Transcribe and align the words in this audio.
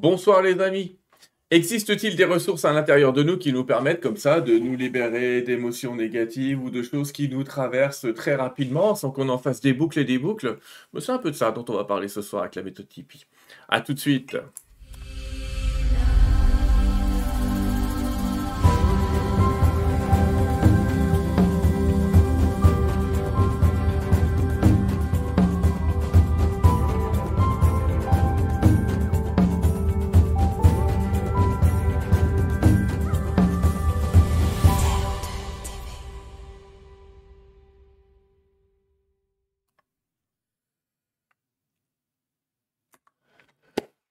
Bonsoir 0.00 0.42
les 0.42 0.60
amis. 0.60 0.96
Existe-t-il 1.50 2.14
des 2.14 2.24
ressources 2.24 2.64
à 2.64 2.72
l'intérieur 2.72 3.12
de 3.12 3.24
nous 3.24 3.36
qui 3.36 3.52
nous 3.52 3.64
permettent 3.64 4.00
comme 4.00 4.16
ça 4.16 4.40
de 4.40 4.56
nous 4.56 4.76
libérer 4.76 5.42
d'émotions 5.42 5.96
négatives 5.96 6.62
ou 6.62 6.70
de 6.70 6.84
choses 6.84 7.10
qui 7.10 7.28
nous 7.28 7.42
traversent 7.42 8.06
très 8.14 8.36
rapidement 8.36 8.94
sans 8.94 9.10
qu'on 9.10 9.28
en 9.28 9.38
fasse 9.38 9.60
des 9.60 9.72
boucles 9.72 9.98
et 9.98 10.04
des 10.04 10.18
boucles? 10.18 10.60
C'est 11.00 11.10
un 11.10 11.18
peu 11.18 11.32
de 11.32 11.36
ça 11.36 11.50
dont 11.50 11.64
on 11.68 11.74
va 11.74 11.82
parler 11.82 12.06
ce 12.06 12.22
soir 12.22 12.42
avec 12.42 12.54
la 12.54 12.62
méthode 12.62 12.88
Tipeee. 12.88 13.26
A 13.68 13.80
tout 13.80 13.92
de 13.92 13.98
suite. 13.98 14.36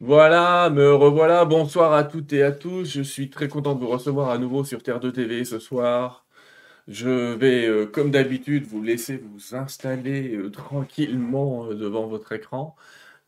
Voilà, 0.07 0.69
me 0.69 0.93
revoilà. 0.93 1.43
Bonsoir 1.43 1.91
à 1.91 2.05
toutes 2.05 2.31
et 2.31 2.41
à 2.41 2.53
tous. 2.53 2.85
Je 2.85 3.01
suis 3.01 3.29
très 3.29 3.49
content 3.49 3.75
de 3.75 3.81
vous 3.81 3.89
recevoir 3.89 4.29
à 4.29 4.37
nouveau 4.37 4.63
sur 4.63 4.81
Terre 4.81 5.01
2 5.01 5.11
TV 5.11 5.43
ce 5.43 5.59
soir. 5.59 6.25
Je 6.87 7.35
vais, 7.35 7.67
euh, 7.67 7.85
comme 7.87 8.11
d'habitude, 8.11 8.65
vous 8.67 8.81
laisser 8.81 9.17
vous 9.17 9.55
installer 9.55 10.35
euh, 10.35 10.49
tranquillement 10.51 11.67
euh, 11.71 11.75
devant 11.75 12.07
votre 12.07 12.31
écran, 12.31 12.77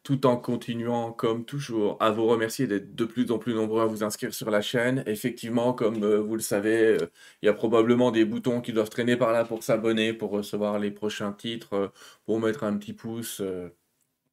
tout 0.03 0.25
en 0.27 0.37
continuant, 0.37 1.11
comme 1.13 1.45
toujours, 1.45 1.97
à 2.01 2.11
vous 2.11 2.25
remercier 2.27 2.67
d'être 2.67 2.95
de 2.95 3.05
plus 3.05 3.31
en 3.31 3.39
plus 3.39 3.55
nombreux 3.55 3.81
à 3.83 3.85
vous 3.85 4.03
inscrire 4.05 4.33
sur 4.33 4.51
la 4.51 4.61
chaîne. 4.61 5.03
Effectivement, 5.07 5.73
comme 5.73 6.05
vous 6.05 6.35
le 6.35 6.41
savez, 6.41 6.97
il 7.43 7.47
y 7.47 7.49
a 7.49 7.53
probablement 7.53 8.11
des 8.11 8.25
boutons 8.25 8.61
qui 8.61 8.73
doivent 8.73 8.89
traîner 8.89 9.17
par 9.17 9.33
là 9.33 9.45
pour 9.45 9.63
s'abonner, 9.63 10.13
pour 10.13 10.31
recevoir 10.31 10.79
les 10.79 10.91
prochains 10.91 11.33
titres, 11.33 11.91
pour 12.25 12.39
mettre 12.39 12.63
un 12.63 12.77
petit 12.77 12.93
pouce 12.93 13.41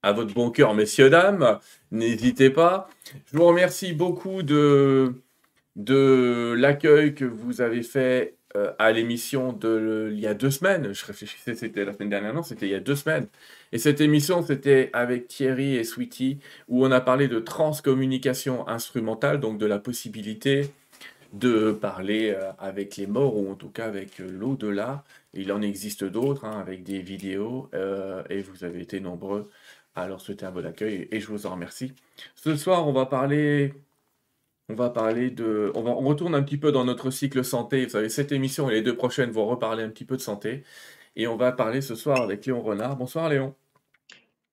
à 0.02 0.12
votre 0.12 0.34
bon 0.34 0.50
cœur, 0.50 0.74
messieurs, 0.74 1.10
dames. 1.10 1.58
N'hésitez 1.90 2.50
pas. 2.50 2.88
Je 3.32 3.36
vous 3.36 3.44
remercie 3.44 3.92
beaucoup 3.92 4.42
de, 4.42 5.14
de 5.76 6.54
l'accueil 6.56 7.14
que 7.14 7.24
vous 7.24 7.60
avez 7.60 7.82
fait 7.82 8.36
euh, 8.56 8.72
à 8.78 8.92
l'émission 8.92 9.52
de 9.52 10.10
il 10.12 10.20
y 10.20 10.26
a 10.26 10.34
deux 10.34 10.50
semaines. 10.50 10.92
Je 10.94 11.04
réfléchissais, 11.04 11.54
c'était 11.54 11.84
la 11.84 11.92
semaine 11.92 12.08
dernière, 12.08 12.32
non, 12.32 12.42
c'était 12.42 12.66
il 12.66 12.72
y 12.72 12.74
a 12.74 12.80
deux 12.80 12.96
semaines. 12.96 13.26
Et 13.72 13.78
cette 13.78 14.00
émission, 14.00 14.42
c'était 14.42 14.88
avec 14.94 15.28
Thierry 15.28 15.76
et 15.76 15.84
Sweetie, 15.84 16.38
où 16.68 16.86
on 16.86 16.90
a 16.90 17.00
parlé 17.00 17.28
de 17.28 17.38
transcommunication 17.38 18.66
instrumentale, 18.68 19.40
donc 19.40 19.58
de 19.58 19.66
la 19.66 19.78
possibilité 19.78 20.70
de 21.32 21.72
parler 21.72 22.30
euh, 22.34 22.52
avec 22.58 22.96
les 22.96 23.06
morts, 23.06 23.36
ou 23.36 23.50
en 23.50 23.56
tout 23.56 23.68
cas 23.68 23.86
avec 23.86 24.20
euh, 24.20 24.30
l'au-delà. 24.30 25.04
Il 25.34 25.52
en 25.52 25.60
existe 25.60 26.04
d'autres, 26.04 26.46
hein, 26.46 26.58
avec 26.58 26.82
des 26.82 27.00
vidéos, 27.00 27.68
et 28.30 28.40
vous 28.40 28.64
avez 28.64 28.80
été 28.80 29.00
nombreux 29.00 29.50
alors 30.02 30.20
souhaiter 30.20 30.46
un 30.46 30.50
bon 30.50 30.64
accueil 30.66 31.08
et 31.10 31.20
je 31.20 31.28
vous 31.28 31.46
en 31.46 31.52
remercie. 31.52 31.92
Ce 32.34 32.56
soir, 32.56 32.86
on 32.86 32.92
va 32.92 33.06
parler, 33.06 33.74
on 34.68 34.74
va 34.74 34.90
parler 34.90 35.30
de, 35.30 35.72
on, 35.74 35.86
on 35.86 36.00
retourne 36.00 36.34
un 36.34 36.42
petit 36.42 36.58
peu 36.58 36.72
dans 36.72 36.84
notre 36.84 37.10
cycle 37.10 37.44
santé. 37.44 37.84
Vous 37.84 37.92
savez, 37.92 38.08
cette 38.08 38.32
émission 38.32 38.68
et 38.70 38.74
les 38.74 38.82
deux 38.82 38.96
prochaines 38.96 39.30
vont 39.30 39.46
reparler 39.46 39.82
un 39.82 39.88
petit 39.88 40.04
peu 40.04 40.16
de 40.16 40.22
santé. 40.22 40.64
Et 41.16 41.26
on 41.26 41.36
va 41.36 41.52
parler 41.52 41.80
ce 41.80 41.94
soir 41.94 42.20
avec 42.20 42.44
Léon 42.46 42.62
Renard. 42.62 42.96
Bonsoir 42.96 43.28
Léon. 43.28 43.54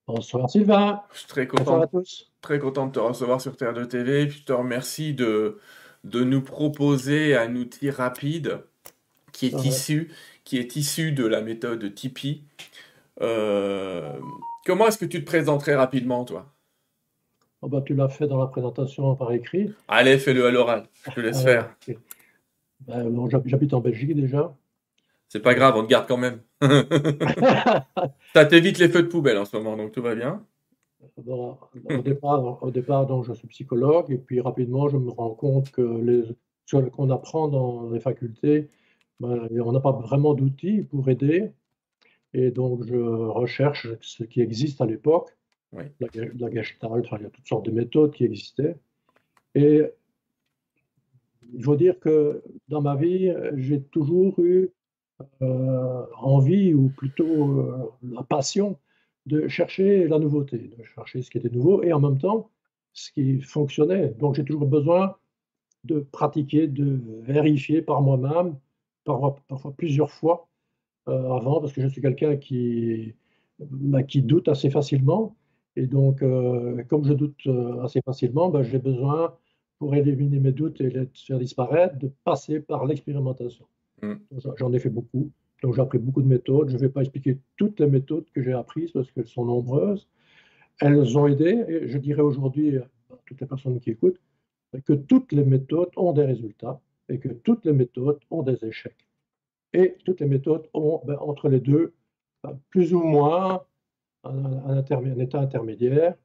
Bonsoir 0.07 0.49
Sylvain. 0.49 1.01
Je 1.13 1.19
suis 1.19 1.27
très 1.27 1.47
content, 1.47 1.81
à 1.81 1.87
tous. 1.87 2.31
très 2.41 2.59
content 2.59 2.87
de 2.87 2.91
te 2.91 2.99
recevoir 2.99 3.39
sur 3.39 3.55
Terre 3.55 3.73
de 3.73 3.85
TV. 3.85 4.29
je 4.29 4.43
te 4.43 4.53
remercie 4.53 5.13
de, 5.13 5.59
de 6.03 6.23
nous 6.23 6.41
proposer 6.41 7.35
un 7.37 7.55
outil 7.55 7.89
rapide 7.89 8.59
qui 9.31 9.47
est 9.47 9.65
issu, 9.65 10.11
qui 10.43 10.57
est 10.57 10.75
issu 10.75 11.11
de 11.11 11.25
la 11.25 11.41
méthode 11.41 11.93
Tipeee. 11.93 12.43
Euh, 13.21 14.19
Comment 14.65 14.87
est-ce 14.87 14.97
que 14.97 15.05
tu 15.05 15.19
te 15.19 15.25
présenterais 15.25 15.75
rapidement, 15.75 16.23
toi? 16.23 16.45
Oh 17.61 17.67
bah, 17.67 17.81
Tu 17.85 17.95
l'as 17.95 18.09
fait 18.09 18.27
dans 18.27 18.39
la 18.39 18.47
présentation 18.47 19.15
par 19.15 19.31
écrit. 19.31 19.73
Allez, 19.87 20.17
fais-le 20.17 20.45
à 20.45 20.51
l'oral. 20.51 20.83
Je 21.05 21.11
te 21.11 21.19
laisse 21.19 21.43
faire. 21.43 21.75
Ben, 22.81 23.29
j'habite 23.45 23.73
en 23.73 23.79
Belgique 23.79 24.15
déjà. 24.15 24.53
C'est 25.29 25.39
pas 25.39 25.55
grave, 25.55 25.75
on 25.75 25.83
te 25.83 25.87
garde 25.87 26.07
quand 26.07 26.17
même. 26.17 26.41
Ça 28.33 28.45
t'évite 28.45 28.77
les 28.77 28.89
feux 28.89 29.03
de 29.03 29.07
poubelle 29.07 29.37
en 29.37 29.45
ce 29.45 29.57
moment, 29.57 29.75
donc 29.75 29.91
tout 29.91 30.01
va 30.01 30.13
bien. 30.13 30.45
Au 31.17 32.01
départ, 32.03 32.61
au 32.61 32.71
départ 32.71 33.07
donc, 33.07 33.25
je 33.25 33.33
suis 33.33 33.47
psychologue 33.47 34.11
et 34.11 34.17
puis 34.17 34.41
rapidement, 34.41 34.89
je 34.89 34.97
me 34.97 35.09
rends 35.09 35.33
compte 35.33 35.71
que 35.71 35.81
les, 35.81 36.23
ce 36.65 36.77
qu'on 36.77 37.09
apprend 37.09 37.47
dans 37.47 37.89
les 37.89 37.99
facultés, 37.99 38.69
ben, 39.19 39.47
on 39.51 39.71
n'a 39.71 39.79
pas 39.79 39.91
vraiment 39.91 40.33
d'outils 40.33 40.83
pour 40.83 41.09
aider. 41.09 41.51
Et 42.33 42.51
donc, 42.51 42.83
je 42.85 42.97
recherche 42.97 43.87
ce 44.01 44.23
qui 44.23 44.41
existe 44.41 44.81
à 44.81 44.85
l'époque, 44.85 45.29
la, 45.73 46.07
la 46.37 46.51
Gestalt, 46.51 47.07
il 47.11 47.23
y 47.23 47.25
a 47.25 47.29
toutes 47.29 47.47
sortes 47.47 47.65
de 47.65 47.71
méthodes 47.71 48.13
qui 48.13 48.25
existaient. 48.25 48.75
Et 49.55 49.83
il 51.53 51.63
faut 51.63 51.75
dire 51.75 51.99
que 51.99 52.43
dans 52.67 52.81
ma 52.81 52.95
vie, 52.95 53.31
j'ai 53.55 53.81
toujours 53.81 54.39
eu 54.39 54.69
euh, 55.41 56.05
envie, 56.17 56.73
ou 56.73 56.89
plutôt 56.89 57.59
euh, 57.59 57.91
la 58.01 58.23
passion, 58.23 58.77
de 59.25 59.47
chercher 59.47 60.07
la 60.07 60.19
nouveauté, 60.19 60.57
de 60.57 60.83
chercher 60.83 61.21
ce 61.21 61.29
qui 61.29 61.37
était 61.37 61.49
nouveau, 61.49 61.83
et 61.83 61.93
en 61.93 61.99
même 61.99 62.17
temps, 62.17 62.49
ce 62.93 63.11
qui 63.11 63.39
fonctionnait. 63.41 64.09
Donc, 64.19 64.35
j'ai 64.35 64.43
toujours 64.43 64.65
besoin 64.65 65.15
de 65.83 65.99
pratiquer, 65.99 66.67
de 66.67 66.99
vérifier 67.21 67.81
par 67.81 68.01
moi-même, 68.01 68.57
parfois 69.05 69.73
plusieurs 69.77 70.11
fois, 70.11 70.47
avant, 71.07 71.59
parce 71.59 71.73
que 71.73 71.81
je 71.81 71.87
suis 71.87 72.01
quelqu'un 72.01 72.37
qui, 72.37 73.13
bah, 73.59 74.03
qui 74.03 74.21
doute 74.21 74.47
assez 74.47 74.69
facilement. 74.69 75.35
Et 75.75 75.87
donc, 75.87 76.21
euh, 76.21 76.83
comme 76.83 77.03
je 77.05 77.13
doute 77.13 77.47
euh, 77.47 77.81
assez 77.81 78.01
facilement, 78.01 78.49
bah, 78.49 78.63
j'ai 78.63 78.79
besoin, 78.79 79.35
pour 79.79 79.95
éliminer 79.95 80.39
mes 80.39 80.51
doutes 80.51 80.79
et 80.81 80.89
les 80.89 81.07
faire 81.13 81.39
disparaître, 81.39 81.97
de 81.97 82.11
passer 82.23 82.59
par 82.59 82.85
l'expérimentation. 82.85 83.65
Mmh. 84.01 84.13
J'en 84.57 84.71
ai 84.71 84.79
fait 84.79 84.89
beaucoup. 84.89 85.31
Donc, 85.61 85.75
j'ai 85.75 85.81
appris 85.81 85.97
beaucoup 85.97 86.21
de 86.21 86.27
méthodes. 86.27 86.69
Je 86.69 86.75
ne 86.75 86.79
vais 86.79 86.89
pas 86.89 87.01
expliquer 87.01 87.39
toutes 87.57 87.79
les 87.79 87.87
méthodes 87.87 88.25
que 88.33 88.41
j'ai 88.41 88.53
apprises 88.53 88.91
parce 88.91 89.11
qu'elles 89.11 89.27
sont 89.27 89.45
nombreuses. 89.45 90.07
Elles 90.79 91.17
ont 91.17 91.27
aidé, 91.27 91.63
et 91.67 91.87
je 91.87 91.97
dirais 91.97 92.21
aujourd'hui 92.21 92.77
à 92.77 92.87
toutes 93.25 93.41
les 93.41 93.47
personnes 93.47 93.79
qui 93.79 93.91
écoutent, 93.91 94.19
que 94.85 94.93
toutes 94.93 95.31
les 95.31 95.43
méthodes 95.43 95.91
ont 95.97 96.13
des 96.13 96.25
résultats 96.25 96.79
et 97.09 97.19
que 97.19 97.29
toutes 97.29 97.65
les 97.65 97.73
méthodes 97.73 98.19
ont 98.31 98.43
des 98.43 98.63
échecs. 98.65 99.07
Et 99.73 99.97
toutes 100.05 100.21
les 100.21 100.27
méthodes 100.27 100.69
ont 100.73 101.01
ben, 101.05 101.17
entre 101.19 101.49
les 101.49 101.59
deux 101.59 101.93
ben, 102.43 102.59
plus 102.69 102.93
ou 102.93 103.01
moins 103.01 103.63
un, 104.23 104.77
état 105.17 105.39
intermédiaire. 105.39 106.15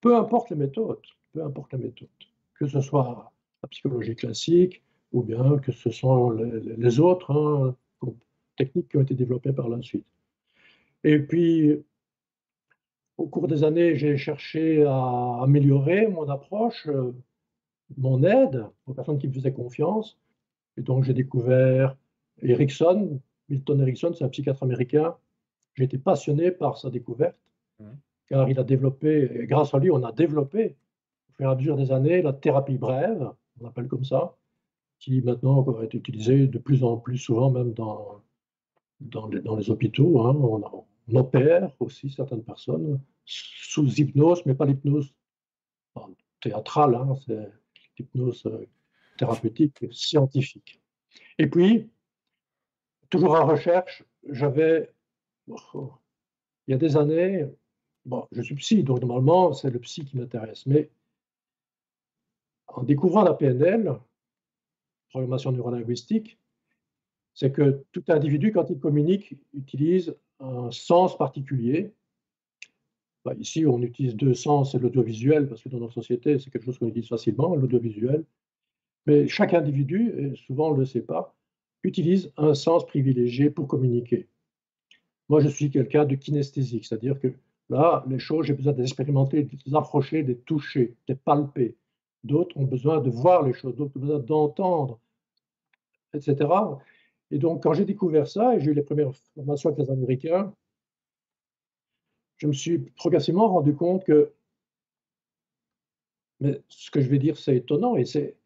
Peu 0.00 0.16
importe 0.16 0.50
les 0.50 0.56
méthodes, 0.56 1.02
peu 1.32 1.44
importe 1.44 1.72
les 1.72 1.78
méthodes, 1.78 2.08
que 2.54 2.66
ce 2.66 2.80
soit 2.80 3.32
la 3.62 3.68
psychologie 3.68 4.16
classique 4.16 4.82
ou 5.12 5.22
bien 5.22 5.58
que 5.58 5.72
ce 5.72 5.90
soit 5.90 6.34
les, 6.36 7.00
autres 7.00 7.30
hein, 7.32 7.76
techniques 8.56 8.88
qui 8.88 8.96
ont 8.96 9.02
été 9.02 9.14
développées 9.14 9.52
par 9.52 9.68
la 9.68 9.80
suite. 9.82 10.06
Et 11.04 11.18
puis, 11.18 11.84
au 13.16 13.26
cours 13.28 13.48
des 13.48 13.64
années, 13.64 13.96
j'ai 13.96 14.16
cherché 14.16 14.84
à 14.84 15.42
améliorer 15.42 16.08
mon 16.08 16.28
approche, 16.28 16.86
euh, 16.88 17.12
mon 17.96 18.22
aide 18.24 18.66
aux 18.86 18.94
personnes 18.94 19.18
qui 19.18 19.28
me 19.28 19.32
faisaient 19.32 19.52
confiance. 19.52 20.18
Et 20.76 20.82
donc, 20.82 21.04
j'ai 21.04 21.14
découvert 21.14 21.96
Erickson, 22.42 23.20
Milton 23.48 23.80
Erickson, 23.80 24.12
c'est 24.14 24.24
un 24.24 24.28
psychiatre 24.28 24.62
américain. 24.62 25.16
J'ai 25.74 25.84
été 25.84 25.98
passionné 25.98 26.50
par 26.50 26.78
sa 26.78 26.90
découverte, 26.90 27.36
mmh. 27.80 27.84
car 28.28 28.48
il 28.48 28.58
a 28.58 28.64
développé, 28.64 29.30
et 29.34 29.46
grâce 29.46 29.74
à 29.74 29.78
lui, 29.78 29.90
on 29.90 30.02
a 30.02 30.12
développé, 30.12 30.76
au 31.30 31.32
fur 31.34 31.48
et 31.48 31.52
à 31.52 31.54
mesure 31.54 31.76
des 31.76 31.92
années, 31.92 32.22
la 32.22 32.32
thérapie 32.32 32.78
brève, 32.78 33.30
on 33.60 33.64
l'appelle 33.64 33.88
comme 33.88 34.04
ça, 34.04 34.36
qui 34.98 35.20
maintenant 35.20 35.80
est 35.82 35.94
utilisée 35.94 36.46
de 36.46 36.58
plus 36.58 36.82
en 36.82 36.96
plus 36.96 37.18
souvent, 37.18 37.50
même 37.50 37.72
dans, 37.74 38.22
dans, 39.00 39.28
les, 39.28 39.70
hôpitaux. 39.70 40.20
Hein. 40.22 40.34
On, 40.34 40.62
opère 41.14 41.70
aussi 41.78 42.10
certaines 42.10 42.42
personnes 42.42 43.00
sous 43.24 43.86
hypnose, 44.00 44.42
mais 44.44 44.54
pas 44.54 44.66
l'hypnose 44.66 45.14
théâtrale, 46.40 46.96
hein, 46.96 47.14
c'est 47.24 47.48
l'hypnose 47.98 48.44
euh, 48.46 48.66
thérapeutique 49.16 49.84
scientifique. 49.92 50.80
Et 51.38 51.46
puis, 51.46 51.88
toujours 53.10 53.34
en 53.34 53.46
recherche, 53.46 54.04
j'avais, 54.28 54.92
il 55.48 55.54
y 56.68 56.74
a 56.74 56.78
des 56.78 56.96
années, 56.96 57.46
bon, 58.04 58.26
je 58.32 58.42
suis 58.42 58.54
psy, 58.56 58.82
donc 58.82 59.00
normalement, 59.00 59.52
c'est 59.52 59.70
le 59.70 59.78
psy 59.78 60.04
qui 60.04 60.16
m'intéresse, 60.16 60.66
mais 60.66 60.90
en 62.68 62.82
découvrant 62.82 63.22
la 63.22 63.34
PNL, 63.34 63.94
programmation 65.10 65.52
neurolinguistique, 65.52 66.38
c'est 67.34 67.52
que 67.52 67.84
tout 67.92 68.04
individu, 68.08 68.52
quand 68.52 68.70
il 68.70 68.78
communique, 68.78 69.36
utilise 69.54 70.16
un 70.40 70.70
sens 70.70 71.16
particulier. 71.16 71.92
bah, 73.24 73.34
ici, 73.38 73.66
on 73.66 73.82
utilise 73.82 74.16
deux 74.16 74.34
sens, 74.34 74.72
c'est 74.72 74.78
l'audiovisuel, 74.78 75.48
parce 75.48 75.62
que 75.62 75.68
dans 75.68 75.78
notre 75.78 75.94
société, 75.94 76.38
c'est 76.38 76.50
quelque 76.50 76.64
chose 76.64 76.78
qu'on 76.78 76.88
utilise 76.88 77.08
facilement, 77.08 77.54
l'audiovisuel. 77.54 78.24
Mais 79.06 79.28
chaque 79.28 79.54
individu, 79.54 80.12
et 80.18 80.36
souvent 80.36 80.70
on 80.70 80.74
ne 80.74 80.80
le 80.80 80.86
sait 80.86 81.02
pas, 81.02 81.35
utilise 81.82 82.32
un 82.36 82.54
sens 82.54 82.86
privilégié 82.86 83.50
pour 83.50 83.68
communiquer. 83.68 84.28
Moi, 85.28 85.40
je 85.40 85.48
suis 85.48 85.70
quelqu'un 85.70 86.04
de 86.04 86.14
kinesthésique, 86.14 86.84
c'est-à-dire 86.84 87.18
que 87.18 87.32
là, 87.68 88.04
les 88.08 88.18
choses, 88.18 88.46
j'ai 88.46 88.54
besoin 88.54 88.72
d'expérimenter, 88.72 89.44
de 89.44 89.56
les 89.66 89.74
approcher, 89.74 90.22
de 90.22 90.28
les 90.28 90.38
toucher, 90.38 90.96
de 91.06 91.14
les 91.14 91.14
palper. 91.14 91.76
D'autres 92.24 92.56
ont 92.56 92.64
besoin 92.64 93.00
de 93.00 93.10
voir 93.10 93.42
les 93.42 93.52
choses, 93.52 93.74
d'autres 93.76 93.96
ont 93.96 94.00
besoin 94.00 94.18
d'entendre, 94.18 94.98
etc. 96.14 96.36
Et 97.30 97.38
donc, 97.38 97.62
quand 97.62 97.72
j'ai 97.72 97.84
découvert 97.84 98.28
ça, 98.28 98.54
et 98.54 98.60
j'ai 98.60 98.70
eu 98.70 98.74
les 98.74 98.82
premières 98.82 99.14
formations 99.34 99.70
avec 99.70 99.86
les 99.86 99.90
Américains, 99.92 100.52
je 102.36 102.46
me 102.46 102.52
suis 102.52 102.78
progressivement 102.78 103.48
rendu 103.48 103.74
compte 103.74 104.04
que 104.04 104.32
mais 106.40 106.60
ce 106.68 106.90
que 106.90 107.00
je 107.00 107.08
vais 107.08 107.18
dire, 107.18 107.38
c'est 107.38 107.56
étonnant 107.56 107.96
et 107.96 108.04
c'est 108.04 108.36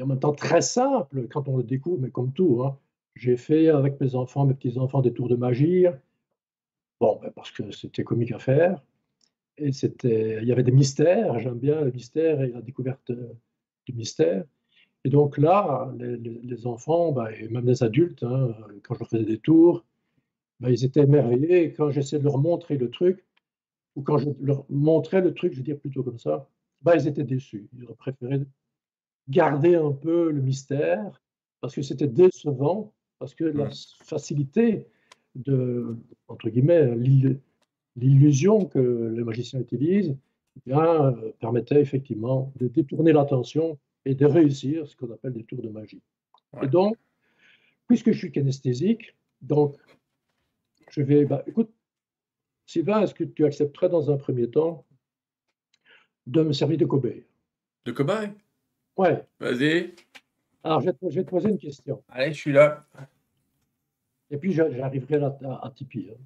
en 0.00 0.06
même 0.06 0.20
temps 0.20 0.32
très 0.32 0.62
simple 0.62 1.28
quand 1.28 1.48
on 1.48 1.56
le 1.58 1.62
découvre, 1.62 2.00
mais 2.00 2.10
comme 2.10 2.32
tout. 2.32 2.62
Hein. 2.64 2.78
J'ai 3.14 3.36
fait 3.36 3.68
avec 3.68 4.00
mes 4.00 4.14
enfants, 4.14 4.46
mes 4.46 4.54
petits-enfants, 4.54 5.02
des 5.02 5.12
tours 5.12 5.28
de 5.28 5.36
magie. 5.36 5.86
Bon, 7.00 7.18
ben 7.20 7.30
parce 7.34 7.50
que 7.50 7.70
c'était 7.70 8.04
comique 8.04 8.32
à 8.32 8.38
faire. 8.38 8.82
Et 9.58 9.72
c'était, 9.72 10.38
il 10.40 10.48
y 10.48 10.52
avait 10.52 10.62
des 10.62 10.72
mystères. 10.72 11.38
J'aime 11.38 11.58
bien 11.58 11.82
le 11.82 11.92
mystère 11.92 12.40
et 12.42 12.48
la 12.48 12.62
découverte 12.62 13.12
du 13.86 13.92
mystère. 13.92 14.44
Et 15.04 15.10
donc 15.10 15.38
là, 15.38 15.92
les, 15.98 16.66
enfants, 16.66 17.12
ben, 17.12 17.28
et 17.28 17.48
même 17.48 17.66
les 17.66 17.82
adultes, 17.82 18.22
hein, 18.22 18.54
quand 18.82 18.94
je 18.94 19.00
leur 19.00 19.08
faisais 19.08 19.24
des 19.24 19.38
tours, 19.38 19.84
ben, 20.60 20.70
ils 20.70 20.84
étaient 20.84 21.00
émerveillés. 21.00 21.72
quand 21.72 21.90
j'essayais 21.90 22.20
de 22.20 22.24
leur 22.24 22.38
montrer 22.38 22.76
le 22.76 22.90
truc, 22.90 23.24
ou 23.96 24.02
quand 24.02 24.18
je 24.18 24.30
leur 24.40 24.64
montrais 24.68 25.20
le 25.20 25.34
truc, 25.34 25.52
je 25.52 25.58
vais 25.58 25.64
dire 25.64 25.78
plutôt 25.78 26.02
comme 26.02 26.18
ça, 26.18 26.48
ben, 26.82 26.94
ils 26.94 27.08
étaient 27.08 27.24
déçus. 27.24 27.68
Ils 27.76 27.84
auraient 27.84 27.94
préféré 27.94 28.40
garder 29.30 29.76
un 29.76 29.92
peu 29.92 30.30
le 30.30 30.40
mystère, 30.40 31.22
parce 31.60 31.74
que 31.74 31.82
c'était 31.82 32.08
décevant, 32.08 32.92
parce 33.18 33.34
que 33.34 33.44
la 33.44 33.70
facilité 34.02 34.86
de, 35.34 35.96
entre 36.28 36.48
guillemets, 36.48 36.94
l'illusion 37.96 38.66
que 38.66 39.12
les 39.14 39.22
magiciens 39.22 39.60
utilisent, 39.60 40.16
eh 40.56 40.60
bien, 40.66 41.04
euh, 41.04 41.32
permettait 41.38 41.80
effectivement 41.80 42.52
de 42.56 42.66
détourner 42.66 43.12
l'attention 43.12 43.78
et 44.04 44.14
de 44.14 44.26
réussir 44.26 44.86
ce 44.88 44.96
qu'on 44.96 45.10
appelle 45.12 45.32
des 45.32 45.44
tours 45.44 45.62
de 45.62 45.68
magie. 45.68 46.02
Et 46.62 46.66
donc, 46.66 46.96
puisque 47.86 48.10
je 48.12 48.18
suis 48.18 48.32
kinesthésique, 48.32 49.14
donc 49.42 49.76
je 50.90 51.02
vais, 51.02 51.24
bah, 51.24 51.44
écoute, 51.46 51.70
Sylvain, 52.66 53.02
est-ce 53.02 53.14
que 53.14 53.24
tu 53.24 53.44
accepterais 53.44 53.88
dans 53.88 54.10
un 54.10 54.16
premier 54.16 54.48
temps 54.50 54.84
de 56.26 56.42
me 56.42 56.52
servir 56.52 56.78
de 56.78 56.84
cobaye? 56.84 57.24
De 57.84 57.92
cobaye? 57.92 58.32
Ouais. 58.96 59.24
Vas-y. 59.38 59.94
Alors, 60.62 60.80
je 60.80 60.86
vais, 60.86 61.24
te, 61.24 61.30
poser 61.30 61.48
une 61.48 61.58
question. 61.58 62.02
Allez, 62.08 62.32
je 62.32 62.38
suis 62.38 62.52
là. 62.52 62.80
Et 64.30 64.36
puis, 64.36 64.52
j'arriverai 64.52 65.16
à, 65.22 65.38
à, 65.62 65.72
Tipeee. 65.74 66.10
Hein. 66.10 66.20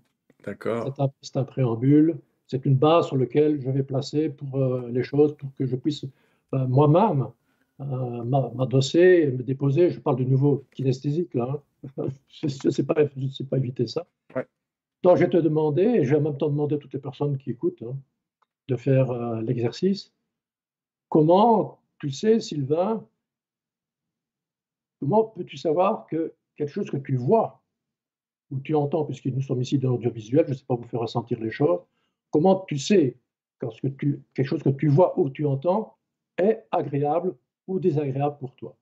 D'accord. 0.45 0.95
C'est 1.23 1.37
un, 1.37 1.45
préambule. 1.45 2.19
C'est 2.47 2.67
une 2.67 2.77
base 2.77 3.07
sur 3.07 3.17
laquelle 3.17 3.61
je 3.61 3.71
vais 3.71 3.83
placer 3.83 4.29
pour 4.29 4.61
euh, 4.61 4.89
les 4.91 5.03
choses, 5.03 5.37
pour 5.37 5.55
que 5.55 5.65
je 5.65 5.77
puisse 5.77 6.05
euh, 6.53 6.67
moi-même 6.67 7.29
euh, 7.81 8.25
m'adosser 8.25 9.25
et 9.25 9.31
me 9.31 9.43
déposer. 9.43 9.91
Je 9.91 10.01
parle 10.01 10.17
de 10.17 10.25
nouveau 10.25 10.65
kinesthésique, 10.73 11.35
là. 11.35 11.63
Hein. 11.97 12.07
je 12.29 12.47
ne 12.67 12.71
sais, 12.71 12.85
pas, 12.85 12.95
pas 12.95 13.57
éviter 13.57 13.87
ça. 13.87 14.07
Donc, 15.03 15.19
je 15.19 15.25
vais 15.25 15.31
te 15.31 15.37
demander, 15.37 15.83
et 15.83 16.05
je 16.05 16.11
vais 16.11 16.17
en 16.17 16.23
même 16.23 16.39
temps 16.39 16.49
demander 16.49 16.77
à 16.77 16.79
toutes 16.79 16.95
les 16.95 17.01
personnes 17.01 17.37
qui 17.37 17.51
écoutent, 17.51 17.83
hein, 17.83 17.95
de 18.69 18.77
faire 18.77 19.11
euh, 19.11 19.43
l'exercice. 19.43 20.13
Comment 21.11 21.79
tu 22.05 22.11
sais, 22.11 22.39
Sylvain, 22.39 23.03
comment 25.01 25.25
peux-tu 25.25 25.57
savoir 25.57 26.07
que 26.07 26.35
quelque 26.55 26.71
chose 26.71 26.91
que 26.91 26.99
tu 26.99 27.17
vois 27.17 27.63
ou 28.51 28.61
tu 28.61 28.75
entends, 28.75 29.07
puisque 29.07 29.25
nous 29.25 29.41
sommes 29.41 29.63
ici 29.63 29.79
dans 29.79 29.93
l'audiovisuel, 29.93 30.45
je 30.45 30.51
ne 30.51 30.55
sais 30.55 30.67
pas 30.67 30.75
vous 30.75 30.85
faire 30.85 31.01
ressentir 31.01 31.41
les 31.41 31.51
choses, 31.51 31.81
comment 32.31 32.63
tu 32.69 32.77
sais 32.77 33.17
quand 33.59 33.71
que 33.81 34.21
quelque 34.35 34.47
chose 34.47 34.63
que 34.63 34.69
tu 34.69 34.89
vois 34.89 35.19
ou 35.19 35.31
tu 35.31 35.47
entends 35.47 35.97
est 36.37 36.67
agréable 36.73 37.35
ou 37.67 37.81
désagréable 37.81 38.37
pour 38.39 38.55
toi? 38.55 38.77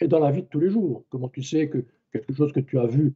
Et 0.00 0.08
dans 0.08 0.18
la 0.18 0.30
vie 0.30 0.44
de 0.44 0.48
tous 0.48 0.60
les 0.60 0.70
jours, 0.70 1.04
comment 1.10 1.28
tu 1.28 1.42
sais 1.42 1.68
que 1.68 1.84
quelque 2.10 2.32
chose 2.32 2.52
que 2.52 2.60
tu 2.60 2.78
as 2.78 2.86
vu 2.86 3.12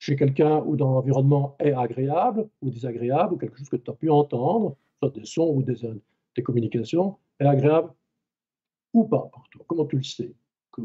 chez 0.00 0.16
quelqu'un 0.16 0.64
ou 0.64 0.74
dans 0.74 0.94
l'environnement 0.94 1.54
est 1.60 1.74
agréable 1.74 2.48
ou 2.60 2.70
désagréable, 2.70 3.34
ou 3.34 3.36
quelque 3.36 3.56
chose 3.56 3.68
que 3.68 3.76
tu 3.76 3.88
as 3.88 3.94
pu 3.94 4.10
entendre, 4.10 4.76
soit 4.98 5.10
des 5.10 5.24
sons 5.24 5.52
ou 5.54 5.62
des, 5.62 5.76
des 6.34 6.42
communications, 6.42 7.18
est 7.38 7.46
agréable 7.46 7.94
ou 8.92 9.04
pas 9.04 9.28
pour 9.32 9.48
toi? 9.50 9.64
Comment 9.66 9.86
tu 9.86 9.96
le 9.96 10.02
sais? 10.02 10.32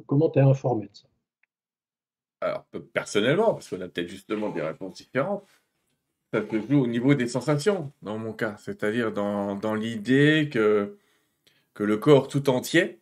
Comment 0.05 0.29
tu 0.29 0.39
es 0.39 0.41
informé 0.41 0.87
de 0.87 0.95
ça? 0.95 1.07
Alors, 2.41 2.65
personnellement, 2.93 3.53
parce 3.53 3.69
qu'on 3.69 3.81
a 3.81 3.87
peut-être 3.87 4.09
justement 4.09 4.49
des 4.49 4.61
réponses 4.61 4.95
différentes, 4.97 5.47
ça 6.33 6.41
se 6.47 6.61
joue 6.61 6.83
au 6.83 6.87
niveau 6.87 7.15
des 7.15 7.27
sensations, 7.27 7.91
dans 8.01 8.17
mon 8.17 8.33
cas. 8.33 8.57
C'est-à-dire 8.57 9.11
dans, 9.11 9.75
l'idée 9.75 10.49
que, 10.51 10.97
le 11.79 11.97
corps 11.97 12.27
tout 12.27 12.49
entier 12.49 13.01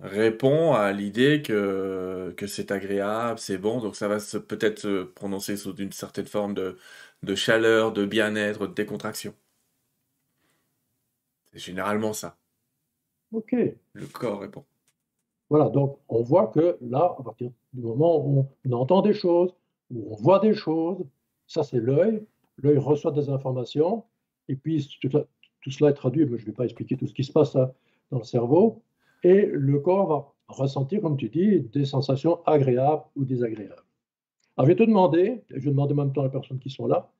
répond 0.00 0.74
à 0.74 0.92
l'idée 0.92 1.42
que, 1.42 2.34
que 2.36 2.46
c'est 2.46 2.70
agréable, 2.72 3.38
c'est 3.38 3.58
bon, 3.58 3.80
donc 3.80 3.96
ça 3.96 4.08
va 4.08 4.18
peut-être 4.40 4.80
se 4.80 5.04
prononcer 5.04 5.56
sous 5.56 5.74
une 5.76 5.92
certaine 5.92 6.26
forme 6.26 6.54
de, 6.54 6.78
de 7.22 7.34
chaleur, 7.34 7.92
de 7.92 8.04
bien-être, 8.06 8.66
de 8.66 8.74
décontraction. 8.74 9.34
C'est 11.52 11.58
généralement 11.58 12.12
ça. 12.12 12.36
Ok. 13.32 13.52
Le 13.52 14.06
corps 14.12 14.40
répond. 14.40 14.64
Voilà, 15.50 15.68
donc 15.68 15.98
on 16.08 16.22
voit 16.22 16.46
que 16.48 16.78
là, 16.80 17.14
à 17.18 17.22
partir 17.22 17.50
du 17.72 17.82
moment 17.82 18.26
où 18.26 18.46
on 18.64 18.72
entend 18.72 19.02
des 19.02 19.14
choses, 19.14 19.54
où 19.90 20.12
on 20.12 20.16
voit 20.16 20.38
des 20.38 20.54
choses, 20.54 21.04
ça 21.46 21.62
c'est 21.62 21.80
l'œil. 21.80 22.24
L'œil 22.58 22.78
reçoit 22.78 23.12
des 23.12 23.28
informations, 23.30 24.04
et 24.48 24.56
puis 24.56 24.86
tout, 25.00 25.10
cela 25.70 25.90
est 25.90 25.94
traduit, 25.94 26.26
mais 26.26 26.38
je 26.38 26.42
ne 26.42 26.46
vais 26.46 26.52
pas 26.52 26.64
expliquer 26.64 26.96
tout 26.96 27.06
ce 27.06 27.14
qui 27.14 27.24
se 27.24 27.32
passe 27.32 27.56
hein, 27.56 27.72
dans 28.10 28.18
le 28.18 28.24
cerveau, 28.24 28.82
et 29.22 29.46
le 29.46 29.78
corps 29.80 30.06
va 30.06 30.32
ressentir, 30.48 31.00
comme 31.00 31.16
tu 31.16 31.28
dis, 31.28 31.60
des 31.60 31.84
sensations 31.86 32.44
agréables 32.44 33.04
ou 33.16 33.24
désagréables. 33.24 33.84
Alors, 34.56 34.66
je 34.66 34.72
vais 34.72 34.76
te 34.76 34.82
demander, 34.82 35.42
et 35.50 35.60
je 35.60 35.64
vais 35.64 35.70
demander 35.70 35.94
en 35.94 35.96
même 35.96 36.12
temps 36.12 36.24
aux 36.24 36.30
personnes 36.30 36.58
qui 36.58 36.70
sont 36.70 36.86
là, 36.86 37.10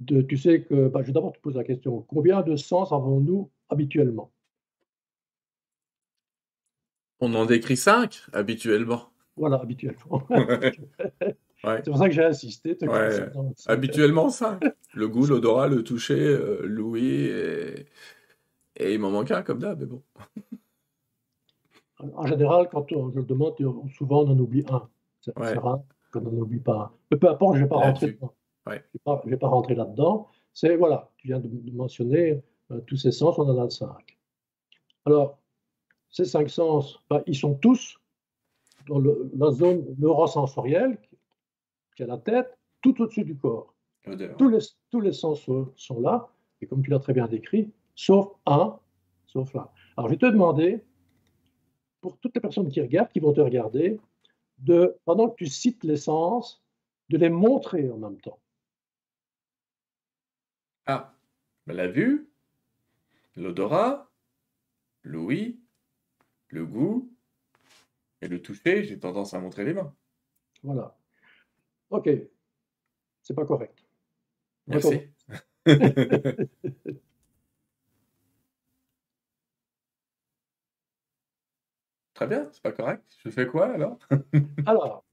de, 0.00 0.22
tu 0.22 0.36
sais 0.36 0.62
que, 0.62 0.88
bah, 0.88 1.00
je 1.02 1.08
vais 1.08 1.12
d'abord 1.12 1.32
te 1.32 1.40
poser 1.40 1.58
la 1.58 1.64
question, 1.64 2.02
combien 2.08 2.42
de 2.42 2.56
sens 2.56 2.92
avons-nous 2.92 3.50
habituellement? 3.68 4.30
On 7.20 7.34
en 7.34 7.46
décrit 7.46 7.76
cinq, 7.76 8.22
habituellement. 8.32 9.10
Voilà, 9.36 9.56
habituellement. 9.56 10.26
C'est 11.62 11.84
pour 11.84 11.98
ça 11.98 12.08
que 12.08 12.14
j'ai 12.14 12.24
insisté. 12.24 12.78
Habituellement 13.66 14.30
cinq. 14.30 14.62
Le 14.94 15.08
goût, 15.08 15.26
l'odorat, 15.26 15.68
le 15.68 15.84
toucher, 15.84 16.18
euh, 16.18 16.62
l'ouïe, 16.64 17.26
et... 17.26 17.86
et 18.76 18.94
il 18.94 18.98
m'en 18.98 19.10
manque 19.10 19.30
un 19.30 19.42
comme 19.42 19.60
d'hab, 19.60 19.78
mais 19.78 19.86
bon. 19.86 20.02
En 22.14 22.26
général, 22.26 22.68
quand 22.72 22.90
on, 22.92 23.10
je 23.10 23.18
le 23.18 23.24
demande, 23.24 23.54
souvent 23.96 24.24
on 24.24 24.30
en 24.30 24.38
oublie 24.38 24.64
un. 24.70 24.88
C'est 25.20 25.32
rare 25.36 25.82
qu'on 26.12 26.22
n'en 26.22 26.32
oublie 26.32 26.60
pas 26.60 26.76
un. 26.76 26.90
Mais 27.10 27.18
peu 27.18 27.28
importe, 27.28 27.56
je 27.56 27.60
ne 27.60 27.64
vais 27.64 27.68
pas 27.68 27.76
rentrer 27.76 28.12
dedans. 28.12 28.34
Je 28.66 29.30
vais 29.30 29.36
pas, 29.36 29.48
rentrer 29.48 29.74
là-dedans. 29.74 30.28
C'est, 30.52 30.76
voilà, 30.76 31.10
tu 31.18 31.28
viens 31.28 31.40
de, 31.40 31.48
mentionner 31.72 32.42
euh, 32.70 32.80
tous 32.86 32.96
ces 32.96 33.12
sens, 33.12 33.38
on 33.38 33.48
en 33.48 33.64
a 33.64 33.70
cinq. 33.70 34.18
Alors, 35.04 35.38
ces 36.10 36.24
cinq 36.24 36.50
sens, 36.50 37.00
ben, 37.08 37.22
ils 37.26 37.36
sont 37.36 37.54
tous 37.54 37.98
dans 38.86 38.98
la 38.98 39.50
zone 39.52 39.84
neurosensorielle, 39.98 40.98
qui 41.96 42.02
est 42.02 42.06
la 42.06 42.18
tête, 42.18 42.58
tout 42.82 43.00
au-dessus 43.00 43.24
du 43.24 43.36
corps. 43.36 43.74
Tous 44.38 44.48
les, 44.48 44.58
tous 44.90 45.00
les 45.00 45.12
sens 45.12 45.48
sont 45.76 46.00
là, 46.00 46.28
et 46.60 46.66
comme 46.66 46.82
tu 46.82 46.90
l'as 46.90 46.98
très 46.98 47.12
bien 47.12 47.28
décrit, 47.28 47.70
sauf 47.94 48.28
un, 48.46 48.78
sauf 49.26 49.52
là. 49.54 49.72
Alors, 49.96 50.08
je 50.08 50.14
vais 50.14 50.18
te 50.18 50.26
demander 50.26 50.82
pour 52.00 52.16
toutes 52.18 52.34
les 52.34 52.40
personnes 52.40 52.68
qui 52.68 52.80
regardent, 52.80 53.10
qui 53.10 53.20
vont 53.20 53.32
te 53.32 53.40
regarder, 53.40 54.00
de, 54.58 54.96
pendant 55.04 55.28
que 55.28 55.36
tu 55.36 55.46
cites 55.46 55.84
l'essence, 55.84 56.62
de 57.10 57.18
les 57.18 57.28
montrer 57.30 57.90
en 57.90 57.98
même 57.98 58.20
temps. 58.20 58.38
Ah, 60.86 61.14
ben, 61.66 61.74
la 61.74 61.88
vue, 61.88 62.30
l'odorat, 63.36 64.10
l'ouïe, 65.02 65.60
le 66.52 66.66
goût 66.66 67.10
et 68.20 68.28
le 68.28 68.40
toucher, 68.42 68.84
j'ai 68.84 68.98
tendance 68.98 69.34
à 69.34 69.40
montrer 69.40 69.64
les 69.64 69.74
mains. 69.74 69.94
Voilà. 70.62 70.96
Ok. 71.90 72.08
C'est 73.22 73.34
pas 73.34 73.46
correct. 73.46 73.84
Merci. 74.66 75.00
Très 82.14 82.26
bien, 82.26 82.48
c'est 82.52 82.62
pas 82.62 82.72
correct. 82.72 83.02
Je 83.24 83.30
fais 83.30 83.46
quoi 83.46 83.72
alors? 83.72 83.98
Alors, 84.66 85.04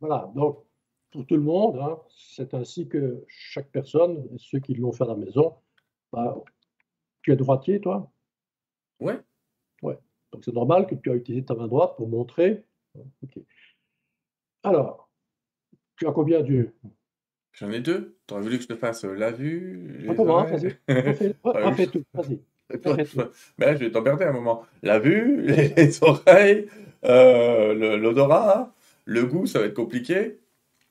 voilà, 0.00 0.30
donc 0.34 0.64
pour 1.10 1.26
tout 1.26 1.36
le 1.36 1.42
monde, 1.42 1.76
hein, 1.78 1.98
c'est 2.08 2.54
ainsi 2.54 2.88
que 2.88 3.24
chaque 3.28 3.70
personne, 3.70 4.26
ceux 4.38 4.60
qui 4.60 4.74
l'ont 4.74 4.92
fait 4.92 5.04
à 5.04 5.08
la 5.08 5.16
maison, 5.16 5.56
Bah, 6.12 6.42
tu 7.22 7.32
es 7.32 7.36
droitier, 7.36 7.80
toi? 7.80 8.10
Ouais. 9.00 9.20
Donc 10.32 10.44
c'est 10.44 10.52
normal 10.54 10.86
que 10.86 10.94
tu 10.94 11.10
as 11.10 11.14
utilisé 11.14 11.44
ta 11.44 11.54
main 11.54 11.66
droite 11.66 11.96
pour 11.96 12.08
montrer. 12.08 12.64
Alors, 14.62 15.08
tu 15.96 16.06
as 16.06 16.12
combien 16.12 16.40
d'yeux 16.42 16.74
J'en 17.52 17.70
ai 17.70 17.80
deux. 17.80 18.16
Tu 18.26 18.34
aurais 18.34 18.42
voulu 18.42 18.56
que 18.58 18.62
je 18.62 18.68
te 18.68 18.76
fasse 18.76 19.04
euh, 19.04 19.14
la 19.14 19.32
vue, 19.32 20.06
On 20.08 20.14
commence, 20.14 20.50
vas-y. 20.50 20.76
Refais, 21.44 21.86
tout, 21.86 22.02
vas-y. 22.14 22.40
Mais 23.58 23.66
là, 23.66 23.74
je 23.74 23.80
vais 23.80 23.90
t'emmerder 23.90 24.24
un 24.24 24.32
moment. 24.32 24.64
La 24.82 25.00
vue, 25.00 25.42
les, 25.42 25.68
les 25.76 26.02
oreilles, 26.04 26.68
euh, 27.04 27.96
l'odorat, 27.96 28.72
le 29.04 29.26
goût, 29.26 29.46
ça 29.46 29.58
va 29.58 29.66
être 29.66 29.74
compliqué. 29.74 30.38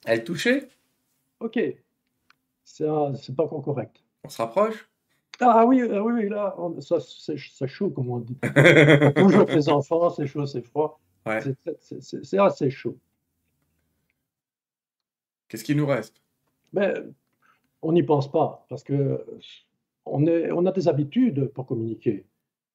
À 0.05 0.15
le 0.15 0.23
toucher, 0.23 0.67
Ok. 1.39 1.59
C'est 2.65 2.85
pas 3.35 3.43
encore 3.43 3.63
correct. 3.63 4.03
on 4.23 4.29
se 4.29 4.41
rapproche. 4.41 4.89
Ah 5.41 5.65
oui, 5.65 5.81
ah 5.89 6.03
oui, 6.03 6.13
oui, 6.23 6.29
là, 6.29 6.53
on- 6.57 6.79
ça, 6.81 6.97
c'est 6.99 7.67
chaud, 7.67 7.89
comme 7.91 8.09
on 8.09 8.19
dit. 8.19 8.37
Toujours 9.15 9.41
avec 9.41 9.55
les 9.55 9.69
enfants, 9.69 10.09
c'est 10.09 10.27
chaud, 10.27 10.45
c'est 10.45 10.61
froid. 10.61 10.99
Ouais. 11.25 11.39
C'est- 11.79 12.37
assez 12.39 12.69
chaud. 12.69 12.97
Qu'est-ce 15.47 15.63
qui 15.63 15.75
nous 15.75 15.85
reste? 15.87 16.21
Mais 16.73 16.93
on 17.81 17.91
n'y 17.93 18.03
pense 18.03 18.31
pas, 18.31 18.65
parce 18.69 18.83
que 18.83 19.25
on, 20.05 20.25
est, 20.27 20.51
on 20.51 20.65
a 20.65 20.71
des 20.71 20.87
habitudes 20.87 21.47
pour 21.47 21.65
communiquer. 21.65 22.25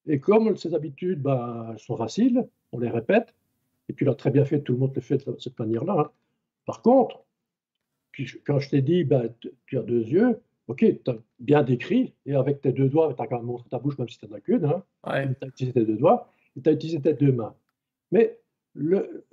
Et 0.06 0.18
comme 0.20 0.56
ces 0.56 0.74
habitudes 0.74 1.22
ben, 1.22 1.74
sont 1.78 1.96
faciles, 1.96 2.48
on 2.72 2.78
les 2.78 2.90
répète, 2.90 3.34
et 3.88 3.94
tu 3.94 4.04
l'as 4.04 4.14
très 4.14 4.30
bien 4.30 4.44
fait, 4.44 4.60
tout 4.60 4.72
le 4.72 4.78
monde 4.78 4.92
le 4.94 5.00
fait 5.00 5.26
de 5.26 5.36
cette 5.38 5.58
manière-là. 5.58 5.96
hein. 5.98 6.10
Par 6.66 6.82
contre, 6.82 7.22
puis 8.10 8.30
quand 8.46 8.58
je 8.58 8.70
t'ai 8.70 8.82
dit, 8.82 9.04
ben, 9.04 9.32
tu 9.66 9.78
as 9.78 9.82
deux 9.82 10.02
yeux, 10.02 10.40
ok, 10.68 10.78
tu 11.04 11.10
as 11.10 11.16
bien 11.40 11.62
décrit, 11.62 12.14
et 12.26 12.34
avec 12.34 12.60
tes 12.60 12.72
deux 12.72 12.88
doigts, 12.88 13.14
tu 13.14 13.22
as 13.22 13.26
quand 13.26 13.36
même 13.38 13.46
montré 13.46 13.68
ta 13.68 13.78
bouche, 13.78 13.98
même 13.98 14.08
si 14.08 14.18
tu 14.18 14.26
n'en 14.28 14.36
as 14.36 14.40
qu'une, 14.40 14.64
hein, 14.64 14.82
Ouais. 15.06 15.28
tu 15.34 15.44
as 15.44 15.48
utilisé 15.48 15.72
tes 15.74 15.84
deux 15.86 15.96
doigts, 15.96 16.28
et 16.56 16.62
tu 16.62 16.68
as 16.68 16.72
utilisé 16.72 17.00
tes 17.00 17.14
deux 17.14 17.32
mains. 17.32 17.54
Mais 18.12 18.38
le, 18.74 19.24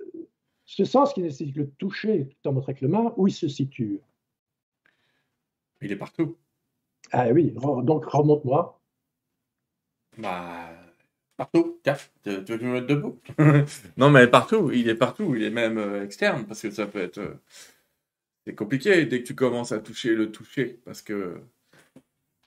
ce 0.64 0.84
sens 0.84 1.14
qui 1.14 1.22
nécessite 1.22 1.56
le 1.56 1.70
toucher, 1.72 2.28
tu 2.42 2.48
as 2.48 2.52
montré 2.52 2.72
avec 2.72 2.82
le 2.82 2.88
main, 2.88 3.14
où 3.16 3.28
il 3.28 3.32
se 3.32 3.48
situe? 3.48 4.00
Il 5.82 5.92
est 5.92 5.96
partout. 5.96 6.38
Ah 7.12 7.28
oui, 7.30 7.52
re- 7.56 7.84
donc 7.84 8.04
remonte-moi. 8.06 8.80
Bah, 10.18 10.70
partout. 11.36 11.80
Tiens, 11.82 11.96
tu 12.22 12.44
tu 12.44 12.52
veux 12.52 12.58
que 12.58 12.64
je 12.64 12.66
me 12.66 12.72
mette 12.74 12.86
debout? 12.86 13.18
Non, 13.96 14.10
mais 14.10 14.26
partout. 14.28 14.70
Il 14.72 14.88
est 14.88 14.94
partout. 14.94 15.34
Il 15.34 15.42
est 15.42 15.50
même 15.50 15.78
euh, 15.78 16.04
externe 16.04 16.46
parce 16.46 16.62
que 16.62 16.70
ça 16.70 16.86
peut 16.86 17.00
être. 17.00 17.38
C'est 18.46 18.54
compliqué 18.54 19.06
dès 19.06 19.22
que 19.22 19.26
tu 19.26 19.34
commences 19.34 19.72
à 19.72 19.78
toucher 19.78 20.14
le 20.14 20.30
toucher 20.32 20.80
parce 20.84 21.02
que. 21.02 21.40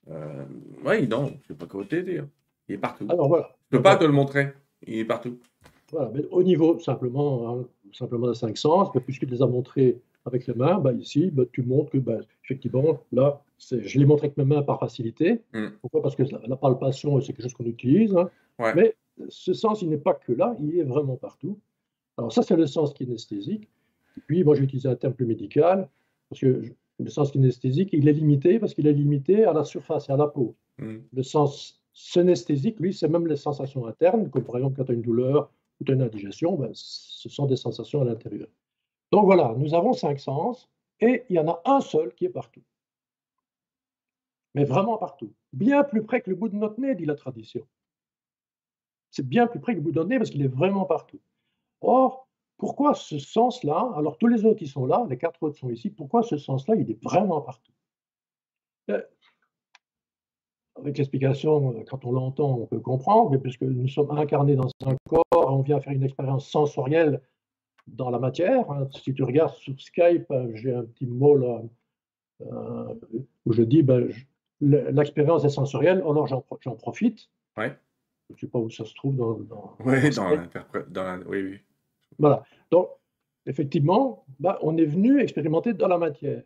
Euh, 0.10 0.46
oui, 0.86 1.08
non, 1.08 1.34
je 1.42 1.48
sais 1.48 1.58
pas 1.58 1.66
quoi 1.66 1.84
te 1.86 1.96
dire. 1.96 2.28
Il 2.68 2.76
est 2.76 2.78
partout. 2.78 3.08
Alors 3.10 3.28
voilà. 3.28 3.56
Je 3.72 3.78
peux 3.78 3.84
pas 3.84 3.96
te 3.96 4.04
le 4.04 4.12
montrer. 4.12 4.54
Il 4.86 4.98
est 4.98 5.06
partout. 5.06 5.40
Voilà, 5.92 6.12
mais 6.14 6.26
au 6.32 6.44
niveau 6.44 6.80
simplement, 6.80 7.60
hein, 7.60 7.66
simplement 7.94 8.28
des 8.28 8.36
cinq 8.36 8.58
sens, 8.58 8.92
ben, 8.94 9.02
puisque 9.02 9.22
tu 9.22 9.28
les 9.28 9.42
as 9.42 9.48
montrés 9.48 10.00
avec 10.26 10.48
les 10.48 10.54
mains, 10.54 10.80
ben, 10.80 11.00
ici, 11.00 11.30
ben, 11.32 11.46
tu 11.52 11.62
montres 11.64 11.92
que, 11.92 11.98
ben, 12.00 12.22
effectivement, 12.44 13.00
là, 13.12 13.42
je 13.60 14.00
l'ai 14.00 14.06
montré 14.06 14.28
avec 14.28 14.38
mes 14.38 14.46
mains 14.46 14.64
par 14.64 14.80
facilité. 14.80 15.42
Mm. 15.54 15.68
Pourquoi? 15.82 16.02
Parce 16.02 16.16
que 16.16 16.24
la, 16.24 16.42
la 16.48 16.56
palpation, 16.56 17.20
c'est 17.22 17.34
quelque 17.34 17.44
chose 17.44 17.54
qu'on 17.54 17.66
utilise. 17.66 18.16
hein. 18.16 18.30
Ouais. 18.60 18.74
Mais 18.76 18.96
ce 19.30 19.54
sens, 19.54 19.82
il 19.82 19.90
n'est 19.90 19.98
pas 19.98 20.14
que 20.14 20.34
là, 20.34 20.56
il 20.60 20.78
est 20.78 20.84
vraiment 20.84 21.16
partout. 21.16 21.58
Alors 22.18 22.32
ça, 22.34 22.42
c'est 22.42 22.56
le 22.56 22.68
sens 22.68 22.94
kinesthésique. 22.94 23.70
Et 24.18 24.22
puis, 24.22 24.44
moi, 24.44 24.56
j'ai 24.56 24.64
utilisé 24.64 24.90
un 24.90 24.96
terme 24.96 25.14
plus 25.14 25.26
médical, 25.26 25.90
parce 26.30 26.42
que 26.42 26.62
le 27.00 27.10
sens 27.10 27.32
kinesthésique, 27.32 27.90
il 27.94 28.08
est 28.08 28.14
limité, 28.14 28.60
parce 28.60 28.74
qu'il 28.74 28.88
est 28.88 28.94
limité 28.94 29.46
à 29.46 29.54
la 29.54 29.64
surface 29.64 30.10
et 30.10 30.12
à 30.12 30.18
la 30.18 30.28
peau. 30.28 30.56
Mm. 30.78 30.98
Le 31.14 31.24
sens 31.24 31.82
synesthésique, 31.94 32.80
lui, 32.80 32.94
c'est 32.94 33.08
même 33.08 33.28
les 33.28 33.38
sensations 33.38 33.86
internes, 33.86 34.30
comme 34.30 34.44
par 34.44 34.58
exemple 34.58 34.76
quand 34.78 34.86
tu 34.86 34.92
as 34.92 34.96
une 34.96 35.02
douleur 35.02 35.50
ou 35.80 35.86
tu 35.86 35.92
as 35.92 35.96
une 35.96 36.02
indigestion, 36.02 36.56
ben, 36.56 36.70
ce 36.74 37.30
sont 37.30 37.46
des 37.46 37.56
sensations 37.56 38.02
à 38.02 38.06
l'intérieur. 38.06 38.48
Donc 39.12 39.26
voilà, 39.26 39.56
nous 39.58 39.74
avons 39.74 39.94
cinq 39.94 40.20
sens 40.20 40.70
et 41.00 41.24
il 41.30 41.36
y 41.36 41.40
en 41.40 41.48
a 41.48 41.62
un 41.66 41.80
seul 41.80 42.14
qui 42.14 42.26
est 42.26 42.30
partout. 42.30 42.64
Mais 44.56 44.66
vraiment 44.66 44.98
partout. 44.98 45.34
Bien 45.54 45.84
plus 45.84 46.04
près 46.04 46.22
que 46.22 46.30
le 46.30 46.36
bout 46.36 46.50
de 46.50 46.56
notre 46.56 46.80
nez, 46.80 46.96
dit 46.96 47.06
la 47.06 47.16
tradition. 47.16 47.66
C'est 49.12 49.28
bien 49.28 49.48
plus 49.48 49.60
près 49.60 49.74
que 49.74 49.78
le 49.78 49.84
bout 49.84 49.92
de 49.92 49.96
notre 49.96 50.10
nez 50.10 50.18
parce 50.18 50.30
qu'il 50.30 50.42
est 50.42 50.48
vraiment 50.48 50.86
partout. 50.86 51.20
Or, 51.80 52.25
pourquoi 52.58 52.94
ce 52.94 53.20
sens-là, 53.20 53.92
alors 53.96 54.18
tous 54.18 54.28
les 54.28 54.46
autres 54.46 54.60
qui 54.60 54.68
sont 54.68 54.86
là, 54.86 55.06
les 55.10 55.18
quatre 55.18 55.42
autres 55.44 55.58
sont 55.58 55.70
ici, 55.70 55.90
pourquoi 55.90 56.24
ce 56.24 56.38
sens-là, 56.38 56.76
il 56.76 56.90
est 56.90 57.04
vraiment 57.04 57.42
partout? 57.42 57.72
Euh, 58.92 59.02
avec 60.78 60.98
l'explication, 60.98 61.74
euh, 61.74 61.84
quand 61.90 62.06
on 62.06 62.12
l'entend, 62.12 62.58
on 62.60 62.66
peut 62.68 62.80
comprendre, 62.80 63.32
mais 63.32 63.40
puisque 63.40 63.62
nous 63.64 63.88
sommes 63.88 64.12
incarnés 64.12 64.56
dans 64.56 64.70
un 64.86 64.96
corps, 65.10 65.24
on 65.34 65.62
vient 65.62 65.80
faire 65.80 65.94
une 65.94 66.04
expérience 66.04 66.48
sensorielle 66.50 67.22
dans 67.88 68.10
la 68.10 68.20
matière. 68.20 68.70
hein. 68.72 68.88
Si 68.92 69.14
tu 69.14 69.24
regardes 69.24 69.54
sur 69.56 69.80
Skype, 69.80 70.30
euh, 70.32 70.52
j'ai 70.56 70.74
un 70.74 70.84
petit 70.84 71.06
mot 71.06 71.36
là 71.36 71.62
euh, 72.42 72.94
où 73.46 73.54
je 73.54 73.64
dis 73.64 73.84
ben, 73.84 74.10
l'expérience 74.60 75.46
est 75.46 75.50
sensorielle, 75.50 76.00
alors 76.00 76.28
j'en 76.28 76.42
pro- 76.42 76.58
j'en 76.62 76.76
profite. 76.76 77.30
Ouais. 77.58 77.78
Je 78.30 78.34
ne 78.34 78.40
sais 78.40 78.48
pas 78.48 78.60
où 78.60 78.70
ça 78.70 78.86
se 78.86 78.94
trouve 78.96 79.16
dans. 79.16 79.34
dans- 79.40 79.76
la... 79.86 81.18
Oui, 81.28 81.42
oui. 81.44 81.60
Voilà. 82.20 82.44
Donc, 82.72 82.90
effectivement, 83.46 84.26
ben, 84.40 84.58
on 84.62 84.78
est 84.78 84.86
venu 84.86 85.20
expérimenter 85.20 85.74
dans 85.74 85.88
la 85.88 85.98
matière. 85.98 86.44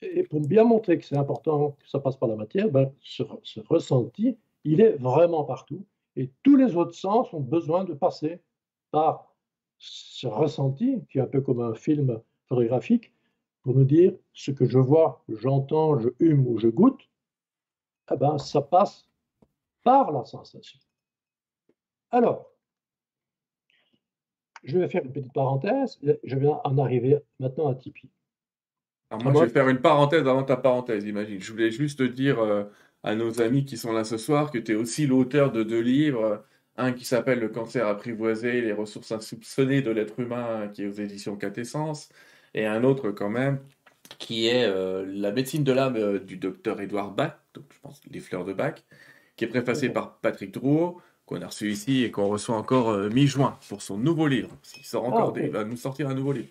Et 0.00 0.22
pour 0.22 0.40
bien 0.40 0.64
montrer 0.64 0.98
que 0.98 1.04
c'est 1.04 1.16
important 1.16 1.72
que 1.72 1.88
ça 1.88 1.98
passe 1.98 2.16
par 2.16 2.28
la 2.28 2.36
matière, 2.36 2.68
ce, 3.00 3.24
ce 3.42 3.60
ressenti, 3.60 4.36
il 4.64 4.80
est 4.80 4.96
vraiment 4.96 5.44
partout. 5.44 5.84
Et 6.16 6.30
tous 6.42 6.56
les 6.56 6.76
autres 6.76 6.94
sens 6.94 7.32
ont 7.32 7.40
besoin 7.40 7.84
de 7.84 7.94
passer 7.94 8.40
par 8.90 9.34
ce 9.78 10.26
ressenti, 10.26 11.00
qui 11.10 11.18
est 11.18 11.20
un 11.20 11.26
peu 11.26 11.40
comme 11.40 11.60
un 11.60 11.74
film 11.74 12.20
photographique, 12.46 13.12
pour 13.62 13.74
nous 13.74 13.84
dire 13.84 14.14
ce 14.32 14.50
que 14.50 14.66
je 14.66 14.78
vois, 14.78 15.22
j'entends, 15.28 15.98
je 15.98 16.08
hume 16.20 16.46
ou 16.46 16.58
je 16.58 16.68
goûte, 16.68 17.08
eh 18.12 18.16
ben, 18.16 18.38
ça 18.38 18.62
passe 18.62 19.08
par 19.82 20.10
la 20.12 20.24
sensation. 20.24 20.78
Alors, 22.10 22.50
je 24.64 24.78
vais 24.78 24.88
faire 24.88 25.04
une 25.04 25.12
petite 25.12 25.32
parenthèse. 25.32 25.98
Je 26.24 26.36
vais 26.36 26.46
en 26.48 26.78
arriver 26.78 27.18
maintenant 27.40 27.68
à 27.68 27.74
Tipeee. 27.74 28.10
Alors 29.10 29.22
moi, 29.22 29.32
Moi- 29.32 29.42
je 29.42 29.46
vais 29.48 29.52
faire 29.52 29.68
une 29.68 29.80
parenthèse 29.80 30.26
avant 30.26 30.42
ta 30.42 30.56
parenthèse, 30.56 31.04
imagine. 31.04 31.40
Je 31.40 31.50
voulais 31.52 31.70
juste 31.70 32.02
dire 32.02 32.40
euh, 32.40 32.64
à 33.02 33.14
nos 33.14 33.40
amis 33.40 33.64
qui 33.64 33.76
sont 33.76 33.92
là 33.92 34.04
ce 34.04 34.18
soir 34.18 34.50
que 34.50 34.58
tu 34.58 34.72
es 34.72 34.74
aussi 34.74 35.06
l'auteur 35.06 35.50
de 35.52 35.62
deux 35.62 35.80
livres. 35.80 36.44
Un 36.76 36.92
qui 36.92 37.04
s'appelle 37.04 37.40
Le 37.40 37.48
cancer 37.48 37.86
apprivoisé, 37.86 38.60
les 38.60 38.72
ressources 38.72 39.10
insoupçonnées 39.12 39.82
de 39.82 39.90
l'être 39.90 40.20
humain, 40.20 40.68
qui 40.68 40.82
est 40.82 40.86
aux 40.86 40.92
éditions 40.92 41.36
Quatessence. 41.36 42.08
Et 42.54 42.66
un 42.66 42.84
autre 42.84 43.10
quand 43.10 43.30
même, 43.30 43.60
qui 44.18 44.46
est 44.48 44.64
euh, 44.66 45.04
La 45.06 45.32
médecine 45.32 45.64
de 45.64 45.72
l'âme 45.72 45.96
euh, 45.96 46.18
du 46.18 46.36
docteur 46.36 46.80
Édouard 46.80 47.12
Bach, 47.12 47.32
donc 47.54 47.64
je 47.72 47.80
pense 47.80 48.00
Les 48.10 48.20
fleurs 48.20 48.44
de 48.44 48.52
Bach, 48.52 48.74
qui 49.36 49.44
est 49.44 49.48
préfacé 49.48 49.88
par 49.90 50.18
Patrick 50.20 50.52
Drouot, 50.52 51.00
qu'on 51.28 51.42
a 51.42 51.46
reçu 51.48 51.70
ici 51.70 52.04
et 52.04 52.10
qu'on 52.10 52.28
reçoit 52.28 52.56
encore 52.56 52.90
euh, 52.90 53.10
mi-juin 53.10 53.58
pour 53.68 53.82
son 53.82 53.98
nouveau 53.98 54.26
livre. 54.28 54.50
Il 54.78 54.84
sort 54.84 55.04
encore, 55.04 55.32
des- 55.32 55.44
il 55.44 55.50
va 55.50 55.64
nous 55.64 55.76
sortir 55.76 56.08
un 56.08 56.14
nouveau 56.14 56.32
livre. 56.32 56.48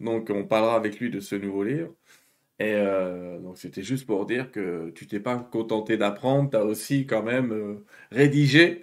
Donc 0.00 0.30
on 0.30 0.44
parlera 0.44 0.76
avec 0.76 1.00
lui 1.00 1.10
de 1.10 1.20
ce 1.20 1.34
nouveau 1.36 1.64
livre. 1.64 1.90
Et 2.60 2.74
euh, 2.74 3.38
donc 3.40 3.58
c'était 3.58 3.82
juste 3.82 4.06
pour 4.06 4.26
dire 4.26 4.52
que 4.52 4.90
tu 4.94 5.06
t'es 5.06 5.20
pas 5.20 5.38
contenté 5.38 5.96
d'apprendre, 5.98 6.50
tu 6.50 6.56
as 6.58 6.64
aussi 6.64 7.06
quand 7.06 7.22
même 7.22 7.52
euh, 7.52 7.84
rédigé, 8.12 8.82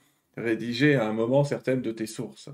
rédigé 0.36 0.96
à 0.96 1.08
un 1.08 1.12
moment 1.12 1.44
certaines 1.44 1.82
de 1.82 1.92
tes 1.92 2.06
sources. 2.06 2.50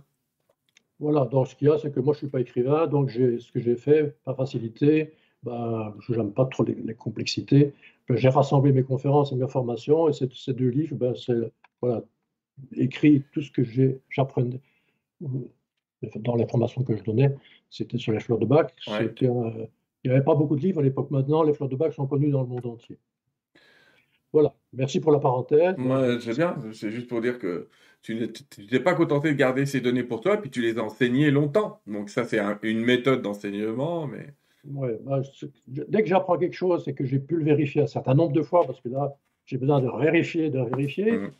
Voilà, 1.00 1.24
donc 1.26 1.48
ce 1.48 1.54
qu'il 1.56 1.68
y 1.68 1.70
a, 1.70 1.78
c'est 1.78 1.92
que 1.92 2.00
moi, 2.00 2.14
je 2.14 2.18
ne 2.18 2.20
suis 2.20 2.28
pas 2.28 2.40
écrivain, 2.40 2.86
donc 2.86 3.08
j'ai- 3.08 3.38
ce 3.40 3.50
que 3.52 3.60
j'ai 3.60 3.76
fait, 3.76 4.16
par 4.24 4.36
facilité, 4.36 5.12
ben, 5.42 5.94
je 6.00 6.14
n'aime 6.14 6.32
pas 6.32 6.46
trop 6.46 6.64
les, 6.64 6.74
les 6.74 6.94
complexités. 6.94 7.74
Ben, 8.08 8.16
j'ai 8.16 8.28
rassemblé 8.28 8.72
mes 8.72 8.84
conférences 8.84 9.32
et 9.32 9.36
mes 9.36 9.48
formations, 9.48 10.08
et 10.08 10.12
ces, 10.12 10.28
ces 10.34 10.52
deux 10.54 10.68
livres, 10.68 10.96
ben, 10.96 11.14
c'est 11.14 11.34
voilà, 11.80 12.02
écrit 12.72 13.22
tout 13.32 13.42
ce 13.42 13.50
que 13.50 13.62
j'apprenais 14.10 14.60
dans 16.16 16.36
les 16.36 16.46
formations 16.46 16.82
que 16.82 16.96
je 16.96 17.02
donnais, 17.02 17.34
c'était 17.70 17.98
sur 17.98 18.12
les 18.12 18.20
fleurs 18.20 18.38
de 18.38 18.46
bac. 18.46 18.74
Ouais. 18.88 19.14
Un- 19.26 19.66
il 20.04 20.10
n'y 20.10 20.16
avait 20.16 20.24
pas 20.24 20.34
beaucoup 20.34 20.54
de 20.56 20.60
livres 20.60 20.80
à 20.80 20.82
l'époque. 20.82 21.10
Maintenant, 21.10 21.42
les 21.42 21.54
fleurs 21.54 21.68
de 21.68 21.76
bac 21.76 21.92
sont 21.94 22.06
connues 22.06 22.30
dans 22.30 22.42
le 22.42 22.48
monde 22.48 22.66
entier. 22.66 22.98
Voilà, 24.32 24.54
merci 24.72 25.00
pour 25.00 25.12
la 25.12 25.18
parenthèse. 25.18 25.76
Moi, 25.78 26.20
c'est 26.20 26.36
bien, 26.36 26.56
c'est 26.72 26.90
juste 26.90 27.08
pour 27.08 27.20
dire 27.20 27.38
que 27.38 27.68
tu 28.02 28.16
n'es- 28.16 28.30
tu 28.30 28.66
t'es 28.66 28.80
pas 28.80 28.94
contenté 28.94 29.28
de 29.30 29.36
garder 29.36 29.64
ces 29.64 29.80
données 29.80 30.02
pour 30.02 30.20
toi, 30.20 30.36
puis 30.36 30.50
tu 30.50 30.60
les 30.60 30.76
as 30.76 30.82
enseignées 30.82 31.30
longtemps. 31.30 31.80
Donc 31.86 32.10
ça, 32.10 32.24
c'est 32.24 32.38
un- 32.38 32.58
une 32.62 32.80
méthode 32.80 33.22
d'enseignement, 33.22 34.06
mais 34.06 34.34
Ouais, 34.66 34.98
bah, 35.02 35.20
je- 35.22 35.46
dès 35.66 36.02
que 36.02 36.08
j'apprends 36.08 36.38
quelque 36.38 36.54
chose, 36.54 36.84
c'est 36.84 36.94
que 36.94 37.04
j'ai 37.04 37.18
pu 37.18 37.36
le 37.36 37.44
vérifier 37.44 37.82
un 37.82 37.86
certain 37.86 38.14
nombre 38.14 38.32
de 38.32 38.40
fois, 38.40 38.64
parce 38.66 38.80
que 38.80 38.88
là, 38.88 39.14
j'ai 39.44 39.58
besoin 39.58 39.80
de 39.80 39.88
vérifier, 40.02 40.48
de 40.48 40.58
vérifier. 40.58 41.12
Mhm. 41.12 41.30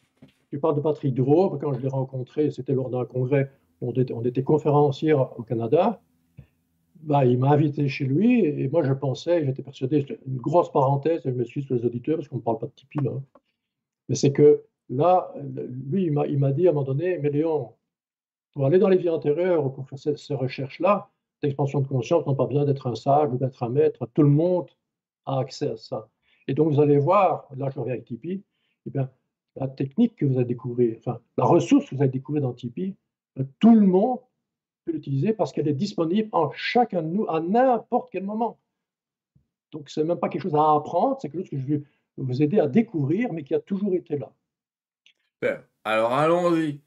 Tu 0.55 0.61
parles 0.61 0.77
de 0.77 0.83
Patrick 0.83 1.13
Drouot, 1.17 1.59
quand 1.61 1.73
je 1.73 1.81
l'ai 1.81 1.89
rencontré, 1.89 2.49
c'était 2.53 2.75
lors 2.75 2.89
d'un 2.89 3.05
congrès, 3.05 3.51
on 3.81 3.91
était, 3.91 4.15
on 4.15 4.25
était 4.25 4.45
conférencier 4.45 5.13
au 5.13 5.43
Canada. 5.43 6.01
bah, 7.03 7.25
il 7.25 7.41
m'a 7.41 7.51
invité 7.51 7.89
chez 7.89 8.05
lui 8.05 8.45
et 8.45 8.69
moi 8.69 8.85
je 8.85 8.93
pensais, 8.93 9.45
j'étais 9.45 9.65
persuadé, 9.65 10.07
une 10.29 10.37
grosse 10.37 10.71
parenthèse, 10.71 11.23
je 11.25 11.31
me 11.31 11.43
suis 11.43 11.65
sur 11.65 11.75
les 11.75 11.85
auditeurs 11.85 12.19
parce 12.19 12.29
qu'on 12.29 12.37
ne 12.37 12.41
parle 12.41 12.59
pas 12.59 12.67
de 12.67 12.73
Tipeee 12.77 13.03
là, 13.03 13.11
mais 14.09 14.15
c'est 14.15 14.31
que 14.31 14.63
là, 14.91 15.35
lui, 15.91 16.05
il 16.05 16.13
m'a 16.13 16.53
dit 16.53 16.69
à 16.69 16.71
un 16.71 16.73
moment 16.73 16.87
donné, 16.87 17.19
mais 17.19 17.31
Léon, 17.31 17.73
pour 18.53 18.65
aller 18.65 18.79
dans 18.79 18.89
les 18.89 18.99
vies 18.99 19.11
antérieures 19.11 19.67
ou 19.67 19.71
pour 19.71 19.89
faire 19.89 19.99
ces, 19.99 20.35
recherches-là, 20.37 21.11
d'expansion 21.43 21.81
de 21.81 21.89
conscience, 21.89 22.25
n'ont 22.27 22.37
pas 22.37 22.47
besoin 22.47 22.65
d'être 22.65 22.87
un 22.87 22.95
sage 22.95 23.29
ou 23.33 23.39
d'être 23.39 23.61
un 23.65 23.71
maître, 23.71 24.09
tout 24.15 24.23
le 24.23 24.29
monde 24.29 24.71
a 25.27 25.41
accès 25.41 25.71
à 25.71 25.77
ça. 25.77 26.09
Et 26.47 26.55
donc 26.55 26.73
vous 26.73 26.81
allez 26.81 26.99
voir, 26.99 27.49
là 27.57 27.71
je 27.75 27.81
reviens 27.81 27.95
avec 27.95 28.05
Tipeee, 28.05 28.45
eh 28.87 28.91
bien, 28.91 29.11
la 29.57 29.69
technique 29.69 30.17
que 30.17 30.25
vous 30.25 30.37
allez 30.37 30.47
découvrir, 30.47 30.97
enfin 30.99 31.21
la 31.37 31.45
ressource 31.45 31.89
que 31.89 31.95
vous 31.95 32.03
allez 32.03 32.11
découvrir 32.11 32.43
dans 32.43 32.53
Tipeee, 32.53 32.97
ben, 33.37 33.47
tout 33.59 33.75
le 33.75 33.87
monde 33.87 34.19
peut 34.85 34.93
l'utiliser 34.93 35.33
parce 35.33 35.53
qu'elle 35.53 35.69
est 35.69 35.73
disponible 35.73 36.29
en 36.33 36.51
chacun 36.53 37.03
de 37.03 37.09
nous 37.09 37.29
à 37.29 37.41
n'importe 37.41 38.11
quel 38.13 38.25
moment. 38.25 38.59
Donc, 39.73 39.89
ce 39.91 40.01
n'est 40.01 40.07
même 40.07 40.19
pas 40.19 40.29
quelque 40.29 40.43
chose 40.43 40.55
à 40.55 40.75
apprendre, 40.75 41.19
c'est 41.21 41.29
quelque 41.29 41.43
chose 41.43 41.51
que 41.51 41.59
je 41.59 41.67
veux 41.67 41.85
vous 42.17 42.43
aider 42.43 42.61
à 42.61 42.69
découvrir, 42.69 43.33
mais 43.33 43.43
qui 43.43 43.55
a 43.55 43.61
toujours 43.61 43.93
été 43.95 44.19
là. 44.19 44.33
Alors, 45.85 46.13
allons-y. 46.13 46.81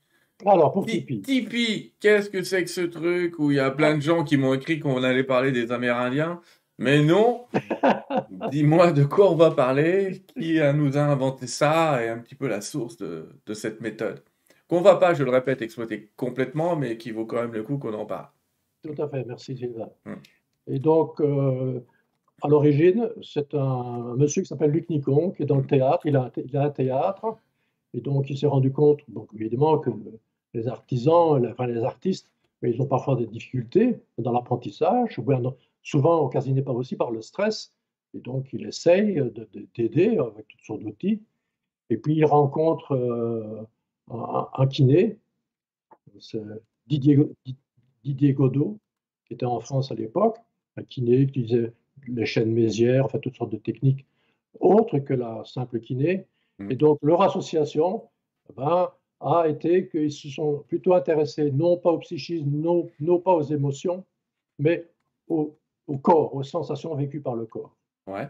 Alors, 0.46 0.72
pour 0.72 0.86
Tipeee. 0.86 1.22
Tipeee, 1.22 1.94
qu'est-ce 2.00 2.30
que 2.30 2.44
c'est 2.44 2.64
que 2.64 2.70
ce 2.70 2.82
truc 2.82 3.40
où 3.40 3.52
il 3.52 3.58
y 3.58 3.60
a 3.60 3.72
plein 3.72 3.96
de 3.96 4.02
gens 4.02 4.24
qui 4.24 4.38
m'ont 4.38 4.54
écrit 4.54 4.80
qu'on 4.80 5.04
allait 5.04 5.24
parler 5.24 5.52
des 5.52 5.72
Amérindiens? 5.72 6.42
Mais 6.78 7.04
non. 7.04 7.46
Dis-moi 8.52 8.92
de 8.92 9.04
quoi 9.04 9.32
on 9.32 9.36
va 9.36 9.52
parler, 9.52 10.24
qui 10.36 10.60
nous 10.76 10.98
a 10.98 11.02
inventé 11.02 11.48
ça 11.48 12.04
et 12.04 12.10
un 12.10 12.20
petit 12.20 12.36
peu 12.36 12.48
la 12.48 12.62
source 12.62 12.98
de 12.98 13.54
cette 13.54 13.82
méthode. 13.82 14.24
Qu'on 14.68 14.82
va 14.82 14.98
pas, 14.98 15.14
je 15.14 15.24
le 15.24 15.32
répète, 15.32 15.62
exploiter 15.62 16.12
complètement, 16.18 16.76
mais 16.76 16.98
qui 16.98 17.12
vaut 17.12 17.26
quand 17.26 17.42
même 17.42 17.54
le 17.54 17.64
coup 17.64 17.78
qu'on 17.78 17.94
en 17.94 18.06
parle. 18.06 18.28
Tout 18.84 19.02
à 19.02 19.08
fait, 19.08 19.24
merci 19.26 19.58
Sylvain. 19.58 19.90
Hum. 20.06 20.18
Et 20.68 20.80
donc, 20.80 21.22
euh, 21.22 21.80
à 22.42 22.50
l'origine, 22.50 23.10
c'est 23.22 23.54
un, 23.54 24.16
monsieur 24.18 24.42
qui 24.42 24.50
s'appelle 24.50 24.72
Luc 24.72 24.90
Nicon, 24.90 25.32
qui 25.32 25.44
est 25.44 25.46
dans 25.46 25.58
le 25.58 25.66
théâtre, 25.66 26.06
il 26.06 26.18
a, 26.18 26.32
un 26.56 26.70
théâtre, 26.70 27.38
et 27.94 28.02
donc 28.02 28.30
il 28.30 28.38
s'est 28.38 28.48
rendu 28.48 28.72
compte, 28.74 29.00
donc, 29.08 29.30
évidemment, 29.34 29.78
que 29.78 29.90
les 30.54 30.68
artisans, 30.68 31.42
les, 31.42 31.50
enfin, 31.50 31.68
les 31.68 31.84
artistes, 31.84 32.30
ils 32.62 32.82
ont 32.82 32.88
parfois 32.88 33.16
des 33.16 33.28
difficultés 33.28 34.02
dans 34.18 34.34
l'apprentissage, 34.34 35.20
souvent 35.88 36.20
occasionnées 36.20 36.62
pas 36.62 36.74
aussi 36.74 36.98
par 36.98 37.12
le 37.12 37.22
stress, 37.22 37.74
et 38.14 38.20
donc 38.20 38.52
il 38.52 38.68
essaye 38.68 39.22
d'aider 39.74 40.18
avec 40.18 40.46
toutes 40.50 40.66
sortes 40.66 40.82
d'outils. 40.82 41.22
Et 41.90 41.96
puis 41.96 42.16
il 42.16 42.26
rencontre 42.26 42.92
euh, 42.92 43.64
un, 44.12 44.68
kiné, 44.68 45.18
c'est 46.20 46.42
Didier, 46.88 47.18
Didier 48.04 48.34
Godot, 48.34 48.78
qui 49.26 49.34
était 49.36 49.46
en 49.46 49.62
France 49.62 49.90
à 49.90 49.96
l'époque, 49.96 50.38
un 50.76 50.84
kiné 50.84 51.26
qui 51.26 51.40
utilisait 51.40 51.72
les 52.08 52.26
chaînes 52.26 52.52
mésières, 52.52 53.06
enfin 53.06 53.20
toutes 53.20 53.38
sortes 53.38 53.54
de 53.54 53.58
techniques 53.58 54.06
autres 54.60 55.00
que 55.00 55.14
la 55.14 55.44
simple 55.46 55.80
kiné. 55.80 56.28
Mm. 56.60 56.72
Et 56.72 56.76
donc 56.76 57.00
leur 57.02 57.22
association 57.22 58.10
eh 58.50 58.54
ben, 58.58 58.90
a 59.22 59.48
été 59.48 59.88
qu'ils 59.88 60.12
se 60.12 60.28
sont 60.28 60.66
plutôt 60.68 60.96
intéressés 60.96 61.50
non 61.52 61.78
pas 61.78 61.92
au 61.92 62.00
psychisme, 62.00 62.50
non, 62.50 62.90
non 63.00 63.20
pas 63.20 63.34
aux 63.34 63.44
émotions, 63.44 64.04
mais 64.60 64.86
au, 65.30 65.58
au, 65.88 65.98
corps, 65.98 66.36
aux 66.36 66.44
sensations 66.44 66.94
vécues 66.96 67.22
par 67.22 67.36
le 67.36 67.46
corps. 67.46 67.76
Ouais. 68.06 68.30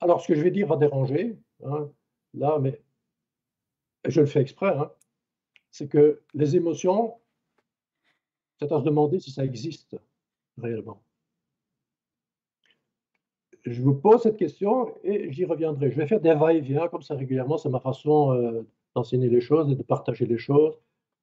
Alors 0.00 0.20
ce 0.20 0.28
que 0.28 0.34
je 0.34 0.42
vais 0.42 0.50
dire 0.50 0.66
va 0.66 0.76
déranger, 0.76 1.38
hein, 1.64 1.90
là, 2.34 2.58
mais 2.60 2.80
je 4.06 4.20
le 4.20 4.26
fais 4.26 4.40
exprès, 4.40 4.74
hein, 4.76 4.90
c'est 5.70 5.88
que 5.88 6.22
les 6.34 6.56
émotions, 6.56 7.14
c'est 8.58 8.72
à 8.72 8.80
se 8.80 8.84
demander 8.84 9.20
si 9.20 9.30
ça 9.30 9.44
existe 9.44 9.96
réellement. 10.58 11.02
Je 13.64 13.82
vous 13.82 13.94
pose 13.94 14.22
cette 14.22 14.36
question 14.36 14.94
et 15.02 15.32
j'y 15.32 15.44
reviendrai. 15.44 15.90
Je 15.90 15.96
vais 15.96 16.06
faire 16.06 16.20
des 16.20 16.32
va-et-vient 16.32 16.86
comme 16.88 17.02
ça 17.02 17.16
régulièrement. 17.16 17.58
C'est 17.58 17.68
ma 17.68 17.80
façon 17.80 18.32
euh, 18.32 18.62
d'enseigner 18.94 19.28
les 19.28 19.40
choses 19.40 19.70
et 19.72 19.74
de 19.74 19.82
partager 19.82 20.24
les 20.24 20.38
choses, 20.38 20.78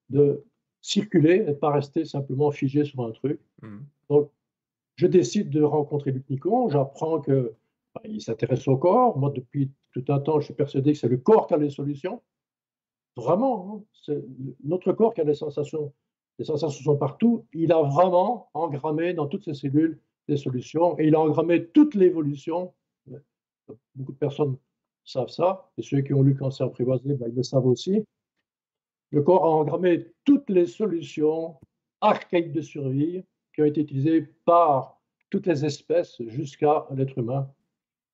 de 0.10 0.44
circuler 0.82 1.46
et 1.48 1.54
pas 1.54 1.72
rester 1.72 2.04
simplement 2.04 2.52
figé 2.52 2.84
sur 2.84 3.00
un 3.02 3.12
truc. 3.12 3.40
Mmh. 3.62 3.78
Donc, 4.10 4.30
je 4.96 5.08
décide 5.08 5.50
de 5.50 5.62
rencontrer 5.62 6.12
Luc 6.12 6.30
Nicon. 6.30 6.70
J'apprends 6.70 7.22
qu'il 7.22 7.52
bah, 7.96 8.02
s'intéresse 8.20 8.68
au 8.68 8.78
corps. 8.78 9.18
Moi, 9.18 9.32
depuis 9.32 9.72
tout 9.92 10.04
un 10.10 10.20
temps, 10.20 10.40
je 10.40 10.46
suis 10.46 10.54
persuadé 10.54 10.94
que 10.94 11.00
c'est 11.00 11.08
le 11.08 11.18
corps 11.18 11.48
qui 11.48 11.54
a 11.54 11.58
les 11.58 11.70
solutions. 11.70 12.22
Vraiment, 13.16 13.76
hein, 13.76 13.84
c'est 14.04 14.24
notre 14.64 14.92
corps 14.94 15.14
qui 15.14 15.22
a 15.22 15.26
des 15.26 15.34
sensations. 15.34 15.94
Les 16.40 16.46
sensations 16.46 16.84
sont 16.84 16.98
partout. 16.98 17.46
Il 17.54 17.72
a 17.72 17.82
vraiment 17.82 18.50
engrammé 18.54 19.14
dans 19.14 19.28
toutes 19.28 19.44
ses 19.44 19.54
cellules 19.54 20.00
des 20.28 20.38
solutions 20.38 20.98
et 21.00 21.08
il 21.08 21.16
a 21.16 21.20
engrammé 21.20 21.68
toute 21.68 21.96
l'évolution. 21.96 22.74
Beaucoup 23.96 24.12
de 24.12 24.18
personnes 24.18 24.58
savent 25.06 25.30
ça, 25.30 25.70
et 25.78 25.82
ceux 25.82 26.02
qui 26.02 26.14
ont 26.14 26.22
lu 26.22 26.36
Cancer 26.36 26.66
apprivoisé, 26.66 27.14
ben, 27.16 27.28
ils 27.30 27.36
le 27.36 27.44
savent 27.44 27.66
aussi. 27.66 28.04
Le 29.12 29.22
corps 29.22 29.46
a 29.46 29.50
engrammé 29.50 30.08
toutes 30.24 30.50
les 30.50 30.66
solutions 30.66 31.60
archaïques 32.02 32.52
de 32.52 32.62
survie 32.62 33.24
qui 33.54 33.62
ont 33.62 33.66
été 33.66 33.82
utilisées 33.82 34.28
par 34.46 35.00
toutes 35.30 35.48
les 35.48 35.66
espèces 35.66 36.22
jusqu'à 36.28 36.88
l'être 36.96 37.18
humain. 37.18 37.50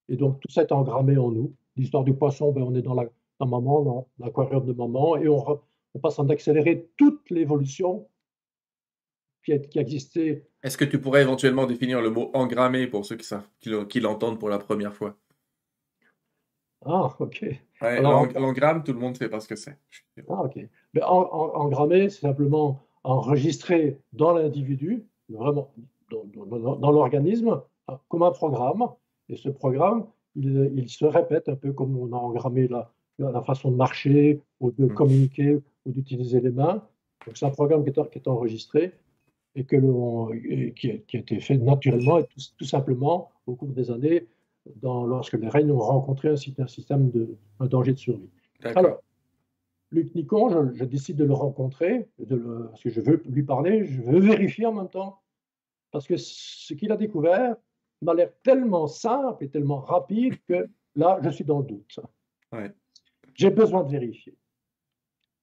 Et 0.07 0.15
donc 0.15 0.39
tout 0.39 0.51
ça 0.51 0.61
est 0.61 0.71
engrammé 0.71 1.17
en 1.17 1.31
nous. 1.31 1.53
L'histoire 1.75 2.03
du 2.03 2.13
poisson, 2.13 2.51
ben, 2.51 2.63
on 2.63 2.75
est 2.75 2.81
dans 2.81 2.93
la 2.93 3.05
dans 3.39 3.47
maman, 3.47 3.81
dans 3.81 4.07
l'aquarium 4.19 4.65
de 4.65 4.73
maman, 4.73 5.17
et 5.17 5.27
on, 5.27 5.61
passe 6.01 6.19
en 6.19 6.29
accélérer 6.29 6.89
toute 6.97 7.29
l'évolution 7.29 8.07
qui, 9.43 9.53
existé. 9.75 10.45
Est-ce 10.61 10.77
que 10.77 10.85
tu 10.85 10.99
pourrais 10.99 11.21
éventuellement 11.21 11.65
définir 11.65 12.01
le 12.01 12.09
mot 12.09 12.29
engrammé 12.33 12.85
pour 12.87 13.05
ceux 13.05 13.15
qui, 13.15 13.27
qui, 13.87 13.99
l'entendent 13.99 14.39
pour 14.39 14.49
la 14.49 14.59
première 14.59 14.93
fois? 14.93 15.15
Ah, 16.85 17.09
ok. 17.19 17.45
L'engramme, 17.81 18.83
tout 18.83 18.93
le 18.93 18.99
monde 18.99 19.17
sait 19.17 19.29
pas 19.29 19.39
ce 19.39 19.47
que 19.47 19.55
c'est. 19.55 19.77
Ah, 20.29 20.43
ok. 20.43 20.59
Mais 20.93 21.01
engrammé, 21.03 22.09
c'est 22.09 22.21
simplement 22.21 22.85
enregistré 23.03 23.99
dans 24.13 24.33
l'individu, 24.33 25.05
vraiment 25.29 25.71
dans, 26.11 26.75
dans, 26.75 26.91
l'organisme, 26.91 27.61
comme 28.07 28.23
un 28.23 28.31
programme. 28.31 28.87
Et 29.29 29.35
ce 29.35 29.49
programme, 29.49 30.07
il, 30.35 30.71
il, 30.75 30.89
se 30.89 31.05
répète 31.05 31.49
un 31.49 31.55
peu 31.55 31.71
comme 31.71 31.97
on 31.97 32.11
a 32.13 32.17
engrammé 32.17 32.67
là 32.67 32.91
la 33.19 33.41
façon 33.41 33.71
de 33.71 33.75
marcher 33.75 34.41
ou 34.59 34.71
de 34.71 34.85
mmh. 34.85 34.93
communiquer 34.93 35.55
ou 35.85 35.91
d'utiliser 35.91 36.39
les 36.39 36.51
mains. 36.51 36.83
Donc 37.25 37.37
c'est 37.37 37.45
un 37.45 37.51
programme 37.51 37.83
qui 37.83 37.89
est, 37.89 38.09
qui 38.11 38.17
est 38.17 38.27
enregistré 38.27 38.93
et 39.55 39.63
que 39.65 39.75
qui, 40.71 40.91
a, 40.91 40.97
qui, 40.97 41.17
a, 41.17 41.19
été 41.19 41.39
fait 41.39 41.57
naturellement 41.57 42.19
et 42.19 42.25
tout, 42.57 42.65
simplement 42.65 43.31
au 43.47 43.55
cours 43.55 43.69
des 43.69 43.91
années 43.91 44.27
dans, 44.81 45.05
lorsque 45.05 45.33
les 45.33 45.49
règnes 45.49 45.71
ont 45.71 45.79
rencontré 45.79 46.29
un, 46.29 46.33
un 46.33 46.67
système 46.67 47.09
de 47.09 47.35
un 47.59 47.65
danger 47.65 47.93
de 47.93 47.97
survie. 47.97 48.29
Alors, 48.63 49.01
Luc 49.91 50.13
Nicon, 50.13 50.71
je, 50.73 50.85
décide 50.85 51.17
de 51.17 51.25
le 51.25 51.33
rencontrer, 51.33 52.07
de 52.19 52.35
le, 52.35 52.67
parce 52.69 52.83
que 52.83 52.89
je 52.89 53.01
veux 53.01 53.23
lui 53.27 53.43
parler, 53.43 53.85
je 53.85 54.01
veux 54.01 54.19
vérifier 54.19 54.65
en 54.65 54.73
même 54.73 54.89
temps, 54.89 55.18
parce 55.91 56.07
que 56.07 56.17
ce 56.17 56.73
qu'il 56.73 56.91
a 56.91 56.97
découvert 56.97 57.55
m'a 58.01 58.13
l'air 58.13 58.31
tellement 58.43 58.87
simple 58.87 59.43
et 59.43 59.49
tellement 59.49 59.79
rapide 59.79 60.35
que 60.47 60.69
là, 60.95 61.19
je 61.23 61.29
suis 61.29 61.43
dans 61.43 61.59
le 61.59 61.65
doute. 61.65 61.99
Ouais. 62.51 62.71
J'ai 63.33 63.49
besoin 63.49 63.83
de 63.83 63.91
vérifier. 63.91 64.35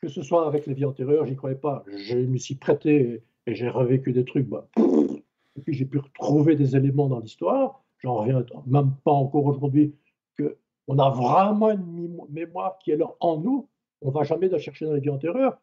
Que 0.00 0.08
ce 0.08 0.22
soit 0.22 0.46
avec 0.46 0.66
les 0.66 0.74
vies 0.74 0.84
antérieures, 0.84 1.26
j'y 1.26 1.36
croyais 1.36 1.56
pas. 1.56 1.84
Je 1.86 2.18
me 2.18 2.36
suis 2.36 2.54
prêté 2.54 3.22
et 3.46 3.54
j'ai 3.54 3.68
revécu 3.68 4.12
des 4.12 4.24
trucs. 4.24 4.46
Bah, 4.48 4.68
et 4.76 5.62
puis 5.62 5.72
j'ai 5.74 5.86
pu 5.86 5.98
retrouver 5.98 6.56
des 6.56 6.76
éléments 6.76 7.08
dans 7.08 7.20
l'histoire. 7.20 7.82
J'en 7.98 8.16
reviens 8.16 8.44
même 8.66 8.92
pas 9.04 9.12
encore 9.12 9.46
aujourd'hui 9.46 9.94
que 10.36 10.56
on 10.88 10.98
a 10.98 11.10
vraiment 11.10 11.70
une 11.70 12.18
mémoire 12.30 12.78
qui 12.78 12.92
est 12.92 12.96
là 12.96 13.06
en 13.20 13.38
nous. 13.38 13.68
On 14.02 14.10
va 14.10 14.22
jamais 14.22 14.48
la 14.48 14.58
chercher 14.58 14.84
dans 14.84 14.92
les 14.92 15.00
vies 15.00 15.10
antérieures. 15.10 15.58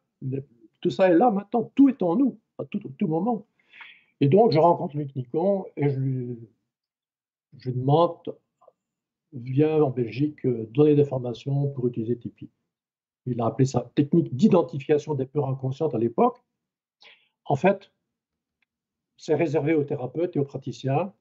Tout 0.80 0.90
ça 0.90 1.08
est 1.08 1.16
là 1.16 1.30
maintenant. 1.30 1.70
Tout 1.74 1.88
est 1.88 2.02
en 2.02 2.16
nous 2.16 2.38
à 2.58 2.64
tout, 2.64 2.80
tout 2.98 3.06
moment. 3.06 3.46
Et 4.20 4.28
donc 4.28 4.52
je 4.52 4.58
rencontre 4.58 4.96
Luc 4.96 5.14
Nicon 5.16 5.66
et 5.76 5.88
je 5.88 5.98
lui, 5.98 6.38
demande 7.66 8.36
vient 9.32 9.82
en 9.82 9.90
Belgique 9.90 10.44
euh, 10.46 10.66
donner 10.70 10.94
des 10.94 11.04
formations 11.04 11.68
pour 11.70 11.88
utiliser 11.88 12.16
Tipeee. 12.16 12.50
Il 13.26 13.40
a 13.40 13.46
appelé 13.46 13.66
ça 13.66 13.90
technique 13.94 14.34
d'identification 14.34 15.14
des 15.14 15.26
peurs 15.26 15.48
inconscientes 15.48 15.94
à 15.94 15.98
l'époque. 15.98 16.42
En 17.46 17.56
fait, 17.56 17.90
c'est 19.16 19.34
réservé 19.34 19.74
aux 19.74 19.84
thérapeutes 19.84 20.36
et 20.36 20.38
aux 20.38 20.44
praticiens. 20.44 21.12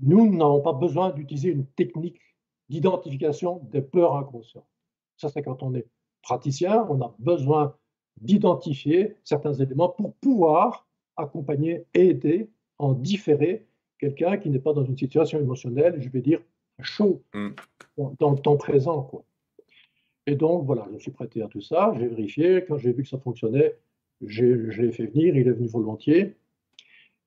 Nous 0.00 0.34
n'avons 0.34 0.60
pas 0.60 0.72
besoin 0.72 1.10
d'utiliser 1.10 1.50
une 1.50 1.66
technique 1.66 2.20
d'identification 2.68 3.60
des 3.64 3.82
peurs 3.82 4.14
inconscientes. 4.16 4.66
Ça, 5.16 5.28
c'est 5.28 5.42
quand 5.42 5.62
on 5.62 5.74
est 5.74 5.86
praticien, 6.22 6.86
on 6.88 7.00
a 7.00 7.14
besoin 7.18 7.76
d'identifier 8.20 9.16
certains 9.24 9.54
éléments 9.54 9.88
pour 9.88 10.14
pouvoir 10.16 10.86
accompagner 11.20 11.86
et 11.94 12.08
aider 12.08 12.50
en 12.78 12.92
différer 12.94 13.66
quelqu'un 13.98 14.38
qui 14.38 14.50
n'est 14.50 14.58
pas 14.58 14.72
dans 14.72 14.84
une 14.84 14.96
situation 14.96 15.38
émotionnelle, 15.38 16.00
je 16.00 16.08
vais 16.08 16.22
dire, 16.22 16.40
chaud 16.80 17.22
mm. 17.34 17.50
dans, 18.18 18.30
le 18.32 18.38
temps 18.38 18.56
présent. 18.56 19.02
Quoi. 19.02 19.24
Et 20.26 20.36
donc, 20.36 20.64
voilà, 20.64 20.86
je 20.88 20.94
me 20.94 20.98
suis 20.98 21.10
prêté 21.10 21.42
à 21.42 21.48
tout 21.48 21.60
ça, 21.60 21.92
j'ai 21.98 22.06
vérifié. 22.06 22.64
Quand 22.66 22.78
j'ai 22.78 22.92
vu 22.92 23.02
que 23.02 23.08
ça 23.08 23.18
fonctionnait, 23.18 23.76
je 24.22 24.44
l'ai 24.44 24.92
fait 24.92 25.06
venir, 25.06 25.36
il 25.36 25.46
est 25.46 25.52
venu 25.52 25.68
volontiers. 25.68 26.36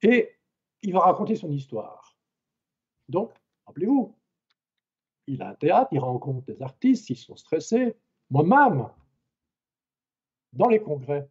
Et 0.01 0.29
il 0.81 0.93
va 0.93 0.99
raconter 0.99 1.35
son 1.35 1.51
histoire. 1.51 2.17
Donc, 3.09 3.31
rappelez-vous, 3.65 4.15
il 5.27 5.41
a 5.41 5.49
un 5.49 5.55
théâtre, 5.55 5.89
il 5.91 5.99
rencontre 5.99 6.45
des 6.45 6.61
artistes, 6.61 7.09
ils 7.09 7.15
sont 7.15 7.35
stressés. 7.35 7.95
Moi-même, 8.29 8.87
dans 10.51 10.67
les 10.67 10.81
congrès, 10.81 11.29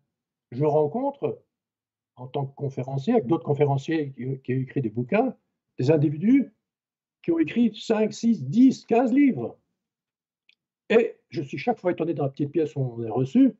je 0.51 0.64
rencontre, 0.64 1.42
en 2.16 2.27
tant 2.27 2.46
que 2.46 2.55
conférencier, 2.55 3.14
avec 3.14 3.27
d'autres 3.27 3.44
conférenciers 3.44 4.12
qui, 4.12 4.55
ont 4.55 4.61
écrit 4.61 4.83
des 4.83 4.90
bouquins, 4.90 5.35
des 5.79 5.90
individus 5.90 6.53
qui 7.22 7.31
ont 7.31 7.38
écrit 7.38 7.75
5, 7.75 8.12
6, 8.12 8.44
10, 8.44 8.85
15 8.87 9.12
livres. 9.12 9.57
Et 10.90 11.16
je 11.31 11.42
suis 11.42 11.59
chaque 11.59 11.79
fois 11.79 11.92
étonné 11.92 12.14
dans 12.14 12.25
la 12.25 12.31
petite 12.31 12.51
pièce 12.51 12.75
où 12.77 12.81
on 12.81 13.03
est 13.05 13.11
reçu, 13.11 13.55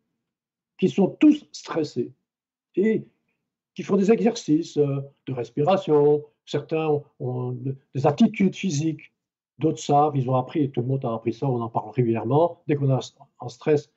qui 0.79 0.89
sont 0.89 1.09
tous 1.09 1.47
stressés 1.53 2.13
et 2.75 3.07
qui 3.75 3.83
font 3.83 3.97
des 3.97 4.11
exercices 4.11 4.77
euh, 4.77 5.01
de 5.27 5.33
respiration. 5.33 6.25
Certains 6.45 7.01
ont 7.21 7.53
des 7.95 8.07
attitudes 8.07 8.57
physiques, 8.57 9.13
d'autres 9.59 9.79
savent, 9.79 10.17
ils 10.17 10.29
ont 10.29 10.35
appris, 10.35 10.71
tout 10.71 10.81
le 10.81 10.89
monde 10.89 11.05
a 11.05 11.15
appris 11.15 11.33
ça, 11.33 11.47
on 11.47 11.61
en 11.61 11.69
parle 11.69 11.91
régulièrement. 11.91 12.63
Dès 12.67 12.75
qu'on 12.75 12.91
est 12.91 13.15
en 13.39 13.49
stress, 13.49 13.93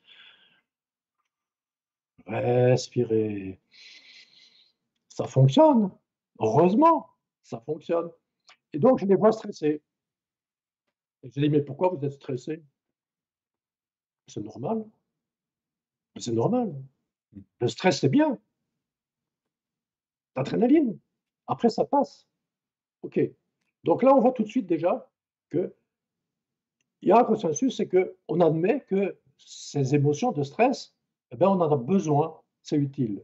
respirer. 2.27 3.59
Ça 5.15 5.23
fonctionne. 5.23 5.91
Heureusement, 6.39 7.09
ça 7.41 7.61
fonctionne. 7.61 8.11
Et 8.73 8.79
donc, 8.79 8.99
je 8.99 9.05
les 9.05 9.15
vois 9.15 9.31
stressés. 9.31 9.81
Et 11.23 11.29
je 11.29 11.39
dis, 11.39 11.47
mais 11.47 11.61
pourquoi 11.61 11.87
vous 11.87 12.03
êtes 12.03 12.11
stressé 12.11 12.61
C'est 14.27 14.41
normal. 14.41 14.85
C'est 16.17 16.33
normal. 16.33 16.75
Le 17.61 17.67
stress, 17.69 18.01
c'est 18.01 18.09
bien. 18.09 18.37
L'adrénaline. 20.35 20.99
Après, 21.47 21.69
ça 21.69 21.85
passe. 21.85 22.27
OK. 23.01 23.17
Donc 23.85 24.03
là, 24.03 24.13
on 24.13 24.19
voit 24.19 24.33
tout 24.33 24.43
de 24.43 24.49
suite 24.49 24.67
déjà 24.67 25.09
que 25.49 25.73
il 27.01 27.07
y 27.07 27.11
a 27.13 27.19
un 27.19 27.23
consensus, 27.23 27.77
c'est 27.77 27.87
qu'on 27.87 28.41
admet 28.41 28.81
que 28.81 29.17
ces 29.37 29.95
émotions 29.95 30.33
de 30.33 30.43
stress, 30.43 30.93
eh 31.31 31.37
ben, 31.37 31.47
on 31.47 31.61
en 31.61 31.71
a 31.71 31.77
besoin, 31.77 32.41
c'est 32.63 32.75
utile. 32.75 33.23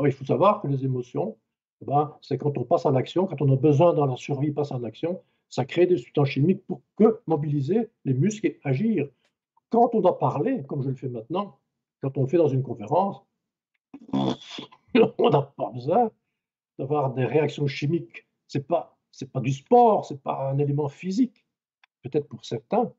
Alors, 0.00 0.08
il 0.08 0.14
faut 0.14 0.24
savoir 0.24 0.62
que 0.62 0.66
les 0.66 0.82
émotions, 0.82 1.36
eh 1.82 1.84
ben, 1.84 2.16
c'est 2.22 2.38
quand 2.38 2.56
on 2.56 2.64
passe 2.64 2.86
en 2.86 2.94
action, 2.94 3.26
quand 3.26 3.42
on 3.42 3.52
a 3.52 3.56
besoin 3.56 3.92
dans 3.92 4.06
la 4.06 4.16
survie, 4.16 4.50
passe 4.50 4.72
en 4.72 4.82
action, 4.82 5.22
ça 5.50 5.66
crée 5.66 5.84
des 5.84 5.98
substances 5.98 6.30
chimiques 6.30 6.64
pour 6.66 6.80
que 6.96 7.20
mobiliser 7.26 7.90
les 8.06 8.14
muscles 8.14 8.46
et 8.46 8.60
agir. 8.64 9.10
Quand 9.68 9.94
on 9.94 10.00
doit 10.00 10.18
parler, 10.18 10.62
comme 10.66 10.82
je 10.82 10.88
le 10.88 10.94
fais 10.94 11.10
maintenant, 11.10 11.58
quand 12.00 12.16
on 12.16 12.22
le 12.22 12.28
fait 12.28 12.38
dans 12.38 12.48
une 12.48 12.62
conférence, 12.62 13.20
on 14.14 15.30
n'a 15.30 15.42
pas 15.42 15.70
besoin 15.70 16.10
d'avoir 16.78 17.12
des 17.12 17.26
réactions 17.26 17.66
chimiques. 17.66 18.26
C'est 18.48 18.66
pas 18.66 18.96
c'est 19.12 19.30
pas 19.30 19.40
du 19.40 19.52
sport, 19.52 20.06
c'est 20.06 20.22
pas 20.22 20.50
un 20.50 20.56
élément 20.56 20.88
physique. 20.88 21.44
Peut-être 22.00 22.26
pour 22.26 22.42
certains. 22.42 22.90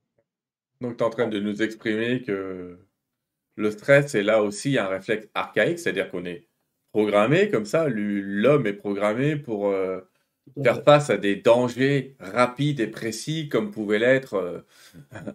Donc 0.82 0.98
tu 0.98 1.04
es 1.04 1.08
en 1.08 1.10
train 1.10 1.28
de 1.28 1.40
nous 1.40 1.64
exprimer 1.64 2.22
que 2.22 2.78
le 3.56 3.72
stress 3.72 4.12
c'est 4.12 4.22
là 4.22 4.44
aussi 4.44 4.78
un 4.78 4.88
réflexe 4.88 5.28
archaïque, 5.34 5.80
c'est-à-dire 5.80 6.12
qu'on 6.12 6.26
est 6.26 6.51
programmé 6.92 7.50
comme 7.50 7.66
ça, 7.66 7.88
l'homme 7.90 8.68
est 8.68 8.74
programmé 8.74 9.36
pour 9.36 9.68
euh, 9.68 10.00
faire 10.64 10.84
face 10.84 11.10
à 11.10 11.18
des 11.18 11.36
dangers 11.36 12.16
rapides 12.20 12.80
et 12.80 12.88
précis 12.88 13.50
comme 13.50 13.72
pouvait 13.72 14.00
l'être 14.00 14.36
euh, 14.36 14.60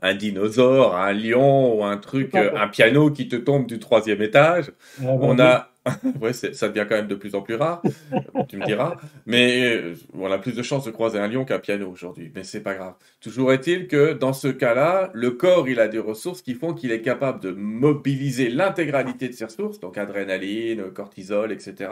un 0.02 0.14
dinosaure, 0.14 0.96
un 0.96 1.12
lion 1.12 1.78
ou 1.78 1.84
un 1.84 1.96
truc, 1.96 2.34
euh, 2.34 2.50
un 2.56 2.68
piano 2.68 3.10
qui 3.10 3.28
te 3.28 3.36
tombe 3.36 3.66
du 3.66 3.78
troisième 3.78 4.22
étage. 4.22 4.72
On 5.02 5.38
a 5.38 5.70
ouais, 6.20 6.32
ça 6.32 6.68
devient 6.68 6.86
quand 6.88 6.96
même 6.96 7.06
de 7.06 7.14
plus 7.14 7.34
en 7.34 7.42
plus 7.42 7.54
rare, 7.54 7.82
tu 8.48 8.56
me 8.56 8.64
diras. 8.64 8.96
Mais 9.24 9.74
euh, 9.74 9.94
on 10.14 10.30
a 10.30 10.38
plus 10.38 10.54
de 10.54 10.62
chances 10.62 10.84
de 10.84 10.90
croiser 10.90 11.18
un 11.18 11.28
lion 11.28 11.44
qu'un 11.44 11.58
piano 11.58 11.88
aujourd'hui, 11.88 12.30
mais 12.34 12.44
c'est 12.44 12.60
pas 12.60 12.74
grave. 12.74 12.94
Toujours 13.20 13.52
est-il 13.52 13.86
que 13.86 14.12
dans 14.12 14.32
ce 14.32 14.48
cas-là, 14.48 15.10
le 15.14 15.30
corps, 15.32 15.68
il 15.68 15.80
a 15.80 15.88
des 15.88 15.98
ressources 15.98 16.42
qui 16.42 16.54
font 16.54 16.74
qu'il 16.74 16.92
est 16.92 17.02
capable 17.02 17.40
de 17.40 17.50
mobiliser 17.50 18.48
l'intégralité 18.48 19.28
de 19.28 19.34
ses 19.34 19.44
ressources, 19.44 19.80
donc 19.80 19.98
adrénaline, 19.98 20.90
cortisol, 20.90 21.52
etc., 21.52 21.90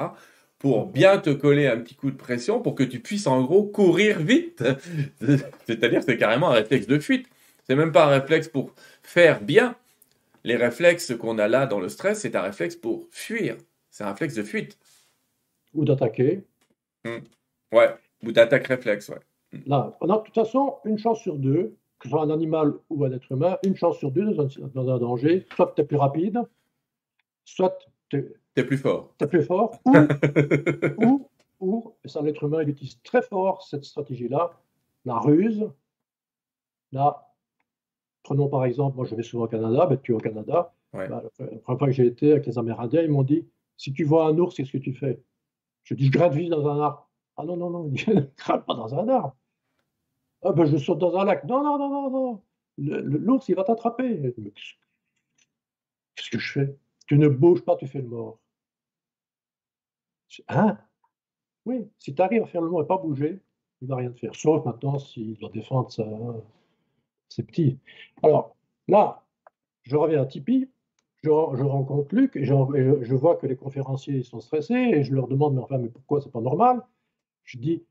pour 0.58 0.86
bien 0.86 1.18
te 1.18 1.30
coller 1.30 1.66
un 1.66 1.78
petit 1.78 1.94
coup 1.94 2.10
de 2.10 2.16
pression 2.16 2.60
pour 2.60 2.74
que 2.74 2.84
tu 2.84 3.00
puisses 3.00 3.26
en 3.26 3.42
gros 3.42 3.64
courir 3.64 4.20
vite. 4.20 4.64
C'est-à-dire 5.66 6.02
c'est 6.02 6.16
carrément 6.16 6.50
un 6.50 6.54
réflexe 6.54 6.86
de 6.86 6.98
fuite. 6.98 7.26
C'est 7.66 7.74
même 7.74 7.92
pas 7.92 8.06
un 8.06 8.20
réflexe 8.20 8.48
pour 8.48 8.72
faire 9.02 9.42
bien. 9.42 9.74
Les 10.42 10.56
réflexes 10.56 11.14
qu'on 11.18 11.38
a 11.38 11.48
là 11.48 11.66
dans 11.66 11.80
le 11.80 11.88
stress, 11.88 12.20
c'est 12.20 12.34
un 12.34 12.42
réflexe 12.42 12.76
pour 12.76 13.06
fuir. 13.10 13.56
C'est 13.94 14.02
un 14.02 14.08
réflexe 14.08 14.34
de 14.34 14.42
fuite. 14.42 14.76
Ou 15.72 15.84
d'attaquer. 15.84 16.42
Hmm. 17.04 17.18
Ouais, 17.70 17.94
ou 18.24 18.32
d'attaque 18.32 18.66
réflexe, 18.66 19.08
ouais. 19.08 19.20
Hmm. 19.52 19.60
Là, 19.66 19.96
on 20.00 20.10
a 20.10 20.18
de 20.18 20.24
toute 20.24 20.34
façon 20.34 20.78
une 20.84 20.98
chance 20.98 21.20
sur 21.20 21.36
deux, 21.36 21.76
que 22.00 22.08
ce 22.08 22.08
soit 22.08 22.22
un 22.22 22.30
animal 22.30 22.74
ou 22.90 23.04
un 23.04 23.12
être 23.12 23.30
humain, 23.30 23.56
une 23.64 23.76
chance 23.76 23.98
sur 23.98 24.10
deux 24.10 24.34
dans 24.34 24.90
un, 24.90 24.98
danger. 24.98 25.46
Soit 25.54 25.74
tu 25.76 25.82
es 25.82 25.84
plus 25.84 25.96
rapide, 25.96 26.40
soit 27.44 27.78
tu 28.08 28.34
es, 28.56 28.64
plus 28.64 28.78
fort. 28.78 29.14
Tu 29.16 29.26
es 29.26 29.28
plus 29.28 29.44
fort, 29.44 29.78
ou, 30.98 31.28
ou, 31.60 31.92
et 32.04 32.08
ça 32.08 32.20
l'être 32.20 32.42
humain, 32.42 32.62
il 32.62 32.70
utilise 32.70 33.00
très 33.04 33.22
fort 33.22 33.62
cette 33.62 33.84
stratégie-là, 33.84 34.58
la 35.04 35.20
ruse. 35.20 35.70
Là, 36.90 37.32
prenons 38.24 38.48
par 38.48 38.64
exemple, 38.64 38.96
moi 38.96 39.06
je 39.06 39.14
vais 39.14 39.22
souvent 39.22 39.44
au 39.44 39.48
Canada, 39.48 39.86
ben, 39.86 40.00
tu 40.02 40.10
es 40.10 40.14
au 40.16 40.18
Canada. 40.18 40.72
Bah, 40.92 41.06
la 41.38 41.46
première 41.58 41.78
fois 41.78 41.86
que 41.86 41.92
j'ai 41.92 42.06
été 42.06 42.32
avec 42.32 42.46
les 42.46 42.58
Amérindiens, 42.58 43.02
ils 43.02 43.10
m'ont 43.10 43.22
dit 43.22 43.46
si 43.76 43.92
tu 43.92 44.04
vois 44.04 44.26
un 44.26 44.38
ours, 44.38 44.54
qu'est-ce 44.54 44.72
que 44.72 44.78
tu 44.78 44.94
fais? 44.94 45.22
Je 45.84 45.94
dis, 45.94 46.06
je 46.06 46.12
gratte 46.12 46.34
vite 46.34 46.50
dans 46.50 46.66
un 46.68 46.80
arbre. 46.80 47.10
Ah 47.36 47.44
non, 47.44 47.56
non, 47.56 47.70
non, 47.70 47.90
je 47.94 48.10
ne 48.10 48.20
gratte 48.36 48.66
pas 48.66 48.74
dans 48.74 48.94
un 48.94 49.08
arbre. 49.08 49.36
Ah 50.42 50.52
ben, 50.52 50.66
je 50.66 50.76
saute 50.76 50.98
dans 50.98 51.16
un 51.16 51.24
lac. 51.24 51.44
Non, 51.44 51.62
non, 51.62 51.78
non, 51.78 51.88
non, 51.88 52.10
non. 52.10 52.42
L'ours, 52.76 53.48
il 53.48 53.54
va 53.54 53.64
t'attraper. 53.64 54.34
Qu'est-ce 56.14 56.30
que 56.30 56.38
je 56.38 56.52
fais? 56.52 56.78
Tu 57.06 57.18
ne 57.18 57.28
bouges 57.28 57.64
pas, 57.64 57.76
tu 57.76 57.86
fais 57.86 58.00
le 58.00 58.08
mort. 58.08 58.40
Hein? 60.48 60.78
Oui, 61.64 61.88
si 61.98 62.14
tu 62.14 62.20
arrives 62.20 62.42
à 62.42 62.46
faire 62.46 62.60
le 62.60 62.68
mort 62.68 62.82
et 62.82 62.86
pas 62.86 62.98
bouger, 62.98 63.40
il 63.80 63.84
ne 63.84 63.88
va 63.88 63.96
rien 63.96 64.10
te 64.10 64.18
faire. 64.18 64.34
Sauf 64.34 64.64
maintenant 64.64 64.98
s'il 64.98 65.36
doit 65.36 65.50
défendre 65.50 65.90
ça, 65.90 66.04
c'est 67.28 67.44
petit. 67.44 67.78
Alors, 68.22 68.56
là, 68.88 69.24
je 69.82 69.96
reviens 69.96 70.22
à 70.22 70.26
Tipeee 70.26 70.68
je, 71.24 71.62
rencontre 71.64 72.14
Luc 72.14 72.36
et, 72.36 72.44
je, 72.44 73.14
vois 73.14 73.36
que 73.36 73.46
les 73.46 73.56
conférenciers 73.56 74.22
sont 74.22 74.40
stressés 74.40 74.74
et 74.74 75.02
je 75.02 75.14
leur 75.14 75.28
demande, 75.28 75.54
mais 75.54 75.62
enfin, 75.62 75.78
mais 75.78 75.88
pourquoi 75.88 76.20
c'est 76.20 76.30
pas 76.30 76.40
normal? 76.40 76.82
Je 77.44 77.58
dis, 77.58 77.84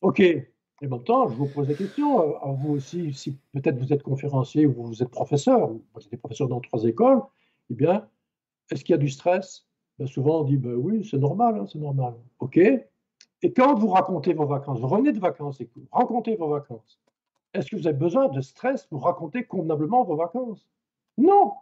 OK, 0.00 0.20
et 0.20 0.52
en 0.82 0.88
même 0.88 1.04
temps, 1.04 1.28
je 1.28 1.34
vous 1.34 1.46
pose 1.46 1.68
la 1.68 1.74
question, 1.74 2.36
à 2.36 2.52
vous 2.52 2.74
aussi, 2.74 3.12
si 3.12 3.38
peut-être 3.52 3.78
vous 3.78 3.92
êtes 3.92 4.02
conférencier 4.02 4.66
ou 4.66 4.72
vous 4.84 5.02
êtes 5.02 5.10
professeur, 5.10 5.68
vous 5.68 6.00
êtes 6.12 6.20
professeur 6.20 6.48
dans 6.48 6.60
trois 6.60 6.84
écoles, 6.84 7.22
eh 7.70 7.74
bien, 7.74 8.08
est-ce 8.70 8.84
qu'il 8.84 8.92
y 8.92 8.94
a 8.94 8.98
du 8.98 9.08
stress? 9.08 9.66
Ben, 9.98 10.06
Souvent, 10.06 10.40
on 10.40 10.44
dit, 10.44 10.56
ben, 10.56 10.74
oui, 10.74 11.06
c'est 11.08 11.18
normal, 11.18 11.58
hein, 11.58 11.66
c'est 11.70 11.78
normal. 11.78 12.14
OK. 12.40 12.58
Et 12.58 13.52
quand 13.52 13.74
vous 13.74 13.88
racontez 13.88 14.34
vos 14.34 14.46
vacances, 14.46 14.80
vous 14.80 14.88
revenez 14.88 15.12
de 15.12 15.20
vacances 15.20 15.60
et 15.60 15.68
vous 15.74 15.86
racontez 15.90 16.36
vos 16.36 16.48
vacances, 16.48 17.00
est-ce 17.54 17.70
que 17.70 17.76
vous 17.76 17.86
avez 17.86 17.96
besoin 17.96 18.28
de 18.28 18.40
stress 18.40 18.86
pour 18.86 19.04
raconter 19.04 19.44
convenablement 19.44 20.04
vos 20.04 20.16
vacances? 20.16 20.68
Non 21.16 21.52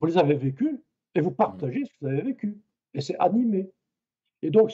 vous 0.00 0.06
les 0.06 0.18
avez 0.18 0.34
vécues 0.34 0.82
et 1.14 1.20
vous 1.20 1.30
mmh. 1.30 1.36
partagez 1.36 1.84
ce 1.84 1.90
que 1.90 1.96
vous 2.00 2.06
avez 2.06 2.22
vécu. 2.22 2.60
Et 2.94 3.00
c'est 3.00 3.16
animé. 3.18 3.70
Et 4.42 4.50
donc, 4.50 4.72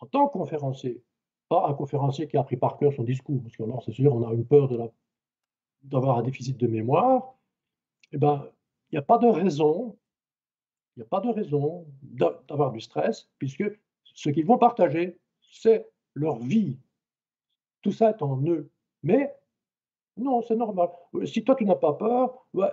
en 0.00 0.06
tant 0.06 0.28
que 0.28 0.32
conférencier, 0.32 1.02
pas 1.48 1.68
un 1.68 1.74
conférencier 1.74 2.26
qui 2.28 2.36
a 2.36 2.40
appris 2.40 2.56
par 2.56 2.76
cœur 2.76 2.92
son 2.92 3.04
discours, 3.04 3.42
parce 3.42 3.56
que 3.56 3.64
c'est 3.84 3.92
sûr, 3.92 4.14
on 4.14 4.26
a 4.28 4.32
une 4.32 4.46
peur 4.46 4.68
d'avoir 5.82 6.18
un 6.18 6.22
déficit 6.22 6.56
de 6.58 6.66
mémoire, 6.66 7.36
eh 8.12 8.18
ben, 8.18 8.48
il 8.90 8.96
n'y 8.96 8.98
a 8.98 9.02
pas 9.02 9.18
de 9.18 9.26
raison, 9.26 9.96
il 10.96 11.00
n'y 11.00 11.02
a 11.04 11.08
pas 11.08 11.20
de 11.20 11.28
raison 11.28 11.86
d'avoir 12.02 12.72
du 12.72 12.80
stress, 12.80 13.28
puisque 13.38 13.64
ce 14.02 14.30
qu'ils 14.30 14.46
vont 14.46 14.58
partager, 14.58 15.18
c'est 15.40 15.88
leur 16.14 16.38
vie. 16.38 16.78
Tout 17.82 17.92
ça 17.92 18.10
est 18.10 18.22
en 18.22 18.40
eux. 18.46 18.70
Mais 19.02 19.34
non, 20.16 20.42
c'est 20.42 20.56
normal. 20.56 20.88
Si 21.24 21.44
toi, 21.44 21.54
tu 21.54 21.64
n'as 21.64 21.76
pas 21.76 21.92
peur, 21.92 22.46
ouais, 22.54 22.72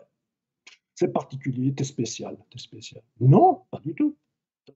c'est 0.96 1.12
particulier, 1.12 1.74
t'es 1.74 1.84
spécial, 1.84 2.38
t'es 2.50 2.60
spécial. 2.60 3.04
Non, 3.20 3.64
pas 3.72 3.80
du 3.80 3.94
tout. 3.96 4.16
Pas. 4.66 4.74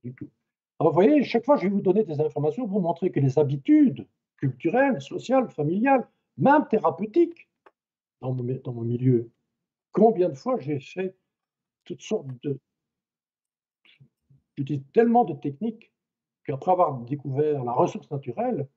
Alors, 0.80 0.93
vous 0.93 1.01
voyez, 1.01 1.23
chaque 1.23 1.45
fois, 1.45 1.58
je 1.58 1.63
vais 1.63 1.69
vous 1.69 1.82
donner 1.82 2.03
des 2.03 2.19
informations 2.19 2.67
pour 2.67 2.82
montrer 2.82 3.12
que 3.12 3.19
les 3.19 3.39
habitudes 3.39 4.08
culturelles, 4.38 5.01
sociales, 5.01 5.49
familiales, 5.49 6.08
même 6.38 6.67
thérapeutiques, 6.67 7.49
dans 8.21 8.34
mon, 8.34 8.43
dans 8.63 8.73
mon 8.73 8.84
milieu, 8.84 9.32
combien 9.91 10.30
de 10.30 10.36
fois 10.36 10.60
j'ai 10.60 10.80
fait 10.80 11.15
toutes 11.84 12.01
sortes 12.01 12.27
de... 12.43 12.60
J'utilise 14.56 14.84
tellement 14.93 15.23
de 15.23 15.34
techniques 15.36 15.91
qu'après 16.43 16.71
avoir 16.71 16.99
découvert 17.01 17.63
la 17.63 17.73
ressource 17.73 18.10
naturelle, 18.10 18.67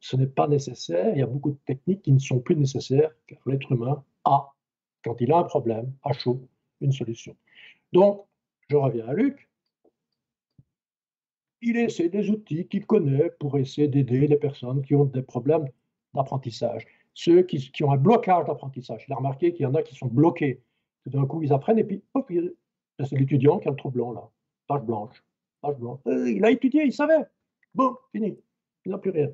ce 0.00 0.16
n'est 0.16 0.26
pas 0.26 0.46
nécessaire. 0.46 1.14
Il 1.14 1.18
y 1.18 1.22
a 1.22 1.26
beaucoup 1.26 1.50
de 1.50 1.58
techniques 1.66 2.02
qui 2.02 2.12
ne 2.12 2.18
sont 2.18 2.40
plus 2.40 2.56
nécessaires 2.56 3.12
car 3.26 3.38
l'être 3.46 3.72
humain 3.72 4.04
a 4.24 4.55
quand 5.06 5.20
il 5.20 5.32
a 5.32 5.38
un 5.38 5.44
problème, 5.44 5.92
à 6.02 6.12
chaud, 6.12 6.40
une 6.80 6.92
solution. 6.92 7.36
Donc, 7.92 8.26
je 8.68 8.76
reviens 8.76 9.06
à 9.06 9.14
Luc. 9.14 9.48
il 11.62 11.76
essaie 11.76 12.08
des 12.08 12.28
outils 12.30 12.66
qu'il 12.66 12.86
connaît 12.86 13.30
pour 13.38 13.56
essayer 13.56 13.88
d'aider 13.88 14.26
les 14.26 14.36
personnes 14.36 14.82
qui 14.82 14.94
ont 14.94 15.04
des 15.04 15.22
problèmes 15.22 15.66
d'apprentissage. 16.12 16.84
Ceux 17.14 17.42
qui, 17.42 17.82
ont 17.82 17.92
un 17.92 17.96
blocage 17.96 18.46
d'apprentissage. 18.46 19.04
Il 19.08 19.12
a 19.12 19.16
remarqué 19.16 19.52
qu'il 19.52 19.62
y 19.62 19.66
en 19.66 19.74
a 19.74 19.82
qui 19.82 19.94
sont 19.94 20.06
bloqués. 20.06 20.60
D'un 21.06 21.24
coup, 21.26 21.42
ils 21.42 21.52
apprennent 21.52 21.78
et 21.78 21.84
puis, 21.84 22.02
hop, 22.14 22.30
c'est 22.98 23.18
l'étudiant 23.18 23.58
qui 23.58 23.68
a 23.68 23.70
le 23.70 23.76
trou 23.76 23.90
blanc 23.90 24.12
là. 24.12 24.28
Page 24.66 24.82
blanche. 24.82 25.24
Page 25.62 25.76
blanche. 25.76 26.00
Euh, 26.08 26.28
il 26.28 26.44
a 26.44 26.50
étudié, 26.50 26.84
il 26.84 26.92
savait. 26.92 27.24
Bon, 27.74 27.96
fini. 28.12 28.36
Il 28.84 28.90
n'a 28.90 28.98
plus 28.98 29.10
rien. 29.10 29.30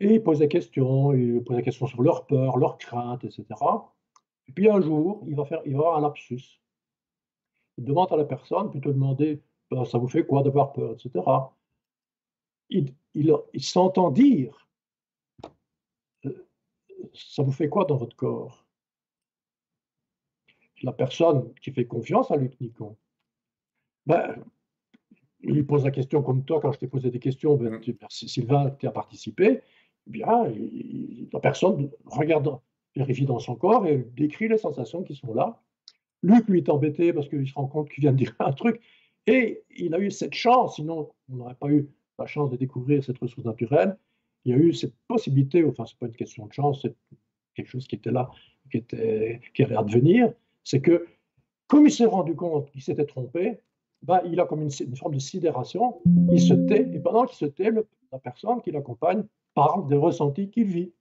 Et 0.00 0.14
il 0.14 0.22
pose 0.22 0.40
des 0.40 0.48
questions, 0.48 1.12
il 1.14 1.42
pose 1.42 1.56
des 1.56 1.62
questions 1.62 1.86
sur 1.86 2.02
leur 2.02 2.26
peur, 2.26 2.58
leurs 2.58 2.78
craintes, 2.78 3.24
etc. 3.24 3.44
Et 4.48 4.52
puis 4.52 4.68
un 4.68 4.80
jour, 4.80 5.24
il 5.26 5.34
va, 5.34 5.44
faire, 5.44 5.62
il 5.64 5.72
va 5.72 5.80
avoir 5.80 5.98
un 5.98 6.02
lapsus. 6.02 6.60
Il 7.76 7.84
demande 7.84 8.12
à 8.12 8.16
la 8.16 8.24
personne, 8.24 8.70
plutôt 8.70 8.92
demander 8.92 9.42
ben, 9.70 9.84
ça 9.84 9.98
vous 9.98 10.08
fait 10.08 10.24
quoi 10.24 10.42
d'avoir 10.42 10.72
peur, 10.72 10.92
etc. 10.92 11.24
Il, 12.68 12.94
il, 13.14 13.34
il 13.52 13.62
s'entend 13.62 14.10
dire 14.10 14.68
euh, 16.26 16.48
ça 17.12 17.42
vous 17.42 17.52
fait 17.52 17.68
quoi 17.68 17.84
dans 17.84 17.96
votre 17.96 18.16
corps? 18.16 18.66
La 20.82 20.92
personne 20.92 21.54
qui 21.54 21.72
fait 21.72 21.86
confiance 21.86 22.30
à 22.30 22.36
Luc 22.36 22.60
Nicon, 22.60 22.96
ben, 24.06 24.44
il 25.40 25.54
lui 25.54 25.62
pose 25.62 25.84
la 25.84 25.90
question 25.90 26.22
comme 26.22 26.44
toi, 26.44 26.60
quand 26.60 26.72
je 26.72 26.78
t'ai 26.78 26.88
posé 26.88 27.10
des 27.10 27.18
questions, 27.18 27.56
ben, 27.56 27.80
tu, 27.80 27.96
Sylvain, 28.08 28.70
tu 28.78 28.86
as 28.86 28.90
participé, 28.90 29.62
eh 30.06 30.10
bien, 30.10 30.52
la 31.32 31.40
personne 31.40 31.90
regarde, 32.04 32.58
vérifie 32.96 33.26
dans 33.26 33.38
son 33.38 33.56
corps 33.56 33.86
et 33.86 34.06
décrit 34.16 34.48
les 34.48 34.58
sensations 34.58 35.02
qui 35.02 35.14
sont 35.14 35.34
là. 35.34 35.60
Luc, 36.22 36.48
lui, 36.48 36.58
est 36.58 36.68
embêté 36.68 37.12
parce 37.12 37.28
qu'il 37.28 37.46
se 37.46 37.54
rend 37.54 37.66
compte 37.66 37.90
qu'il 37.90 38.02
vient 38.02 38.12
de 38.12 38.16
dire 38.16 38.34
un 38.38 38.52
truc. 38.52 38.80
Et 39.26 39.62
il 39.76 39.94
a 39.94 39.98
eu 39.98 40.10
cette 40.10 40.34
chance, 40.34 40.76
sinon 40.76 41.10
on 41.30 41.36
n'aurait 41.36 41.54
pas 41.54 41.68
eu 41.68 41.88
la 42.18 42.26
chance 42.26 42.50
de 42.50 42.56
découvrir 42.56 43.02
cette 43.02 43.18
ressource 43.18 43.44
naturelle. 43.44 43.96
Il 44.44 44.52
y 44.52 44.54
a 44.54 44.58
eu 44.58 44.74
cette 44.74 44.94
possibilité, 45.08 45.64
enfin, 45.64 45.86
ce 45.86 45.94
n'est 45.94 45.98
pas 45.98 46.06
une 46.06 46.16
question 46.16 46.46
de 46.46 46.52
chance, 46.52 46.82
c'est 46.82 46.94
quelque 47.54 47.68
chose 47.68 47.86
qui 47.86 47.96
était 47.96 48.10
là, 48.10 48.30
qui, 48.70 48.78
était, 48.78 49.40
qui 49.54 49.62
allait 49.62 49.76
advenir. 49.76 50.32
C'est 50.62 50.80
que, 50.80 51.06
comme 51.66 51.86
il 51.86 51.92
s'est 51.92 52.04
rendu 52.04 52.34
compte 52.34 52.70
qu'il 52.70 52.82
s'était 52.82 53.06
trompé, 53.06 53.60
bah, 54.02 54.22
il 54.26 54.38
a 54.38 54.44
comme 54.44 54.60
une, 54.60 54.96
forme 54.96 55.14
de 55.14 55.18
sidération, 55.18 56.00
il 56.30 56.40
se 56.40 56.52
tait, 56.52 56.86
et 56.92 57.00
pendant 57.00 57.24
qu'il 57.24 57.38
se 57.38 57.46
tait, 57.46 57.70
la 58.12 58.18
personne 58.18 58.60
qui 58.60 58.70
l'accompagne 58.70 59.24
parle 59.54 59.88
des 59.88 59.96
ressentis 59.96 60.50
qu'il 60.50 60.66
vit. 60.66 60.92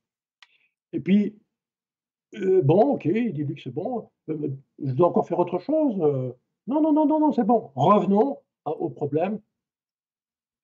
Et 0.94 1.02
puis, 1.02 1.36
euh, 2.36 2.62
bon, 2.62 2.96
ok, 2.96 3.06
il 3.06 3.34
dit 3.34 3.44
lui 3.44 3.56
que 3.56 3.62
c'est 3.62 3.72
bon, 3.72 4.10
euh, 4.30 4.50
je 4.84 4.92
dois 4.94 5.08
encore 5.10 5.28
faire 5.28 5.40
autre 5.40 5.60
chose. 5.60 5.96
Euh. 6.02 6.34
non, 6.68 6.82
non, 6.82 6.94
non, 6.94 7.06
non, 7.06 7.20
non, 7.20 7.32
c'est 7.32 7.44
bon. 7.44 7.72
Revenons 7.76 8.40
au 8.66 8.90
problème. 8.90 9.40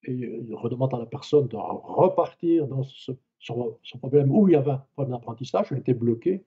Et 0.03 0.13
il 0.13 0.55
redemande 0.55 0.93
à 0.93 0.99
la 0.99 1.05
personne 1.05 1.47
de 1.47 1.57
repartir 1.57 2.67
dans 2.67 2.83
ce, 2.83 3.11
problème 3.97 4.31
où 4.31 4.47
il 4.47 4.53
y 4.53 4.55
avait 4.55 4.71
un 4.71 4.85
problème 4.93 5.11
d'apprentissage, 5.17 5.67
il 5.71 5.77
était 5.77 5.93
bloqué. 5.93 6.45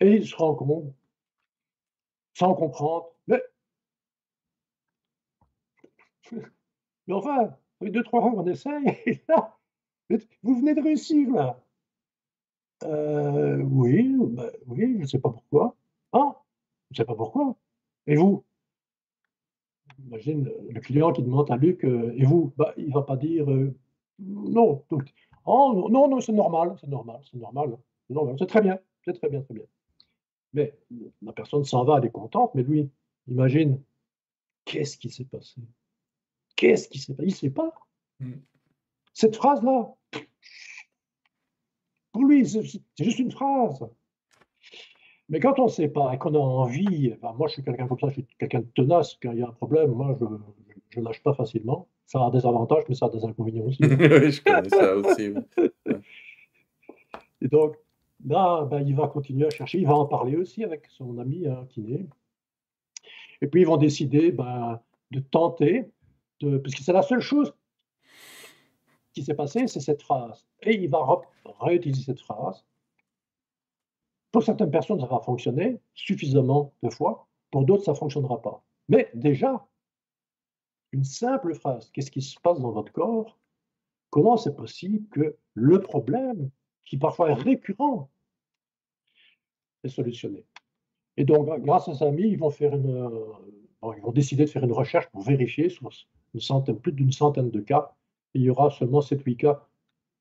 Et 0.00 0.14
il 0.16 0.26
se 0.26 0.34
rend 0.34 0.54
compte, 0.54 0.92
sans 2.34 2.54
comprendre, 2.54 3.10
mais, 3.28 3.42
mais 7.06 7.14
enfin, 7.14 7.54
deux, 7.80 8.02
trois 8.02 8.20
fois 8.22 8.32
qu'on 8.32 8.46
essaye, 8.46 8.88
et 9.06 9.22
là, 9.28 9.56
vous 10.42 10.58
venez 10.58 10.74
de 10.74 10.82
réussir 10.82 11.30
là. 11.30 11.62
Euh, 12.84 13.58
oui, 13.58 14.16
bah, 14.18 14.50
oui, 14.66 14.94
je 14.96 15.02
ne 15.02 15.06
sais 15.06 15.18
pas 15.18 15.30
pourquoi. 15.30 15.76
Ah, 16.12 16.42
je 16.90 16.94
ne 16.94 16.96
sais 16.96 17.04
pas 17.04 17.14
pourquoi. 17.14 17.56
Et 18.06 18.16
vous? 18.16 18.44
Imagine 20.06 20.50
le 20.70 20.80
client 20.80 21.12
qui 21.12 21.22
demande 21.22 21.50
à 21.50 21.56
Luc, 21.56 21.84
euh, 21.84 22.14
et 22.16 22.24
vous? 22.24 22.52
Bah, 22.56 22.72
Il 22.76 22.88
ne 22.88 22.94
va 22.94 23.02
pas 23.02 23.16
dire 23.16 23.50
euh, 23.50 23.74
non. 24.18 24.84
oh, 25.44 25.88
non, 25.90 26.08
non, 26.08 26.20
c'est 26.20 26.32
normal, 26.32 26.76
c'est 26.80 26.88
normal, 26.88 27.20
c'est 27.30 27.38
normal. 27.38 27.76
c'est 28.38 28.46
très 28.46 28.62
bien, 28.62 28.78
c'est 29.04 29.12
très 29.12 29.28
bien, 29.28 29.42
très 29.42 29.54
bien. 29.54 29.64
Mais 30.52 30.76
la 31.22 31.32
personne 31.32 31.64
s'en 31.64 31.84
va, 31.84 31.98
elle 31.98 32.06
est 32.06 32.10
contente, 32.10 32.54
mais 32.54 32.62
lui, 32.62 32.90
imagine, 33.28 33.80
qu'est-ce 34.64 34.96
qui 34.96 35.10
s'est 35.10 35.24
passé? 35.24 35.60
Qu'est-ce 36.56 36.88
qui 36.88 36.98
s'est 36.98 37.14
passé 37.14 37.28
Il 37.28 37.32
ne 37.32 37.36
sait 37.36 37.50
pas. 37.50 37.72
Hmm. 38.20 38.32
Cette 39.12 39.36
phrase-là, 39.36 39.94
pour 42.12 42.24
lui, 42.24 42.46
c'est 42.46 42.62
juste 43.04 43.18
une 43.18 43.30
phrase. 43.30 43.84
Mais 45.28 45.38
quand 45.38 45.58
on 45.58 45.64
ne 45.64 45.70
sait 45.70 45.88
pas 45.88 46.12
et 46.12 46.18
qu'on 46.18 46.34
a 46.34 46.38
envie, 46.38 47.14
moi 47.22 47.46
je 47.46 47.54
suis 47.54 47.62
quelqu'un 47.62 47.86
comme 47.86 47.98
ça, 47.98 48.08
je 48.08 48.14
suis 48.14 48.26
quelqu'un 48.38 48.60
de 48.60 48.68
tenace, 48.74 49.16
quand 49.22 49.30
il 49.32 49.38
y 49.38 49.42
a 49.42 49.48
un 49.48 49.52
problème, 49.52 49.92
moi 49.92 50.16
je 50.90 50.98
ne 50.98 51.04
lâche 51.04 51.22
pas 51.22 51.34
facilement. 51.34 51.86
Ça 52.06 52.26
a 52.26 52.30
des 52.32 52.44
avantages, 52.44 52.82
mais 52.88 52.96
ça 52.96 53.06
a 53.06 53.08
des 53.10 53.24
inconvénients 53.24 53.66
aussi. 53.66 53.78
oui, 53.82 54.32
je 54.32 54.42
connais 54.42 54.68
ça 54.68 54.96
aussi. 54.96 55.32
Et 57.40 57.48
donc, 57.48 57.76
là, 58.26 58.64
ben, 58.64 58.80
il 58.80 58.96
va 58.96 59.06
continuer 59.06 59.46
à 59.46 59.50
chercher, 59.50 59.78
il 59.78 59.86
va 59.86 59.94
en 59.94 60.06
parler 60.06 60.36
aussi 60.36 60.64
avec 60.64 60.86
son 60.88 61.18
ami 61.18 61.46
hein, 61.46 61.64
kiné. 61.68 62.06
Et 63.40 63.46
puis 63.46 63.62
ils 63.62 63.66
vont 63.66 63.76
décider 63.76 64.32
ben, 64.32 64.80
de 65.12 65.20
tenter, 65.20 65.86
de, 66.40 66.58
parce 66.58 66.74
que 66.74 66.82
c'est 66.82 66.92
la 66.92 67.02
seule 67.02 67.20
chose 67.20 67.54
qui 69.12 69.24
s'est 69.24 69.34
passé, 69.34 69.66
c'est 69.66 69.80
cette 69.80 70.02
phrase. 70.02 70.46
Et 70.62 70.74
il 70.74 70.90
va 70.90 71.20
réutiliser 71.60 72.04
cette 72.04 72.20
phrase. 72.20 72.64
Pour 74.32 74.42
certaines 74.42 74.70
personnes, 74.70 75.00
ça 75.00 75.06
va 75.06 75.20
fonctionner 75.20 75.80
suffisamment 75.94 76.72
de 76.82 76.90
fois. 76.90 77.26
Pour 77.50 77.64
d'autres, 77.64 77.84
ça 77.84 77.92
ne 77.92 77.96
fonctionnera 77.96 78.40
pas. 78.40 78.62
Mais 78.88 79.10
déjà, 79.14 79.66
une 80.92 81.04
simple 81.04 81.54
phrase, 81.54 81.90
qu'est-ce 81.90 82.10
qui 82.10 82.22
se 82.22 82.38
passe 82.40 82.60
dans 82.60 82.70
votre 82.70 82.92
corps? 82.92 83.38
Comment 84.10 84.36
c'est 84.36 84.54
possible 84.54 85.08
que 85.08 85.36
le 85.54 85.80
problème, 85.80 86.50
qui 86.84 86.96
parfois 86.96 87.30
est 87.30 87.34
récurrent, 87.34 88.10
est 89.84 89.88
solutionné? 89.88 90.44
Et 91.16 91.24
donc, 91.24 91.48
grâce 91.62 91.88
à 91.88 91.94
ses 91.94 92.04
amis, 92.04 92.28
ils 92.28 92.38
vont, 92.38 92.50
faire 92.50 92.74
une, 92.74 92.94
euh, 92.94 93.92
ils 93.96 94.02
vont 94.02 94.12
décider 94.12 94.44
de 94.44 94.50
faire 94.50 94.64
une 94.64 94.72
recherche 94.72 95.08
pour 95.10 95.22
vérifier 95.22 95.68
sur 95.68 95.90
plus 96.82 96.92
d'une 96.92 97.12
centaine 97.12 97.50
de 97.50 97.60
cas 97.60 97.94
il 98.34 98.42
y 98.42 98.50
aura 98.50 98.70
seulement 98.70 99.00
7-8 99.00 99.36
cas 99.36 99.66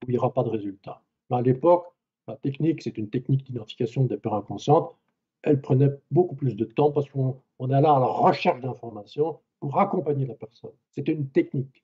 où 0.03 0.05
il 0.07 0.11
n'y 0.11 0.17
aura 0.17 0.33
pas 0.33 0.43
de 0.43 0.49
résultat. 0.49 1.01
À 1.29 1.41
l'époque, 1.41 1.85
la 2.27 2.35
technique, 2.37 2.81
c'est 2.81 2.97
une 2.97 3.09
technique 3.09 3.43
d'identification 3.45 4.05
des 4.05 4.17
peurs 4.17 4.35
inconscientes. 4.35 4.95
Elle 5.43 5.61
prenait 5.61 5.89
beaucoup 6.11 6.35
plus 6.35 6.55
de 6.55 6.65
temps 6.65 6.91
parce 6.91 7.09
qu'on 7.09 7.35
est 7.59 7.81
là 7.81 7.95
à 7.95 7.99
la 7.99 8.05
recherche 8.05 8.61
d'informations 8.61 9.39
pour 9.59 9.79
accompagner 9.79 10.25
la 10.25 10.35
personne. 10.35 10.71
C'était 10.91 11.11
une 11.11 11.29
technique. 11.29 11.83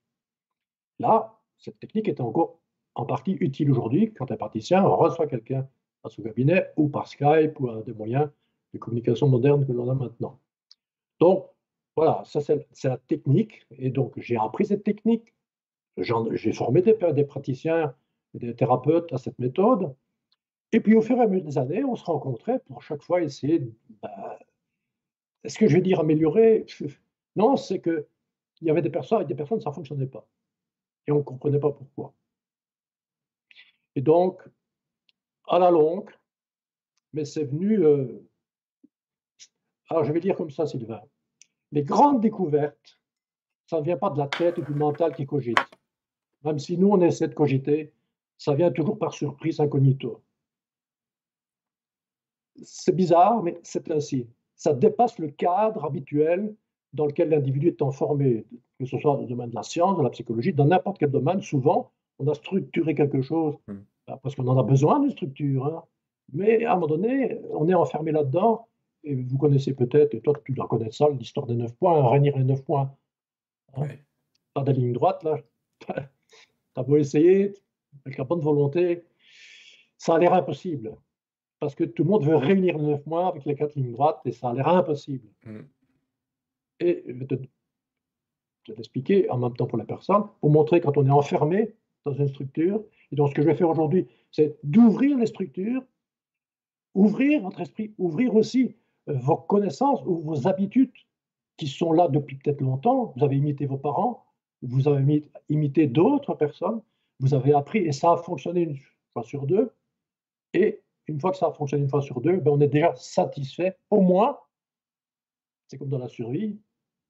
Là, 0.99 1.39
cette 1.57 1.79
technique 1.79 2.07
est 2.07 2.21
encore 2.21 2.59
en 2.95 3.05
partie 3.05 3.33
utile 3.33 3.71
aujourd'hui 3.71 4.13
quand 4.13 4.31
un 4.31 4.37
praticien 4.37 4.81
reçoit 4.81 5.27
quelqu'un 5.27 5.67
à 6.03 6.09
son 6.09 6.21
cabinet 6.21 6.71
ou 6.77 6.87
par 6.87 7.07
Skype 7.07 7.59
ou 7.59 7.69
à 7.69 7.81
des 7.81 7.93
moyens 7.93 8.29
de 8.73 8.79
communication 8.79 9.27
modernes 9.27 9.65
que 9.65 9.71
l'on 9.73 9.89
a 9.89 9.93
maintenant. 9.93 10.39
Donc, 11.19 11.47
voilà, 11.95 12.23
ça 12.25 12.41
c'est 12.41 12.67
la 12.83 12.97
technique. 12.97 13.65
Et 13.71 13.89
donc, 13.89 14.13
j'ai 14.17 14.37
appris 14.37 14.65
cette 14.65 14.83
technique 14.83 15.33
j'ai 15.97 16.51
formé 16.53 16.81
des, 16.81 16.93
praticiens, 17.23 17.95
des 18.33 18.55
thérapeutes 18.55 19.11
à 19.13 19.17
cette 19.17 19.39
méthode. 19.39 19.95
Et 20.71 20.79
puis 20.81 20.95
au 20.95 21.01
fur 21.01 21.17
et 21.17 21.21
à 21.21 21.27
mesure 21.27 21.45
des 21.45 21.57
années, 21.57 21.83
on 21.83 21.95
se 21.95 22.03
rencontrait 22.03 22.59
pour 22.59 22.81
chaque 22.81 23.01
fois 23.01 23.21
essayer. 23.21 23.71
Bah, 24.01 24.39
Est-ce 25.43 25.57
que 25.57 25.67
je 25.67 25.75
vais 25.75 25.81
dire 25.81 25.99
améliorer? 25.99 26.65
Non, 27.35 27.55
c'est 27.55 27.79
que 27.79 28.07
il 28.61 28.67
y 28.67 28.71
avait 28.71 28.81
des 28.81 28.89
personnes 28.89 29.21
et 29.21 29.25
des 29.25 29.35
personnes 29.35 29.61
ça 29.61 29.69
ne 29.69 29.75
fonctionnait 29.75 30.07
pas. 30.07 30.27
Et 31.07 31.11
on 31.11 31.17
ne 31.17 31.23
comprenait 31.23 31.59
pas 31.59 31.71
pourquoi. 31.71 32.13
Et 33.95 34.01
donc, 34.01 34.41
à 35.47 35.59
la 35.59 35.71
longue, 35.71 36.09
mais 37.13 37.25
c'est 37.25 37.45
venu. 37.45 37.85
Euh, 37.85 38.27
alors 39.89 40.03
je 40.03 40.11
vais 40.11 40.19
dire 40.19 40.35
comme 40.35 40.49
ça, 40.49 40.65
Sylvain. 40.65 41.01
Les 41.71 41.83
grandes 41.83 42.21
découvertes, 42.21 42.99
ça 43.67 43.79
ne 43.79 43.85
vient 43.85 43.97
pas 43.97 44.09
de 44.09 44.17
la 44.17 44.27
tête 44.27 44.57
ou 44.57 44.61
du 44.61 44.73
mental 44.73 45.15
qui 45.15 45.25
cogite. 45.25 45.57
Même 46.45 46.59
si 46.59 46.77
nous, 46.77 46.89
on 46.89 47.01
essaie 47.01 47.27
de 47.27 47.33
cogiter, 47.33 47.91
ça 48.37 48.53
vient 48.53 48.71
toujours 48.71 48.97
par 48.99 49.13
surprise 49.13 49.59
incognito. 49.59 50.21
C'est 52.63 52.95
bizarre, 52.95 53.41
mais 53.43 53.59
c'est 53.63 53.89
ainsi. 53.91 54.27
Ça 54.55 54.73
dépasse 54.73 55.17
le 55.19 55.29
cadre 55.29 55.83
habituel 55.83 56.55
dans 56.93 57.07
lequel 57.07 57.29
l'individu 57.29 57.67
est 57.67 57.81
informé, 57.81 58.45
que 58.79 58.85
ce 58.85 58.97
soit 58.99 59.15
dans 59.15 59.21
le 59.21 59.27
domaine 59.27 59.49
de 59.49 59.55
la 59.55 59.63
science, 59.63 59.97
de 59.97 60.03
la 60.03 60.09
psychologie, 60.11 60.53
dans 60.53 60.65
n'importe 60.65 60.99
quel 60.99 61.11
domaine. 61.11 61.41
Souvent, 61.41 61.91
on 62.19 62.27
a 62.27 62.33
structuré 62.33 62.95
quelque 62.95 63.21
chose 63.21 63.55
hmm. 63.67 63.79
ben, 64.07 64.17
parce 64.21 64.35
qu'on 64.35 64.47
en 64.47 64.57
a 64.57 64.63
besoin 64.63 64.99
d'une 64.99 65.11
structure. 65.11 65.65
Hein. 65.65 65.83
Mais 66.31 66.63
à 66.63 66.73
un 66.73 66.75
moment 66.75 66.87
donné, 66.87 67.39
on 67.51 67.67
est 67.67 67.73
enfermé 67.73 68.11
là-dedans. 68.11 68.67
Et 69.03 69.15
vous 69.15 69.37
connaissez 69.37 69.73
peut-être, 69.73 70.15
et 70.15 70.21
toi 70.21 70.33
tu 70.43 70.53
dois 70.53 70.67
connaître 70.67 70.95
ça, 70.95 71.07
l'histoire 71.09 71.45
des 71.45 71.55
neuf 71.55 71.73
points, 71.75 72.09
réunir 72.09 72.35
les 72.37 72.43
neuf 72.43 72.63
points. 72.63 72.91
Hein. 73.75 73.87
Pas 74.53 74.63
des 74.63 74.73
lignes 74.73 74.93
droites, 74.93 75.23
là. 75.23 75.37
Tu 76.75 76.81
as 76.81 76.83
beau 76.83 76.97
essayer, 76.97 77.53
avec 78.05 78.17
la 78.17 78.23
bonne 78.23 78.41
volonté, 78.41 79.03
ça 79.97 80.15
a 80.15 80.19
l'air 80.19 80.33
impossible. 80.33 80.95
Parce 81.59 81.73
que 81.73 81.83
tout 81.83 82.03
le 82.03 82.09
monde 82.09 82.25
veut 82.25 82.35
réunir 82.35 82.77
les 82.77 82.85
neuf 82.85 83.05
mois 83.05 83.27
avec 83.27 83.45
les 83.45 83.55
quatre 83.55 83.75
lignes 83.75 83.93
droites 83.93 84.21
et 84.25 84.31
ça 84.31 84.49
a 84.49 84.53
l'air 84.53 84.67
impossible. 84.67 85.27
Mm. 85.45 85.61
Et 86.81 87.03
je 87.07 87.13
vais 88.71 88.75
l'expliquer 88.75 89.29
en 89.29 89.37
même 89.37 89.55
temps 89.55 89.67
pour 89.67 89.77
la 89.77 89.85
personne, 89.85 90.23
pour 90.41 90.49
montrer 90.49 90.81
quand 90.81 90.97
on 90.97 91.05
est 91.05 91.11
enfermé 91.11 91.73
dans 92.05 92.13
une 92.13 92.27
structure. 92.27 92.83
Et 93.11 93.15
donc, 93.15 93.29
ce 93.29 93.35
que 93.35 93.41
je 93.41 93.47
vais 93.47 93.55
faire 93.55 93.69
aujourd'hui, 93.69 94.07
c'est 94.31 94.57
d'ouvrir 94.63 95.17
les 95.17 95.27
structures, 95.27 95.83
ouvrir 96.93 97.41
votre 97.41 97.61
esprit, 97.61 97.93
ouvrir 97.97 98.35
aussi 98.35 98.75
euh, 99.09 99.13
vos 99.13 99.37
connaissances 99.37 100.01
ou 100.05 100.19
vos 100.19 100.47
habitudes 100.47 100.91
qui 101.57 101.67
sont 101.67 101.93
là 101.93 102.09
depuis 102.09 102.35
peut-être 102.37 102.61
longtemps. 102.61 103.13
Vous 103.15 103.23
avez 103.23 103.37
imité 103.37 103.65
vos 103.65 103.77
parents, 103.77 104.24
vous 104.61 104.87
avez 104.87 105.29
imité 105.49 105.87
d'autres 105.87 106.33
personnes, 106.33 106.81
vous 107.19 107.33
avez 107.33 107.53
appris 107.53 107.79
et 107.79 107.91
ça 107.91 108.13
a 108.13 108.17
fonctionné 108.17 108.61
une 108.61 108.79
fois 109.13 109.23
sur 109.23 109.45
deux. 109.45 109.71
Et 110.53 110.81
une 111.07 111.19
fois 111.19 111.31
que 111.31 111.37
ça 111.37 111.47
a 111.47 111.53
fonctionné 111.53 111.83
une 111.83 111.89
fois 111.89 112.01
sur 112.01 112.21
deux, 112.21 112.37
ben 112.37 112.51
on 112.51 112.61
est 112.61 112.67
déjà 112.67 112.95
satisfait. 112.95 113.77
Au 113.89 114.01
moins, 114.01 114.39
c'est 115.67 115.77
comme 115.77 115.89
dans 115.89 115.97
la 115.97 116.07
survie, 116.07 116.59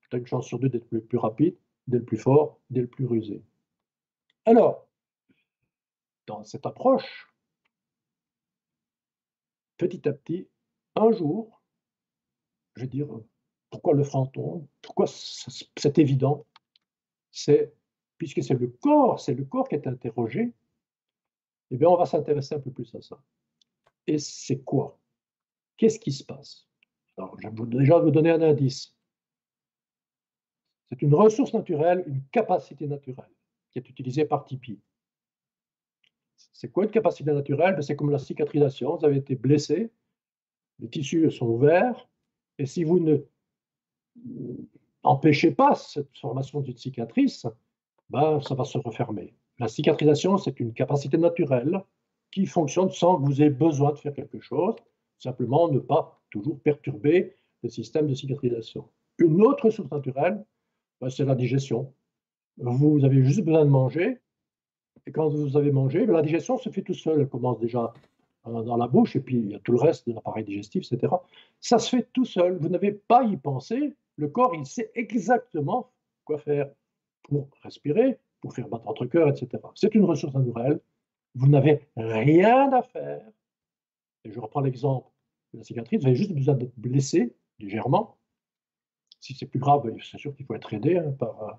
tu 0.09 0.15
as 0.15 0.19
une 0.19 0.27
chance 0.27 0.47
sur 0.47 0.59
deux 0.59 0.69
d'être 0.69 0.87
le 0.91 1.01
plus 1.01 1.17
rapide, 1.17 1.57
d'être 1.87 2.01
le 2.01 2.05
plus 2.05 2.17
fort, 2.17 2.59
d'être 2.69 2.83
le 2.83 2.89
plus 2.89 3.05
rusé. 3.05 3.43
Alors, 4.45 4.87
dans 6.27 6.43
cette 6.43 6.65
approche, 6.65 7.27
petit 9.77 10.07
à 10.07 10.13
petit, 10.13 10.47
un 10.95 11.11
jour, 11.11 11.61
je 12.75 12.81
vais 12.81 12.87
dire, 12.87 13.07
pourquoi 13.69 13.93
le 13.93 14.03
fantôme 14.03 14.67
Pourquoi 14.81 15.05
c'est 15.07 15.97
évident 15.97 16.45
Puisque 18.17 18.43
c'est 18.43 18.53
le 18.53 18.67
corps, 18.67 19.19
c'est 19.19 19.33
le 19.33 19.43
corps 19.43 19.67
qui 19.67 19.75
est 19.75 19.87
interrogé, 19.87 20.53
eh 21.71 21.77
bien, 21.77 21.89
on 21.89 21.97
va 21.97 22.05
s'intéresser 22.05 22.55
un 22.55 22.59
peu 22.59 22.71
plus 22.71 22.93
à 22.95 23.01
ça. 23.01 23.21
Et 24.07 24.19
c'est 24.19 24.59
quoi? 24.59 24.97
Qu'est-ce 25.77 25.99
qui 25.99 26.11
se 26.11 26.23
passe? 26.23 26.67
Alors, 27.17 27.37
je 27.39 27.49
vais 27.49 27.65
déjà 27.65 27.99
vous 27.99 28.11
donner 28.11 28.29
un 28.29 28.41
indice. 28.41 28.95
C'est 30.89 31.01
une 31.01 31.15
ressource 31.15 31.53
naturelle, 31.53 32.03
une 32.07 32.23
capacité 32.31 32.87
naturelle 32.87 33.31
qui 33.71 33.79
est 33.79 33.89
utilisée 33.89 34.25
par 34.25 34.45
Tipeee. 34.45 34.79
C'est 36.53 36.71
quoi 36.71 36.85
une 36.85 36.91
capacité 36.91 37.33
naturelle? 37.33 37.75
Ben, 37.75 37.81
C'est 37.81 37.95
comme 37.95 38.11
la 38.11 38.19
cicatrisation. 38.19 38.95
Vous 38.95 39.05
avez 39.05 39.17
été 39.17 39.35
blessé, 39.35 39.91
les 40.79 40.89
tissus 40.89 41.31
sont 41.31 41.47
ouverts, 41.47 42.07
et 42.57 42.65
si 42.65 42.83
vous 42.83 42.99
ne 42.99 43.17
empêchez 45.05 45.51
pas 45.51 45.75
cette 45.75 46.17
formation 46.17 46.61
d'une 46.61 46.77
cicatrice, 46.77 47.45
ben, 48.09 48.41
ça 48.41 48.55
va 48.55 48.63
se 48.63 48.77
refermer. 48.77 49.33
La 49.59 49.67
cicatrisation, 49.67 50.37
c'est 50.37 50.59
une 50.59 50.73
capacité 50.73 51.17
naturelle 51.17 51.81
qui 52.31 52.45
fonctionne 52.45 52.89
sans 52.91 53.17
que 53.17 53.25
vous 53.25 53.41
ayez 53.41 53.49
besoin 53.49 53.91
de 53.93 53.97
faire 53.97 54.13
quelque 54.13 54.39
chose, 54.39 54.75
simplement 55.17 55.69
ne 55.69 55.79
pas 55.79 56.19
toujours 56.29 56.59
perturber 56.59 57.35
le 57.63 57.69
système 57.69 58.07
de 58.07 58.13
cicatrisation. 58.13 58.89
Une 59.17 59.41
autre 59.41 59.69
source 59.69 59.89
naturelle, 59.91 60.43
ben, 60.99 61.09
c'est 61.09 61.25
la 61.25 61.35
digestion. 61.35 61.93
Vous 62.57 63.03
avez 63.03 63.23
juste 63.23 63.41
besoin 63.41 63.65
de 63.65 63.69
manger, 63.69 64.19
et 65.07 65.11
quand 65.11 65.29
vous 65.29 65.55
avez 65.55 65.71
mangé, 65.71 66.05
ben, 66.05 66.13
la 66.13 66.21
digestion 66.21 66.57
se 66.57 66.69
fait 66.69 66.81
tout 66.81 66.93
seul. 66.93 67.21
Elle 67.21 67.29
commence 67.29 67.59
déjà 67.59 67.93
dans 68.45 68.77
la 68.77 68.87
bouche, 68.87 69.15
et 69.15 69.21
puis 69.21 69.37
il 69.37 69.51
y 69.51 69.55
a 69.55 69.59
tout 69.59 69.71
le 69.71 69.79
reste 69.79 70.07
de 70.07 70.13
l'appareil 70.13 70.43
digestif, 70.43 70.91
etc. 70.91 71.13
Ça 71.59 71.79
se 71.79 71.89
fait 71.89 72.07
tout 72.13 72.25
seul. 72.25 72.57
Vous 72.57 72.69
n'avez 72.69 72.91
pas 72.91 73.21
à 73.21 73.23
y 73.23 73.37
penser. 73.37 73.95
Le 74.17 74.27
corps, 74.29 74.53
il 74.55 74.65
sait 74.65 74.91
exactement 74.95 75.91
quoi 76.23 76.39
faire 76.39 76.69
pour 77.23 77.49
respirer, 77.61 78.19
pour 78.41 78.53
faire 78.53 78.67
battre 78.67 78.85
votre 78.85 79.05
cœur, 79.05 79.29
etc. 79.29 79.61
C'est 79.75 79.95
une 79.95 80.05
ressource 80.05 80.33
naturelle. 80.33 80.79
Vous 81.33 81.47
n'avez 81.47 81.87
rien 81.97 82.71
à 82.71 82.81
faire. 82.81 83.25
Et 84.23 84.31
je 84.31 84.39
reprends 84.39 84.61
l'exemple 84.61 85.09
de 85.53 85.59
la 85.59 85.63
cicatrice. 85.63 86.01
Vous 86.01 86.07
avez 86.07 86.15
juste 86.15 86.33
besoin 86.33 86.55
d'être 86.55 86.77
blessé 86.77 87.35
légèrement. 87.59 88.17
Si 89.19 89.33
c'est 89.33 89.45
plus 89.45 89.59
grave, 89.59 89.91
c'est 90.03 90.17
sûr 90.17 90.35
qu'il 90.35 90.45
faut 90.45 90.55
être 90.55 90.73
aidé 90.73 90.97
hein, 90.97 91.11
par 91.11 91.43
euh, 91.43 91.51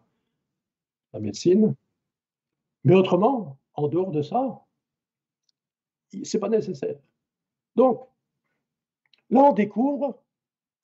la 1.12 1.20
médecine. 1.20 1.74
Mais 2.84 2.94
autrement, 2.94 3.58
en 3.74 3.88
dehors 3.88 4.12
de 4.12 4.22
ça, 4.22 4.64
ce 6.12 6.36
n'est 6.36 6.40
pas 6.40 6.48
nécessaire. 6.48 6.96
Donc, 7.74 8.08
là, 9.30 9.42
on 9.42 9.52
découvre 9.52 10.22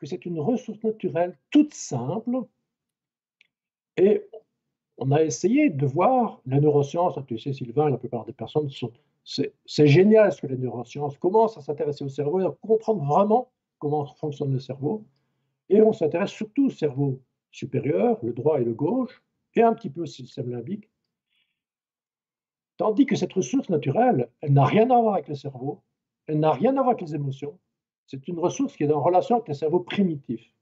c'est 0.07 0.27
une 0.27 0.41
ressource 0.41 0.83
naturelle 0.83 1.37
toute 1.51 1.75
simple 1.75 2.43
et 3.97 4.27
on 4.99 5.11
a 5.11 5.23
essayé 5.23 5.71
de 5.71 5.87
voir 5.87 6.41
les 6.47 6.61
neurosciences, 6.61 7.19
tu 7.27 7.39
sais 7.39 7.53
Sylvain, 7.53 7.91
la 7.91 7.99
plupart 7.99 8.25
des 8.25 8.33
personnes 8.33 8.71
sont... 8.71 8.93
C'est 9.25 9.87
génial 9.87 10.33
ce 10.33 10.41
que 10.41 10.49
les 10.49 10.57
neurosciences 10.57 11.17
commencent 11.17 11.57
à 11.57 11.61
s'intéresser 11.61 12.05
au 12.05 12.09
cerveau 12.09 12.41
et 12.41 12.45
à 12.45 12.51
comprendre 12.51 13.05
vraiment 13.05 13.53
comment 13.79 14.05
fonctionne 14.07 14.53
le 14.53 14.59
cerveau. 14.59 15.05
Et 15.69 15.81
on 15.81 15.93
s'intéresse 15.93 16.31
surtout 16.31 16.67
au 16.67 16.71
cerveau 16.71 17.21
supérieur, 17.53 18.19
le 18.23 18.33
droit 18.33 18.61
et 18.61 18.65
le 18.65 18.75
gauche, 18.75 19.23
et 19.55 19.63
un 19.63 19.75
petit 19.75 19.91
peu 19.91 20.03
au 20.03 20.07
système 20.07 20.51
limbique. 20.51 20.91
Tandis 22.77 23.07
que 23.07 23.15
cette 23.15 23.33
ressource 23.33 23.69
naturelle, 23.69 24.29
elle 24.41 24.53
n'a 24.53 24.65
rien 24.65 24.91
à 24.91 25.01
voir 25.01 25.15
avec 25.15 25.29
le 25.29 25.37
cerveau, 25.37 25.83
elle 26.27 26.41
n'a 26.41 26.51
rien 26.51 26.73
à 26.73 26.83
voir 26.83 26.89
avec 26.89 27.03
les 27.03 27.15
émotions. 27.15 27.59
C'est 28.13 28.29
une 28.29 28.41
ressource 28.41 28.77
qui 28.77 28.83
est 28.83 28.93
en 28.93 29.01
relation 29.01 29.37
avec 29.37 29.49
le 29.49 29.55
cerveau 29.55 29.81
primitif. 29.81 30.53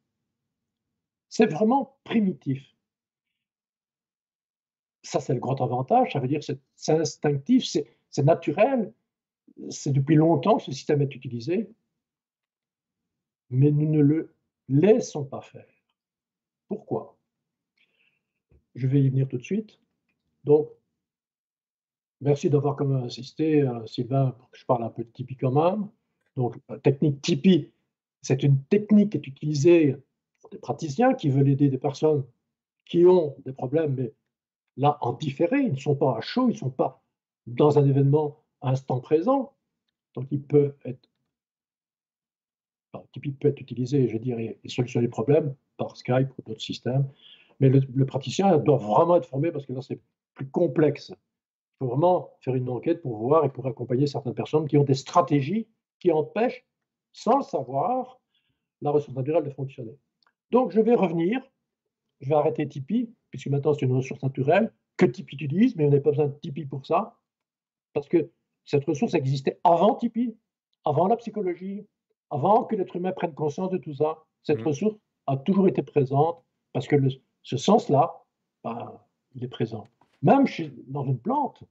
C'est 1.28 1.46
vraiment 1.46 1.98
primitif. 2.04 2.64
Ça, 5.02 5.18
c'est 5.18 5.34
le 5.34 5.40
grand 5.40 5.60
avantage. 5.60 6.12
Ça 6.12 6.20
veut 6.20 6.28
dire 6.28 6.38
que 6.38 6.46
c'est 6.76 6.92
instinctif, 6.92 7.64
c'est 7.64 8.22
naturel. 8.22 8.94
C'est 9.68 9.90
depuis 9.90 10.14
longtemps 10.14 10.58
que 10.58 10.62
ce 10.62 10.70
système 10.70 11.02
est 11.02 11.12
utilisé. 11.12 11.68
Mais 13.48 13.72
nous 13.72 13.90
ne 13.90 14.00
le 14.00 14.32
laissons 14.68 15.24
pas 15.24 15.40
faire. 15.40 15.66
Pourquoi? 16.68 17.18
Je 18.76 18.86
vais 18.86 19.02
y 19.02 19.08
venir 19.08 19.26
tout 19.26 19.38
de 19.38 19.42
suite. 19.42 19.80
Donc, 20.44 20.68
Merci 22.22 22.50
d'avoir 22.50 22.76
quand 22.76 22.84
même 22.84 23.04
insisté, 23.04 23.62
euh, 23.62 23.86
Sylvain, 23.86 24.32
pour 24.32 24.50
que 24.50 24.58
je 24.58 24.66
parle 24.66 24.84
un 24.84 24.90
peu 24.90 25.02
de 25.04 25.08
Tipeee 25.08 25.38
quand 25.38 25.52
même. 25.52 25.88
Donc, 26.40 26.56
la 26.70 26.78
technique 26.78 27.20
Tipeee, 27.20 27.70
c'est 28.22 28.42
une 28.42 28.62
technique 28.64 29.10
qui 29.10 29.18
est 29.18 29.26
utilisée 29.26 29.96
pour 30.40 30.48
des 30.48 30.56
praticiens 30.56 31.12
qui 31.12 31.28
veulent 31.28 31.50
aider 31.50 31.68
des 31.68 31.76
personnes 31.76 32.24
qui 32.86 33.04
ont 33.04 33.36
des 33.44 33.52
problèmes, 33.52 33.94
mais 33.94 34.14
là, 34.78 34.96
en 35.02 35.12
différé, 35.12 35.60
ils 35.60 35.72
ne 35.72 35.78
sont 35.78 35.94
pas 35.94 36.16
à 36.16 36.22
chaud, 36.22 36.48
ils 36.48 36.54
ne 36.54 36.58
sont 36.58 36.70
pas 36.70 37.04
dans 37.46 37.78
un 37.78 37.84
événement 37.84 38.38
à 38.62 38.70
instant 38.70 39.00
présent. 39.00 39.52
Donc, 40.14 40.28
ils 40.30 40.40
peuvent 40.40 40.74
être. 40.86 41.10
Tipeee 43.12 43.32
peut 43.32 43.48
être 43.48 43.60
utilisé, 43.60 44.08
je 44.08 44.16
dirais, 44.16 44.58
et 44.64 44.68
solutionner 44.70 45.04
les 45.04 45.10
problèmes 45.10 45.54
par 45.76 45.94
Skype 45.94 46.30
ou 46.38 46.42
d'autres 46.48 46.62
systèmes. 46.62 47.06
Mais 47.60 47.68
le, 47.68 48.06
praticien 48.06 48.56
doit 48.56 48.78
vraiment 48.78 49.16
être 49.16 49.28
formé 49.28 49.52
parce 49.52 49.66
que 49.66 49.74
là, 49.74 49.82
c'est 49.82 50.00
plus 50.32 50.48
complexe 50.48 51.12
faut 51.80 51.88
vraiment 51.88 52.30
faire 52.40 52.54
une 52.54 52.68
enquête 52.68 53.00
pour 53.02 53.16
voir 53.16 53.44
et 53.44 53.48
pour 53.48 53.66
accompagner 53.66 54.06
certaines 54.06 54.34
personnes 54.34 54.68
qui 54.68 54.76
ont 54.76 54.84
des 54.84 54.94
stratégies 54.94 55.66
qui 56.00 56.10
empêchent, 56.10 56.64
sans 57.12 57.38
le 57.38 57.42
savoir, 57.42 58.20
la 58.80 58.90
ressource 58.90 59.16
naturelle 59.16 59.44
de 59.44 59.50
fonctionner. 59.50 59.96
Donc, 60.50 60.72
je 60.72 60.80
vais 60.80 60.94
revenir, 60.94 61.40
je 62.20 62.28
vais 62.28 62.34
arrêter 62.34 62.66
Tipeee, 62.68 63.10
puisque 63.30 63.46
maintenant 63.48 63.74
c'est 63.74 63.86
une 63.86 63.94
ressource 63.94 64.22
naturelle 64.22 64.72
que 64.96 65.06
Tipeee 65.06 65.34
utilise, 65.34 65.76
mais 65.76 65.86
on 65.86 65.90
n'a 65.90 66.00
pas 66.00 66.10
besoin 66.10 66.26
de 66.26 66.38
Tipeee 66.40 66.66
pour 66.66 66.84
ça, 66.86 67.16
parce 67.92 68.08
que 68.08 68.30
cette 68.64 68.84
ressource 68.84 69.14
existait 69.14 69.60
avant 69.64 69.94
Tipeee, 69.94 70.36
avant 70.84 71.06
la 71.06 71.16
psychologie, 71.16 71.86
avant 72.30 72.64
que 72.64 72.76
l'être 72.76 72.96
humain 72.96 73.12
prenne 73.12 73.34
conscience 73.34 73.70
de 73.70 73.78
tout 73.78 73.94
ça. 73.94 74.18
Cette 74.42 74.60
mmh. 74.60 74.66
ressource 74.66 74.96
a 75.26 75.36
toujours 75.36 75.68
été 75.68 75.82
présente, 75.82 76.42
parce 76.72 76.86
que 76.86 76.96
ce 77.42 77.56
sens-là, 77.56 78.24
ben, 78.64 78.98
il 79.34 79.44
est 79.44 79.48
présent. 79.48 79.86
Même 80.22 80.46
dans 80.86 81.04
une 81.04 81.18
plante, 81.18 81.64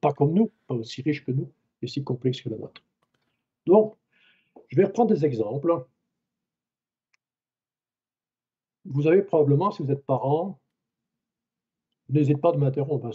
pas 0.00 0.12
comme 0.12 0.34
nous, 0.34 0.50
pas 0.66 0.74
aussi 0.74 1.02
riche 1.02 1.24
que 1.24 1.32
nous, 1.32 1.50
et 1.82 1.86
si 1.86 2.02
complexe 2.04 2.40
que 2.40 2.48
la 2.48 2.56
nôtre. 2.58 2.82
Donc, 3.66 3.94
je 4.68 4.76
vais 4.76 4.84
reprendre 4.84 5.14
des 5.14 5.24
exemples. 5.24 5.84
Vous 8.84 9.06
avez 9.06 9.22
probablement, 9.22 9.70
si 9.70 9.82
vous 9.82 9.90
êtes 9.90 10.04
parent, 10.04 10.58
n'hésite 12.08 12.40
pas 12.40 12.52
de 12.52 12.58
m'interrompre. 12.58 13.10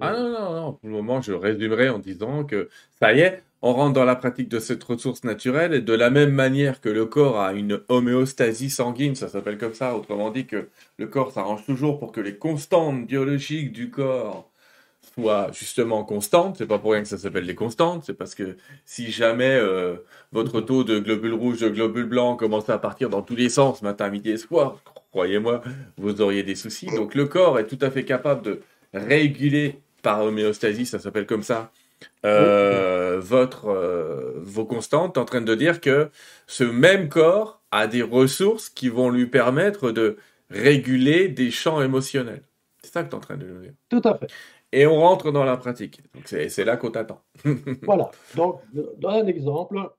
Ah 0.00 0.12
non, 0.12 0.30
non, 0.30 0.52
non, 0.54 0.72
pour 0.74 0.88
le 0.88 0.94
moment, 0.94 1.20
je 1.20 1.32
résumerai 1.32 1.88
en 1.88 1.98
disant 1.98 2.44
que 2.44 2.68
ça 3.00 3.12
y 3.14 3.20
est, 3.20 3.42
on 3.62 3.72
rentre 3.72 3.94
dans 3.94 4.04
la 4.04 4.14
pratique 4.14 4.48
de 4.48 4.60
cette 4.60 4.84
ressource 4.84 5.24
naturelle 5.24 5.74
et 5.74 5.80
de 5.80 5.92
la 5.92 6.10
même 6.10 6.32
manière 6.32 6.80
que 6.80 6.88
le 6.88 7.06
corps 7.06 7.40
a 7.40 7.54
une 7.54 7.80
homéostasie 7.88 8.70
sanguine, 8.70 9.14
ça 9.14 9.28
s'appelle 9.28 9.58
comme 9.58 9.74
ça, 9.74 9.96
autrement 9.96 10.30
dit 10.30 10.46
que 10.46 10.68
le 10.98 11.06
corps 11.08 11.32
s'arrange 11.32 11.64
toujours 11.64 11.98
pour 11.98 12.12
que 12.12 12.20
les 12.20 12.36
constantes 12.38 13.06
biologiques 13.06 13.72
du 13.72 13.90
corps 13.90 14.50
soient 15.18 15.48
justement 15.52 16.04
constantes. 16.04 16.56
C'est 16.58 16.66
pas 16.66 16.78
pour 16.78 16.92
rien 16.92 17.02
que 17.02 17.08
ça 17.08 17.18
s'appelle 17.18 17.44
les 17.44 17.54
constantes, 17.54 18.04
c'est 18.04 18.14
parce 18.14 18.34
que 18.34 18.56
si 18.84 19.10
jamais 19.10 19.56
euh, 19.56 19.96
votre 20.32 20.60
taux 20.60 20.84
de 20.84 20.98
globules 20.98 21.34
rouges, 21.34 21.60
de 21.60 21.68
globules 21.68 22.06
blancs 22.06 22.38
commençait 22.38 22.72
à 22.72 22.78
partir 22.78 23.08
dans 23.08 23.22
tous 23.22 23.36
les 23.36 23.48
sens, 23.48 23.82
matin, 23.82 24.08
midi 24.08 24.30
et 24.30 24.36
soir, 24.36 24.78
croyez-moi, 25.10 25.62
vous 25.96 26.20
auriez 26.20 26.42
des 26.42 26.54
soucis. 26.54 26.86
Donc 26.86 27.14
le 27.14 27.26
corps 27.26 27.58
est 27.58 27.66
tout 27.66 27.78
à 27.80 27.90
fait 27.90 28.04
capable 28.04 28.42
de 28.42 28.60
réguler 28.94 29.80
par 30.02 30.22
homéostasie, 30.22 30.86
ça 30.86 30.98
s'appelle 30.98 31.26
comme 31.26 31.42
ça, 31.42 31.72
euh, 32.24 33.18
votre, 33.20 33.68
euh, 33.68 34.34
vos 34.36 34.64
constantes, 34.64 35.18
en 35.18 35.24
train 35.24 35.40
de 35.40 35.54
dire 35.54 35.80
que 35.80 36.10
ce 36.46 36.62
même 36.62 37.08
corps 37.08 37.60
a 37.72 37.88
des 37.88 38.02
ressources 38.02 38.68
qui 38.70 38.88
vont 38.88 39.10
lui 39.10 39.26
permettre 39.26 39.90
de 39.90 40.16
réguler 40.50 41.28
des 41.28 41.50
champs 41.50 41.82
émotionnels. 41.82 42.42
C'est 42.82 42.92
ça 42.92 43.02
que 43.02 43.08
tu 43.08 43.14
es 43.14 43.16
en 43.16 43.20
train 43.20 43.36
de 43.36 43.44
nous 43.44 43.60
dire. 43.60 43.72
Tout 43.88 44.00
à 44.04 44.16
fait. 44.16 44.28
Et 44.72 44.86
on 44.86 45.00
rentre 45.00 45.32
dans 45.32 45.44
la 45.44 45.56
pratique. 45.56 46.02
C'est 46.24 46.64
là 46.64 46.76
qu'on 46.76 46.90
t'attend. 46.90 47.22
voilà. 47.82 48.10
Donc, 48.36 48.60
dans 48.98 49.10
un 49.10 49.26
exemple, 49.26 49.90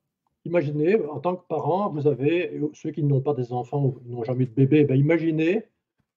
imaginez, 0.45 0.95
en 0.95 1.19
tant 1.19 1.35
que 1.35 1.45
parent, 1.47 1.89
vous 1.89 2.07
avez, 2.07 2.59
ceux 2.73 2.91
qui 2.91 3.03
n'ont 3.03 3.21
pas 3.21 3.33
des 3.33 3.51
enfants 3.51 3.83
ou 3.83 4.01
n'ont 4.05 4.23
jamais 4.23 4.43
eu 4.43 4.47
de 4.47 4.53
bébé, 4.53 4.85
ben 4.85 4.99
imaginez 4.99 5.65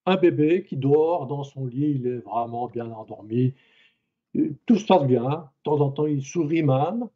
un 0.05 0.17
bébé 0.17 0.65
qui 0.65 0.77
dort 0.77 1.27
dans 1.27 1.45
son 1.45 1.67
lit, 1.67 1.93
il 2.01 2.07
est 2.07 2.19
vraiment 2.19 2.69
bien 2.69 2.91
endormi, 2.91 3.55
tout 4.67 4.77
se 4.77 4.87
passe 4.87 5.05
bien, 5.07 5.23
de 5.23 5.63
temps 5.63 5.81
en 5.81 5.91
temps 5.91 6.07
il 6.07 6.23
sourit 6.23 6.63
même. 6.63 7.09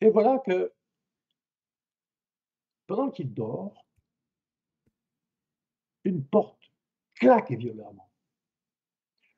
Et 0.00 0.10
voilà 0.10 0.38
que 0.38 0.72
pendant 2.86 3.10
qu'il 3.10 3.32
dort, 3.32 3.86
une 6.04 6.24
porte 6.24 6.58
claque 7.14 7.52
violemment. 7.52 8.09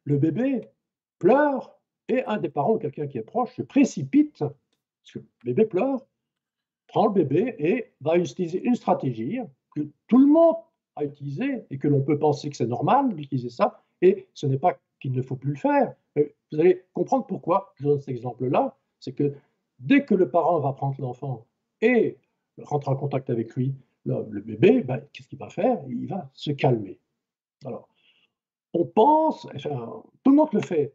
Le 0.05 0.19
bébé 0.19 0.69
pleure 1.19 1.79
et 2.09 2.25
un 2.25 2.39
des 2.39 2.49
parents 2.49 2.75
ou 2.75 2.79
quelqu'un 2.79 3.07
qui 3.07 3.19
est 3.19 3.23
proche 3.23 3.55
se 3.55 3.63
précipite, 3.63 4.39
parce 4.39 5.13
que 5.13 5.19
le 5.19 5.53
bébé 5.53 5.67
pleure, 5.67 6.05
prend 6.89 7.07
le 7.07 7.13
bébé 7.13 7.55
et 7.59 7.93
va 8.01 8.17
utiliser 8.19 8.63
une 8.63 8.75
stratégie 8.75 9.41
que 9.75 9.81
tout 10.09 10.19
le 10.19 10.27
monde 10.27 10.57
a 10.97 11.05
utilisée 11.05 11.65
et 11.71 11.79
que 11.79 11.89
l'on 11.89 12.03
peut 12.03 12.19
penser 12.19 12.51
que 12.51 12.57
c'est 12.57 12.67
normal 12.67 13.15
d'utiliser 13.15 13.49
ça, 13.49 13.83
et 14.03 14.27
ce 14.35 14.47
n'est 14.47 14.59
pas 14.59 14.79
qu'il 15.01 15.13
ne 15.13 15.23
faut 15.23 15.37
plus 15.37 15.53
le 15.53 15.59
faire. 15.59 15.95
Vous 16.17 16.61
allez 16.61 16.85
comprendre 16.93 17.27
pourquoi 17.27 17.73
je 17.77 17.85
donne 17.85 17.99
cet 17.99 18.11
exemple-là, 18.11 18.77
c'est 19.01 19.13
que 19.13 19.35
dès 19.79 20.05
que 20.05 20.15
le 20.15 20.29
parent 20.29 20.61
va 20.61 20.73
prendre 20.73 21.01
l'enfant 21.01 21.47
et 21.81 22.19
rentrer 22.61 22.91
en 22.91 22.97
contact 22.97 23.31
avec 23.31 23.55
lui, 23.55 23.75
le, 24.05 24.41
bébé, 24.41 24.83
ben, 24.83 25.01
qu'est-ce 25.13 25.29
qu'il 25.29 25.39
va 25.39 25.49
faire? 25.49 25.79
Il 25.89 26.07
va 26.07 26.29
se 26.35 26.51
calmer. 26.51 26.99
Alors, 27.65 27.89
on 28.73 28.85
pense, 28.85 29.47
enfin, 29.55 30.03
tout 30.23 30.31
le 30.31 30.37
monde 30.37 30.53
le 30.53 30.61
fait, 30.61 30.95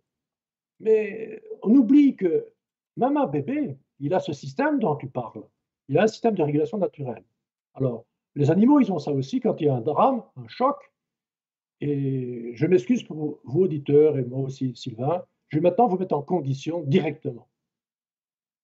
mais 0.80 1.42
on 1.64 1.74
oublie 1.76 2.16
que 2.16 2.48
même 2.96 3.18
un 3.18 3.28
bébé, 3.28 3.78
il 4.00 4.14
a 4.14 4.20
ce 4.20 4.34
système 4.34 4.80
dont 4.80 4.96
tu 4.96 5.08
parles. 5.08 5.44
Il 5.88 5.98
a 5.98 6.04
un 6.04 6.08
système 6.08 6.36
de 6.36 6.44
régulation 6.44 6.78
naturelle. 6.78 7.24
Alors, 7.74 8.06
les 8.36 8.52
animaux, 8.52 8.80
ils 8.80 8.92
ont 8.92 9.00
ça 9.00 9.12
aussi 9.12 9.40
quand 9.40 9.60
il 9.62 9.68
y 9.68 9.70
a 9.70 9.76
un 9.76 9.82
drame, 9.82 10.24
un 10.36 10.48
choc. 10.48 10.78
Et 11.80 12.52
je 12.56 12.66
m'excuse 12.66 13.04
pour 13.04 13.40
vous, 13.44 13.62
auditeurs, 13.62 14.18
et 14.18 14.24
moi 14.24 14.40
aussi, 14.40 14.76
Sylvain, 14.76 15.24
je 15.50 15.58
vais 15.58 15.62
maintenant 15.62 15.88
vous 15.88 15.98
mettre 15.98 16.16
en 16.16 16.24
condition 16.24 16.82
directement. 16.82 17.48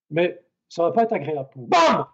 Mais 0.10 0.44
ça 0.70 0.84
ne 0.84 0.88
va 0.88 0.94
pas 0.94 1.04
être 1.04 1.14
agréable 1.14 1.50
pour 1.52 1.64
vous. 1.64 1.68
BAM 1.70 2.06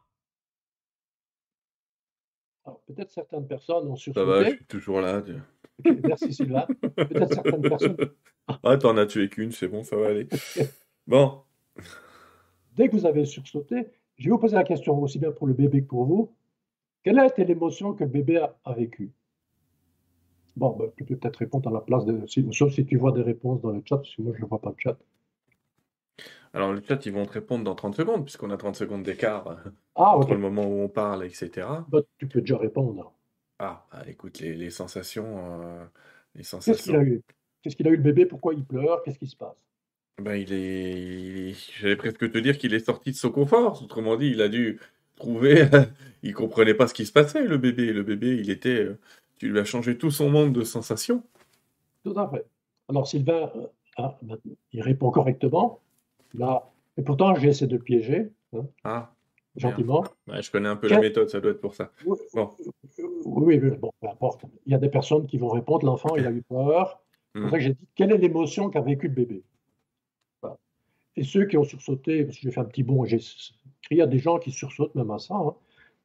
peut-être 2.88 3.12
certaines 3.12 3.48
personnes 3.48 3.88
ont 3.88 3.96
sursauté. 3.96 4.20
Ça 4.20 4.26
va, 4.26 4.44
je 4.44 4.56
suis 4.56 4.66
toujours 4.66 5.02
là. 5.02 5.22
merci 6.04 6.34
Sylvain. 6.34 6.68
Peut-être 6.96 7.34
certaines 7.34 7.62
personnes. 7.62 7.98
Ah, 8.64 8.78
t'en 8.78 8.98
as 8.98 9.06
tué 9.06 9.30
qu'une, 9.30 9.52
c'est 9.52 9.68
bon, 9.68 9.84
ça 9.84 9.96
va 9.96 10.08
aller. 10.08 10.28
Bon. 11.08 11.42
Dès 12.76 12.88
que 12.88 12.96
vous 12.96 13.08
avez 13.08 13.26
sursauté, 13.26 13.88
je 14.18 14.26
vais 14.26 14.30
vous 14.30 14.38
poser 14.38 14.56
la 14.56 14.64
question 14.64 15.02
aussi 15.02 15.18
bien 15.18 15.32
pour 15.32 15.48
le 15.48 15.54
bébé 15.54 15.82
que 15.82 15.88
pour 15.88 16.06
vous. 16.06 16.36
Quelle 17.04 17.18
a 17.18 17.26
été 17.26 17.46
l'émotion 17.46 17.94
que 17.94 18.04
le 18.04 18.12
bébé 18.12 18.38
a, 18.38 18.56
a 18.64 18.74
vécue? 18.74 19.12
Bon, 20.56 20.76
ben, 20.78 20.92
tu 20.98 21.06
peux 21.06 21.16
peut-être 21.16 21.38
répondre 21.38 21.70
à 21.70 21.74
la 21.74 21.82
place 21.82 22.06
de. 22.06 22.26
sauf 22.52 22.74
si 22.74 22.86
tu 22.86 22.98
vois 22.98 23.12
des 23.12 23.24
réponses 23.24 23.62
dans 23.62 23.72
le 23.72 23.82
chat, 23.84 23.98
parce 23.98 24.16
que 24.16 24.22
moi 24.22 24.34
je 24.36 24.44
ne 24.44 24.48
vois 24.48 24.60
pas 24.60 24.70
le 24.70 24.76
chat. 24.78 24.98
Alors, 26.54 26.74
le 26.74 26.82
chat, 26.82 27.06
ils 27.06 27.14
vont 27.14 27.26
te 27.26 27.34
répondre 27.34 27.64
dans 27.64 27.76
30 27.76 27.96
secondes, 27.96 28.24
puisqu'on 28.24 28.50
a 28.50 28.58
30 28.58 28.76
secondes 28.76 29.04
d'écart 29.04 29.58
ah, 29.96 30.18
entre 30.18 30.34
le 30.34 30.40
moment 30.40 30.64
où 30.64 30.82
on 30.82 30.90
parle, 30.90 31.26
etc. 31.26 31.68
Bah, 31.88 32.02
tu 32.18 32.28
peux 32.28 32.42
déjà 32.42 32.58
répondre. 32.58 33.14
Ah, 33.60 33.86
bah, 33.92 34.04
écoute, 34.08 34.40
les, 34.40 34.70
sensations. 34.70 35.62
Euh, 35.62 35.86
sensations... 36.42 36.74
Qu'est-ce 36.74 36.84
qu'il 36.84 36.96
a 36.96 37.04
eu? 37.04 37.22
Qu'est-ce 37.62 37.76
qu'il 37.76 37.88
a 37.88 37.92
eu 37.92 37.98
le 37.98 38.02
bébé? 38.02 38.26
Pourquoi 38.26 38.54
il 38.54 38.64
pleure? 38.64 39.04
Qu'est-ce 39.04 39.20
qui 39.20 39.28
se 39.28 39.36
passe? 39.36 39.58
Ben, 40.18 40.36
il 40.36 40.52
est, 40.54 41.54
j'allais 41.80 41.96
presque 41.96 42.32
te 42.32 42.38
dire 42.38 42.58
qu'il 42.58 42.74
est 42.74 42.86
sorti 42.86 43.12
de 43.12 43.16
son 43.16 43.32
confort. 43.32 43.82
Autrement 43.84 44.16
dit, 44.16 44.28
il 44.28 44.42
a 44.42 44.50
dû 44.50 44.80
trouver, 45.16 45.68
il 46.24 46.34
comprenait 46.34 46.74
pas 46.74 46.88
ce 46.88 46.94
qui 46.94 47.06
se 47.06 47.12
passait, 47.12 47.46
le 47.46 47.58
bébé. 47.58 47.94
Le 47.94 48.04
bébé, 48.04 48.38
il 48.38 48.50
était, 48.50 48.84
euh, 48.84 49.00
tu 49.38 49.50
lui 49.50 49.60
as 49.60 49.66
changé 49.66 49.98
tout 49.98 50.12
son 50.12 50.30
monde 50.30 50.54
de 50.54 50.64
sensations. 50.64 51.24
Tout 52.04 52.18
à 52.18 52.30
fait. 52.30 52.46
Alors 52.88 53.08
Sylvain, 53.08 53.52
ah, 53.98 54.18
il 54.72 54.82
répond 54.82 55.12
correctement. 55.12 55.80
Là, 56.34 56.70
et 56.98 57.02
pourtant, 57.02 57.36
j'ai 57.36 57.50
essayé 57.50 57.68
de 57.68 57.76
le 57.76 57.84
piéger. 57.84 58.32
Hein, 58.54 58.66
ah. 58.84 59.14
Gentiment. 59.56 60.04
je 60.28 60.52
connais 60.52 60.70
un 60.70 60.76
peu 60.76 60.88
la 60.88 61.00
méthode, 61.00 61.30
ça 61.30 61.40
doit 61.42 61.52
être 61.52 61.62
pour 61.62 61.74
ça. 61.74 61.92
Oui, 62.06 62.18
bon. 62.34 62.50
oui, 63.26 63.58
bon, 63.58 63.92
peu 64.00 64.08
importe. 64.08 64.46
Il 64.66 64.72
y 64.72 64.76
a 64.76 64.78
des 64.78 64.90
personnes 64.90 65.26
qui 65.28 65.38
vont 65.38 65.50
répondre 65.50 65.86
l'enfant, 65.86 66.16
il 66.16 66.26
a 66.26 66.32
eu 66.32 66.42
peur. 66.44 67.02
C'est 67.34 67.42
pour 67.42 67.48
hmm. 67.48 67.52
ça 67.52 67.58
que 67.58 67.64
j'ai 67.64 67.74
dit 67.74 67.88
quelle 67.96 68.12
est 68.12 68.18
l'émotion 68.18 68.70
qu'a 68.70 68.82
vécu 68.82 69.08
le 69.08 69.14
bébé? 69.14 69.44
Et 71.16 71.24
ceux 71.24 71.46
qui 71.46 71.58
ont 71.58 71.64
sursauté, 71.64 72.24
parce 72.24 72.38
que 72.38 72.44
j'ai 72.44 72.52
fait 72.52 72.62
un 72.62 72.66
petit 72.66 72.84
bond, 72.84 73.04
j'ai 73.04 73.20
crié 73.82 74.04
à 74.04 74.08
des 74.08 74.20
gens 74.20 74.40
qui 74.40 74.52
sursautent 74.52 74.96
même 74.96 75.12
à 75.12 75.20
ça. 75.20 75.36
Hein. 75.36 75.54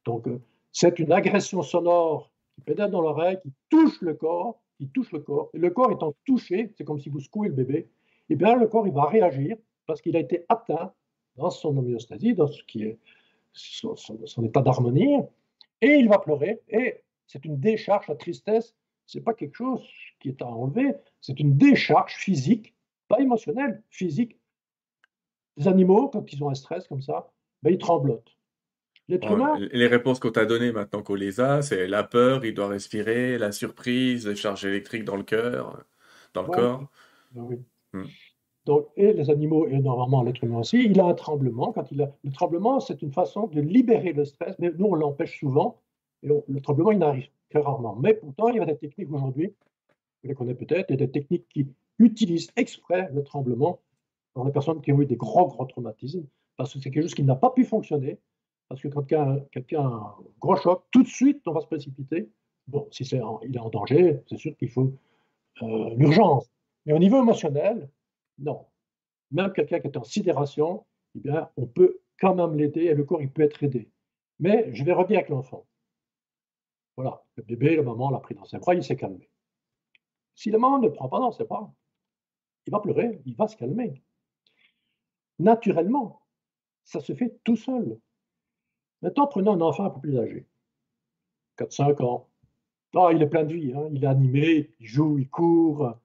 Donc, 0.04 0.26
euh, 0.26 0.40
c'est 0.72 0.98
une 0.98 1.12
agression 1.12 1.62
sonore 1.62 2.32
qui 2.54 2.62
pénètre 2.62 2.90
dans 2.90 3.00
l'oreille, 3.00 3.38
qui 3.42 3.52
touche 3.70 4.00
le 4.00 4.14
corps, 4.14 4.60
qui 4.78 4.88
touche 4.88 5.12
le 5.12 5.20
corps. 5.20 5.50
Et 5.54 5.58
le 5.58 5.70
corps 5.70 5.92
étant 5.92 6.14
touché, 6.24 6.72
c'est 6.76 6.84
comme 6.84 6.98
si 6.98 7.10
vous 7.10 7.20
secouez 7.20 7.48
le 7.48 7.54
bébé, 7.54 7.76
et 7.76 7.88
eh 8.30 8.36
bien 8.36 8.56
le 8.56 8.66
corps, 8.66 8.86
il 8.88 8.92
va 8.92 9.04
réagir 9.04 9.56
parce 9.86 10.00
qu'il 10.00 10.16
a 10.16 10.20
été 10.20 10.46
atteint 10.48 10.92
dans 11.36 11.50
son 11.50 11.76
homéostasie, 11.76 12.34
dans 12.34 12.46
ce 12.46 12.62
qui 12.64 12.84
est 12.84 12.98
son, 13.54 14.42
état 14.44 14.60
d'harmonie, 14.60 15.16
et 15.80 15.94
il 15.94 16.08
va 16.08 16.18
pleurer. 16.18 16.60
Et 16.68 17.02
c'est 17.26 17.44
une 17.44 17.58
décharge, 17.58 18.08
la 18.08 18.16
tristesse, 18.16 18.74
c'est 19.06 19.22
pas 19.22 19.34
quelque 19.34 19.56
chose 19.56 19.82
qui 20.20 20.30
est 20.30 20.42
à 20.42 20.46
enlever, 20.46 20.94
c'est 21.20 21.38
une 21.40 21.56
décharge 21.56 22.14
physique, 22.14 22.74
pas 23.08 23.20
émotionnelle, 23.20 23.82
physique. 23.90 24.38
Les 25.56 25.68
animaux, 25.68 26.08
quand 26.08 26.32
ils 26.32 26.42
ont 26.42 26.50
un 26.50 26.54
stress 26.54 26.88
comme 26.88 27.02
ça, 27.02 27.30
ben, 27.62 27.70
ils 27.72 27.78
tremblotent. 27.78 28.34
Les 29.06 29.86
réponses 29.86 30.18
qu'on 30.18 30.30
t'a 30.30 30.46
données 30.46 30.72
maintenant 30.72 31.02
qu'on 31.02 31.14
les 31.14 31.38
a, 31.38 31.60
c'est 31.60 31.86
la 31.86 32.04
peur, 32.04 32.44
il 32.44 32.54
doit 32.54 32.68
respirer, 32.68 33.36
la 33.36 33.52
surprise, 33.52 34.26
les 34.26 34.34
charges 34.34 34.64
électriques 34.64 35.04
dans 35.04 35.16
le 35.16 35.22
cœur, 35.22 35.84
dans 36.32 36.42
le 36.42 36.48
corps. 36.48 36.88
Ben 37.32 37.42
oui. 37.42 37.56
Hmm. 37.92 38.04
Et 38.96 39.12
les 39.12 39.30
animaux, 39.30 39.66
et 39.66 39.78
normalement 39.78 40.22
l'être 40.22 40.42
humain 40.42 40.60
aussi, 40.60 40.82
il 40.84 40.98
a 40.98 41.04
un 41.04 41.14
tremblement. 41.14 41.72
Quand 41.72 41.90
il 41.92 42.00
a, 42.00 42.10
le 42.22 42.32
tremblement, 42.32 42.80
c'est 42.80 43.02
une 43.02 43.12
façon 43.12 43.46
de 43.46 43.60
libérer 43.60 44.12
le 44.12 44.24
stress, 44.24 44.58
mais 44.58 44.70
nous, 44.78 44.86
on 44.86 44.94
l'empêche 44.94 45.38
souvent. 45.38 45.80
Et 46.22 46.28
le 46.28 46.60
tremblement, 46.62 46.90
il 46.90 46.98
n'arrive 46.98 47.28
que 47.50 47.58
rarement. 47.58 47.94
Mais 47.96 48.14
pourtant, 48.14 48.48
il 48.48 48.56
y 48.56 48.60
a 48.60 48.64
des 48.64 48.76
techniques 48.76 49.12
aujourd'hui, 49.12 49.54
vous 50.22 50.28
les 50.28 50.34
connaissez 50.34 50.64
peut-être, 50.64 50.90
a 50.90 50.96
des 50.96 51.10
techniques 51.10 51.46
qui 51.50 51.68
utilisent 51.98 52.50
exprès 52.56 53.10
le 53.12 53.22
tremblement 53.22 53.80
dans 54.34 54.44
les 54.44 54.52
personnes 54.52 54.80
qui 54.80 54.92
ont 54.92 55.00
eu 55.00 55.06
des 55.06 55.16
gros, 55.16 55.46
gros 55.46 55.66
traumatismes, 55.66 56.26
parce 56.56 56.72
que 56.72 56.80
c'est 56.80 56.90
quelque 56.90 57.04
chose 57.04 57.14
qui 57.14 57.22
n'a 57.22 57.36
pas 57.36 57.50
pu 57.50 57.64
fonctionner. 57.64 58.18
Parce 58.68 58.80
que 58.80 58.88
quand 58.88 59.04
quelqu'un 59.50 59.80
a 59.80 59.84
un 59.84 60.14
gros 60.40 60.56
choc, 60.56 60.84
tout 60.90 61.02
de 61.02 61.08
suite, 61.08 61.42
on 61.46 61.52
va 61.52 61.60
se 61.60 61.66
précipiter. 61.66 62.30
Bon, 62.66 62.88
si 62.90 63.04
c'est 63.04 63.20
il 63.42 63.54
est 63.54 63.60
en 63.60 63.68
danger, 63.68 64.20
c'est 64.26 64.38
sûr 64.38 64.56
qu'il 64.56 64.70
faut 64.70 64.90
euh, 65.62 65.90
l'urgence. 65.96 66.50
Mais 66.86 66.94
au 66.94 66.98
niveau 66.98 67.20
émotionnel, 67.20 67.90
non. 68.38 68.66
Même 69.30 69.52
quelqu'un 69.52 69.80
qui 69.80 69.88
est 69.88 69.96
en 69.96 70.04
sidération, 70.04 70.86
eh 71.14 71.20
bien, 71.20 71.50
on 71.56 71.66
peut 71.66 72.00
quand 72.18 72.34
même 72.34 72.56
l'aider 72.56 72.84
et 72.84 72.94
le 72.94 73.04
corps, 73.04 73.22
il 73.22 73.30
peut 73.30 73.42
être 73.42 73.62
aidé. 73.62 73.90
Mais 74.38 74.72
je 74.74 74.84
vais 74.84 74.92
revenir 74.92 75.18
avec 75.18 75.30
l'enfant. 75.30 75.66
Voilà, 76.96 77.24
le 77.36 77.42
bébé, 77.42 77.76
la 77.76 77.82
maman 77.82 78.10
l'a 78.10 78.20
pris 78.20 78.34
dans 78.34 78.44
ses 78.44 78.58
bras, 78.58 78.74
il 78.74 78.84
s'est 78.84 78.96
calmé. 78.96 79.28
Si 80.34 80.50
la 80.50 80.58
maman 80.58 80.78
ne 80.78 80.86
le 80.86 80.92
prend 80.92 81.08
pas 81.08 81.18
dans 81.18 81.32
ses 81.32 81.44
bras, 81.44 81.72
il 82.66 82.70
va 82.70 82.80
pleurer, 82.80 83.20
il 83.24 83.36
va 83.36 83.48
se 83.48 83.56
calmer. 83.56 84.02
Naturellement, 85.38 86.22
ça 86.84 87.00
se 87.00 87.14
fait 87.14 87.38
tout 87.44 87.56
seul. 87.56 87.98
Maintenant, 89.02 89.26
prenons 89.26 89.52
un 89.52 89.60
enfant 89.60 89.84
un 89.84 89.90
peu 89.90 90.00
plus 90.00 90.18
âgé, 90.18 90.46
4-5 91.58 92.02
ans. 92.02 92.28
Ah, 92.96 93.10
il 93.12 93.20
est 93.22 93.28
plein 93.28 93.44
de 93.44 93.52
vie, 93.52 93.72
hein. 93.74 93.88
il 93.92 94.04
est 94.04 94.06
animé, 94.06 94.70
il 94.78 94.86
joue, 94.86 95.18
il 95.18 95.28
court, 95.28 95.98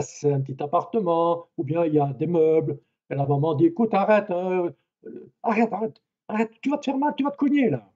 c'est 0.00 0.32
un 0.32 0.40
petit 0.40 0.62
appartement, 0.62 1.48
ou 1.56 1.64
bien 1.64 1.84
il 1.84 1.94
y 1.94 2.00
a 2.00 2.12
des 2.12 2.26
meubles, 2.26 2.80
et 3.10 3.14
la 3.14 3.26
maman 3.26 3.54
dit 3.54 3.66
écoute, 3.66 3.94
arrête, 3.94 4.30
hein, 4.30 4.72
euh, 5.06 5.32
arrête, 5.42 5.72
arrête, 5.72 6.02
arrête, 6.28 6.50
tu 6.60 6.70
vas 6.70 6.78
te 6.78 6.84
faire 6.84 6.98
mal, 6.98 7.14
tu 7.16 7.24
vas 7.24 7.30
te 7.30 7.36
cogner 7.36 7.70
là. 7.70 7.90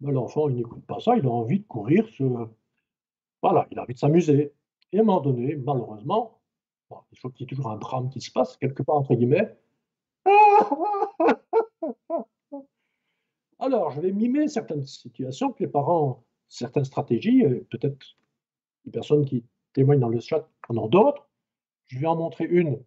Mais 0.00 0.12
l'enfant, 0.12 0.48
il 0.48 0.56
n'écoute 0.56 0.84
pas 0.86 1.00
ça, 1.00 1.16
il 1.16 1.26
a 1.26 1.30
envie 1.30 1.60
de 1.60 1.66
courir, 1.66 2.06
voilà, 3.42 3.66
il 3.70 3.78
a 3.78 3.82
envie 3.82 3.94
de 3.94 3.98
s'amuser. 3.98 4.52
Et 4.92 4.98
à 4.98 5.02
un 5.02 5.04
moment 5.04 5.20
donné, 5.20 5.56
malheureusement, 5.56 6.40
il 7.12 7.18
faut 7.18 7.30
qu'il 7.30 7.42
y 7.42 7.44
ait 7.44 7.48
toujours 7.48 7.70
un 7.70 7.78
drame 7.78 8.10
qui 8.10 8.20
se 8.20 8.30
passe, 8.30 8.56
quelque 8.56 8.82
part, 8.82 8.96
entre 8.96 9.14
guillemets. 9.14 9.56
Alors, 13.58 13.90
je 13.90 14.00
vais 14.00 14.12
mimer 14.12 14.48
certaines 14.48 14.84
situations 14.84 15.52
que 15.52 15.64
les 15.64 15.68
parents, 15.68 16.24
certaines 16.48 16.84
stratégies, 16.84 17.42
peut-être 17.70 17.98
des 18.84 18.90
personnes 18.90 19.24
qui 19.24 19.44
témoignent 19.76 20.00
dans 20.00 20.08
le 20.08 20.20
chat 20.20 20.48
en 20.68 20.76
ont 20.78 20.88
d'autres. 20.88 21.28
Je 21.86 21.98
vais 21.98 22.06
en 22.06 22.16
montrer 22.16 22.44
une 22.44 22.82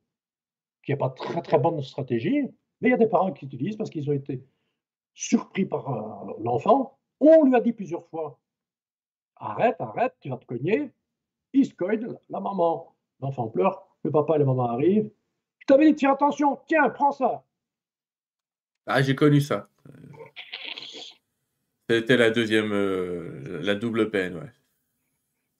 qui 0.83 0.91
n'est 0.91 0.97
pas 0.97 1.11
très 1.11 1.41
très 1.41 1.59
bonne 1.59 1.81
stratégie, 1.83 2.41
mais 2.81 2.89
il 2.89 2.91
y 2.91 2.93
a 2.93 2.97
des 2.97 3.07
parents 3.07 3.31
qui 3.31 3.45
utilisent 3.45 3.77
parce 3.77 3.91
qu'ils 3.91 4.09
ont 4.09 4.13
été 4.13 4.43
surpris 5.13 5.65
par 5.65 5.89
euh, 5.89 6.33
l'enfant. 6.43 6.97
On 7.19 7.45
lui 7.45 7.55
a 7.55 7.61
dit 7.61 7.73
plusieurs 7.73 8.07
fois 8.07 8.39
arrête, 9.35 9.75
arrête, 9.79 10.15
tu 10.19 10.29
vas 10.29 10.37
te 10.37 10.45
cogner. 10.45 10.91
Il 11.53 11.65
se 11.65 11.73
cogne, 11.73 12.07
la 12.29 12.39
maman, 12.39 12.95
l'enfant 13.21 13.47
pleure, 13.47 13.87
le 14.03 14.11
papa 14.11 14.35
et 14.35 14.39
la 14.39 14.45
maman 14.45 14.69
arrivent. 14.69 15.09
Je 15.59 15.65
t'avais 15.65 15.91
dit 15.93 15.99
faire 15.99 16.13
attention, 16.13 16.59
tiens, 16.67 16.89
prends 16.89 17.11
ça. 17.11 17.45
Ah, 18.87 19.01
j'ai 19.01 19.15
connu 19.15 19.41
ça. 19.41 19.69
C'était 21.89 22.17
la 22.17 22.31
deuxième, 22.31 22.71
euh, 22.71 23.61
la 23.61 23.75
double 23.75 24.09
peine, 24.09 24.37
ouais. 24.37 24.51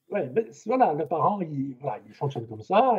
Ouais, 0.09 0.29
mais 0.33 0.47
voilà, 0.65 0.93
le 0.93 1.05
parent, 1.07 1.39
il, 1.41 1.75
fonctionne 2.13 2.47
comme 2.47 2.61
ça, 2.61 2.97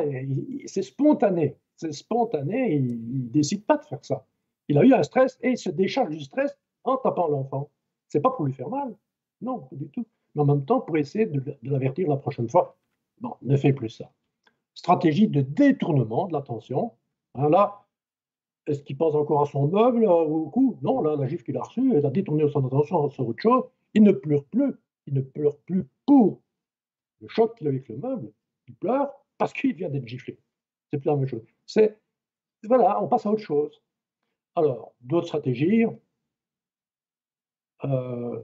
c'est 0.65 0.81
spontané. 0.81 1.57
C'est 1.75 1.91
spontané, 1.91 2.75
il 2.75 3.25
ne 3.25 3.29
décide 3.29 3.65
pas 3.65 3.77
de 3.77 3.83
faire 3.83 4.03
ça. 4.03 4.25
Il 4.69 4.77
a 4.77 4.83
eu 4.83 4.93
un 4.93 5.03
stress 5.03 5.37
et 5.41 5.49
il 5.49 5.57
se 5.57 5.69
décharge 5.69 6.09
du 6.09 6.21
stress 6.21 6.57
en 6.83 6.97
tapant 6.97 7.27
l'enfant. 7.27 7.69
C'est 8.07 8.21
pas 8.21 8.29
pour 8.29 8.45
lui 8.45 8.53
faire 8.53 8.69
mal, 8.69 8.95
non, 9.41 9.59
pas 9.59 9.75
du 9.75 9.89
tout. 9.89 10.05
Mais 10.35 10.41
en 10.41 10.45
même 10.45 10.65
temps, 10.65 10.81
pour 10.81 10.97
essayer 10.97 11.25
de, 11.25 11.57
l'avertir 11.63 12.07
la 12.07 12.17
prochaine 12.17 12.47
fois, 12.47 12.77
non, 13.21 13.35
ne 13.41 13.57
fais 13.57 13.73
plus 13.73 13.89
ça. 13.89 14.11
Stratégie 14.73 15.27
de 15.27 15.41
détournement 15.41 16.27
de 16.27 16.33
l'attention. 16.33 16.93
Hein, 17.35 17.49
là, 17.49 17.83
est-ce 18.67 18.83
qu'il 18.83 18.97
pense 18.97 19.15
encore 19.15 19.41
à 19.41 19.45
son 19.45 19.67
meuble 19.67 20.05
euh, 20.05 20.23
au 20.23 20.49
cou? 20.49 20.77
Non, 20.81 21.01
là, 21.01 21.15
la 21.15 21.27
gifle 21.27 21.43
qu'il 21.43 21.57
a 21.57 21.63
reçue, 21.63 21.93
elle 21.93 22.05
a 22.05 22.09
détourné 22.09 22.47
son 22.49 22.65
attention 22.65 23.09
sur 23.09 23.27
autre 23.27 23.41
chose. 23.41 23.63
Il 23.93 24.03
ne 24.03 24.11
pleure 24.11 24.45
plus. 24.45 24.73
Il 25.07 25.15
ne 25.15 25.21
pleure 25.21 25.57
plus 25.65 25.87
pour 26.05 26.41
le 27.21 27.27
choc 27.27 27.57
qu'il 27.57 27.67
a 27.67 27.69
avec 27.69 27.87
le 27.87 27.97
meuble. 27.97 28.31
Il 28.67 28.75
pleure 28.75 29.11
parce 29.37 29.53
qu'il 29.53 29.73
vient 29.73 29.89
d'être 29.89 30.07
giflé. 30.07 30.37
C'est 30.89 30.99
plus 30.99 31.07
la 31.07 31.15
même 31.15 31.27
chose. 31.27 31.43
C'est, 31.65 31.97
voilà, 32.63 33.01
on 33.01 33.07
passe 33.07 33.25
à 33.25 33.31
autre 33.31 33.41
chose. 33.41 33.81
Alors, 34.55 34.93
d'autres 35.01 35.27
stratégies. 35.27 35.85
Euh, 37.83 38.41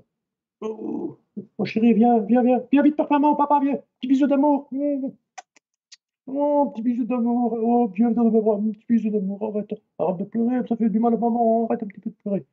oh, 0.62 1.20
mon 1.60 1.66
chéri, 1.66 1.94
viens, 1.94 2.20
viens, 2.20 2.42
viens, 2.42 2.64
viens 2.72 2.82
vite, 2.82 2.96
papa, 2.96 3.20
maman, 3.20 3.36
papa, 3.36 3.60
viens, 3.62 3.80
petit 4.00 4.08
bisou 4.08 4.28
d'amour. 4.28 4.70
Oh, 6.26 6.72
petit 6.74 6.82
bisou 6.82 7.06
d'amour, 7.06 7.54
oh, 7.54 7.88
bras, 7.88 8.58
petit 8.58 8.86
bisou 8.90 9.10
d'amour, 9.10 9.44
arrête, 9.44 9.74
arrête 10.00 10.18
de 10.18 10.24
pleurer, 10.24 10.68
ça 10.68 10.76
fait 10.76 10.90
du 10.90 11.00
mal 11.00 11.14
à 11.14 11.18
maman, 11.18 11.68
arrête 11.68 11.84
un 11.84 11.88
petit 11.88 12.00
peu 12.00 12.10
de 12.10 12.16
pleurer. 12.16 12.46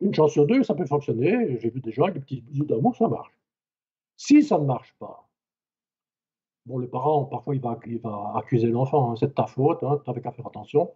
Une 0.00 0.14
chance 0.14 0.32
sur 0.32 0.46
deux, 0.46 0.62
ça 0.64 0.74
peut 0.74 0.84
fonctionner. 0.84 1.58
J'ai 1.60 1.70
vu 1.70 1.80
des 1.80 1.92
gens 1.92 2.04
avec 2.04 2.14
des 2.14 2.20
petits 2.20 2.40
bisous 2.40 2.64
d'amour, 2.64 2.94
ça 2.96 3.08
marche. 3.08 3.32
Si 4.24 4.40
ça 4.44 4.56
ne 4.56 4.64
marche 4.64 4.94
pas, 5.00 5.28
bon, 6.64 6.78
le 6.78 6.88
parent, 6.88 7.24
parfois, 7.24 7.56
il 7.56 7.60
va, 7.60 7.76
va 8.04 8.32
accuser 8.36 8.68
l'enfant, 8.68 9.10
hein, 9.10 9.16
c'est 9.16 9.26
de 9.26 9.32
ta 9.32 9.48
faute, 9.48 9.80
tu 9.80 9.84
n'avais 9.84 10.20
qu'à 10.20 10.30
faire 10.30 10.46
attention. 10.46 10.94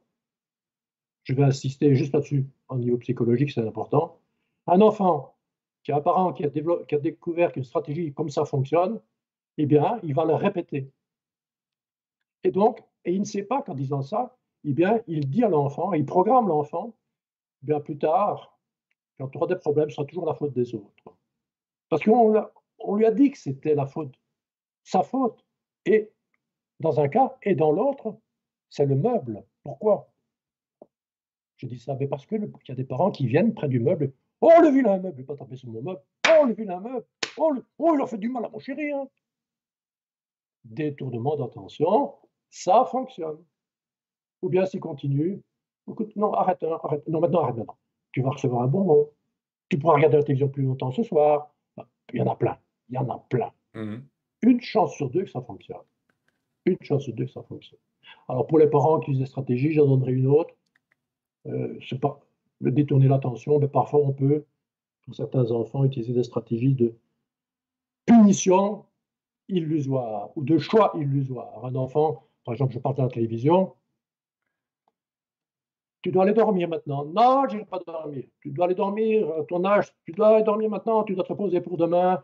Je 1.25 1.35
vais 1.35 1.43
insister 1.43 1.97
juste 1.97 2.13
là-dessus, 2.13 2.47
au 2.69 2.77
niveau 2.77 2.99
psychologique, 2.99 3.51
c'est 3.51 3.67
important. 3.67 4.21
Un 4.69 4.81
enfant 4.81 5.35
qui 5.83 5.91
a 5.91 5.97
un 5.97 6.01
parent 6.03 6.33
qui 6.33 6.45
a, 6.45 6.99
découvert 7.01 7.51
qu'une 7.51 7.65
stratégie 7.65 8.15
comme 8.15 8.29
ça 8.29 8.45
fonctionne, 8.45 9.01
eh 9.59 9.67
bien, 9.67 9.99
il 10.05 10.15
va 10.15 10.25
le 10.25 10.37
répéter. 10.37 10.93
Et 12.45 12.53
donc, 12.53 12.81
et 13.05 13.13
il 13.13 13.19
ne 13.19 13.25
sait 13.25 13.43
pas 13.43 13.61
qu'en 13.61 13.75
disant 13.75 14.03
ça, 14.03 14.37
eh 14.63 14.73
bien, 14.73 15.01
il 15.09 15.29
dit 15.29 15.43
à 15.43 15.49
l'enfant, 15.49 15.93
il 15.95 16.07
programme 16.07 16.47
l'enfant, 16.47 16.95
eh 17.65 17.67
bien 17.67 17.81
plus 17.81 17.99
tard, 17.99 18.57
quand 19.19 19.27
tu 19.27 19.39
auras 19.39 19.49
des 19.49 19.57
problèmes, 19.57 19.91
ce 19.91 19.97
sera 19.97 20.07
toujours 20.07 20.27
la 20.27 20.35
faute 20.35 20.53
des 20.53 20.77
autres. 20.77 21.17
Parce 21.89 22.05
qu'on 22.05 22.47
on 22.87 22.97
lui 22.97 23.07
a 23.07 23.11
dit 23.11 23.31
que 23.31 23.39
c'était 23.39 23.75
la 23.75 23.87
faute, 23.87 24.15
sa 24.85 25.03
faute. 25.03 25.45
Et 25.85 26.13
dans 26.81 27.01
un 27.01 27.09
cas, 27.09 27.37
et 27.43 27.55
dans 27.55 27.73
l'autre, 27.73 28.17
c'est 28.71 28.87
le 28.87 28.95
meuble. 28.95 29.45
Pourquoi? 29.63 30.11
Je 31.57 31.67
dis 31.67 31.79
ça 31.79 31.97
mais 31.99 32.07
parce 32.07 32.27
qu'il 32.27 32.41
y 32.41 32.73
a 32.73 32.75
des 32.75 32.85
parents 32.85 33.11
qui 33.11 33.27
viennent 33.27 33.55
près 33.55 33.69
du 33.69 33.81
meuble. 33.81 34.13
Oh, 34.41 34.53
le 34.61 34.69
vilain 34.69 34.99
meuble, 34.99 35.25
pas 35.25 35.37
taper 35.37 35.57
sur 35.57 35.71
mon 35.71 35.83
meuble. 35.83 36.01
Oh, 36.29 36.45
le 36.47 36.55
vilain 36.55 36.81
meuble. 36.81 37.05
Oh, 37.39 37.55
oh, 37.79 37.93
il 37.95 38.03
a 38.03 38.07
fait 38.07 38.19
du 38.19 38.29
mal 38.29 38.45
à 38.45 38.49
mon 38.49 38.59
chéri. 38.59 38.93
Hein. 38.93 39.09
Détournement 40.65 41.37
d'attention, 41.37 42.15
ça 42.51 42.85
fonctionne. 42.85 43.43
Ou 44.43 44.49
bien 44.49 44.67
s'il 44.67 44.81
continue, 44.81 45.43
écoute, 45.89 46.15
non, 46.17 46.33
arrête, 46.35 46.63
hein, 46.63 46.79
arrête, 46.83 47.07
non, 47.09 47.21
maintenant, 47.21 47.43
arrête 47.43 47.57
maintenant. 47.57 47.79
Tu 48.13 48.21
vas 48.23 48.31
recevoir 48.31 48.63
un 48.63 48.67
bonbon. 48.67 49.11
Tu 49.69 49.79
pourras 49.79 49.95
regarder 49.95 50.19
la 50.19 50.23
télévision 50.23 50.49
plus 50.49 50.65
longtemps 50.65 50.91
ce 50.91 51.03
soir. 51.03 51.55
Il 52.13 52.19
y 52.19 52.23
en 52.23 52.31
a 52.31 52.37
plein. 52.37 52.59
Il 52.89 52.95
y 52.95 52.99
en 52.99 53.09
a 53.09 53.25
plein. 53.29 53.53
Mmh 53.75 53.97
Une 54.43 54.61
chance 54.61 54.95
sur 54.95 55.11
deux 55.11 55.25
que 55.25 55.31
ça 55.31 55.43
fonctionne. 55.43 55.79
Une 56.65 56.79
chance 56.81 57.03
sur 57.05 57.15
deux 57.15 57.27
que 57.27 57.33
ça 57.33 57.43
fonctionne. 57.43 57.79
Alors, 58.29 58.47
pour 58.47 58.59
les 58.59 58.69
parents 58.69 58.99
qui 58.99 59.11
utilisent 59.11 59.21
des 59.21 59.27
stratégies, 59.27 59.73
j'en 59.73 59.87
donnerai 59.87 60.13
une 60.13 60.27
autre. 60.27 60.55
Euh, 61.47 61.79
c'est 61.89 62.01
pas 62.01 62.21
détourner 62.61 63.09
l'attention, 63.09 63.59
mais 63.59 63.69
parfois 63.69 64.01
on 64.01 64.13
peut, 64.13 64.45
pour 65.05 65.15
certains 65.15 65.51
enfants, 65.51 65.85
utiliser 65.85 66.13
des 66.13 66.25
stratégies 66.25 66.75
de 66.75 66.95
punition 68.07 68.85
illusoire 69.49 70.31
ou 70.37 70.43
de 70.43 70.59
choix 70.59 70.93
illusoire. 70.97 71.65
Un 71.65 71.75
enfant, 71.75 72.25
par 72.45 72.55
exemple, 72.55 72.73
je 72.73 72.79
parle 72.79 72.97
de 72.97 73.03
la 73.03 73.09
télévision, 73.09 73.75
tu 76.07 76.13
dois 76.13 76.23
aller 76.23 76.35
dormir 76.35 76.69
maintenant. 76.69 77.05
Non, 77.05 77.49
je 77.49 77.55
ne 77.55 77.61
vais 77.61 77.67
pas 77.67 77.81
dormir. 77.85 78.25
Tu 78.41 78.51
dois 78.51 78.67
aller 78.67 78.77
dormir 78.77 79.29
à 79.29 79.43
ton 79.43 79.65
âge. 79.65 79.93
Tu 80.05 80.13
dois 80.13 80.29
aller 80.29 80.45
dormir 80.45 80.71
maintenant. 80.71 81.03
Tu 81.03 81.17
dois 81.17 81.25
te 81.25 81.33
reposer 81.33 81.61
pour 81.61 81.77
demain. 81.77 82.23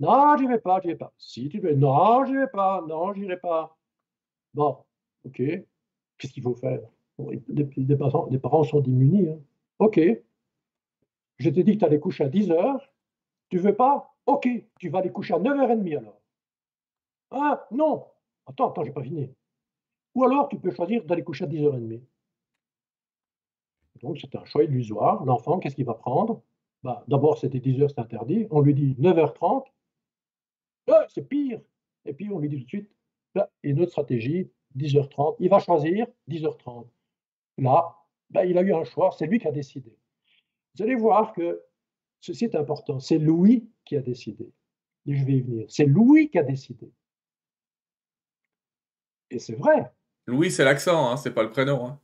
Non, 0.00 0.34
je 0.38 0.44
n'y 0.44 0.48
vais 0.48 0.58
pas, 0.58 0.80
je 0.82 0.88
vais 0.88 0.96
pas. 0.96 1.12
Si 1.18 1.48
tu 1.50 1.60
veux. 1.60 1.74
Non, 1.74 2.24
je 2.24 2.32
vais 2.32 2.48
pas. 2.48 2.82
Non, 2.88 3.12
je 3.12 3.20
n'irai 3.20 3.38
pas. 3.38 3.76
Bon, 4.54 4.78
ok. 5.24 5.36
Qu'est-ce 5.36 6.32
qu'il 6.32 6.42
faut 6.42 6.54
faire? 6.54 6.80
Des, 7.48 7.96
parents, 7.96 8.64
sont 8.64 8.80
démunis. 8.80 9.28
Hein. 9.28 9.38
Ok. 9.78 10.00
Je 11.38 11.50
t'ai 11.50 11.62
dit 11.64 11.74
que 11.74 11.80
tu 11.80 11.84
allais 11.84 12.00
coucher 12.00 12.24
à 12.24 12.28
10 12.30 12.50
heures. 12.50 12.90
Tu 13.50 13.58
veux 13.58 13.76
pas? 13.76 14.14
Ok. 14.24 14.48
Tu 14.78 14.88
vas 14.88 15.00
aller 15.00 15.12
coucher 15.12 15.34
à 15.34 15.38
9h30 15.38 15.98
alors. 15.98 16.20
Ah, 17.30 17.66
non. 17.70 18.06
Attends, 18.46 18.70
attends, 18.70 18.84
j'ai 18.84 18.92
pas 18.92 19.02
fini. 19.02 19.30
Ou 20.14 20.24
alors, 20.24 20.48
tu 20.48 20.58
peux 20.58 20.70
choisir 20.70 21.04
d'aller 21.04 21.22
coucher 21.22 21.44
à 21.44 21.48
10h30. 21.48 22.00
Donc, 24.02 24.18
c'est 24.18 24.34
un 24.34 24.44
choix 24.46 24.64
illusoire. 24.64 25.24
L'enfant, 25.26 25.58
qu'est-ce 25.58 25.76
qu'il 25.76 25.84
va 25.84 25.94
prendre? 25.94 26.40
Bah, 26.82 27.04
D'abord, 27.06 27.36
c'était 27.36 27.58
10h, 27.58 27.88
c'est 27.88 28.00
interdit. 28.00 28.46
On 28.50 28.62
lui 28.62 28.72
dit 28.72 28.96
9h30. 28.98 29.66
Ah, 30.90 31.06
c'est 31.08 31.28
pire. 31.28 31.60
Et 32.04 32.12
puis, 32.12 32.30
on 32.30 32.38
lui 32.38 32.48
dit 32.48 32.56
tout 32.58 32.64
de 32.64 32.68
suite, 32.68 32.90
bah, 33.34 33.50
une 33.62 33.80
autre 33.80 33.90
stratégie, 33.90 34.50
10h30. 34.76 35.36
Il 35.38 35.48
va 35.48 35.58
choisir 35.58 36.06
10h30. 36.28 36.86
Là, 37.58 37.96
bah, 38.30 38.44
il 38.44 38.56
a 38.58 38.62
eu 38.62 38.72
un 38.74 38.84
choix, 38.84 39.10
c'est 39.16 39.26
lui 39.26 39.38
qui 39.38 39.48
a 39.48 39.52
décidé. 39.52 39.96
Vous 40.74 40.82
allez 40.82 40.94
voir 40.94 41.32
que 41.32 41.62
ceci 42.20 42.44
est 42.44 42.54
important. 42.54 43.00
C'est 43.00 43.18
Louis 43.18 43.68
qui 43.84 43.96
a 43.96 44.00
décidé. 44.00 44.50
Et 45.06 45.14
je 45.14 45.24
vais 45.24 45.34
y 45.34 45.40
venir. 45.40 45.66
C'est 45.68 45.86
Louis 45.86 46.30
qui 46.30 46.38
a 46.38 46.42
décidé. 46.42 46.90
Et 49.30 49.38
c'est 49.38 49.54
vrai. 49.54 49.90
Louis, 50.26 50.50
c'est 50.50 50.64
l'accent, 50.64 51.10
hein, 51.10 51.16
c'est 51.16 51.32
pas 51.32 51.42
le 51.42 51.50
prénom. 51.50 51.86
Hein. 51.86 52.00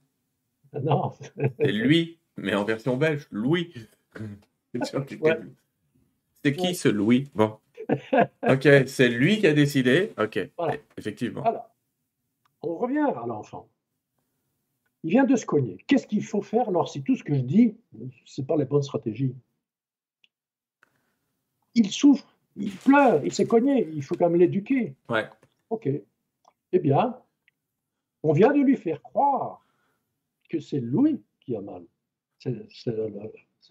Non. 0.83 1.13
c'est 1.61 1.73
lui, 1.73 2.19
mais 2.37 2.55
en 2.55 2.65
version 2.65 2.97
belge. 2.97 3.27
Louis. 3.31 3.73
C'est 6.45 6.55
qui 6.55 6.75
ce 6.75 6.89
Louis? 6.89 7.31
Bon. 7.35 7.59
Ok, 8.49 8.69
c'est 8.87 9.09
lui 9.09 9.39
qui 9.39 9.47
a 9.47 9.53
décidé. 9.53 10.13
Ok, 10.19 10.39
effectivement. 10.97 11.43
Voilà. 11.43 11.73
On 12.63 12.77
revient 12.77 13.07
à 13.17 13.27
l'enfant. 13.27 13.69
Il 15.03 15.11
vient 15.11 15.25
de 15.25 15.37
se 15.37 15.47
cogner. 15.47 15.79
Qu'est-ce 15.87 16.07
qu'il 16.07 16.25
faut 16.25 16.43
faire? 16.43 16.69
Alors 16.69 16.89
si 16.89 17.03
tout 17.03 17.17
ce 17.17 17.23
que 17.23 17.35
je 17.35 17.41
dis, 17.41 17.77
ce 18.25 18.41
n'est 18.41 18.47
pas 18.47 18.57
la 18.57 18.65
bonne 18.65 18.83
stratégie 18.83 19.35
Il 21.75 21.91
souffre, 21.91 22.27
il 22.57 22.73
pleure, 22.73 23.25
il 23.25 23.33
s'est 23.33 23.47
cogné, 23.47 23.89
il 23.93 24.03
faut 24.03 24.17
quand 24.17 24.29
même 24.29 24.41
l'éduquer. 24.41 24.95
Ouais. 25.09 25.29
Ok. 25.71 25.89
Eh 26.73 26.79
bien, 26.79 27.17
on 28.23 28.33
vient 28.33 28.53
de 28.53 28.61
lui 28.61 28.77
faire 28.77 29.03
croire 29.03 29.65
que 30.49 30.59
c'est 30.59 30.81
Louis 30.81 31.23
qui 31.41 31.55
a 31.55 31.61
mal. 31.61 31.85
C'est 32.39 32.93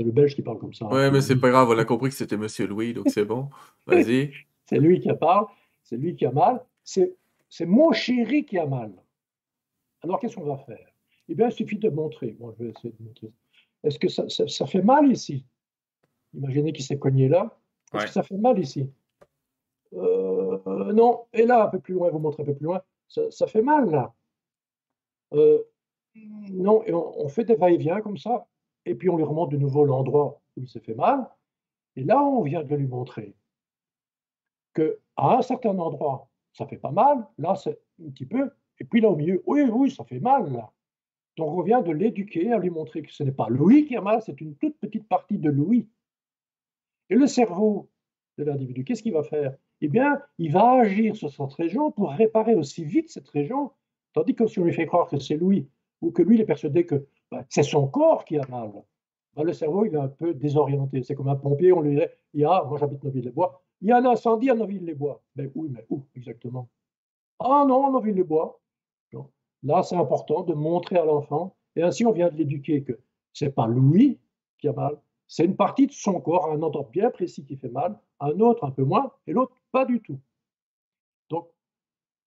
le, 0.03 0.11
Belge 0.11 0.35
qui 0.35 0.41
parle 0.41 0.59
comme 0.59 0.73
ça. 0.73 0.87
Ouais, 0.87 1.11
mais 1.11 1.21
c'est 1.21 1.35
pas 1.35 1.49
grave, 1.49 1.69
on 1.69 1.77
a 1.77 1.85
compris 1.85 2.09
que 2.09 2.15
c'était 2.15 2.37
Monsieur 2.37 2.67
Louis, 2.67 2.93
donc 2.93 3.09
c'est 3.09 3.25
bon. 3.25 3.49
Vas-y. 3.87 4.31
c'est 4.65 4.79
lui 4.79 4.99
qui 4.99 5.09
parle, 5.13 5.45
c'est 5.83 5.97
lui 5.97 6.15
qui 6.15 6.25
a 6.25 6.31
mal, 6.31 6.63
c'est 6.83 7.15
mon 7.61 7.91
chéri 7.91 8.45
qui 8.45 8.57
a 8.57 8.65
mal. 8.65 8.91
Alors 10.03 10.19
qu'est-ce 10.19 10.35
qu'on 10.35 10.45
va 10.45 10.57
faire? 10.57 10.87
Eh 11.27 11.35
bien, 11.35 11.47
il 11.47 11.51
suffit 11.51 11.77
de 11.77 11.89
montrer. 11.89 12.35
Bon, 12.39 12.53
je 12.57 12.63
vais 12.63 12.69
essayer 12.69 12.93
de 12.97 13.03
montrer. 13.03 13.31
Est-ce 13.83 13.99
que 13.99 14.07
ça, 14.07 14.65
fait 14.67 14.81
mal 14.81 15.11
ici? 15.11 15.45
Imaginez 16.33 16.73
qu'il 16.73 16.83
s'est 16.83 16.99
cogné 16.99 17.27
là. 17.27 17.57
Est-ce 17.93 18.05
que 18.05 18.11
ça 18.11 18.23
fait 18.23 18.37
mal 18.37 18.59
ici? 18.59 18.89
Euh, 19.93 20.91
Non. 20.93 21.25
Et 21.33 21.45
là, 21.45 21.65
un 21.65 21.67
peu 21.67 21.79
plus 21.79 21.93
loin, 21.93 22.09
vous 22.09 22.19
montrez 22.19 22.43
un 22.43 22.45
peu 22.45 22.55
plus 22.55 22.65
loin. 22.65 22.81
Ça, 23.07 23.47
fait 23.47 23.61
mal 23.61 23.89
là. 23.89 24.13
Euh, 25.33 25.59
non, 26.51 26.83
et 26.83 26.93
on, 26.93 27.27
fait 27.27 27.43
des 27.43 27.55
va-et-vient 27.55 28.01
comme 28.01 28.17
ça. 28.17 28.47
Et 28.85 28.95
puis 28.95 29.09
on 29.09 29.17
lui 29.17 29.23
remonte 29.23 29.51
de 29.51 29.57
nouveau 29.57 29.85
l'endroit 29.85 30.41
où 30.55 30.61
il 30.61 30.69
s'est 30.69 30.79
fait 30.79 30.95
mal. 30.95 31.27
Et 31.95 32.03
là, 32.03 32.21
on 32.23 32.41
vient 32.43 32.63
de 32.63 32.75
lui 32.75 32.87
montrer 32.87 33.35
que 34.73 34.99
à 35.15 35.37
un 35.37 35.41
certain 35.41 35.77
endroit, 35.79 36.29
ça 36.53 36.65
fait 36.67 36.77
pas 36.77 36.91
mal. 36.91 37.25
Là, 37.37 37.55
c'est 37.55 37.79
un 38.05 38.09
petit 38.09 38.25
peu. 38.25 38.51
Et 38.79 38.83
puis 38.83 39.01
là, 39.01 39.09
au 39.09 39.15
milieu, 39.15 39.41
oui, 39.45 39.61
oui, 39.63 39.91
ça 39.91 40.03
fait 40.03 40.19
mal. 40.19 40.51
Donc, 41.37 41.57
on 41.57 41.61
vient 41.61 41.81
de 41.81 41.91
l'éduquer, 41.91 42.51
à 42.51 42.59
lui 42.59 42.69
montrer 42.69 43.01
que 43.01 43.11
ce 43.11 43.23
n'est 43.23 43.31
pas 43.31 43.47
Louis 43.49 43.85
qui 43.85 43.95
a 43.95 44.01
mal, 44.01 44.21
c'est 44.21 44.39
une 44.39 44.55
toute 44.55 44.77
petite 44.77 45.07
partie 45.07 45.37
de 45.37 45.49
Louis. 45.49 45.87
Et 47.09 47.15
le 47.15 47.27
cerveau, 47.27 47.89
de 48.37 48.43
l'individu, 48.43 48.83
qu'est-ce 48.83 49.03
qu'il 49.03 49.13
va 49.13 49.23
faire? 49.23 49.55
Eh 49.81 49.87
bien, 49.87 50.21
il 50.37 50.51
va 50.51 50.81
agir 50.81 51.15
sur 51.15 51.29
cette 51.29 51.53
région 51.53 51.91
pour 51.91 52.11
réparer 52.11 52.55
aussi 52.55 52.83
vite 52.83 53.09
cette 53.09 53.27
région, 53.29 53.71
tandis 54.13 54.35
que 54.35 54.47
si 54.47 54.59
on 54.59 54.65
lui 54.65 54.73
fait 54.73 54.85
croire 54.85 55.07
que 55.07 55.19
c'est 55.19 55.37
lui, 55.37 55.69
ou 56.01 56.11
que 56.11 56.21
lui, 56.21 56.35
il 56.35 56.41
est 56.41 56.45
persuadé 56.45 56.85
que 56.85 57.05
c'est 57.49 57.63
son 57.63 57.87
corps 57.87 58.25
qui 58.25 58.37
a 58.37 58.47
mal, 58.47 58.71
bah, 59.35 59.43
le 59.43 59.53
cerveau, 59.53 59.85
il 59.85 59.93
est 59.93 59.99
un 59.99 60.07
peu 60.07 60.33
désorienté. 60.33 61.03
C'est 61.03 61.15
comme 61.15 61.27
un 61.27 61.35
pompier, 61.35 61.73
on 61.73 61.81
lui 61.81 61.95
dit, 61.95 62.03
il 62.33 62.41
y 62.41 62.45
a, 62.45 62.63
moi 62.63 62.77
j'habite 62.77 63.03
Noville-les-Bois, 63.03 63.61
il 63.81 63.89
y 63.89 63.91
a 63.91 63.97
un 63.97 64.05
incendie 64.05 64.49
à 64.49 64.55
Noville-les-Bois. 64.55 65.21
Mais 65.35 65.51
oui, 65.55 65.69
mais 65.69 65.85
où 65.89 66.03
exactement? 66.15 66.69
Ah 67.39 67.65
non, 67.67 67.91
Noville-les-Bois. 67.91 68.59
Là, 69.63 69.81
c'est 69.81 69.95
important 69.95 70.43
de 70.43 70.53
montrer 70.53 70.97
à 70.97 71.05
l'enfant, 71.05 71.55
et 71.75 71.81
ainsi 71.81 72.05
on 72.05 72.11
vient 72.11 72.29
de 72.29 72.35
l'éduquer 72.35 72.83
que 72.83 72.99
c'est 73.33 73.49
pas 73.49 73.67
lui 73.67 74.19
qui 74.59 74.67
a 74.67 74.73
mal, 74.73 75.01
c'est 75.27 75.43
une 75.43 75.55
partie 75.55 75.87
de 75.87 75.91
son 75.91 76.21
corps, 76.21 76.51
un 76.51 76.61
endroit 76.61 76.87
bien 76.91 77.09
précis 77.09 77.43
qui 77.43 77.57
fait 77.57 77.69
mal, 77.69 77.99
un 78.19 78.39
autre 78.41 78.63
un 78.63 78.69
peu 78.69 78.83
moins, 78.83 79.11
et 79.25 79.33
l'autre 79.33 79.55
pas 79.71 79.85
du 79.85 80.01
tout. 80.01 80.19
Donc, 81.29 81.49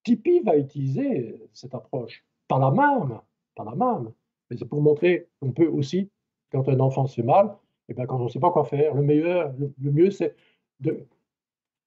Tipeee 0.02 0.40
va 0.40 0.56
utiliser 0.56 1.48
cette 1.52 1.76
approche, 1.76 2.24
pas 2.48 2.58
la 2.58 2.72
même, 2.72 3.20
pas 3.54 3.64
la 3.64 3.76
même, 3.76 4.12
mais 4.50 4.56
c'est 4.56 4.64
pour 4.64 4.80
montrer 4.80 5.28
qu'on 5.40 5.52
peut 5.52 5.66
aussi, 5.66 6.10
quand 6.50 6.68
un 6.68 6.80
enfant 6.80 7.06
se 7.06 7.16
fait 7.16 7.26
mal, 7.26 7.46
et 7.88 7.92
eh 7.92 7.94
bien 7.94 8.06
quand 8.06 8.20
on 8.20 8.24
ne 8.24 8.28
sait 8.28 8.40
pas 8.40 8.50
quoi 8.50 8.64
faire, 8.64 8.94
le 8.94 9.02
meilleur, 9.02 9.52
le, 9.58 9.90
mieux, 9.90 10.10
c'est 10.10 10.34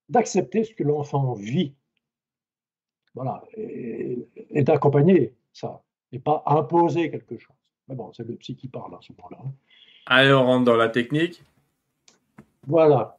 d'accepter 0.10 0.64
ce 0.64 0.74
que 0.74 0.84
l'enfant 0.84 1.34
vit. 1.34 1.74
Voilà, 3.14 3.44
et, 3.56 4.26
et 4.50 4.64
d'accompagner 4.64 5.36
ça, 5.54 5.84
et 6.12 6.20
pas 6.20 6.44
imposer 6.46 7.12
quelque 7.12 7.38
chose. 7.38 7.56
Mais 7.88 7.96
bon, 7.96 8.12
c'est 8.14 8.28
le 8.28 8.36
psy 8.36 8.56
qui 8.56 8.68
parle 8.68 8.96
à 8.96 9.00
ce 9.02 9.12
moment-là. 9.14 9.38
Allez, 10.06 10.34
on 10.34 10.46
rentre 10.46 10.66
dans 10.66 10.76
la 10.76 10.90
technique. 10.90 11.44
Voilà. 12.68 13.18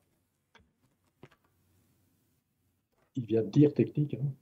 Il 3.17 3.27
vient 3.27 3.43
de 3.43 3.49
dire 3.49 3.75
technique. 3.75 4.15
Hein. 4.15 4.33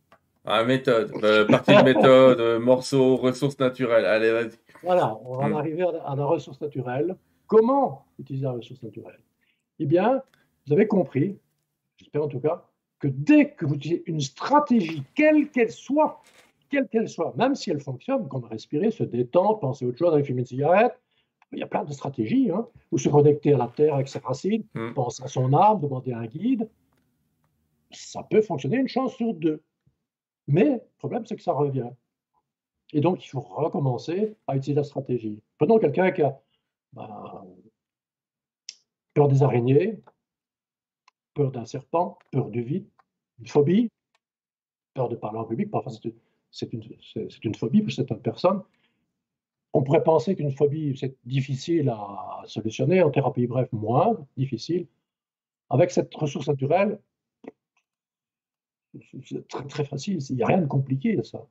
Ah, 0.45 0.65
méthode, 0.65 1.13
euh, 1.23 1.47
partie 1.47 1.77
de 1.77 1.83
méthode, 1.83 2.41
euh, 2.41 2.59
morceau, 2.59 3.17
ressources 3.17 3.59
naturelles. 3.59 4.07
Allez, 4.07 4.33
vas-y. 4.33 4.59
Voilà, 4.83 5.19
on 5.25 5.37
va 5.37 5.45
en 5.45 5.51
hmm. 5.51 5.57
arriver 5.57 5.83
à, 5.83 6.17
la 6.17 6.25
ressource 6.25 6.61
naturelle. 6.61 7.17
Comment 7.47 8.07
utiliser 8.19 8.45
la 8.45 8.53
ressource 8.53 8.83
naturelle? 8.83 9.21
Eh 9.79 9.87
bien, 9.87 10.23
vous 10.67 10.73
avez 10.73 10.87
compris, 10.87 11.39
j'espère 11.99 12.23
en 12.23 12.29
tout 12.29 12.41
cas, 12.41 12.65
que 13.01 13.09
dès 13.09 13.51
que 13.51 13.67
vous 13.67 13.75
utilisez 13.75 14.03
une 14.07 14.21
stratégie, 14.21 15.03
quelle 15.15 15.51
qu'elle 15.51 15.71
soit, 15.71 16.23
quelle 16.71 16.89
qu'elle 16.89 17.09
soit, 17.09 17.35
même 17.37 17.55
si 17.55 17.71
elle 17.71 17.81
fonctionne, 17.81 18.27
comme 18.29 18.45
respirer, 18.45 18.91
se 18.91 19.05
détendre, 19.05 19.59
penser 19.59 19.85
à 19.85 19.89
autre 19.89 19.99
chose, 19.99 20.15
aller 20.15 20.25
fumer 20.25 20.41
une 20.41 20.47
cigarette, 20.47 20.99
il 21.53 21.59
y 21.59 21.63
a 21.63 21.67
plein 21.67 21.85
de 21.85 21.93
stratégies, 21.93 22.51
hein, 22.51 22.67
ou 22.93 22.99
se 22.99 23.09
connecter 23.09 23.53
à 23.53 23.59
la 23.59 23.67
Terre 23.67 23.95
avec 23.95 24.09
ses 24.09 24.21
racines, 24.21 24.65
hmm. 24.75 24.95
penser 24.95 25.23
à 25.23 25.29
son 25.29 25.53
âme, 25.53 25.81
demander 25.81 26.13
un 26.13 26.25
guide. 26.25 26.69
Ça 27.91 28.23
peut 28.31 28.41
fonctionner 28.41 28.77
une 28.77 28.89
chance 28.89 29.15
sur 29.17 29.35
deux. 29.35 29.61
Mais 30.51 30.65
le 30.65 30.81
problème, 30.99 31.25
c'est 31.25 31.37
que 31.37 31.43
ça 31.43 31.53
revient. 31.53 31.91
Et 32.93 33.01
donc, 33.01 33.25
il 33.25 33.29
faut 33.29 33.41
recommencer 33.41 34.37
à 34.49 34.57
utiliser 34.57 34.75
la 34.75 34.85
stratégie. 34.85 35.41
Prenons 35.59 35.79
quelqu'un 35.79 36.11
qui 36.11 36.23
a 36.23 36.41
ben, 36.93 37.47
peur 39.15 39.29
des 39.29 39.45
araignées, 39.45 40.03
peur 41.35 41.53
d'un 41.53 41.65
serpent, 41.67 42.19
peur 42.33 42.51
du 42.51 42.63
vide, 42.63 42.89
une 43.39 43.47
phobie, 43.47 43.91
peur 44.95 45.09
de 45.09 45.15
parler 45.15 45.39
en 45.39 45.45
public. 45.45 45.71
Parfois, 45.71 45.93
c'est 46.51 46.73
une, 46.73 46.83
une, 47.45 47.55
phobie 47.55 47.83
pour 47.83 47.93
cette 47.93 48.13
personne. 48.15 48.61
On 49.73 49.85
pourrait 49.85 50.03
penser 50.03 50.35
qu'une 50.35 50.51
phobie, 50.51 50.97
c'est 50.99 51.17
difficile 51.25 51.91
à 51.91 52.43
solutionner. 52.47 53.05
En 53.05 53.11
thérapie 53.11 53.47
bref, 53.47 53.69
moins 53.71 54.19
difficile. 54.37 54.89
Avec 55.69 55.93
cette 55.93 56.13
ressource 56.13 56.49
naturelle, 56.49 56.99
c'est 59.21 59.47
très, 59.49 59.67
très 59.67 59.85
facile. 59.85 60.19
Il 60.31 60.37
n'y 60.37 60.43
a 60.43 60.47
rien 60.47 60.61
de 60.61 60.67
compliqué 60.67 61.19
à 61.19 61.23
ça. 61.23 61.47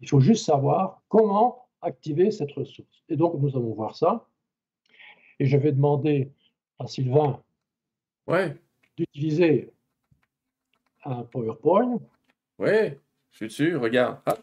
Il 0.00 0.08
faut 0.08 0.20
juste 0.20 0.44
savoir 0.44 1.02
comment 1.08 1.68
activer 1.80 2.30
cette 2.30 2.52
ressource. 2.52 3.02
Et 3.08 3.16
donc, 3.16 3.34
nous 3.40 3.56
allons 3.56 3.74
voir 3.74 3.96
ça. 3.96 4.26
Et 5.38 5.46
je 5.46 5.56
vais 5.56 5.72
demander 5.72 6.32
à 6.78 6.86
Sylvain 6.86 7.42
ouais. 8.26 8.56
d'utiliser 8.96 9.72
un 11.04 11.22
PowerPoint. 11.24 12.00
Oui, 12.58 12.90
je 13.30 13.36
suis 13.36 13.46
dessus, 13.46 13.76
regarde. 13.76 14.20
Ah. 14.26 14.36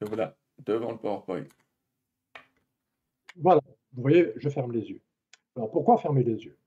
voilà 0.00 0.36
devant 0.64 0.92
le 0.92 0.98
PowerPoint. 0.98 1.44
Voilà, 3.36 3.60
vous 3.92 4.02
voyez, 4.02 4.32
je 4.36 4.48
ferme 4.48 4.72
les 4.72 4.88
yeux. 4.88 5.02
Alors 5.54 5.70
pourquoi 5.70 5.98
fermer 5.98 6.22
les 6.22 6.44
yeux? 6.44 6.58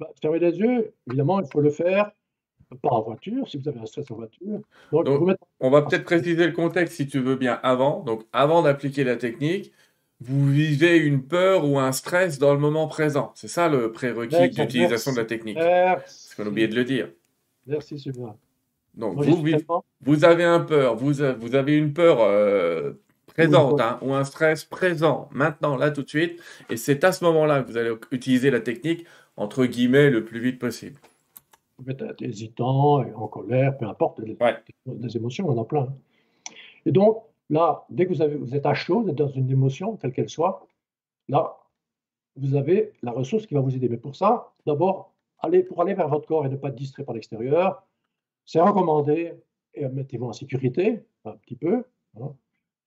Bah, 0.00 0.10
Fermer 0.20 0.40
les 0.40 0.58
yeux, 0.58 0.94
évidemment, 1.06 1.40
il 1.40 1.46
faut 1.50 1.60
le 1.60 1.70
faire 1.70 2.10
pas 2.76 2.90
en 2.90 3.02
voiture, 3.02 3.48
si 3.48 3.58
vous 3.58 3.68
avez 3.68 3.80
un 3.80 3.86
stress 3.86 4.10
en 4.10 4.16
voiture. 4.16 4.60
on 5.60 5.70
va 5.70 5.82
peut-être 5.82 6.04
préciser 6.04 6.46
le 6.46 6.52
contexte 6.52 6.96
si 6.96 7.06
tu 7.06 7.20
veux 7.20 7.36
bien 7.36 7.58
avant. 7.62 8.00
Donc 8.00 8.24
avant 8.32 8.62
d'appliquer 8.62 9.04
la 9.04 9.16
technique, 9.16 9.72
vous 10.20 10.48
vivez 10.48 10.98
une 10.98 11.22
peur 11.22 11.68
ou 11.68 11.78
un 11.78 11.92
stress 11.92 12.38
dans 12.38 12.52
le 12.52 12.60
moment 12.60 12.86
présent. 12.86 13.32
C'est 13.34 13.48
ça 13.48 13.68
le 13.68 13.92
prérequis 13.92 14.50
d'utilisation 14.50 15.12
de 15.12 15.16
la 15.16 15.24
technique. 15.24 15.56
Merci. 15.56 16.36
qu'on 16.36 16.44
a 16.44 16.48
oublié 16.48 16.68
de 16.68 16.76
le 16.76 16.84
dire. 16.84 17.08
Merci 17.66 17.98
Sylvain. 17.98 18.36
Donc 18.94 19.22
vous, 19.22 19.44
vous, 20.02 20.24
avez 20.24 20.44
un 20.44 20.60
peur, 20.60 20.96
vous, 20.96 21.14
vous 21.40 21.54
avez 21.54 21.76
une 21.76 21.94
peur 21.94 22.18
euh, 22.20 22.92
présente 23.26 23.80
hein, 23.80 23.98
ou 24.02 24.12
un 24.12 24.24
stress 24.24 24.64
présent, 24.64 25.28
maintenant, 25.32 25.76
là, 25.76 25.90
tout 25.90 26.02
de 26.02 26.08
suite. 26.08 26.40
Et 26.68 26.76
c'est 26.76 27.02
à 27.04 27.12
ce 27.12 27.24
moment-là 27.24 27.62
que 27.62 27.70
vous 27.70 27.76
allez 27.76 27.92
utiliser 28.10 28.50
la 28.50 28.60
technique, 28.60 29.06
entre 29.36 29.64
guillemets, 29.64 30.10
le 30.10 30.24
plus 30.24 30.40
vite 30.40 30.58
possible. 30.58 30.96
Vous 31.84 31.92
pouvez 31.92 32.10
être 32.10 32.22
hésitant, 32.22 33.00
en 33.00 33.28
colère, 33.28 33.76
peu 33.76 33.86
importe, 33.86 34.20
les, 34.20 35.16
émotions, 35.16 35.48
on 35.48 35.58
en 35.58 35.62
a 35.62 35.64
plein. 35.64 35.82
Hein. 35.82 35.94
Et 36.86 36.92
donc, 36.92 37.24
là, 37.50 37.84
dès 37.90 38.06
que 38.06 38.12
vous, 38.12 38.22
avez, 38.22 38.36
vous 38.36 38.54
êtes 38.54 38.66
à 38.66 38.74
chaud, 38.74 39.02
vous 39.02 39.08
êtes 39.08 39.16
dans 39.16 39.28
une 39.28 39.50
émotion, 39.50 39.96
quelle 39.96 40.12
qu'elle 40.12 40.28
soit, 40.28 40.66
là, 41.28 41.56
vous 42.36 42.54
avez 42.54 42.92
la 43.02 43.10
ressource 43.10 43.46
qui 43.46 43.54
va 43.54 43.60
vous 43.60 43.74
aider. 43.74 43.88
Mais 43.88 43.96
pour 43.96 44.14
ça, 44.14 44.52
d'abord, 44.64 45.12
allez, 45.38 45.64
pour 45.64 45.82
aller 45.82 45.94
vers 45.94 46.08
votre 46.08 46.26
corps 46.26 46.46
et 46.46 46.48
ne 46.48 46.56
pas 46.56 46.68
être 46.68 46.76
distrait 46.76 47.04
par 47.04 47.14
l'extérieur, 47.14 47.84
c'est 48.44 48.60
recommandé, 48.60 49.34
et 49.74 49.88
mettez-vous 49.88 50.26
en 50.26 50.32
sécurité, 50.32 51.02
un 51.24 51.32
petit 51.32 51.56
peu. 51.56 51.84
Hein 52.20 52.32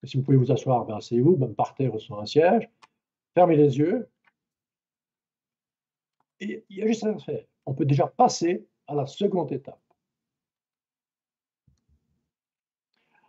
si 0.06 0.18
vous 0.18 0.24
pouvez 0.24 0.38
vous 0.38 0.52
asseoir, 0.52 0.86
ben 0.86 0.96
asseyez-vous, 0.98 1.36
même 1.38 1.56
par 1.56 1.74
terre 1.76 1.94
ou 1.94 2.00
sur 2.00 2.20
un 2.20 2.26
siège. 2.26 2.70
Fermez 3.34 3.58
les 3.58 3.78
yeux. 3.78 4.08
Et 6.40 6.64
il 6.70 6.78
y 6.78 6.82
a 6.82 6.88
juste 6.88 7.04
à 7.04 7.18
faire. 7.18 7.44
On 7.66 7.74
peut 7.74 7.86
déjà 7.86 8.08
passer 8.08 8.66
à 8.88 8.96
la 8.96 9.06
seconde 9.06 9.52
étape. 9.52 9.82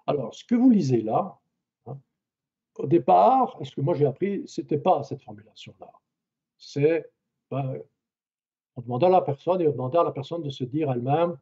Alors, 0.06 0.34
ce 0.34 0.44
que 0.44 0.54
vous 0.54 0.70
lisez 0.70 1.02
là, 1.02 1.38
hein, 1.86 1.98
au 2.76 2.86
départ, 2.86 3.58
ce 3.62 3.74
que 3.74 3.80
moi 3.80 3.94
j'ai 3.94 4.06
appris, 4.06 4.46
ce 4.46 4.60
n'était 4.60 4.78
pas 4.78 5.02
cette 5.02 5.22
formulation-là. 5.22 5.90
C'est, 6.58 7.10
ben, 7.50 7.80
on 8.76 8.82
demandait 8.82 9.06
à 9.06 9.10
la 9.10 9.22
personne 9.22 9.60
et 9.60 9.68
on 9.68 9.72
demandait 9.72 9.98
à 9.98 10.04
la 10.04 10.12
personne 10.12 10.42
de 10.42 10.50
se 10.50 10.64
dire 10.64 10.90
elle-même, 10.90 11.36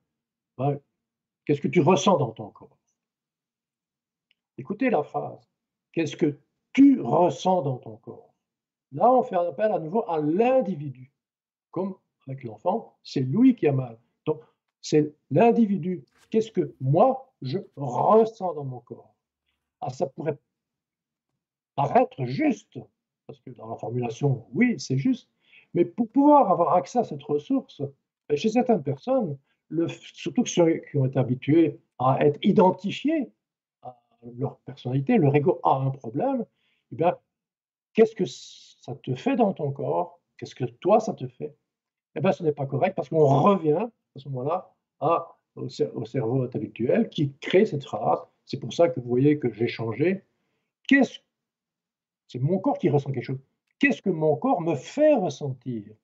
ben, 0.57 0.81
qu'est-ce 1.45 1.61
que 1.61 1.69
tu 1.69 1.81
ressens 1.81 2.17
dans 2.17 2.31
ton 2.31 2.51
corps? 2.51 2.79
Écoutez 4.57 4.89
la 4.89 5.03
phrase. 5.03 5.51
Qu'est-ce 5.93 6.17
que 6.17 6.39
tu 6.73 7.01
ressens 7.01 7.63
dans 7.63 7.79
ton 7.79 7.97
corps? 7.97 8.35
Là, 8.93 9.13
on 9.13 9.23
fait 9.23 9.37
appel 9.37 9.73
à 9.73 9.79
nouveau 9.79 10.09
à 10.09 10.21
l'individu. 10.21 11.13
Comme 11.71 11.97
avec 12.27 12.45
l'enfant, 12.45 12.97
c'est 13.03 13.21
lui 13.21 13.57
qui 13.57 13.67
a 13.67 13.73
mal. 13.73 13.99
Donc, 14.27 14.43
c'est 14.81 15.15
l'individu. 15.31 16.05
Qu'est-ce 16.31 16.51
que 16.51 16.75
moi, 16.81 17.33
je 17.43 17.59
ressens 17.77 18.55
dans 18.55 18.65
mon 18.65 18.81
corps? 18.81 19.15
Ah, 19.81 19.91
Ça 19.91 20.07
pourrait 20.07 20.39
paraître 21.75 22.25
juste, 22.25 22.79
parce 23.27 23.41
que 23.41 23.51
dans 23.51 23.69
la 23.69 23.77
formulation, 23.77 24.47
oui, 24.53 24.77
c'est 24.79 24.99
juste. 24.99 25.29
Mais 25.75 25.85
pour 25.85 26.09
pouvoir 26.09 26.51
avoir 26.51 26.75
accès 26.75 26.99
à 27.01 27.05
cette 27.05 27.23
ressource, 27.23 27.83
ben, 28.29 28.37
chez 28.37 28.49
certaines 28.49 28.83
personnes, 28.83 29.37
surtout 29.89 30.47
ceux 30.47 30.83
qui 30.91 30.99
ont 30.99 31.07
été 31.07 31.19
habitués 31.19 31.81
à 31.99 32.25
être 32.25 32.39
identifiés 32.43 33.31
leur 34.39 34.59
personnalité, 34.61 35.19
leur 35.19 35.35
ego 35.35 35.61
a 35.65 35.75
un 35.77 35.91
problème, 35.91 36.47
eh 36.93 36.97
bien, 36.97 37.17
qu'est-ce 37.93 38.15
que 38.15 38.25
ça 38.25 38.95
te 38.95 39.15
fait 39.15 39.37
dans 39.37 39.53
ton 39.53 39.71
corps? 39.71 40.21
Qu'est-ce 40.39 40.55
que 40.55 40.65
toi, 40.65 41.01
ça 41.01 41.13
te 41.13 41.27
fait? 41.29 41.55
Eh 42.15 42.21
bien, 42.21 42.33
ce 42.33 42.43
n'est 42.43 42.53
pas 42.53 42.67
correct 42.67 42.95
parce 42.95 43.09
qu'on 43.09 43.43
revient 43.43 43.89
à 44.17 44.19
ce 44.19 44.29
moment-là 44.29 44.75
au, 45.57 45.69
cerveau 45.69 46.43
intellectuel 46.43 47.09
qui 47.09 47.33
crée 47.41 47.67
cette 47.67 47.85
phrase. 47.85 48.21
C'est 48.47 48.59
pour 48.59 48.73
ça 48.73 48.89
que 48.89 49.01
vous 49.01 49.09
voyez 49.09 49.39
que 49.39 49.53
j'ai 49.53 49.69
changé. 49.69 50.25
Qu'est-ce 50.87 51.21
C'est 52.29 52.39
mon 52.39 52.59
corps 52.59 52.79
qui 52.79 52.91
ressent 52.91 53.11
quelque 53.11 53.25
chose. 53.25 53.41
Qu'est-ce 53.79 54.03
que 54.03 54.11
mon 54.11 54.37
corps 54.37 54.61
me 54.61 54.75
fait 54.75 55.15
ressentir? 55.15 55.95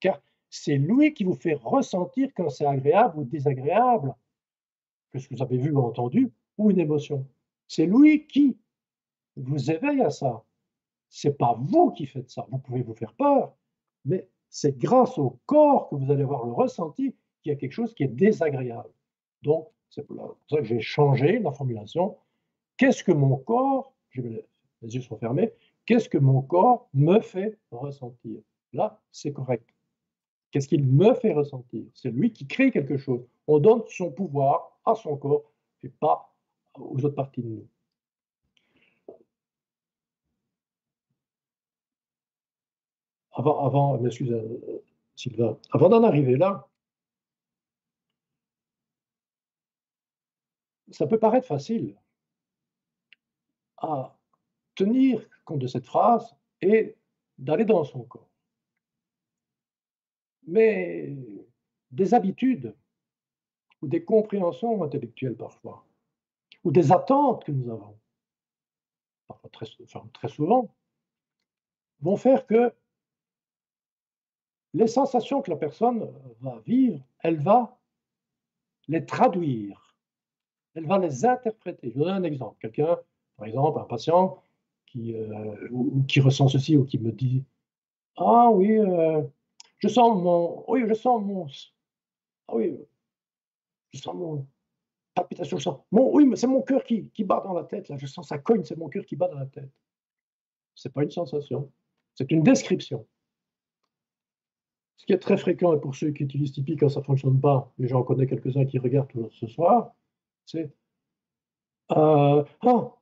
Car 0.00 0.20
c'est 0.50 0.76
lui 0.76 1.14
qui 1.14 1.24
vous 1.24 1.34
fait 1.34 1.54
ressentir 1.54 2.30
quand 2.36 2.48
c'est 2.50 2.66
agréable 2.66 3.18
ou 3.18 3.24
désagréable, 3.24 4.14
que 5.12 5.18
ce 5.18 5.28
que 5.28 5.34
vous 5.34 5.42
avez 5.42 5.58
vu 5.58 5.70
ou 5.70 5.80
entendu, 5.80 6.32
ou 6.58 6.70
une 6.70 6.78
émotion? 6.78 7.26
C'est 7.66 7.86
lui 7.86 8.26
qui 8.26 8.56
vous 9.36 9.70
éveille 9.70 10.02
à 10.02 10.10
ça. 10.10 10.44
C'est 11.08 11.36
pas 11.36 11.56
vous 11.58 11.90
qui 11.92 12.06
faites 12.06 12.30
ça. 12.30 12.46
Vous 12.50 12.58
pouvez 12.58 12.82
vous 12.82 12.94
faire 12.94 13.12
peur, 13.14 13.54
mais 14.04 14.28
c'est 14.48 14.76
grâce 14.76 15.18
au 15.18 15.38
corps 15.46 15.88
que 15.88 15.96
vous 15.96 16.10
allez 16.10 16.22
avoir 16.22 16.44
le 16.44 16.52
ressenti 16.52 17.14
y 17.48 17.52
a 17.52 17.56
quelque 17.56 17.72
chose 17.72 17.94
qui 17.94 18.04
est 18.04 18.08
désagréable. 18.08 18.90
Donc, 19.42 19.68
c'est 19.90 20.06
pour 20.06 20.36
ça 20.50 20.58
que 20.58 20.64
j'ai 20.64 20.80
changé 20.80 21.38
la 21.38 21.52
formulation. 21.52 22.16
Qu'est-ce 22.76 23.02
que 23.04 23.12
mon 23.12 23.36
corps, 23.36 23.94
les 24.14 24.44
yeux 24.82 25.00
sont 25.00 25.16
fermés, 25.16 25.52
qu'est-ce 25.86 26.08
que 26.08 26.18
mon 26.18 26.42
corps 26.42 26.88
me 26.94 27.20
fait 27.20 27.58
ressentir? 27.70 28.40
Là, 28.72 29.00
c'est 29.12 29.32
correct. 29.32 29.68
Qu'est-ce 30.50 30.68
qu'il 30.68 30.84
me 30.84 31.14
fait 31.14 31.32
ressentir? 31.32 31.84
C'est 31.94 32.10
lui 32.10 32.32
qui 32.32 32.46
crée 32.46 32.70
quelque 32.70 32.96
chose. 32.96 33.26
On 33.46 33.58
donne 33.58 33.82
son 33.88 34.10
pouvoir 34.10 34.78
à 34.84 34.94
son 34.94 35.16
corps 35.16 35.44
et 35.82 35.88
pas 35.88 36.34
aux 36.74 36.96
autres 37.04 37.14
parties 37.14 37.42
de 37.42 37.48
nous. 37.48 37.66
Avant, 43.32 43.64
avant 43.66 44.04
excusez, 44.04 44.32
euh, 44.32 44.82
Sylvain, 45.14 45.58
avant 45.72 45.88
d'en 45.88 46.02
arriver 46.02 46.36
là, 46.36 46.66
ça 50.90 51.06
peut 51.06 51.18
paraître 51.18 51.46
facile 51.46 51.96
à 53.78 54.16
tenir 54.74 55.26
compte 55.44 55.60
de 55.60 55.66
cette 55.66 55.86
phrase 55.86 56.34
et 56.60 56.96
d'aller 57.38 57.64
dans 57.64 57.84
son 57.84 58.04
corps. 58.04 58.30
Mais 60.46 61.16
des 61.90 62.14
habitudes 62.14 62.74
ou 63.82 63.88
des 63.88 64.04
compréhensions 64.04 64.82
intellectuelles 64.82 65.36
parfois, 65.36 65.84
ou 66.64 66.70
des 66.70 66.92
attentes 66.92 67.44
que 67.44 67.52
nous 67.52 67.70
avons, 67.70 67.98
parfois 69.26 69.50
très, 69.50 69.66
très 70.14 70.28
souvent, 70.28 70.74
vont 72.00 72.16
faire 72.16 72.46
que 72.46 72.74
les 74.74 74.86
sensations 74.86 75.42
que 75.42 75.50
la 75.50 75.56
personne 75.56 76.12
va 76.40 76.58
vivre, 76.60 77.02
elle 77.20 77.40
va 77.40 77.78
les 78.88 79.04
traduire, 79.04 79.85
elle 80.76 80.86
va 80.86 80.98
les 80.98 81.24
interpréter. 81.24 81.90
Je 81.90 81.98
vous 81.98 82.04
donne 82.04 82.14
un 82.14 82.22
exemple. 82.22 82.56
Quelqu'un, 82.60 82.98
par 83.36 83.46
exemple, 83.46 83.80
un 83.80 83.84
patient 83.84 84.42
qui, 84.86 85.14
euh, 85.16 85.68
ressent 86.22 86.48
ceci 86.48 86.76
ou 86.76 86.84
qui 86.84 86.98
me 86.98 87.12
dit 87.12 87.44
Ah 88.16 88.50
oui, 88.50 88.78
euh, 88.78 89.22
je 89.78 89.88
sens 89.88 90.22
mon. 90.22 90.64
Oui, 90.68 90.84
je 90.86 90.94
sens 90.94 91.22
mon. 91.22 91.46
Ah 92.48 92.56
oui, 92.56 92.78
je 93.92 93.98
sens 93.98 94.14
mon. 94.14 94.46
Palpitation, 95.14 95.56
je 95.56 95.62
sens. 95.62 95.80
Mon, 95.90 96.14
oui, 96.14 96.26
mais 96.26 96.36
c'est 96.36 96.46
mon 96.46 96.60
cœur 96.60 96.84
qui, 96.84 97.08
qui 97.08 97.24
bat 97.24 97.40
dans 97.42 97.54
la 97.54 97.64
tête. 97.64 97.88
Là, 97.88 97.96
je 97.96 98.06
sens 98.06 98.28
ça 98.28 98.38
cogne, 98.38 98.64
c'est 98.64 98.76
mon 98.76 98.88
cœur 98.88 99.04
qui 99.06 99.16
bat 99.16 99.28
dans 99.28 99.38
la 99.38 99.46
tête. 99.46 99.70
Ce 100.74 100.88
n'est 100.88 100.92
pas 100.92 101.02
une 101.02 101.10
sensation, 101.10 101.72
c'est 102.14 102.30
une 102.30 102.42
description. 102.42 103.06
Ce 104.98 105.06
qui 105.06 105.14
est 105.14 105.18
très 105.18 105.38
fréquent, 105.38 105.74
et 105.74 105.80
pour 105.80 105.94
ceux 105.94 106.10
qui 106.10 106.24
utilisent 106.24 106.52
Tipeee 106.52 106.76
quand 106.76 106.90
ça 106.90 107.00
ne 107.00 107.04
fonctionne 107.04 107.40
pas, 107.40 107.72
et 107.78 107.88
j'en 107.88 108.02
connais 108.02 108.26
quelques-uns 108.26 108.66
qui 108.66 108.78
regardent 108.78 109.30
ce 109.30 109.46
soir, 109.46 109.94
c'est 110.46 110.70
euh, 111.92 112.44
oh, 112.64 112.94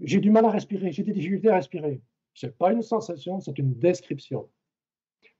j'ai 0.00 0.20
du 0.20 0.30
mal 0.30 0.44
à 0.44 0.50
respirer, 0.50 0.92
j'ai 0.92 1.02
des 1.02 1.12
difficultés 1.12 1.48
à 1.48 1.56
respirer. 1.56 2.00
Ce 2.34 2.46
n'est 2.46 2.52
pas 2.52 2.72
une 2.72 2.82
sensation, 2.82 3.40
c'est 3.40 3.58
une 3.58 3.74
description. 3.74 4.48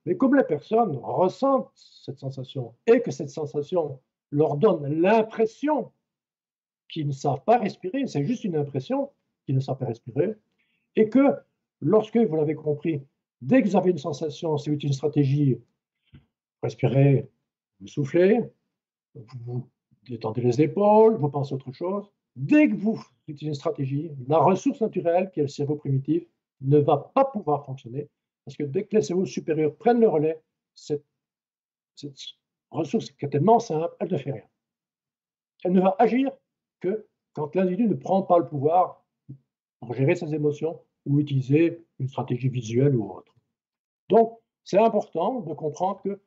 Mais 0.05 0.17
comme 0.17 0.35
les 0.35 0.43
personnes 0.43 0.97
ressentent 0.97 1.71
cette 1.75 2.19
sensation 2.19 2.75
et 2.87 3.01
que 3.01 3.11
cette 3.11 3.29
sensation 3.29 4.01
leur 4.31 4.57
donne 4.57 5.01
l'impression 5.01 5.91
qu'ils 6.89 7.07
ne 7.07 7.13
savent 7.13 7.43
pas 7.43 7.59
respirer, 7.59 8.05
c'est 8.07 8.25
juste 8.25 8.43
une 8.43 8.55
impression 8.55 9.11
qu'ils 9.45 9.55
ne 9.55 9.59
savent 9.59 9.77
pas 9.77 9.85
respirer, 9.85 10.35
et 10.95 11.09
que 11.09 11.35
lorsque, 11.81 12.17
vous 12.17 12.35
l'avez 12.35 12.55
compris, 12.55 13.01
dès 13.41 13.61
que 13.61 13.67
vous 13.67 13.75
avez 13.75 13.91
une 13.91 13.97
sensation, 13.97 14.57
c'est 14.57 14.71
une 14.71 14.93
stratégie, 14.93 15.57
respirez, 16.61 17.29
vous 17.79 17.87
soufflez, 17.87 18.41
vous 19.15 19.69
détendez 20.09 20.41
les 20.41 20.61
épaules, 20.61 21.15
vous 21.15 21.29
pensez 21.29 21.53
autre 21.53 21.71
chose. 21.71 22.09
Dès 22.35 22.69
que 22.69 22.75
vous 22.75 23.03
utilisez 23.27 23.47
une 23.47 23.53
stratégie, 23.53 24.11
la 24.27 24.39
ressource 24.39 24.81
naturelle, 24.81 25.29
qui 25.31 25.39
est 25.39 25.43
le 25.43 25.49
cerveau 25.49 25.75
primitif, 25.75 26.23
ne 26.61 26.77
va 26.79 26.97
pas 26.97 27.25
pouvoir 27.25 27.65
fonctionner 27.65 28.09
parce 28.49 28.57
que 28.57 28.63
dès 28.63 28.85
que 28.85 28.95
les 28.95 29.03
cerveaux 29.03 29.27
supérieurs 29.27 29.75
prennent 29.75 29.99
le 29.99 30.09
relais, 30.09 30.41
cette, 30.73 31.05
ressource 32.71 33.11
qui 33.11 33.25
est 33.25 33.29
tellement 33.29 33.59
simple, 33.59 33.95
elle 33.99 34.11
ne 34.11 34.17
fait 34.17 34.31
rien. 34.31 34.47
Elle 35.63 35.73
ne 35.73 35.81
va 35.81 35.95
agir 35.99 36.31
que 36.79 37.05
quand 37.33 37.53
l'individu 37.53 37.87
ne 37.87 37.93
prend 37.93 38.23
pas 38.23 38.39
le 38.39 38.47
pouvoir 38.47 39.05
pour 39.79 39.93
gérer 39.93 40.15
ses 40.15 40.33
émotions 40.33 40.81
ou 41.05 41.19
utiliser 41.19 41.85
une 41.99 42.07
stratégie 42.07 42.49
visuelle 42.49 42.95
ou 42.95 43.11
autre. 43.11 43.35
Donc, 44.09 44.39
c'est 44.63 44.79
important 44.79 45.41
de 45.41 45.53
comprendre 45.53 46.01
que 46.01 46.19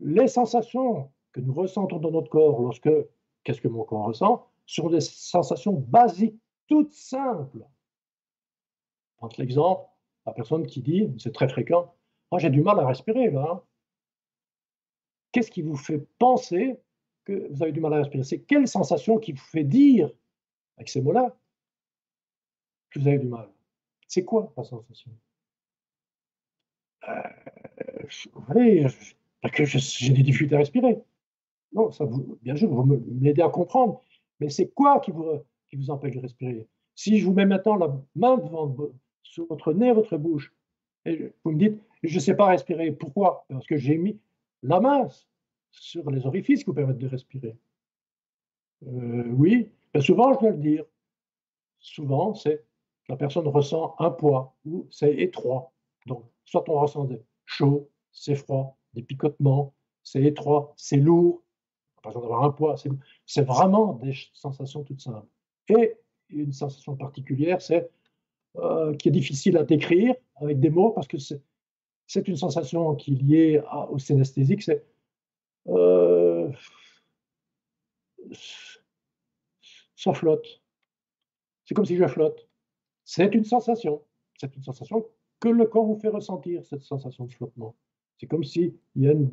les 0.00 0.28
sensations 0.28 1.10
que 1.32 1.40
nous 1.40 1.52
ressentons 1.52 1.98
dans 1.98 2.12
notre 2.12 2.30
corps 2.30 2.62
lorsque, 2.62 2.88
qu'est-ce 3.44 3.60
que 3.60 3.68
mon 3.68 3.84
corps 3.84 4.06
ressent, 4.06 4.46
sont 4.66 4.90
des 4.90 5.00
sensations 5.00 5.72
basiques, 5.72 6.38
toutes 6.66 6.92
simples. 6.92 7.66
Prends 9.16 9.30
l'exemple 9.38 9.88
la 10.26 10.34
personne 10.34 10.66
qui 10.66 10.82
dit, 10.82 11.10
c'est 11.18 11.32
très 11.32 11.48
fréquent, 11.48 11.94
ah, 12.30 12.38
j'ai 12.38 12.50
du 12.50 12.60
mal 12.60 12.78
à 12.78 12.86
respirer 12.86 13.30
là. 13.30 13.48
Hein. 13.50 13.62
Qu'est-ce 15.32 15.50
qui 15.50 15.62
vous 15.62 15.76
fait 15.76 16.06
penser 16.18 16.78
que 17.24 17.48
vous 17.50 17.62
avez 17.62 17.72
du 17.72 17.80
mal 17.80 17.94
à 17.94 17.98
respirer? 17.98 18.24
C'est 18.24 18.40
quelle 18.40 18.68
sensation 18.68 19.18
qui 19.18 19.32
vous 19.32 19.44
fait 19.44 19.64
dire, 19.64 20.10
avec 20.76 20.90
ces 20.90 21.00
mots-là, 21.00 21.34
que 22.90 22.98
vous 22.98 23.08
avez 23.08 23.18
du 23.18 23.28
mal? 23.28 23.48
C'est 24.06 24.24
quoi 24.24 24.52
la 24.56 24.64
sensation? 24.64 25.10
Euh, 27.08 28.88
parce 29.40 29.54
que 29.54 29.64
j'ai 29.64 30.12
des 30.12 30.22
difficultés 30.22 30.56
à 30.56 30.58
respirer. 30.58 31.02
Non, 31.72 31.90
ça 31.90 32.04
vous, 32.04 32.38
bien 32.42 32.56
sûr, 32.56 32.68
vous 32.68 32.84
m'aidez 32.84 33.42
à 33.42 33.48
comprendre. 33.48 34.00
Mais 34.40 34.48
c'est 34.48 34.68
quoi 34.68 35.00
qui 35.00 35.10
vous, 35.10 35.26
qui 35.68 35.76
vous 35.76 35.90
empêche 35.90 36.14
de 36.14 36.20
respirer? 36.20 36.66
Si 36.94 37.18
je 37.18 37.26
vous 37.26 37.32
mets 37.32 37.46
maintenant 37.46 37.76
la 37.76 37.96
main 38.16 38.38
devant 38.38 38.74
sur 39.22 39.46
votre 39.46 39.72
nez, 39.72 39.92
votre 39.92 40.16
bouche. 40.16 40.52
Et 41.04 41.32
vous 41.44 41.52
me 41.52 41.58
dites, 41.58 41.80
je 42.02 42.14
ne 42.14 42.20
sais 42.20 42.34
pas 42.34 42.46
respirer. 42.46 42.92
Pourquoi? 42.92 43.44
Parce 43.48 43.66
que 43.66 43.76
j'ai 43.76 43.96
mis 43.96 44.18
la 44.62 44.80
main 44.80 45.08
sur 45.70 46.10
les 46.10 46.26
orifices 46.26 46.60
qui 46.60 46.66
vous 46.66 46.74
permettent 46.74 46.98
de 46.98 47.08
respirer. 47.08 47.56
Euh, 48.86 49.30
oui, 49.32 49.70
souvent 50.00 50.32
je 50.34 50.38
dois 50.40 50.50
le 50.50 50.56
dire. 50.56 50.84
Souvent, 51.80 52.34
c'est 52.34 52.64
la 53.08 53.16
personne 53.16 53.46
ressent 53.46 53.94
un 53.98 54.10
poids 54.10 54.56
ou 54.64 54.86
c'est 54.90 55.14
étroit. 55.14 55.72
Donc, 56.06 56.24
soit 56.44 56.68
on 56.68 56.80
ressent 56.80 57.04
des 57.04 57.22
chaud, 57.44 57.88
c'est 58.12 58.34
froid, 58.34 58.76
des 58.94 59.02
picotements, 59.02 59.74
c'est 60.02 60.22
étroit, 60.22 60.74
c'est 60.76 60.96
lourd. 60.96 61.42
D'avoir 62.14 62.44
un 62.44 62.50
poids, 62.50 62.76
c'est 63.26 63.42
vraiment 63.42 63.94
des 63.94 64.14
sensations 64.32 64.82
toutes 64.84 65.00
simples. 65.00 65.26
Et 65.68 65.96
une 66.30 66.52
sensation 66.52 66.96
particulière, 66.96 67.60
c'est 67.60 67.90
euh, 68.56 68.94
qui 68.94 69.08
est 69.08 69.12
difficile 69.12 69.56
à 69.56 69.64
décrire 69.64 70.14
avec 70.36 70.60
des 70.60 70.70
mots 70.70 70.90
parce 70.90 71.06
que 71.06 71.18
c'est 71.18 72.28
une 72.28 72.36
sensation 72.36 72.94
qui 72.96 73.12
est 73.12 73.22
liée 73.22 73.62
au 73.90 73.98
synesthésique. 73.98 74.62
C'est 74.62 74.84
euh, 75.68 76.50
ça 79.96 80.14
flotte. 80.14 80.62
C'est 81.64 81.74
comme 81.74 81.84
si 81.84 81.96
je 81.96 82.06
flotte. 82.06 82.48
C'est 83.04 83.34
une 83.34 83.44
sensation. 83.44 84.02
C'est 84.36 84.54
une 84.56 84.62
sensation 84.62 85.04
que 85.40 85.48
le 85.48 85.66
corps 85.66 85.84
vous 85.84 85.98
fait 85.98 86.08
ressentir, 86.08 86.64
cette 86.64 86.82
sensation 86.82 87.24
de 87.24 87.32
flottement. 87.32 87.76
C'est 88.18 88.26
comme 88.26 88.44
si 88.44 88.74
il 88.96 89.02
y 89.02 89.08
a 89.08 89.12
une... 89.12 89.30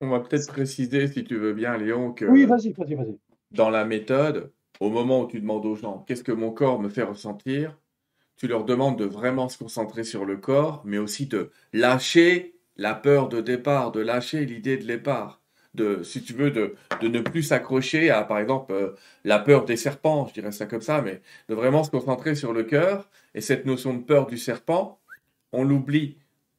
On 0.00 0.08
va 0.08 0.20
peut-être 0.20 0.48
préciser, 0.48 1.08
si 1.08 1.24
tu 1.24 1.36
veux 1.36 1.52
bien, 1.52 1.76
Léon, 1.76 2.12
que... 2.12 2.24
Oui, 2.24 2.46
vas-y, 2.46 2.72
vas-y, 2.72 2.94
vas-y. 2.94 3.18
Dans 3.50 3.70
la 3.70 3.84
méthode, 3.84 4.52
au 4.80 4.90
moment 4.90 5.22
où 5.22 5.26
tu 5.26 5.40
demandes 5.40 5.66
aux 5.66 5.76
gens, 5.76 6.04
qu'est-ce 6.06 6.24
que 6.24 6.32
mon 6.32 6.52
corps 6.52 6.80
me 6.80 6.88
fait 6.88 7.02
ressentir 7.02 7.76
tu 8.40 8.48
leur 8.48 8.64
demandes 8.64 8.98
de 8.98 9.04
vraiment 9.04 9.50
se 9.50 9.58
concentrer 9.58 10.02
sur 10.02 10.24
le 10.24 10.38
corps, 10.38 10.80
mais 10.86 10.96
aussi 10.96 11.26
de 11.26 11.50
lâcher 11.74 12.54
la 12.78 12.94
peur 12.94 13.28
de 13.28 13.42
départ, 13.42 13.92
de 13.92 14.00
lâcher 14.00 14.46
l'idée 14.46 14.78
de 14.78 14.86
départ. 14.86 15.42
De, 15.74 16.02
si 16.02 16.22
tu 16.22 16.32
veux, 16.32 16.50
de, 16.50 16.74
de 17.02 17.08
ne 17.08 17.20
plus 17.20 17.42
s'accrocher 17.42 18.08
à, 18.08 18.22
par 18.22 18.38
exemple, 18.38 18.72
euh, 18.72 18.96
la 19.24 19.40
peur 19.40 19.66
des 19.66 19.76
serpents, 19.76 20.26
je 20.26 20.32
dirais 20.32 20.52
ça 20.52 20.64
comme 20.64 20.80
ça, 20.80 21.02
mais 21.02 21.20
de 21.50 21.54
vraiment 21.54 21.84
se 21.84 21.90
concentrer 21.90 22.34
sur 22.34 22.54
le 22.54 22.62
cœur. 22.62 23.10
Et 23.34 23.42
cette 23.42 23.66
notion 23.66 23.92
de 23.92 24.02
peur 24.02 24.26
du 24.26 24.38
serpent, 24.38 24.98
on 25.52 25.62
l'oublie. 25.62 26.16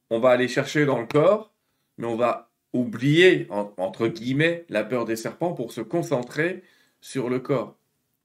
On 0.08 0.20
va 0.20 0.30
aller 0.30 0.46
chercher 0.46 0.86
dans 0.86 1.00
le 1.00 1.06
corps, 1.06 1.52
mais 1.98 2.06
on 2.06 2.14
va 2.14 2.51
oublier, 2.72 3.46
entre 3.50 4.08
guillemets, 4.08 4.64
la 4.68 4.84
peur 4.84 5.04
des 5.04 5.16
serpents 5.16 5.52
pour 5.52 5.72
se 5.72 5.80
concentrer 5.80 6.62
sur 7.00 7.28
le 7.28 7.38
corps. 7.38 7.76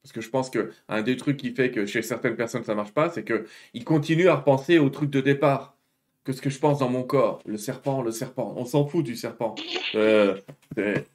Parce 0.04 0.14
que 0.14 0.22
je 0.22 0.30
pense 0.30 0.50
qu'un 0.50 1.02
des 1.02 1.18
trucs 1.18 1.38
qui 1.38 1.52
fait 1.52 1.72
que 1.72 1.86
chez 1.86 2.02
certaines 2.02 2.36
personnes 2.36 2.64
ça 2.64 2.76
marche 2.76 2.94
pas, 2.94 3.10
c'est 3.10 3.26
qu'ils 3.26 3.84
continuent 3.84 4.30
à 4.30 4.36
repenser 4.36 4.80
au 4.80 4.90
truc 4.90 5.10
de 5.10 5.20
départ. 5.22 5.76
Que 6.24 6.34
ce 6.34 6.42
que 6.42 6.50
je 6.50 6.60
pense 6.60 6.80
dans 6.80 6.90
mon 6.90 7.04
corps, 7.04 7.42
le 7.46 7.58
serpent, 7.58 8.02
le 8.02 8.12
serpent. 8.12 8.54
On 8.58 8.66
s'en 8.66 8.86
fout 8.86 9.04
du 9.04 9.16
serpent. 9.16 9.56
Euh, 9.96 10.38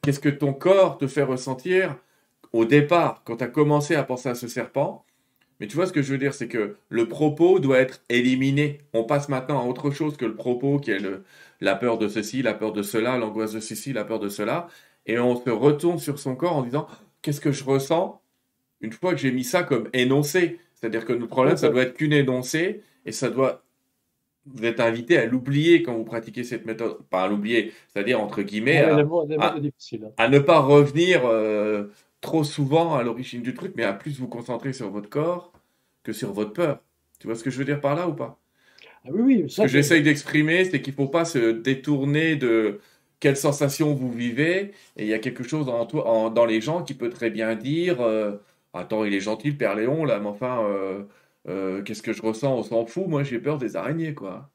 qu'est-ce 0.03 0.21
que 0.21 0.31
ton 0.31 0.55
corps 0.55 0.99
te 0.99 1.07
fait 1.07 1.23
ressentir 1.23 1.97
au 2.53 2.65
départ, 2.67 3.23
quand 3.25 3.37
tu 3.37 3.45
as 3.45 3.49
commencé 3.49 3.95
à 3.95 4.05
penser 4.05 4.29
à 4.29 4.35
ce 4.35 4.47
serpent 4.47 5.05
Mais 5.63 5.69
tu 5.69 5.77
vois 5.77 5.87
ce 5.87 5.93
que 5.93 6.03
je 6.03 6.11
veux 6.11 6.19
dire, 6.19 6.35
c'est 6.35 6.49
que 6.49 6.75
le 6.89 7.07
propos 7.07 7.61
doit 7.61 7.79
être 7.79 8.03
éliminé. 8.09 8.79
On 8.95 9.05
passe 9.05 9.29
maintenant 9.29 9.63
à 9.63 9.65
autre 9.65 9.93
chose 9.93 10.17
que 10.17 10.25
le 10.25 10.35
propos, 10.35 10.81
qui 10.81 10.91
est 10.91 10.99
le, 10.99 11.23
la 11.61 11.77
peur 11.77 11.99
de 11.99 12.09
ceci, 12.09 12.43
la 12.43 12.53
peur 12.53 12.73
de 12.73 12.83
cela, 12.83 13.17
l'angoisse 13.17 13.53
de 13.53 13.61
ceci, 13.61 13.93
la 13.93 14.03
peur 14.03 14.19
de 14.19 14.29
cela. 14.29 14.67
Et 15.07 15.21
on 15.21 15.37
se 15.37 15.51
retourne 15.51 16.01
sur 16.01 16.19
son 16.19 16.35
corps 16.35 16.57
en 16.57 16.63
disant 16.63 16.89
qu'est-ce 17.23 17.41
que 17.41 17.53
je 17.53 17.63
ressens 17.63 18.21
une 18.81 18.91
fois 18.91 19.13
que 19.13 19.19
j'ai 19.19 19.31
mis 19.31 19.45
ça 19.45 19.63
comme 19.63 19.89
énoncé? 19.93 20.59
C'est-à-dire 20.75 21.05
que 21.05 21.13
notre 21.13 21.29
problème, 21.29 21.57
ça 21.57 21.69
doit 21.69 21.83
être 21.83 21.95
qu'une 21.95 22.13
énoncé 22.13 22.83
et 23.07 23.13
ça 23.13 23.31
doit. 23.31 23.63
Vous 24.47 24.65
êtes 24.65 24.81
invité 24.81 25.17
à 25.17 25.27
l'oublier 25.27 25.85
quand 25.85 25.95
vous 25.95 26.03
pratiquez 26.03 26.43
cette 26.43 26.67
méthode. 26.67 26.99
Pas 27.09 27.23
à 27.23 27.29
l'oublier, 27.29 27.73
c'est-à-dire 27.93 28.21
entre 28.21 28.43
guillemets, 28.43 28.79
à, 28.79 28.97
ne 30.29 30.39
pas 30.41 30.59
revenir 30.59 31.25
euh, 31.25 31.85
trop 32.23 32.45
souvent 32.45 32.97
à 32.97 33.05
l'origine 33.05 33.43
du 33.43 33.55
truc, 33.55 33.75
mais 33.77 33.85
à 33.85 33.95
plus 33.95 34.21
vous 34.21 34.29
concentrer 34.29 34.73
sur 34.75 34.91
votre 34.91 35.11
corps 35.11 35.53
que 36.05 36.15
sur 36.15 36.33
votre 36.35 36.55
peur. 36.55 36.83
Tu 37.21 37.29
vois 37.29 37.37
ce 37.37 37.45
que 37.45 37.51
je 37.51 37.59
veux 37.59 37.67
dire 37.67 37.81
par 37.83 37.97
là 37.97 38.09
ou 38.09 38.15
pas? 38.15 38.41
Ah 39.05 39.11
oui, 39.13 39.21
oui. 39.23 39.51
ce 39.57 39.61
que 39.61 39.69
j'essaye 39.69 40.03
d'exprimer, 40.03 40.65
c'est 40.65 40.81
qu'il 40.83 40.93
ne 40.93 40.97
faut 40.97 41.09
pas 41.09 41.25
se 41.25 41.53
détourner 41.53 42.37
de 42.37 42.81
quelle 43.21 43.37
sensation 43.37 43.95
vous 43.95 44.11
vivez. 44.13 44.73
Et 44.97 45.05
il 45.05 45.07
y 45.09 45.15
a 45.15 45.19
quelque 45.19 45.43
chose 45.45 45.69
en, 45.69 45.87
en, 45.87 46.31
dans 46.31 46.47
les 46.47 46.61
gens 46.61 46.83
qui 46.83 46.95
peut 46.95 47.11
très 47.11 47.31
bien 47.31 47.55
dire 47.57 48.01
euh, 48.01 48.39
Attends, 48.73 49.05
il 49.05 49.15
est 49.15 49.21
gentil, 49.21 49.51
le 49.51 49.57
Père 49.59 49.75
Léon, 49.77 50.05
là, 50.05 50.19
mais 50.21 50.29
enfin, 50.29 50.63
euh, 50.65 51.05
euh, 51.49 51.83
qu'est-ce 51.83 52.03
que 52.03 52.13
je 52.13 52.23
ressens? 52.23 52.57
On 52.57 52.63
s'en 52.63 52.87
fout. 52.87 53.07
Moi, 53.07 53.23
j'ai 53.25 53.39
peur 53.41 53.59
des 53.59 53.77
araignées, 53.77 54.15
quoi. 54.15 54.51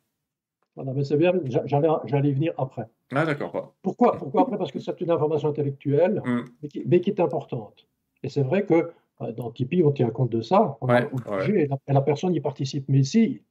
Voilà, 0.78 0.94
mais 0.94 1.04
c'est 1.04 1.18
bien, 1.18 1.34
j'allais 1.66 2.30
y 2.30 2.34
venir 2.34 2.54
après. 2.56 2.84
Ah, 3.12 3.26
d'accord. 3.26 3.74
Pourquoi, 3.82 4.16
Pourquoi 4.16 4.44
après? 4.44 4.60
Parce 4.60 4.72
que 4.72 4.78
c'est 4.78 5.02
une 5.02 5.10
information 5.10 5.50
intellectuelle, 5.50 6.22
mm. 6.24 6.46
mais, 6.86 7.02
qui, 7.02 7.10
est 7.10 7.20
importante. 7.20 7.88
Et 8.22 8.30
c'est 8.30 8.44
vrai 8.44 8.64
que 8.64 8.92
dans 9.36 9.50
Tipeee, 9.50 9.84
on 9.84 9.92
tient 9.92 10.12
compte 10.12 10.32
de 10.32 10.42
ça. 10.42 10.78
On 10.82 10.88
et, 10.88 11.68
la, 11.88 12.02
personne 12.02 12.36
y 12.36 12.42
participe. 12.42 12.86
Mais 12.90 13.00
ici, 13.00 13.42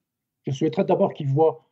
je 0.46 0.52
souhaiterais 0.52 0.84
d'abord 0.84 1.14
qu'il 1.14 1.26
voit 1.26 1.68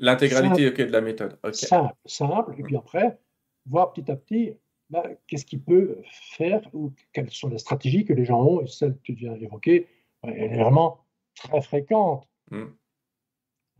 l'intégralité 0.00 0.70
de 0.70 0.92
la 0.92 1.00
méthode. 1.00 1.36
Simple, 1.52 1.92
simple, 2.06 2.54
et 2.58 2.62
puis 2.62 2.76
après, 2.76 3.18
voir 3.66 3.92
petit 3.92 4.08
à 4.08 4.14
petit 4.14 4.54
bah, 4.90 5.02
qu'est-ce 5.26 5.44
qu'il 5.44 5.62
peut 5.62 5.98
faire 6.36 6.60
ou 6.72 6.92
quelles 7.12 7.30
sont 7.30 7.48
les 7.48 7.58
stratégies 7.58 8.04
que 8.04 8.12
les 8.12 8.24
gens 8.24 8.40
ont. 8.40 8.60
Et 8.60 8.68
celle 8.68 8.94
que 8.94 9.00
tu 9.02 9.14
viens 9.14 9.36
d'évoquer, 9.36 9.88
elle 10.22 10.54
est 10.54 10.62
vraiment 10.62 11.00
très 11.34 11.60
fréquente. 11.60 12.28
Mm. 12.52 12.66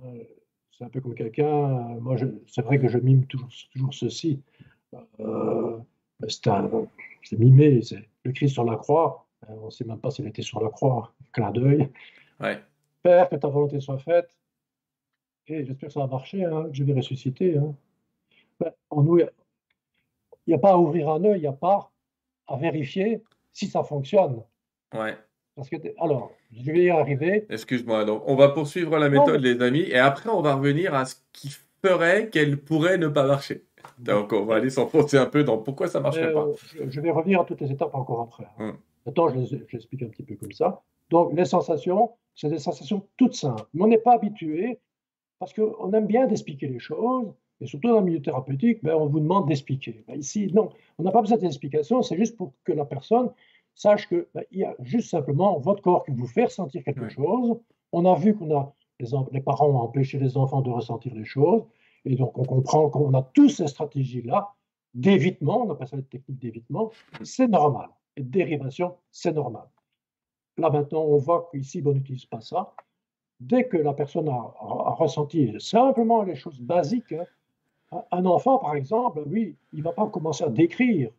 Euh, 0.05 0.25
c'est 0.71 0.85
un 0.85 0.89
peu 0.89 1.01
comme 1.01 1.15
quelqu'un, 1.15 1.47
moi 2.01 2.17
c'est 2.47 2.63
vrai 2.63 2.79
que 2.79 2.89
je 2.89 2.99
mime 2.99 3.27
toujours, 3.27 3.51
toujours 3.73 3.93
ceci. 3.93 4.43
Euh, 5.21 5.79
c'est 6.29 7.39
mimé, 7.39 7.83
c'est 7.83 8.09
le 8.25 8.33
Christ 8.33 8.55
sur 8.55 8.65
la 8.65 8.77
croix. 8.77 9.27
Euh, 9.49 9.55
on 9.61 9.67
ne 9.67 9.71
sait 9.71 9.85
même 9.85 10.01
pas 10.01 10.11
s'il 10.11 10.27
était 10.27 10.43
sur 10.43 10.63
la 10.63 10.71
croix, 10.71 11.13
clin 11.33 11.51
d'œil. 11.51 11.91
Ouais. 12.41 12.63
Père, 13.03 13.29
que 13.29 13.37
ta 13.37 13.49
volonté 13.49 13.81
soit 13.81 13.99
faite. 13.99 14.35
Et 15.47 15.65
j'espère 15.65 15.89
que 15.89 15.93
ça 15.93 16.01
va 16.01 16.07
marcher, 16.07 16.45
hein, 16.45 16.65
que 16.69 16.75
je 16.75 16.85
vais 16.85 16.93
ressusciter. 16.93 17.59
Hein. 17.59 17.75
Ben, 18.59 18.73
il 18.93 19.29
n'y 20.47 20.55
a 20.55 20.59
pas 20.59 20.73
à 20.73 20.79
ouvrir 20.79 21.11
un 21.11 21.25
œil, 21.25 21.39
il 21.39 21.43
n'y 21.43 21.47
a 21.47 21.53
pas 21.53 21.91
à 22.47 22.57
vérifier 22.57 23.23
si 23.53 23.67
ça 23.67 23.83
fonctionne. 23.83 24.43
Ouais. 24.95 25.17
Parce 25.61 25.69
que, 25.69 25.77
alors, 26.03 26.33
je 26.53 26.73
vais 26.73 26.85
y 26.85 26.91
arriver. 26.91 27.45
Excuse-moi, 27.51 28.07
donc 28.07 28.23
on 28.25 28.35
va 28.35 28.49
poursuivre 28.49 28.99
la 28.99 29.11
méthode, 29.11 29.43
les 29.43 29.61
amis, 29.61 29.83
et 29.83 29.99
après 29.99 30.31
on 30.31 30.41
va 30.41 30.55
revenir 30.55 30.95
à 30.95 31.05
ce 31.05 31.17
qui 31.35 31.55
ferait 31.85 32.31
qu'elle 32.31 32.57
pourrait 32.57 32.97
ne 32.97 33.09
pas 33.09 33.27
marcher. 33.27 33.65
Donc 33.99 34.33
on 34.33 34.47
va 34.47 34.55
aller 34.55 34.71
s'enfoncer 34.71 35.19
un 35.19 35.27
peu 35.27 35.45
dans 35.45 35.59
pourquoi 35.59 35.89
ça 35.89 35.99
ne 35.99 36.05
marcherait 36.05 36.33
pas. 36.33 36.47
Euh, 36.47 36.87
je 36.89 37.01
vais 37.03 37.11
revenir 37.11 37.43
à 37.43 37.45
toutes 37.45 37.61
les 37.61 37.71
étapes 37.71 37.95
encore 37.95 38.23
après. 38.23 38.47
Hum. 38.59 38.79
Maintenant, 39.05 39.29
je 39.29 39.57
l'explique 39.57 40.03
un 40.03 40.09
petit 40.09 40.23
peu 40.23 40.35
comme 40.37 40.53
ça. 40.53 40.81
Donc, 41.11 41.35
les 41.35 41.45
sensations, 41.45 42.13
c'est 42.35 42.49
des 42.49 42.59
sensations 42.59 43.07
toutes 43.19 43.35
simples. 43.35 43.65
Mais 43.75 43.85
on 43.85 43.89
n'est 43.89 43.99
pas 43.99 44.15
habitué 44.15 44.79
parce 45.41 45.53
qu'on 45.53 45.93
aime 45.93 46.07
bien 46.07 46.27
d'expliquer 46.27 46.69
les 46.69 46.79
choses. 46.79 47.35
Et 47.61 47.67
surtout 47.67 47.89
dans 47.89 48.01
le 48.01 48.07
milieu 48.07 48.23
thérapeutique, 48.23 48.79
ben, 48.83 48.95
on 48.95 49.09
vous 49.09 49.21
demande 49.21 49.47
d'expliquer. 49.47 50.05
Ben, 50.09 50.19
ici, 50.19 50.51
non, 50.55 50.71
on 50.99 51.03
n'a 51.03 51.11
pas 51.11 51.21
besoin 51.21 51.37
d'explication, 51.37 52.01
c'est 52.01 52.17
juste 52.17 52.35
pour 52.39 52.55
que 52.65 52.73
la 52.73 52.87
personne 52.87 53.31
sache 53.75 54.09
qu'il 54.09 54.27
ben, 54.35 54.45
y 54.51 54.65
a 54.65 54.75
juste 54.81 55.11
simplement 55.11 55.59
votre 55.59 55.83
corps 55.83 56.05
qui 56.05 56.13
vous 56.13 56.27
fait 56.27 56.45
ressentir 56.45 56.83
quelque 56.85 57.09
chose. 57.09 57.59
On 57.93 58.05
a 58.05 58.15
vu 58.15 58.37
qu'on 58.37 58.57
a, 58.57 58.73
les, 58.99 59.09
les, 59.33 59.41
parents 59.41 59.69
ont 59.69 59.79
empêché 59.79 60.19
les 60.19 60.37
enfants 60.37 60.61
de 60.61 60.71
ressentir 60.71 61.15
les 61.15 61.25
choses. 61.25 61.65
Et 62.05 62.17
donc, 62.17 62.39
on 62.39 62.45
comprend 62.45 62.89
qu'on 62.89 63.13
a 63.15 63.23
tous 63.23 63.49
ces 63.49 63.67
stratégies-là 63.67 64.55
d'évitement, 64.95 65.63
on 65.67 65.71
appelle 65.71 65.89
ça 65.89 65.97
les 65.97 66.03
techniques 66.03 66.39
d'évitement, 66.39 66.91
c'est 67.23 67.49
normal. 67.49 67.89
Et 68.17 68.23
dérivation, 68.23 68.97
c'est 69.11 69.33
normal. 69.33 69.65
Là 70.59 70.71
maintenant, 70.71 71.03
on 71.03 71.17
voit 71.17 71.49
qu'ici, 71.51 71.83
on 71.85 71.93
n'utilise 71.93 72.27
pas 72.27 72.41
ça. 72.41 72.75
Dès 73.39 73.67
que 73.69 73.77
la 73.77 73.95
personne 73.95 74.29
a, 74.29 74.53
ressenti 74.99 75.55
simplement 75.59 76.23
les 76.23 76.35
choses 76.35 76.61
basiques, 76.61 77.13
hein, 77.93 78.05
un 78.11 78.27
enfant, 78.27 78.59
par 78.59 78.75
exemple, 78.75 79.23
lui, 79.27 79.57
il 79.73 79.79
ne 79.79 79.85
va 79.85 79.93
pas 79.93 80.07
commencer 80.09 80.45
à 80.45 80.49
décrire. 80.49 81.11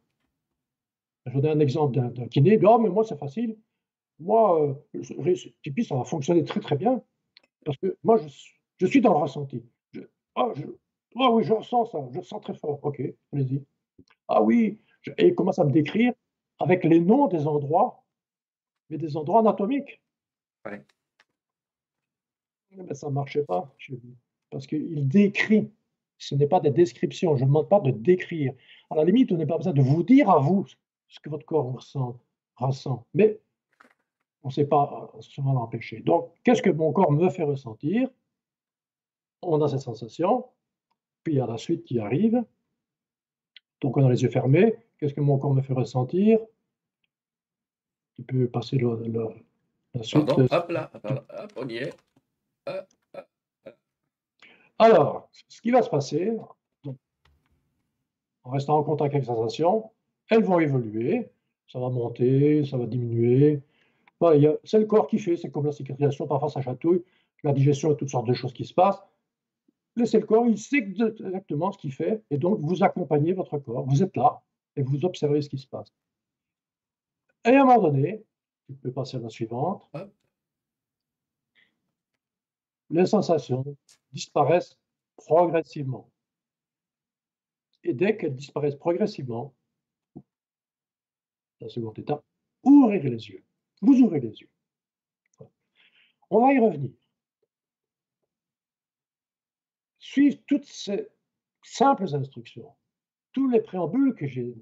Je 1.25 1.39
donne 1.39 1.57
un 1.57 1.59
exemple 1.59 1.99
d'un 1.99 2.27
kiné, 2.27 2.59
oh, 2.63 2.79
mais 2.79 2.89
moi, 2.89 3.03
c'est 3.03 3.17
facile. 3.17 3.57
Moi, 4.19 4.75
euh, 4.93 5.03
ça 5.03 5.95
va 5.95 6.03
fonctionner 6.03 6.43
très, 6.43 6.59
très 6.59 6.75
bien. 6.75 7.01
Parce 7.63 7.77
que 7.77 7.97
moi, 8.03 8.17
je, 8.79 8.85
suis 8.85 9.01
dans 9.01 9.13
le 9.13 9.19
ressenti. 9.19 9.63
ah, 10.35 10.53
ah 11.19 11.31
oui, 11.31 11.43
je 11.43 11.53
ressens 11.53 11.85
ça, 11.85 11.99
je 12.11 12.21
sens 12.21 12.41
très 12.41 12.55
fort. 12.55 12.79
Ok, 12.83 13.01
allez-y. 13.33 13.63
Ah 14.27 14.41
oui, 14.41 14.79
et 15.17 15.27
il 15.27 15.35
commence 15.35 15.59
à 15.59 15.65
me 15.65 15.71
décrire 15.71 16.13
avec 16.59 16.83
les 16.83 16.99
noms 16.99 17.27
des 17.27 17.47
endroits 17.47 18.01
mais 18.91 18.97
des 18.97 19.17
endroits 19.17 19.39
anatomiques. 19.39 20.01
Ouais. 20.65 20.85
Mais 22.75 22.93
ça 22.93 23.07
ne 23.07 23.13
marchait 23.13 23.43
pas 23.43 23.73
chez 23.77 23.93
lui. 23.93 24.15
Parce 24.51 24.67
qu'il 24.67 25.07
décrit. 25.07 25.71
Ce 26.17 26.35
n'est 26.35 26.47
pas 26.47 26.59
des 26.59 26.69
descriptions. 26.69 27.35
Je 27.35 27.43
ne 27.43 27.47
demande 27.47 27.69
pas 27.69 27.79
de 27.79 27.89
décrire. 27.89 28.53
À 28.91 28.95
la 28.95 29.05
limite, 29.05 29.31
on 29.31 29.37
n'est 29.37 29.47
pas 29.47 29.57
besoin 29.57 29.73
de 29.73 29.81
vous 29.81 30.03
dire 30.03 30.29
à 30.29 30.39
vous 30.39 30.67
ce 31.11 31.19
que 31.19 31.29
votre 31.29 31.45
corps 31.45 31.73
ressent. 31.73 32.19
ressent. 32.55 33.05
Mais 33.13 33.39
on 34.43 34.47
ne 34.47 34.53
sait 34.53 34.65
pas 34.65 35.11
souvent 35.19 35.53
l'empêcher. 35.53 35.99
Donc, 35.99 36.31
qu'est-ce 36.43 36.61
que 36.61 36.69
mon 36.69 36.93
corps 36.93 37.11
me 37.11 37.29
fait 37.29 37.43
ressentir? 37.43 38.09
On 39.41 39.61
a 39.61 39.67
cette 39.67 39.81
sensation. 39.81 40.45
Puis 41.23 41.33
il 41.33 41.37
y 41.37 41.41
a 41.41 41.45
la 41.45 41.57
suite 41.57 41.83
qui 41.83 41.99
arrive. 41.99 42.43
Donc, 43.81 43.97
on 43.97 44.05
a 44.05 44.09
les 44.09 44.23
yeux 44.23 44.29
fermés. 44.29 44.75
Qu'est-ce 44.97 45.13
que 45.13 45.21
mon 45.21 45.37
corps 45.37 45.53
me 45.53 45.61
fait 45.61 45.73
ressentir? 45.73 46.39
Tu 48.15 48.23
peux 48.23 48.47
passer 48.47 48.77
le, 48.77 48.95
la 49.93 50.03
suite. 50.03 50.25
Pardon, 50.25 50.47
hop 50.49 50.69
là, 50.69 50.91
hop, 51.03 51.53
on 51.57 51.67
y 51.67 51.77
est. 51.77 51.95
Alors, 54.79 55.29
ce 55.49 55.61
qui 55.61 55.71
va 55.71 55.81
se 55.81 55.89
passer, 55.89 56.37
donc, 56.83 56.97
en 58.43 58.51
restant 58.51 58.77
en 58.77 58.83
contact 58.83 59.13
avec 59.13 59.27
les 59.27 59.33
sensations, 59.33 59.91
elles 60.31 60.43
vont 60.43 60.59
évoluer, 60.59 61.29
ça 61.67 61.77
va 61.79 61.89
monter, 61.89 62.65
ça 62.65 62.77
va 62.77 62.87
diminuer. 62.87 63.61
Voilà, 64.19 64.53
c'est 64.63 64.79
le 64.79 64.85
corps 64.85 65.07
qui 65.07 65.19
fait, 65.19 65.35
c'est 65.35 65.51
comme 65.51 65.65
la 65.65 65.73
cicatrisation, 65.73 66.25
parfois 66.25 66.49
ça 66.49 66.61
chatouille, 66.61 67.03
la 67.43 67.51
digestion, 67.51 67.93
toutes 67.95 68.09
sortes 68.09 68.27
de 68.27 68.33
choses 68.33 68.53
qui 68.53 68.65
se 68.65 68.73
passent. 68.73 69.01
Laissez 69.97 70.19
le 70.19 70.25
corps, 70.25 70.47
il 70.47 70.57
sait 70.57 70.77
exactement 70.77 71.73
ce 71.73 71.77
qu'il 71.77 71.91
fait, 71.91 72.23
et 72.29 72.37
donc 72.37 72.59
vous 72.59 72.81
accompagnez 72.81 73.33
votre 73.33 73.57
corps, 73.59 73.85
vous 73.85 74.03
êtes 74.03 74.15
là, 74.15 74.41
et 74.77 74.83
vous 74.83 75.03
observez 75.03 75.41
ce 75.41 75.49
qui 75.49 75.57
se 75.57 75.67
passe. 75.67 75.91
Et 77.43 77.49
à 77.49 77.63
un 77.63 77.65
moment 77.65 77.89
donné, 77.89 78.23
tu 78.67 78.73
peux 78.75 78.91
passer 78.91 79.17
à 79.17 79.19
la 79.19 79.29
suivante, 79.29 79.83
les 82.89 83.05
sensations 83.05 83.65
disparaissent 84.13 84.77
progressivement. 85.17 86.09
Et 87.83 87.93
dès 87.93 88.15
qu'elles 88.15 88.35
disparaissent 88.35 88.75
progressivement, 88.75 89.53
la 91.61 91.69
seconde 91.69 91.97
étape, 91.99 92.23
ouvrez 92.63 92.99
les 92.99 93.29
yeux. 93.29 93.43
Vous 93.81 93.99
ouvrez 94.01 94.19
les 94.19 94.41
yeux. 94.41 94.49
On 96.29 96.41
va 96.41 96.53
y 96.53 96.59
revenir. 96.59 96.91
Suivre 99.99 100.37
toutes 100.47 100.65
ces 100.65 101.07
simples 101.63 102.13
instructions, 102.15 102.73
tous 103.33 103.49
les 103.49 103.61
préambules 103.61 104.13
que 104.15 104.27
j'ai 104.27 104.55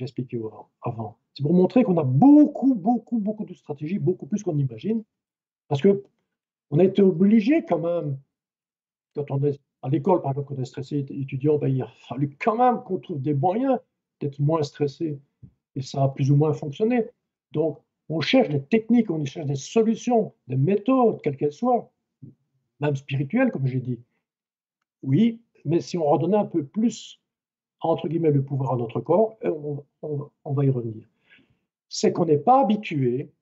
expliqués 0.00 0.40
avant, 0.82 1.18
c'est 1.34 1.42
pour 1.42 1.54
montrer 1.54 1.84
qu'on 1.84 1.98
a 1.98 2.04
beaucoup, 2.04 2.74
beaucoup, 2.74 3.18
beaucoup 3.18 3.44
de 3.44 3.54
stratégies, 3.54 3.98
beaucoup 3.98 4.26
plus 4.26 4.42
qu'on 4.42 4.58
imagine. 4.58 5.04
Parce 5.68 5.80
que 5.80 6.02
on 6.70 6.78
a 6.78 6.84
été 6.84 7.02
obligé 7.02 7.64
quand 7.64 7.78
même, 7.78 8.18
quand 9.14 9.30
on 9.30 9.42
est 9.44 9.60
à 9.82 9.88
l'école, 9.88 10.20
par 10.20 10.32
exemple, 10.32 10.48
quand 10.48 10.56
on 10.58 10.62
est 10.62 10.66
stressé, 10.66 11.06
étudiant, 11.10 11.58
ben, 11.58 11.68
il 11.68 11.80
a 11.82 11.86
fallu 12.08 12.36
quand 12.40 12.56
même 12.56 12.82
qu'on 12.82 12.98
trouve 12.98 13.20
des 13.20 13.34
moyens 13.34 13.78
d'être 14.20 14.38
moins 14.40 14.62
stressé. 14.62 15.20
Et 15.78 15.82
ça 15.82 16.02
a 16.02 16.08
plus 16.08 16.30
ou 16.30 16.36
moins 16.36 16.52
fonctionné. 16.52 17.06
Donc, 17.52 17.78
on 18.10 18.20
cherche 18.20 18.50
des 18.50 18.62
techniques, 18.62 19.10
on 19.10 19.24
cherche 19.24 19.46
des 19.46 19.54
solutions, 19.54 20.34
des 20.46 20.56
méthodes, 20.56 21.22
quelles 21.22 21.36
qu'elles 21.36 21.52
soient, 21.52 21.90
même 22.80 22.96
spirituelles, 22.96 23.50
comme 23.50 23.66
j'ai 23.66 23.80
dit. 23.80 24.00
Oui, 25.02 25.40
mais 25.64 25.80
si 25.80 25.96
on 25.96 26.04
redonnait 26.04 26.36
un 26.36 26.44
peu 26.44 26.62
plus, 26.62 27.20
entre 27.80 28.08
guillemets, 28.08 28.32
le 28.32 28.44
pouvoir 28.44 28.74
à 28.74 28.76
notre 28.76 29.00
corps, 29.00 29.38
on 30.02 30.52
va 30.52 30.64
y 30.64 30.70
revenir 30.70 31.08
c'est 31.88 32.12
qu'on 32.12 32.26
n'est 32.26 32.38
pas 32.38 32.60
habitué 32.60 33.32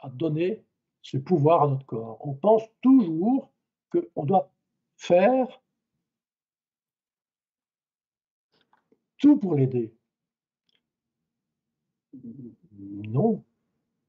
à 0.00 0.08
donner 0.10 0.62
ce 1.02 1.16
pouvoir 1.16 1.62
à 1.62 1.68
notre 1.68 1.86
corps. 1.86 2.18
On 2.26 2.34
pense 2.34 2.62
toujours 2.82 3.50
qu'on 3.90 4.24
doit 4.24 4.52
faire 4.96 5.62
tout 9.18 9.36
pour 9.38 9.54
l'aider. 9.54 9.94
Non. 12.12 13.42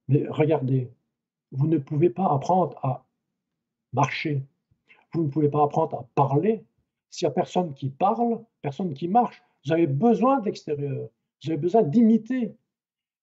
Mais 0.08 0.26
regardez, 0.30 0.90
vous 1.52 1.68
ne 1.68 1.78
pouvez 1.78 2.10
pas 2.10 2.32
apprendre 2.32 2.78
à 2.84 3.06
marcher. 3.94 4.44
Vous 5.14 5.24
ne 5.24 5.30
pouvez 5.30 5.50
pas 5.50 5.64
apprendre 5.64 6.00
à 6.00 6.10
parler. 6.16 6.64
S'il 7.10 7.28
n'y 7.28 7.32
a 7.32 7.34
personne 7.34 7.74
qui 7.74 7.90
parle, 7.90 8.44
personne 8.62 8.94
qui 8.94 9.08
marche. 9.08 9.42
Vous 9.66 9.74
avez 9.74 9.88
besoin 9.88 10.40
de 10.40 10.46
l'extérieur. 10.46 11.10
Vous 11.44 11.50
avez 11.50 11.60
besoin 11.60 11.84
d'imiter. 11.84 12.56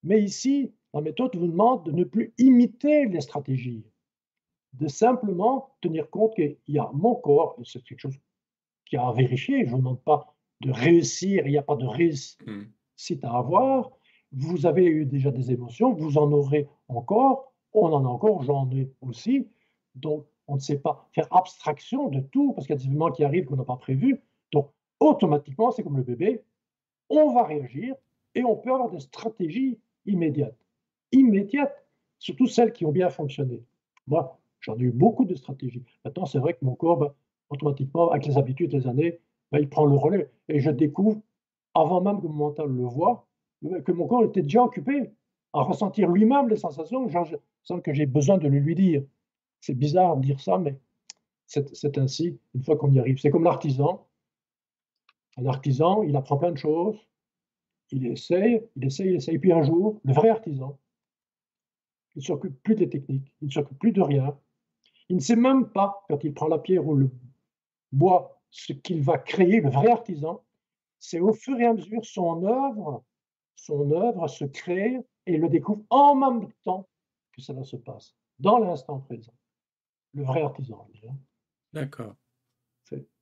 Mais 0.03 0.23
ici, 0.23 0.73
la 0.95 1.01
méthode 1.01 1.35
vous 1.37 1.47
demande 1.47 1.85
de 1.85 1.93
ne 1.93 2.05
plus 2.05 2.33
imiter 2.39 3.07
les 3.07 3.21
stratégies, 3.21 3.85
de 4.75 4.89
simplement 4.89 5.75
tenir 5.81 6.09
compte 6.11 6.35
qu'il 6.35 6.57
y 6.69 6.79
a 6.79 6.91
mon 6.93 7.15
corps, 7.15 7.57
et 7.59 7.65
c'est 7.65 7.83
quelque 7.83 8.01
chose 8.01 8.19
qui 8.87 8.97
a 8.97 9.07
à 9.07 9.13
vérifier. 9.13 9.61
Je 9.61 9.67
ne 9.67 9.71
vous 9.71 9.79
demande 9.79 10.03
pas 10.03 10.35
de 10.61 10.71
réussir, 10.71 11.47
il 11.47 11.51
n'y 11.51 11.59
a 11.59 11.63
pas 11.63 11.77
de 11.77 11.87
réussite 11.87 13.25
à 13.25 13.37
avoir. 13.37 13.98
Vous 14.33 14.67
avez 14.67 14.85
eu 14.85 15.07
déjà 15.07 15.31
des 15.31 15.53
émotions, 15.53 15.93
vous 15.93 16.19
en 16.19 16.31
aurez 16.33 16.69
encore, 16.89 17.53
on 17.73 17.93
en 17.93 18.05
a 18.05 18.09
encore, 18.09 18.43
j'en 18.43 18.71
ai 18.71 18.91
aussi. 19.01 19.49
Donc, 19.95 20.27
on 20.47 20.55
ne 20.55 20.61
sait 20.61 20.79
pas 20.79 21.09
faire 21.13 21.27
abstraction 21.31 22.09
de 22.09 22.21
tout 22.21 22.53
parce 22.53 22.67
qu'il 22.67 22.75
y 22.75 22.79
a 22.79 22.81
des 22.81 22.87
événements 22.87 23.11
qui 23.11 23.25
arrivent 23.25 23.47
qu'on 23.47 23.57
n'a 23.57 23.65
pas 23.65 23.77
prévus. 23.77 24.21
Donc, 24.53 24.71
automatiquement, 25.01 25.71
c'est 25.71 25.83
comme 25.83 25.97
le 25.97 26.03
bébé, 26.03 26.43
on 27.11 27.33
va 27.33 27.45
réagir 27.45 27.95
et 28.35 28.45
on 28.45 28.57
peut 28.57 28.73
avoir 28.73 28.91
des 28.91 29.01
stratégies 29.01 29.79
immédiates. 30.07 30.59
Immédiates, 31.13 31.87
surtout 32.19 32.47
celles 32.47 32.73
qui 32.73 32.85
ont 32.85 32.93
bien 32.93 33.11
fonctionné. 33.11 33.63
Moi, 34.07 34.39
j'en 34.61 34.77
ai 34.77 34.83
eu 34.83 34.91
beaucoup 34.91 35.25
de 35.25 35.35
stratégies. 35.35 35.85
Maintenant, 36.05 36.27
c'est 36.27 36.39
vrai 36.39 36.55
que 36.55 36.65
mon 36.65 36.75
corps, 36.75 36.99
ben, 36.99 37.13
automatiquement, 37.51 38.11
avec 38.11 38.27
les 38.27 38.39
habitudes, 38.39 38.73
les 38.73 38.87
années, 38.87 39.21
ben, 39.53 39.59
il 39.59 39.69
prend 39.69 39.87
le 39.87 39.97
relais. 39.97 40.31
Et 40.49 40.61
je 40.61 40.71
découvre, 40.71 41.21
avant 41.75 42.01
même 42.01 42.21
que 42.21 42.27
mon 42.27 42.35
mental 42.35 42.69
le 42.69 42.85
voit, 42.85 43.28
que 43.85 43.93
mon 43.93 44.07
corps 44.07 44.25
était 44.25 44.43
déjà 44.43 44.63
occupé 44.63 45.11
à 45.53 45.63
ressentir 45.63 46.09
lui-même 46.09 46.49
les 46.49 46.57
sensations 46.57 47.09
sans 47.65 47.81
que 47.81 47.93
j'ai 47.93 48.07
besoin 48.07 48.39
de 48.39 48.49
le 48.49 48.59
lui 48.59 48.75
dire. 48.75 49.03
C'est 49.61 49.75
bizarre 49.75 50.17
de 50.17 50.23
dire 50.23 50.41
ça, 50.41 50.59
mais 50.59 50.79
c'est 51.47 51.99
ainsi 51.99 52.39
une 52.55 52.63
fois 52.63 52.77
qu'on 52.77 52.93
y 52.93 53.01
arrive. 53.01 53.19
C'est 53.19 53.31
comme 53.31 53.45
l'artisan. 53.45 54.07
Un 55.37 55.47
artisan, 55.47 56.03
il 56.03 56.17
apprend 56.17 56.37
plein 56.37 56.51
de 56.51 56.59
choses, 56.59 56.99
il 57.91 58.07
essaye, 58.07 58.63
il 58.77 58.85
essaye, 58.85 59.09
il 59.09 59.15
essaye. 59.17 59.39
Puis 59.39 59.53
un 59.53 59.63
jour, 59.63 60.01
le 60.05 60.13
vrai 60.13 60.29
artisan, 60.29 60.79
il 62.15 62.19
ne 62.19 62.25
s'occupe 62.25 62.61
plus 62.63 62.75
des 62.75 62.89
techniques, 62.89 63.33
il 63.41 63.47
ne 63.47 63.53
s'occupe 63.53 63.79
plus 63.79 63.93
de 63.93 64.03
rien. 64.03 64.37
Il 65.09 65.17
ne 65.17 65.21
sait 65.21 65.37
même 65.37 65.71
pas, 65.71 66.05
quand 66.09 66.23
il 66.25 66.35
prend 66.35 66.49
la 66.49 66.59
pierre 66.59 66.87
ou 66.87 66.97
le 66.97 67.11
bois, 67.93 68.41
ce 68.51 68.73
qu'il 68.73 69.03
va 69.03 69.19
créer, 69.19 69.61
le 69.61 69.71
vrai 69.71 69.91
artisan. 69.91 70.43
C'est 70.99 71.21
au 71.21 71.33
fur 71.33 71.59
et 71.61 71.65
à 71.65 71.73
mesure 71.73 72.05
son 72.05 72.45
œuvre, 72.45 73.05
son 73.59 73.91
œuvre 73.91 74.29
se 74.29 74.45
crée 74.45 75.01
et 75.27 75.37
le 75.37 75.49
découvre 75.49 75.83
en 75.91 76.15
même 76.15 76.49
temps 76.65 76.89
que 77.33 77.43
cela 77.43 77.65
se 77.65 77.77
passe, 77.77 78.15
dans 78.39 78.59
l'instant 78.59 79.01
présent. 79.01 79.35
Le 80.15 80.25
vrai 80.25 80.43
artisan. 80.43 80.89
D'accord. 81.73 82.15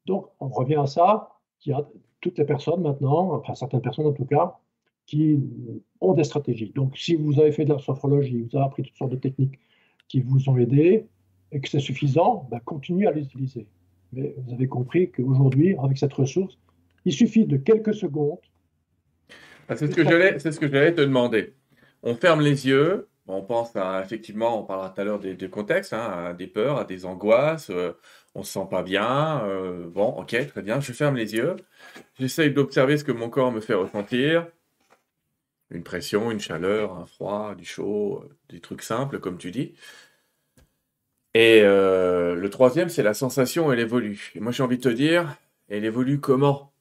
Donc, 0.04 0.28
on 0.38 0.48
revient 0.48 0.76
à 0.76 0.86
ça, 0.86 1.30
qu'il 1.58 1.72
y 1.72 1.74
a 1.74 1.84
toutes 2.20 2.38
les 2.38 2.44
personnes 2.44 2.82
maintenant, 2.82 3.32
enfin 3.34 3.54
certaines 3.54 3.80
personnes 3.80 4.06
en 4.06 4.12
tout 4.12 4.24
cas, 4.24 4.56
qui 5.06 5.40
ont 6.00 6.14
des 6.14 6.24
stratégies. 6.24 6.70
Donc, 6.74 6.96
si 6.96 7.16
vous 7.16 7.40
avez 7.40 7.50
fait 7.50 7.64
de 7.64 7.72
la 7.72 7.78
sophrologie, 7.78 8.42
vous 8.42 8.56
avez 8.56 8.66
appris 8.66 8.82
toutes 8.84 8.96
sortes 8.96 9.12
de 9.12 9.16
techniques 9.16 9.58
qui 10.06 10.20
vous 10.20 10.48
ont 10.48 10.56
aidé 10.56 11.08
et 11.50 11.60
que 11.60 11.68
c'est 11.68 11.80
suffisant, 11.80 12.46
ben, 12.50 12.60
continuez 12.60 13.06
à 13.06 13.12
les 13.12 13.22
utiliser. 13.22 13.66
Mais 14.12 14.34
vous 14.38 14.52
avez 14.52 14.68
compris 14.68 15.10
qu'aujourd'hui, 15.10 15.76
avec 15.78 15.98
cette 15.98 16.12
ressource, 16.12 16.56
il 17.04 17.12
suffit 17.12 17.46
de 17.46 17.56
quelques 17.56 17.94
secondes. 17.94 18.38
Ah, 19.68 19.76
c'est 19.76 19.90
ce 19.90 19.94
que 19.96 20.04
j'allais, 20.68 20.94
te 20.94 21.00
demander. 21.00 21.54
On 22.02 22.14
ferme 22.14 22.40
les 22.40 22.66
yeux, 22.68 23.08
on 23.26 23.42
pense 23.42 23.74
à, 23.74 24.02
effectivement, 24.02 24.60
on 24.60 24.64
parlera 24.64 24.90
tout 24.90 25.00
à 25.00 25.04
l'heure 25.04 25.18
des, 25.18 25.50
contextes, 25.50 25.92
hein, 25.92 26.26
à 26.28 26.32
des 26.34 26.46
peurs, 26.46 26.78
à 26.78 26.84
des 26.84 27.04
angoisses, 27.04 27.70
euh, 27.70 27.92
on 28.34 28.42
se 28.42 28.52
sent 28.52 28.66
pas 28.70 28.82
bien, 28.82 29.44
euh, 29.44 29.88
bon, 29.88 30.08
ok, 30.08 30.36
très 30.48 30.62
bien, 30.62 30.80
je 30.80 30.92
ferme 30.92 31.16
les 31.16 31.34
yeux, 31.34 31.56
j'essaye 32.18 32.52
d'observer 32.52 32.96
ce 32.98 33.04
que 33.04 33.12
mon 33.12 33.28
corps 33.28 33.50
me 33.50 33.60
fait 33.60 33.74
ressentir, 33.74 34.46
une 35.70 35.82
pression, 35.82 36.30
une 36.30 36.40
chaleur, 36.40 36.96
un 36.96 37.06
froid, 37.06 37.54
du 37.56 37.64
chaud, 37.64 38.22
euh, 38.24 38.36
des 38.50 38.60
trucs 38.60 38.82
simples, 38.82 39.18
comme 39.18 39.38
tu 39.38 39.50
dis. 39.50 39.74
Et 41.34 41.60
le 41.62 42.48
troisième, 42.50 42.88
c'est 42.88 43.02
la 43.02 43.12
sensation, 43.12 43.70
elle 43.70 43.80
évolue. 43.80 44.32
Et 44.34 44.40
moi, 44.40 44.52
j'ai 44.52 44.62
envie 44.62 44.78
de 44.78 44.82
te 44.82 44.88
dire, 44.88 45.36
elle 45.68 45.84
évolue 45.84 46.18
comment? 46.18 46.72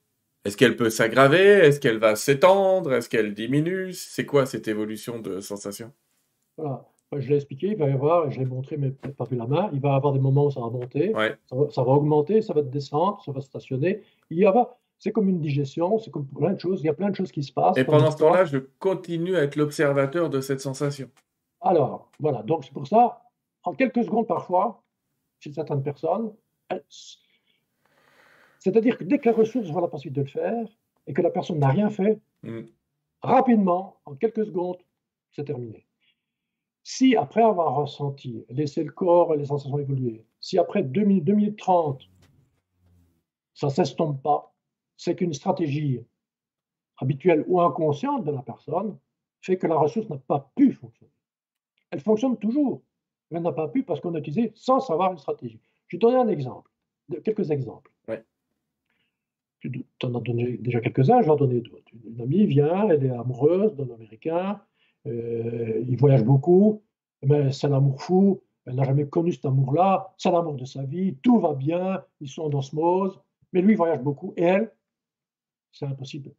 Est-ce 0.46 0.56
qu'elle 0.56 0.76
peut 0.76 0.90
s'aggraver? 0.90 1.38
Est-ce 1.38 1.80
qu'elle 1.80 1.98
va 1.98 2.14
s'étendre? 2.14 2.92
Est-ce 2.92 3.08
qu'elle 3.08 3.34
diminue? 3.34 3.92
C'est 3.92 4.24
quoi 4.26 4.46
cette 4.46 4.68
évolution 4.68 5.18
de 5.18 5.40
sensation? 5.40 5.92
Voilà. 6.56 6.86
Je 7.12 7.28
l'ai 7.28 7.36
expliqué, 7.36 7.68
il 7.68 7.76
va 7.76 7.88
y 7.88 7.92
avoir, 7.92 8.30
je 8.30 8.38
l'ai 8.40 8.44
montré, 8.44 8.76
mais 8.76 8.90
peut-être 8.90 9.16
pas 9.16 9.24
vu 9.24 9.36
la 9.36 9.46
main, 9.46 9.70
il 9.72 9.80
va 9.80 9.90
y 9.90 9.94
avoir 9.94 10.12
des 10.12 10.18
moments 10.18 10.46
où 10.46 10.50
ça 10.50 10.60
va 10.60 10.70
monter, 10.70 11.12
ça, 11.48 11.82
va, 11.82 11.92
augmenter, 11.92 12.42
ça 12.42 12.52
va 12.52 12.62
descendre, 12.62 13.22
ça 13.24 13.30
va 13.30 13.40
stationner. 13.40 14.02
Il 14.30 14.38
y 14.38 14.44
a, 14.44 14.76
c'est 14.98 15.12
comme 15.12 15.28
une 15.28 15.40
digestion, 15.40 15.98
c'est 15.98 16.10
comme 16.10 16.26
plein 16.26 16.52
de 16.52 16.58
choses, 16.58 16.80
il 16.80 16.86
y 16.86 16.88
a 16.88 16.94
plein 16.94 17.10
de 17.10 17.14
choses 17.14 17.30
qui 17.30 17.44
se 17.44 17.52
passent. 17.52 17.78
Et 17.78 17.84
pendant 17.84 18.10
ce 18.10 18.16
temps-là, 18.16 18.44
je 18.44 18.58
continue 18.80 19.36
à 19.36 19.42
être 19.42 19.54
l'observateur 19.54 20.30
de 20.30 20.40
cette 20.40 20.60
sensation. 20.60 21.08
Alors, 21.60 22.10
voilà, 22.18 22.42
donc 22.42 22.64
c'est 22.64 22.72
pour 22.72 22.88
ça, 22.88 23.22
en 23.62 23.72
quelques 23.72 24.04
secondes 24.04 24.26
parfois, 24.26 24.82
chez 25.38 25.52
certaines 25.52 25.84
personnes, 25.84 26.32
c'est-à-dire 28.58 28.98
que 28.98 29.04
dès 29.04 29.18
que 29.18 29.28
la 29.28 29.36
ressource 29.36 29.68
voit 29.70 29.80
la 29.80 29.88
possibilité 29.88 30.20
de 30.20 30.26
le 30.26 30.30
faire 30.30 30.66
et 31.06 31.12
que 31.12 31.22
la 31.22 31.30
personne 31.30 31.58
n'a 31.58 31.68
rien 31.68 31.90
fait, 31.90 32.20
mm. 32.42 32.62
rapidement, 33.22 33.98
en 34.04 34.14
quelques 34.14 34.46
secondes, 34.46 34.78
c'est 35.32 35.44
terminé. 35.44 35.86
Si 36.82 37.16
après 37.16 37.42
avoir 37.42 37.74
ressenti, 37.74 38.44
laissé 38.48 38.84
le 38.84 38.92
corps 38.92 39.34
et 39.34 39.38
les 39.38 39.46
sensations 39.46 39.78
évoluer, 39.78 40.24
si 40.40 40.58
après 40.58 40.82
2 40.82 41.02
minutes, 41.02 41.24
2 41.24 41.32
minutes 41.34 41.58
30, 41.58 42.08
ça 43.54 43.66
ne 43.66 43.72
s'estompe 43.72 44.22
pas, 44.22 44.54
c'est 44.96 45.16
qu'une 45.16 45.32
stratégie 45.32 46.00
habituelle 46.98 47.44
ou 47.48 47.60
inconsciente 47.60 48.24
de 48.24 48.30
la 48.30 48.42
personne 48.42 48.98
fait 49.40 49.58
que 49.58 49.66
la 49.66 49.76
ressource 49.76 50.08
n'a 50.08 50.18
pas 50.18 50.50
pu 50.54 50.72
fonctionner. 50.72 51.12
Elle 51.90 52.00
fonctionne 52.00 52.36
toujours, 52.36 52.82
mais 53.30 53.38
elle 53.38 53.44
n'a 53.44 53.52
pas 53.52 53.68
pu 53.68 53.82
parce 53.82 54.00
qu'on 54.00 54.14
a 54.14 54.18
utilisé 54.18 54.52
sans 54.54 54.80
savoir 54.80 55.12
une 55.12 55.18
stratégie. 55.18 55.60
Je 55.88 55.96
vais 55.96 56.00
donner 56.00 56.16
un 56.16 56.28
exemple, 56.28 56.70
quelques 57.24 57.50
exemples. 57.50 57.92
Tu 59.70 60.06
en 60.06 60.14
as 60.14 60.20
donné 60.20 60.56
déjà 60.58 60.80
quelques-uns, 60.80 61.20
je 61.20 61.26
vais 61.26 61.32
en 61.32 61.36
donner 61.36 61.60
d'autres. 61.60 61.92
Une 62.06 62.20
amie 62.20 62.46
vient, 62.46 62.88
elle 62.88 63.04
est 63.04 63.10
amoureuse 63.10 63.74
d'un 63.74 63.92
Américain, 63.94 64.60
euh, 65.06 65.84
il 65.86 65.96
voyage 65.96 66.24
beaucoup, 66.24 66.82
mais 67.22 67.52
c'est 67.52 67.68
l'amour 67.68 68.02
fou, 68.02 68.42
elle 68.66 68.74
n'a 68.74 68.84
jamais 68.84 69.06
connu 69.06 69.32
cet 69.32 69.44
amour-là, 69.44 70.12
c'est 70.18 70.30
l'amour 70.30 70.54
de 70.54 70.64
sa 70.64 70.82
vie, 70.82 71.16
tout 71.22 71.38
va 71.38 71.54
bien, 71.54 72.04
ils 72.20 72.28
sont 72.28 72.42
en 72.42 72.58
osmose, 72.58 73.20
mais 73.52 73.62
lui, 73.62 73.72
il 73.72 73.76
voyage 73.76 74.02
beaucoup, 74.02 74.34
et 74.36 74.42
elle, 74.42 74.72
c'est 75.72 75.86
impossible. 75.86 76.32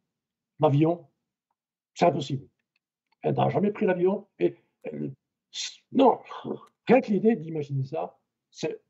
L'avion, 0.59 1.05
c'est 1.93 2.05
impossible. 2.05 2.47
Elle 3.21 3.35
n'a 3.35 3.49
jamais 3.49 3.71
pris 3.71 3.85
l'avion, 3.85 4.27
et 4.39 4.55
non, 5.91 6.19
rien 6.87 7.01
que 7.01 7.11
l'idée 7.11 7.35
d'imaginer 7.35 7.85
ça, 7.85 8.17
c'est 8.51 8.81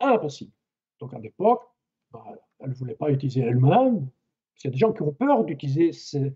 impossible. 0.00 0.52
Donc 1.00 1.12
à 1.14 1.18
l'époque, 1.18 1.62
elle 2.60 2.70
ne 2.70 2.74
voulait 2.74 2.94
pas 2.94 3.10
utiliser 3.10 3.40
elle-même. 3.40 4.08
Il 4.58 4.64
y 4.64 4.68
a 4.68 4.70
des 4.70 4.78
gens 4.78 4.92
qui 4.92 5.02
ont 5.02 5.12
peur 5.12 5.44
d'utiliser 5.44 5.92
ces, 5.92 6.34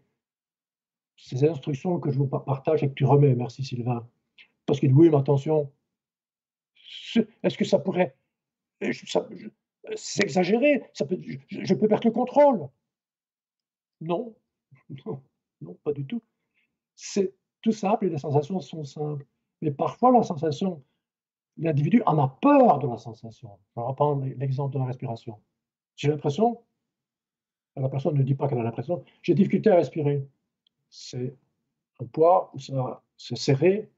instructions 1.44 1.98
que 2.00 2.10
je 2.10 2.18
vous 2.18 2.26
partage 2.26 2.82
et 2.82 2.88
que 2.88 2.94
tu 2.94 3.04
remets. 3.04 3.34
Merci 3.34 3.64
Sylvain. 3.64 4.08
Parce 4.66 4.80
qu'il 4.80 4.90
dit 4.90 4.94
oui, 4.94 5.10
mais 5.10 5.16
attention, 5.16 5.72
est-ce 7.42 7.56
que 7.56 7.64
ça 7.64 7.78
pourrait. 7.78 8.16
C'est 9.96 10.22
exagéré, 10.22 10.84
ça 10.92 11.06
peut, 11.06 11.18
je, 11.48 11.74
peux 11.74 11.88
perdre 11.88 12.06
le 12.06 12.12
contrôle. 12.12 12.68
Non, 14.00 14.34
non, 15.06 15.22
non, 15.60 15.74
pas 15.82 15.92
du 15.92 16.06
tout. 16.06 16.22
C'est 16.94 17.34
tout 17.62 17.72
simple 17.72 18.06
et 18.06 18.10
les 18.10 18.18
sensations 18.18 18.60
sont 18.60 18.84
simples. 18.84 19.26
Mais 19.62 19.70
parfois, 19.70 20.12
la 20.12 20.22
sensation, 20.22 20.82
l'individu 21.56 22.02
en 22.06 22.18
a 22.18 22.28
peur 22.40 22.78
de 22.78 22.88
la 22.88 22.98
sensation. 22.98 23.58
On 23.76 23.82
va 23.82 23.88
reprendre 23.88 24.24
l'exemple 24.36 24.74
de 24.74 24.78
la 24.78 24.86
respiration. 24.86 25.38
J'ai 26.00 26.08
l'impression, 26.08 26.62
la 27.76 27.90
personne 27.90 28.16
ne 28.16 28.22
dit 28.22 28.34
pas 28.34 28.48
qu'elle 28.48 28.58
a 28.58 28.62
l'impression, 28.62 29.04
j'ai 29.20 29.34
difficulté 29.34 29.68
à 29.68 29.76
respirer 29.76 30.26
c'est 30.88 31.36
un 32.00 32.06
poids 32.06 32.50
où 32.54 32.58
ça 32.58 32.74
va 32.74 33.04
se 33.18 33.36
serrer. 33.36 33.90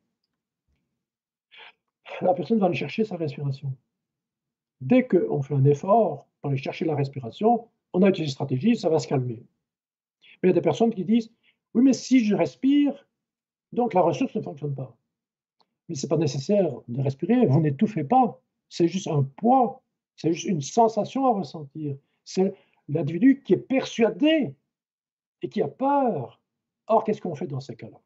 La 2.20 2.34
personne 2.34 2.58
va 2.58 2.66
aller 2.66 2.74
chercher 2.74 3.04
sa 3.04 3.16
respiration. 3.16 3.72
Dès 4.80 5.06
qu'on 5.06 5.42
fait 5.42 5.54
un 5.54 5.64
effort 5.64 6.26
pour 6.40 6.50
aller 6.50 6.58
chercher 6.58 6.86
la 6.86 6.96
respiration, 6.96 7.68
on 7.92 8.02
a 8.02 8.08
utilisé 8.08 8.30
une 8.30 8.34
stratégie, 8.34 8.74
ça 8.74 8.88
va 8.88 8.98
se 8.98 9.06
calmer. 9.06 9.46
Mais 10.42 10.42
il 10.42 10.46
y 10.48 10.50
a 10.50 10.54
des 10.54 10.60
personnes 10.60 10.92
qui 10.92 11.04
disent 11.04 11.32
Oui, 11.72 11.84
mais 11.84 11.92
si 11.92 12.24
je 12.24 12.34
respire, 12.34 13.06
donc 13.70 13.94
la 13.94 14.00
ressource 14.00 14.34
ne 14.34 14.42
fonctionne 14.42 14.74
pas. 14.74 14.96
mais 15.88 15.94
ce 15.94 16.04
n'est 16.04 16.10
pas 16.10 16.16
nécessaire 16.16 16.68
de 16.88 17.00
respirer, 17.00 17.46
vous 17.46 17.60
n'étouffez 17.60 18.02
pas, 18.02 18.40
c'est 18.68 18.88
juste 18.88 19.06
un 19.06 19.22
poids, 19.22 19.84
c'est 20.16 20.32
juste 20.32 20.46
une 20.46 20.60
sensation 20.60 21.26
à 21.26 21.32
ressentir. 21.32 21.96
C'est 22.24 22.54
l'individu 22.88 23.42
qui 23.42 23.54
est 23.54 23.58
persuadé 23.58 24.54
et 25.42 25.48
qui 25.48 25.62
a 25.62 25.68
peur. 25.68 26.40
Or, 26.86 27.04
qu'est-ce 27.04 27.20
qu'on 27.20 27.34
fait 27.34 27.46
dans 27.46 27.60
ces 27.60 27.76
cas-là? 27.76 28.00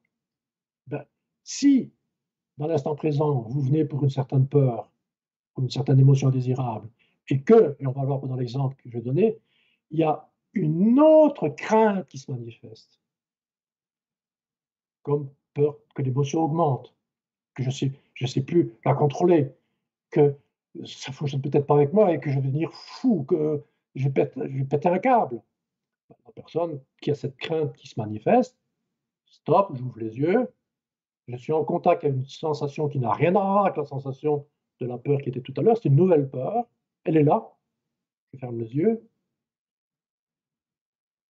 Ben, 0.86 1.04
Si, 1.42 1.92
dans 2.58 2.66
l'instant 2.66 2.94
présent, 2.94 3.42
vous 3.42 3.60
venez 3.60 3.84
pour 3.84 4.02
une 4.02 4.10
certaine 4.10 4.46
peur, 4.46 4.90
ou 5.56 5.62
une 5.62 5.70
certaine 5.70 5.98
émotion 5.98 6.30
désirable, 6.30 6.88
et 7.28 7.42
que, 7.42 7.76
et 7.78 7.86
on 7.86 7.92
va 7.92 8.02
le 8.02 8.06
voir 8.06 8.20
dans 8.20 8.36
l'exemple 8.36 8.76
que 8.76 8.88
je 8.88 8.98
vais 8.98 9.02
donner, 9.02 9.38
il 9.90 9.98
y 9.98 10.04
a 10.04 10.28
une 10.52 11.00
autre 11.00 11.48
crainte 11.48 12.06
qui 12.08 12.18
se 12.18 12.30
manifeste, 12.30 13.00
comme 15.02 15.28
peur 15.54 15.76
que 15.94 16.02
l'émotion 16.02 16.42
augmente, 16.44 16.94
que 17.54 17.62
je 17.62 17.68
ne 17.68 17.74
sais, 17.74 17.92
sais 18.26 18.42
plus 18.42 18.72
la 18.84 18.94
contrôler, 18.94 19.52
que 20.10 20.36
ça 20.84 21.10
ne 21.10 21.14
fonctionne 21.14 21.42
peut-être 21.42 21.66
pas 21.66 21.76
avec 21.76 21.92
moi 21.92 22.12
et 22.12 22.20
que 22.20 22.30
je 22.30 22.36
vais 22.36 22.46
devenir 22.46 22.72
fou, 22.72 23.24
que 23.24 23.62
je 23.94 24.08
vais, 24.08 24.26
péter 24.64 24.88
un 24.88 24.98
câble. 24.98 25.42
La 26.08 26.32
personne 26.32 26.80
qui 27.00 27.10
a 27.10 27.14
cette 27.14 27.36
crainte 27.36 27.74
qui 27.76 27.88
se 27.88 27.98
manifeste, 27.98 28.56
stop, 29.26 29.74
j'ouvre 29.74 29.98
les 29.98 30.18
yeux, 30.18 30.48
je 31.28 31.36
suis 31.36 31.52
en 31.52 31.64
contact 31.64 32.04
avec 32.04 32.16
une 32.16 32.26
sensation 32.26 32.88
qui 32.88 32.98
n'a 32.98 33.12
rien 33.12 33.30
à 33.30 33.40
voir 33.40 33.64
avec 33.64 33.76
la 33.76 33.84
sensation 33.84 34.46
de 34.80 34.86
la 34.86 34.98
peur 34.98 35.20
qui 35.20 35.30
était 35.30 35.40
tout 35.40 35.54
à 35.56 35.62
l'heure, 35.62 35.76
c'est 35.76 35.88
une 35.88 35.96
nouvelle 35.96 36.28
peur, 36.28 36.66
elle 37.04 37.16
est 37.16 37.22
là, 37.22 37.50
je 38.32 38.38
ferme 38.38 38.58
les 38.58 38.76
yeux, 38.76 39.02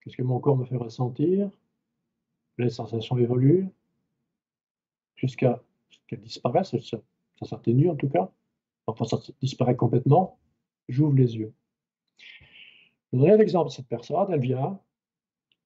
qu'est-ce 0.03 0.17
que 0.17 0.23
mon 0.23 0.41
corps 0.41 0.57
me 0.57 0.65
fait 0.65 0.77
ressentir, 0.77 1.51
les 2.59 2.71
sensations 2.71 3.17
évoluent, 3.17 3.69
jusqu'à 5.15 5.63
ce 5.91 5.99
qu'elles 6.09 6.21
disparaissent, 6.21 6.75
ça 6.79 7.47
s'atténue 7.47 7.89
en 7.89 7.97
tout 7.97 8.09
cas, 8.09 8.31
enfin 8.87 9.05
ça 9.05 9.19
disparaît 9.41 9.77
complètement, 9.77 10.39
j'ouvre 10.89 11.17
les 11.17 11.37
yeux. 11.37 11.53
Je 13.13 13.19
donnerai 13.19 13.37
l'exemple 13.39 13.69
de 13.69 13.75
cette 13.75 13.89
personne, 13.89 14.27
elle 14.31 14.41
vient, 14.41 14.79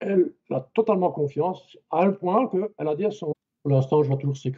elle 0.01 0.33
a 0.51 0.61
totalement 0.75 1.11
confiance, 1.11 1.77
à 1.91 2.05
un 2.05 2.13
point 2.13 2.49
qu'elle 2.49 2.89
a 2.89 2.97
dit 2.97 3.05
à 3.05 3.11
son... 3.11 3.33
Pour 3.63 3.73
l'instant, 3.73 4.03
je 4.03 4.09
vois 4.09 4.17
toujours 4.17 4.39
ses 4.39 4.53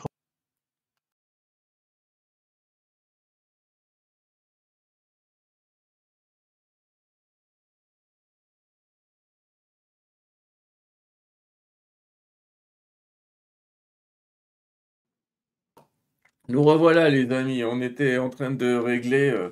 Nous 16.48 16.62
revoilà 16.62 17.08
les 17.08 17.30
amis, 17.32 17.62
on 17.62 17.80
était 17.80 18.18
en 18.18 18.28
train 18.28 18.50
de 18.50 18.74
régler 18.74 19.30
euh, 19.30 19.50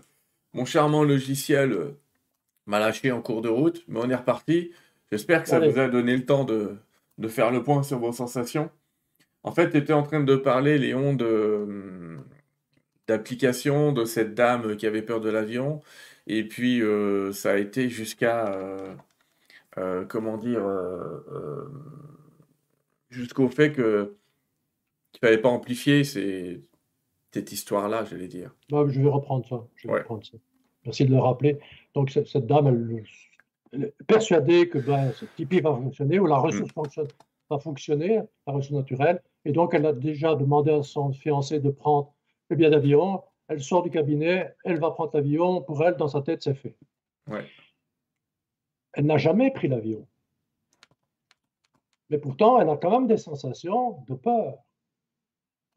mon 0.54 0.64
charmant 0.64 1.04
logiciel 1.04 1.72
euh, 1.72 1.90
m'a 2.66 2.80
lâché 2.80 3.12
en 3.12 3.22
cours 3.22 3.42
de 3.42 3.48
route, 3.48 3.84
mais 3.86 4.00
on 4.02 4.10
est 4.10 4.14
reparti. 4.14 4.72
J'espère 5.12 5.42
que 5.42 5.48
ça 5.48 5.60
vous 5.60 5.78
a 5.78 5.88
donné 5.88 6.16
le 6.16 6.26
temps 6.26 6.44
de, 6.44 6.78
faire 7.28 7.50
le 7.52 7.62
point 7.62 7.82
sur 7.84 7.98
vos 7.98 8.12
sensations. 8.12 8.70
En 9.44 9.52
fait, 9.52 9.70
tu 9.70 9.76
étais 9.76 9.92
en 9.92 10.02
train 10.02 10.20
de 10.20 10.36
parler, 10.36 10.78
Léon, 10.78 11.14
de, 11.14 12.18
d'application 13.06 13.92
de 13.92 14.04
cette 14.04 14.34
dame 14.34 14.76
qui 14.76 14.86
avait 14.86 15.02
peur 15.02 15.20
de 15.20 15.30
l'avion. 15.30 15.80
Et 16.26 16.44
puis, 16.46 16.82
euh, 16.82 17.32
ça 17.32 17.52
a 17.52 17.56
été 17.56 17.88
jusqu'à, 17.88 18.58
comment 20.08 20.36
dire, 20.36 20.62
jusqu'au 23.10 23.48
fait 23.48 23.72
que 23.72 24.16
qu'il 25.12 25.20
ne 25.24 25.28
fallait 25.28 25.42
pas 25.42 25.48
amplifier 25.48 26.04
ces, 26.04 26.62
cette 27.32 27.52
histoire-là, 27.52 28.04
j'allais 28.04 28.28
dire. 28.28 28.54
je 28.70 29.00
vais 29.00 29.08
reprendre 29.08 29.46
ça. 29.46 30.36
Merci 30.84 31.04
de 31.04 31.10
le 31.10 31.20
rappeler. 31.20 31.58
Donc, 31.94 32.10
cette, 32.10 32.46
dame, 32.46 32.66
elle, 33.72 33.84
est 33.84 33.94
persuadée 34.06 34.68
que 34.68 34.78
ben, 34.78 35.12
ce 35.12 35.24
Tipeee 35.36 35.60
va 35.60 35.74
fonctionner 35.74 36.18
ou 36.18 36.26
la 36.26 36.38
mm. 36.38 36.42
ressource 36.42 36.72
fonctionne, 36.72 37.08
va 37.48 37.58
fonctionner, 37.58 38.20
la 38.46 38.52
ressource 38.52 38.72
naturelle. 38.72 39.22
Et 39.44 39.52
donc, 39.52 39.74
elle 39.74 39.86
a 39.86 39.92
déjà 39.92 40.34
demandé 40.34 40.72
à 40.72 40.82
son 40.82 41.12
fiancé 41.12 41.60
de 41.60 41.70
prendre 41.70 42.12
le 42.48 42.56
billet 42.56 42.70
d'avion. 42.70 43.22
Elle 43.48 43.62
sort 43.62 43.82
du 43.82 43.90
cabinet, 43.90 44.54
elle 44.64 44.80
va 44.80 44.90
prendre 44.90 45.10
l'avion. 45.14 45.60
Pour 45.62 45.84
elle, 45.84 45.96
dans 45.96 46.08
sa 46.08 46.22
tête, 46.22 46.42
c'est 46.42 46.54
fait. 46.54 46.76
Elle 48.92 49.06
n'a 49.06 49.18
jamais 49.18 49.50
pris 49.52 49.68
l'avion. 49.68 50.06
Mais 52.08 52.18
pourtant, 52.18 52.60
elle 52.60 52.68
a 52.68 52.76
quand 52.76 52.90
même 52.90 53.06
des 53.06 53.18
sensations 53.18 54.02
de 54.08 54.14
peur 54.14 54.58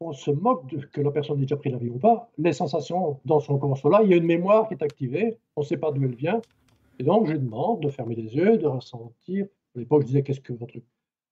on 0.04 0.12
se 0.12 0.30
moque 0.30 0.66
de 0.66 0.84
que 0.84 1.00
la 1.00 1.10
personne 1.10 1.38
ait 1.38 1.42
déjà 1.42 1.56
pris 1.56 1.70
l'avion 1.70 1.94
ou 1.94 1.98
pas. 1.98 2.30
Les 2.36 2.52
sensations 2.52 3.20
dans 3.24 3.40
son 3.40 3.58
corps 3.58 3.76
sont 3.76 3.88
là. 3.88 4.02
Il 4.02 4.10
y 4.10 4.14
a 4.14 4.16
une 4.16 4.26
mémoire 4.26 4.68
qui 4.68 4.74
est 4.74 4.82
activée. 4.82 5.38
On 5.56 5.62
ne 5.62 5.66
sait 5.66 5.78
pas 5.78 5.92
d'où 5.92 6.04
elle 6.04 6.14
vient. 6.14 6.42
Et 6.98 7.04
donc, 7.04 7.26
je 7.26 7.32
demande 7.32 7.80
de 7.80 7.88
fermer 7.88 8.14
les 8.14 8.36
yeux, 8.36 8.58
de 8.58 8.66
ressentir. 8.66 9.46
À 9.74 9.78
l'époque, 9.78 10.02
je 10.02 10.06
disais 10.08 10.22
qu'est-ce 10.22 10.40
que 10.40 10.52
votre, 10.52 10.74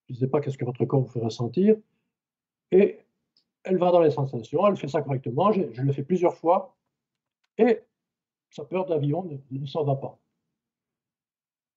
disais 0.08 0.26
pas 0.26 0.40
qu'est-ce 0.40 0.56
que 0.56 0.64
votre 0.64 0.84
corps 0.86 1.00
vous 1.00 1.08
fait 1.08 1.20
ressentir. 1.20 1.76
Et 2.70 3.00
elle 3.64 3.76
va 3.76 3.92
dans 3.92 4.00
les 4.00 4.10
sensations. 4.10 4.66
Elle 4.66 4.76
fait 4.76 4.88
ça 4.88 5.02
correctement. 5.02 5.52
Je, 5.52 5.82
le 5.82 5.92
fais 5.92 6.02
plusieurs 6.02 6.34
fois. 6.34 6.74
Et 7.58 7.80
sa 8.50 8.64
peur 8.64 8.86
de 8.86 8.90
l'avion 8.90 9.28
ne, 9.50 9.66
s'en 9.66 9.84
va 9.84 9.96
pas. 9.96 10.18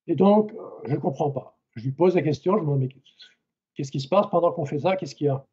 Et 0.07 0.15
donc, 0.15 0.53
euh, 0.53 0.57
je 0.85 0.93
ne 0.93 0.99
comprends 0.99 1.31
pas. 1.31 1.57
Je 1.75 1.83
lui 1.83 1.91
pose 1.91 2.15
la 2.15 2.21
question. 2.21 2.53
Je 2.53 2.59
me 2.59 2.65
demande 2.65 2.79
mais 2.79 2.89
qu'est-ce 3.73 3.91
qui 3.91 3.99
se 3.99 4.07
passe 4.07 4.27
pendant 4.27 4.53
qu'on 4.53 4.65
fait 4.65 4.79
ça? 4.79 4.95
Qu'est-ce 4.95 5.13
qu'il 5.13 5.27
y 5.27 5.29
a? 5.29 5.45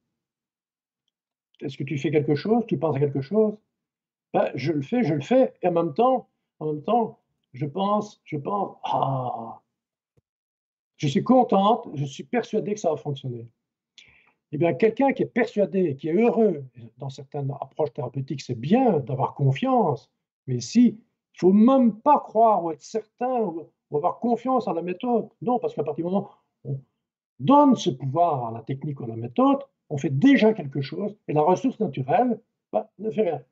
Est-ce 1.63 1.77
que 1.77 1.85
tu 1.85 1.99
fais 1.99 2.11
quelque 2.11 2.35
chose? 2.35 2.65
Tu 2.67 2.79
penses 2.79 2.97
à 2.97 3.01
quelque 3.01 3.23
chose? 3.23 3.55
Ben, 4.33 4.51
Je 4.55 4.73
le 4.73 4.83
fais, 4.83 5.03
je 5.03 5.15
le 5.15 5.21
fais. 5.21 5.55
Et 5.63 5.69
en 5.69 5.73
même 5.73 5.95
temps, 5.95 6.29
en 6.59 6.73
même 6.73 6.83
temps, 6.83 7.19
je 7.53 7.67
pense, 7.67 8.21
je 8.25 8.37
pense, 8.37 8.77
ah, 8.85 9.61
je 10.97 11.09
suis 11.09 11.25
contente, 11.25 11.89
je 11.95 12.05
suis 12.05 12.25
persuadé 12.25 12.75
que 12.75 12.81
ça 12.81 12.91
va 12.91 12.97
fonctionner. 12.97 13.49
Eh 14.53 14.59
bien, 14.59 14.75
quelqu'un 14.75 15.13
qui 15.13 15.23
est 15.23 15.27
persuadé, 15.27 15.97
qui 15.97 16.09
est 16.09 16.13
heureux, 16.13 16.65
dans 16.99 17.09
certaines 17.09 17.51
approches 17.61 17.93
thérapeutiques, 17.93 18.43
c'est 18.43 18.59
bien 18.59 19.01
d'avoir 19.01 19.35
confiance, 19.35 20.11
mais 20.47 20.61
si, 20.61 21.01
il 21.35 21.39
faut 21.39 21.53
même 21.53 21.99
pas 22.01 22.21
croire 22.21 22.63
ou 22.63 22.71
être 22.71 22.83
certain 22.83 23.41
ou, 23.41 23.67
avoir 23.95 24.21
confiance 24.21 24.69
en 24.69 24.73
la 24.73 24.83
méthode. 24.83 25.29
Non, 25.43 25.59
parce 25.59 25.75
qu'à 25.75 25.83
partir 25.83 26.07
du 26.07 26.11
moment 26.11 26.31
où 26.65 26.73
on 26.73 26.81
donne 27.41 27.77
ce 27.77 27.91
pouvoir 27.91 28.47
à 28.47 28.53
la 28.53 28.63
technique 28.63 29.01
ou 29.01 29.05
à 29.05 29.09
la 29.09 29.17
méthode, 29.17 29.59
on 29.93 29.99
fait 29.99 30.11
déjà 30.11 30.55
quelque 30.55 30.81
chose 30.81 31.15
et 31.29 31.35
la 31.35 31.43
ressource 31.43 31.79
naturelle 31.79 32.41
bah, 32.73 32.91
ne 32.99 33.11
fait 33.11 33.23
rien. 33.23 33.43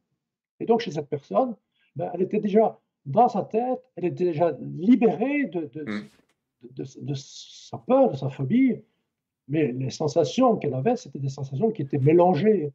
Et 0.59 0.65
donc, 0.65 0.81
chez 0.81 0.91
cette 0.91 1.09
personne, 1.09 1.55
bah, 1.97 2.11
elle 2.15 2.23
était 2.23 2.41
déjà 2.41 2.81
dans 3.05 3.29
sa 3.29 3.43
tête, 3.43 3.83
elle 3.97 4.07
était 4.07 4.25
déjà 4.25 4.57
libérée 4.61 5.45
de, 5.45 5.71
mm. 5.85 6.09
de, 6.71 6.85
de, 7.03 7.15
sa 7.15 7.77
peur, 7.79 8.11
de 8.11 8.17
sa 8.17 8.31
phobie, 8.31 8.81
mais 9.49 9.73
les 9.73 9.91
sensations 9.91 10.57
qu'elle 10.57 10.73
avait, 10.73 10.97
c'était 10.97 11.19
des 11.19 11.29
sensations 11.29 11.71
qui 11.71 11.83
étaient 11.83 11.99
mélangées 11.99 12.73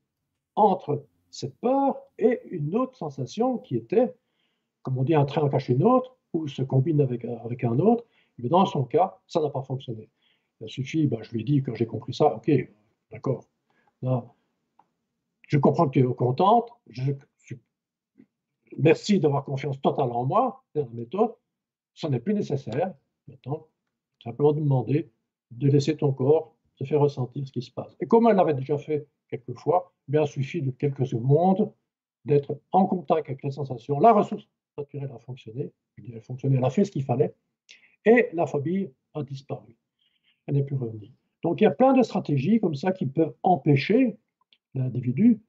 entre 0.56 1.04
cette 1.32 1.56
peur 1.58 1.98
et 2.20 2.42
une 2.52 2.76
autre 2.76 2.96
sensation 2.96 3.58
qui 3.58 3.76
était, 3.76 4.14
comme 4.84 5.00
on 5.00 5.04
dit, 5.04 5.16
un 5.16 5.26
train 5.26 5.42
en 5.42 5.50
cache 5.50 5.70
une 5.70 5.84
autre, 5.84 6.16
ou 6.34 6.48
se 6.48 6.62
combine 6.62 7.02
avec, 7.02 7.26
avec 7.26 7.64
un 7.64 7.80
autre. 7.80 8.06
Mais 8.38 8.50
dans 8.50 8.66
son 8.66 8.84
cas, 8.84 9.18
ça 9.26 9.42
n'a 9.42 9.50
pas 9.50 9.64
fonctionné. 9.64 10.10
Il 10.62 10.70
suffit, 10.70 11.08
bah, 11.08 11.18
je 11.22 11.32
lui 11.32 11.42
ai 11.42 11.44
dit, 11.44 11.64
quand 11.64 11.74
j'ai 11.74 11.88
compris 11.88 12.14
ça, 12.14 12.36
ok, 12.36 12.52
d'accord, 13.12 13.46
je 14.02 15.58
comprends 15.58 15.88
que 15.88 16.00
tu 16.00 16.00
es 16.00 16.16
contente. 16.16 16.70
merci 18.78 19.20
d'avoir 19.20 19.46
confiance 19.46 19.80
totale 19.82 20.12
en 20.12 20.26
moi, 20.26 20.64
la 20.74 20.86
méthode. 20.86 21.36
Ce 21.94 22.08
n'est 22.08 22.20
plus 22.20 22.34
nécessaire. 22.34 22.94
Maintenant, 23.28 23.68
simplement 24.24 24.54
demander 24.54 25.12
de 25.52 25.70
laisser 25.70 25.96
ton 25.96 26.12
corps 26.14 26.56
te 26.76 26.84
faire 26.84 27.00
ressentir 27.00 27.48
ce 27.48 27.52
qui 27.52 27.62
se 27.62 27.72
passe. 27.72 27.96
Et 28.02 28.06
comme 28.06 28.28
elle 28.28 28.36
l'avait 28.36 28.54
déjà 28.54 28.78
fait 28.78 29.08
quelques 29.30 29.58
fois, 29.58 29.94
eh 30.08 30.12
bien, 30.12 30.24
il 30.24 30.28
suffit 30.28 30.62
de 30.62 30.72
quelques 30.72 31.08
secondes 31.08 31.72
d'être 32.26 32.60
en 32.72 32.86
contact 32.86 33.30
avec 33.30 33.44
les 33.44 33.52
sensations. 33.52 34.00
La 34.00 34.12
ressource 34.12 34.48
naturelle 34.78 35.12
a 35.14 35.20
fonctionné, 35.20 35.72
elle 35.98 36.18
a 36.18 36.22
fonctionné, 36.22 36.58
elle 36.58 36.66
a 36.66 36.70
fait 36.70 36.84
ce 36.84 36.92
qu'il 36.92 37.04
fallait, 37.04 37.34
et 38.04 38.28
la 38.34 38.46
phobie 38.46 38.90
a 39.14 39.24
disparu. 39.24 39.78
Elle 40.48 40.56
n'est 40.56 40.64
plus 40.64 40.76
revenue. 40.76 41.12
Donc 41.46 41.62
il 41.62 41.66
y 41.66 41.68
a 41.68 41.72
plein 41.72 41.94
de 41.94 42.02
stratégies 42.02 42.60
comme 42.60 42.74
ça 42.74 42.92
qui 42.92 43.06
peuvent 43.06 43.36
empêcher 43.44 44.18
l'individu, 44.74 45.40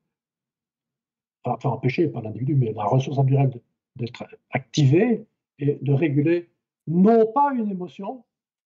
enfin 1.42 1.70
empêcher 1.70 2.06
pas 2.08 2.20
l'individu, 2.20 2.54
mais 2.54 2.74
la 2.74 2.84
ressource 2.84 3.16
naturelle 3.16 3.50
d'être 3.96 4.24
activée 4.50 5.24
et 5.58 5.78
de 5.80 5.92
réguler 5.94 6.50
non 6.86 7.24
pas 7.32 7.50
une 7.54 7.70
émotion, 7.70 8.24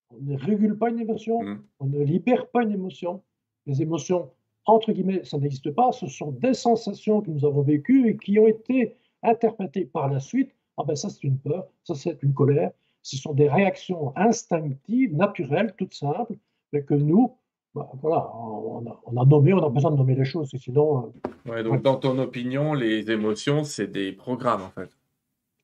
on 0.09 0.21
ne 0.21 0.35
régule 0.35 0.77
pas 0.77 0.89
une 0.89 0.99
émotion, 0.99 1.41
mmh. 1.41 1.63
on 1.79 1.85
ne 1.85 2.03
libère 2.03 2.47
pas 2.49 2.63
une 2.63 2.73
émotion. 2.73 3.23
Les 3.65 3.81
émotions, 3.81 4.29
entre 4.65 4.91
guillemets, 4.91 5.23
ça 5.23 5.37
n'existe 5.37 5.71
pas, 5.71 5.93
ce 5.93 6.07
sont 6.07 6.31
des 6.31 6.53
sensations 6.53 7.21
que 7.21 7.31
nous 7.31 7.45
avons 7.45 7.61
vécues 7.61 8.09
et 8.09 8.17
qui 8.17 8.39
ont 8.39 8.47
été 8.47 8.97
interprétées 9.23 9.85
par 9.85 10.09
la 10.09 10.19
suite. 10.19 10.53
Ah 10.75 10.83
ben 10.83 10.97
ça 10.97 11.07
c'est 11.07 11.23
une 11.23 11.39
peur, 11.39 11.65
ça 11.85 11.95
c'est 11.95 12.21
une 12.23 12.33
colère, 12.33 12.71
ce 13.03 13.15
sont 13.15 13.33
des 13.33 13.47
réactions 13.47 14.11
instinctives, 14.17 15.15
naturelles, 15.15 15.73
toutes 15.77 15.93
simples, 15.93 16.35
mais 16.71 16.83
que 16.83 16.93
nous, 16.93 17.35
Bah, 17.73 17.89
voilà, 18.01 18.29
on 18.35 18.85
a, 18.85 18.99
on 19.05 19.21
a, 19.21 19.25
nommé, 19.25 19.53
on 19.53 19.63
a 19.63 19.69
besoin 19.69 19.91
de 19.91 19.95
nommer 19.95 20.15
les 20.15 20.25
choses, 20.25 20.49
sinon. 20.57 21.13
Euh, 21.47 21.51
ouais, 21.51 21.63
donc 21.63 21.81
dans 21.81 21.95
ton 21.95 22.17
opinion, 22.19 22.73
les 22.73 23.09
émotions, 23.11 23.63
c'est 23.63 23.87
des 23.87 24.11
programmes 24.11 24.61
en 24.61 24.69
fait. 24.71 24.89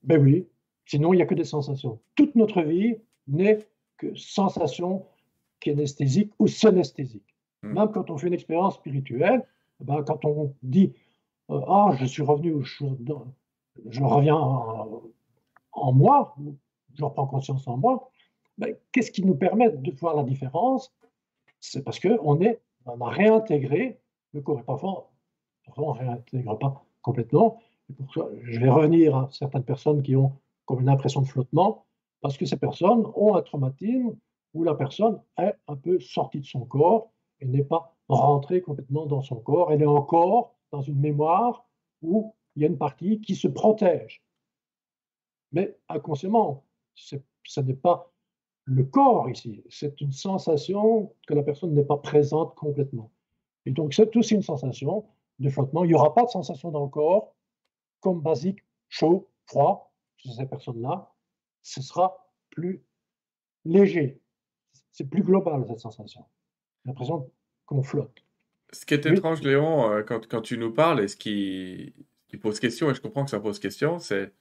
Ben 0.04 0.22
oui, 0.22 0.48
sinon 0.86 1.14
il 1.14 1.18
n'y 1.18 1.22
a 1.22 1.26
que 1.26 1.36
des 1.36 1.44
sensations. 1.44 2.00
Toute 2.16 2.34
notre 2.36 2.62
vie 2.62 2.96
n'est 3.28 3.60
que 3.98 4.16
sensation 4.16 5.06
kinesthésique 5.60 6.32
ou 6.40 6.48
synesthésique. 6.48 7.36
Hmm. 7.62 7.74
Même 7.74 7.92
quand 7.92 8.10
on 8.10 8.18
fait 8.18 8.28
une 8.28 8.34
expérience 8.34 8.76
spirituelle, 8.76 9.44
ben, 9.82 10.02
quand 10.04 10.24
on 10.24 10.54
dit 10.64 10.94
euh, 11.50 11.60
Ah, 11.68 11.92
je 12.00 12.06
suis 12.06 12.24
revenu, 12.24 12.64
je, 12.64 12.86
je 13.90 14.02
reviens 14.02 14.36
en, 14.36 15.02
en, 15.74 15.92
moi, 15.92 16.36
je 16.96 17.04
reprends 17.04 17.28
conscience 17.28 17.68
en 17.68 17.76
moi, 17.76 18.10
ben, 18.58 18.74
qu'est-ce 18.94 19.12
qui 19.12 19.26
nous 19.26 19.36
permet 19.36 19.70
de 19.70 19.92
voir 20.00 20.16
la 20.16 20.24
différence 20.24 20.94
c'est 21.60 21.84
parce 21.84 22.00
qu'on 22.00 22.40
on 22.86 23.02
a 23.02 23.10
réintégré 23.10 24.00
le 24.34 24.42
corps. 24.42 24.60
Et 24.60 24.64
parfois, 24.64 25.10
on 25.76 25.94
ne 25.94 26.00
réintègre 26.00 26.58
pas 26.58 26.86
complètement. 27.02 27.60
je 27.90 28.60
vais 28.60 28.70
revenir 28.70 29.16
à 29.16 29.30
certaines 29.32 29.64
personnes 29.64 30.02
qui 30.02 30.16
ont 30.16 30.34
comme 30.66 30.82
une 30.82 30.90
impression 30.90 31.22
de 31.22 31.28
flottement, 31.28 31.86
parce 32.22 32.38
que 32.38 32.46
ces 32.46 32.58
personnes 32.58 33.06
ont 33.16 33.36
un 33.36 33.42
traumatisme 33.42 34.16
où 34.54 34.64
la 34.64 34.76
personne 34.76 35.22
est 35.38 35.56
un 35.68 35.76
peu 35.76 36.00
sortie 36.00 36.42
de 36.42 36.46
son 36.46 36.66
corps 36.66 37.12
et 37.40 37.46
n'est 37.46 37.64
pas 37.64 37.96
rentrée 38.10 38.62
complètement 38.62 39.06
dans 39.06 39.22
son 39.22 39.38
corps. 39.38 39.72
Elle 39.72 39.82
est 39.82 39.86
encore 39.86 40.56
dans 40.72 40.82
une 40.82 41.00
mémoire 41.00 41.66
où 42.02 42.34
il 42.56 42.64
y 42.64 42.66
a 42.66 42.68
une 42.68 42.78
partie 42.78 43.22
qui 43.22 43.36
se 43.36 43.48
protège. 43.48 44.24
Mais 45.54 45.78
inconsciemment, 45.88 46.66
ce 46.96 47.62
n'est 47.62 47.74
pas 47.74 48.12
le 48.68 48.84
corps 48.84 49.30
ici. 49.30 49.64
C'est 49.70 50.02
une 50.02 50.12
sensation 50.12 51.14
que 51.26 51.34
la 51.34 51.42
personne 51.42 51.74
n'est 51.74 51.86
pas 51.86 51.98
présente 51.98 52.54
complètement. 52.56 53.12
Et 53.66 53.72
donc, 53.72 53.94
c'est 53.94 54.16
aussi 54.16 54.36
une 54.36 54.42
sensation 54.42 55.06
de 55.40 55.50
flottement. 55.50 55.86
Il 55.86 55.88
n'y 55.88 55.94
aura 55.94 56.14
pas 56.14 56.26
de 56.26 56.30
sensation 56.30 56.70
dans 56.70 56.84
le 56.84 56.90
corps 56.90 57.34
comme 58.02 58.22
basique, 58.22 58.60
chaud, 58.90 59.30
froid, 59.46 59.94
chez 60.18 60.32
ces 60.32 60.46
personnes-là. 60.46 61.14
Ce 61.64 61.82
sera 61.82 62.30
plus 62.50 62.84
léger. 63.64 64.22
C'est 64.92 65.10
plus 65.10 65.24
global, 65.24 65.66
cette 65.68 65.80
sensation. 65.80 66.26
L'impression 66.86 67.32
qu'on 67.66 67.84
flotte. 67.84 68.24
Ce 68.74 68.86
qui 68.86 68.94
est 68.94 69.06
étrange, 69.06 69.42
Léon, 69.44 69.90
euh, 69.92 70.04
quand, 70.04 70.28
quand, 70.28 70.42
tu 70.42 70.58
nous 70.58 70.74
parles, 70.74 71.02
et 71.02 71.08
ce 71.08 71.16
qui, 71.16 71.94
qui 72.28 72.38
pose 72.38 72.60
question, 72.60 72.92
et 72.92 72.94
je 72.94 73.02
comprends 73.02 73.24
que 73.24 73.32
ça 73.32 73.40
pose 73.40 73.60
question, 73.60 74.00
c'est 74.00 74.34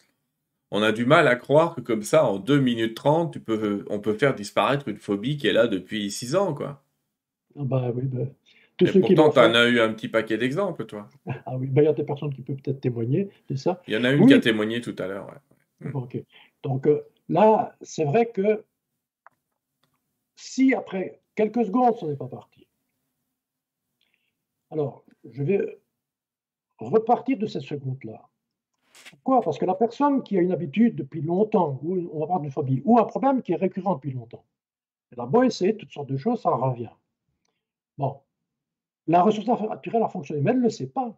on 0.71 0.83
a 0.83 0.93
du 0.93 1.07
mal 1.07 1.29
à 1.29 1.37
croire 1.37 1.75
que 1.75 1.81
comme 1.81 2.03
ça, 2.03 2.27
en 2.27 2.39
2 2.39 2.59
minutes 2.59 2.97
30, 2.97 3.33
tu 3.33 3.41
peux, 3.41 3.85
on 3.89 4.01
peut 4.01 4.15
faire 4.15 4.35
disparaître 4.35 4.89
une 4.89 4.97
phobie 4.97 5.37
qui 5.37 5.47
est 5.47 5.53
là 5.53 5.67
depuis 5.69 6.11
6 6.11 6.35
ans, 6.35 6.55
quoi. 6.55 6.83
Ah 7.59 7.65
bah 7.65 7.91
oui, 7.95 8.03
bah, 8.05 8.25
pourtant, 9.01 9.31
tu 9.31 9.39
en 9.39 9.55
as 9.55 9.69
eu 9.69 9.81
un 9.81 9.93
petit 9.95 10.09
paquet 10.09 10.37
d'exemples, 10.37 10.85
toi. 10.85 11.09
Ah 11.47 11.57
oui, 11.57 11.69
bah, 11.69 11.83
il 11.83 11.87
y 11.87 11.89
a 11.89 11.93
des 11.93 12.05
personnes 12.05 12.35
qui 12.35 12.43
peuvent 12.43 12.57
peut-être 12.57 12.81
témoigner 12.81 13.31
de 13.49 13.57
ça. 13.57 13.81
Il 13.87 13.95
y 13.95 13.97
en 13.97 14.05
a 14.05 14.13
une 14.13 14.27
qui 14.27 14.35
a 14.35 14.41
témoigné 14.41 14.81
tout 14.81 14.95
à 14.99 15.07
l'heure, 15.07 15.29
ouais. 15.29 15.91
Ok. 15.95 16.19
Donc 16.63 16.87
euh, 16.87 17.03
là, 17.29 17.77
c'est 17.83 18.05
vrai 18.05 18.27
que 18.31 18.65
si 20.35 20.75
après 20.75 21.21
quelques 21.35 21.65
secondes, 21.67 21.97
ce 21.99 22.07
n'est 22.07 22.17
pas 22.17 22.29
parti, 22.29 22.67
alors 24.71 25.05
je 25.25 25.43
vais 25.43 25.79
repartir 26.79 27.39
de 27.39 27.47
cette 27.47 27.63
seconde-là. 27.63 28.29
Pourquoi? 29.11 29.41
Parce 29.41 29.59
que 29.59 29.65
la 29.65 29.75
personne 29.75 30.23
qui 30.23 30.37
a 30.39 30.41
une 30.41 30.53
habitude 30.53 30.97
depuis 30.97 31.23
longtemps, 31.23 31.79
ou 31.83 32.09
on 32.13 32.21
va 32.21 32.27
parler 32.27 32.43
d'une 32.43 32.53
phobie, 32.53 32.83
ou 32.85 32.99
un 32.99 33.05
problème 33.05 33.43
qui 33.43 33.53
est 33.53 33.57
récurrent 33.57 33.95
depuis 33.97 34.13
longtemps, 34.13 34.45
elle 35.13 35.21
a 35.21 35.27
beau 35.27 35.43
essayer 35.43 35.77
toutes 35.77 35.93
sortes 35.93 36.09
de 36.09 36.17
choses, 36.17 36.41
ça 36.41 36.51
revient. 36.51 36.91
Bon, 37.99 38.21
la 39.07 39.23
ressource 39.23 39.47
naturelle 39.47 40.03
a 40.03 40.09
fonctionné, 40.09 40.41
mais 40.41 40.51
elle 40.51 40.59
ne 40.59 40.65
le 40.65 40.71
sait 40.71 40.89
pas. 40.89 41.17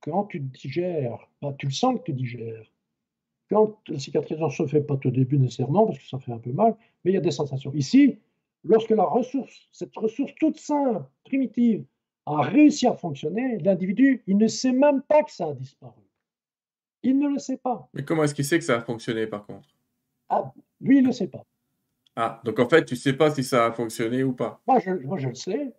Quand 0.00 0.24
tu 0.24 0.40
digères, 0.40 1.28
bah, 1.40 1.54
tu 1.58 1.66
le 1.66 1.72
sens 1.72 1.98
que 1.98 2.04
tu 2.04 2.12
digères. 2.12 2.70
Quand 3.48 3.76
la 3.88 3.98
cicatrisation 3.98 4.66
se 4.66 4.70
fait 4.70 4.80
pas 4.80 4.94
au 4.94 5.10
début 5.10 5.38
nécessairement, 5.38 5.86
parce 5.86 5.98
que 5.98 6.08
ça 6.08 6.18
fait 6.18 6.32
un 6.32 6.38
peu 6.38 6.52
mal, 6.52 6.76
mais 7.04 7.12
il 7.12 7.14
y 7.14 7.18
a 7.18 7.20
des 7.20 7.30
sensations. 7.30 7.72
Ici, 7.74 8.18
lorsque 8.64 8.90
la 8.90 9.04
ressource, 9.04 9.68
cette 9.72 9.96
ressource 9.96 10.34
toute 10.34 10.58
simple, 10.58 11.04
primitive, 11.24 11.84
a 12.26 12.42
réussi 12.42 12.86
à 12.86 12.94
fonctionner, 12.94 13.58
l'individu, 13.58 14.22
il 14.26 14.36
ne 14.36 14.48
sait 14.48 14.72
même 14.72 15.02
pas 15.02 15.22
que 15.22 15.30
ça 15.30 15.46
a 15.46 15.54
disparu. 15.54 16.02
Il 17.02 17.18
ne 17.18 17.28
le 17.28 17.38
sait 17.38 17.56
pas. 17.56 17.88
Mais 17.94 18.04
comment 18.04 18.24
est-ce 18.24 18.34
qu'il 18.34 18.44
sait 18.44 18.58
que 18.58 18.64
ça 18.64 18.76
a 18.76 18.80
fonctionné 18.80 19.26
par 19.26 19.46
contre? 19.46 19.68
Ah, 20.28 20.52
Lui, 20.80 20.98
il 20.98 21.02
ne 21.02 21.08
le 21.08 21.12
sait 21.12 21.28
pas. 21.28 21.44
Ah, 22.16 22.40
donc 22.44 22.58
en 22.58 22.68
fait, 22.68 22.84
tu 22.84 22.94
ne 22.94 22.98
sais 22.98 23.12
pas 23.12 23.30
si 23.30 23.44
ça 23.44 23.66
a 23.66 23.72
fonctionné 23.72 24.24
ou 24.24 24.32
pas? 24.32 24.60
Moi, 24.66 24.80
je, 24.80 24.90
moi, 24.90 25.18
je 25.18 25.28
le 25.28 25.34
sais. 25.34 25.72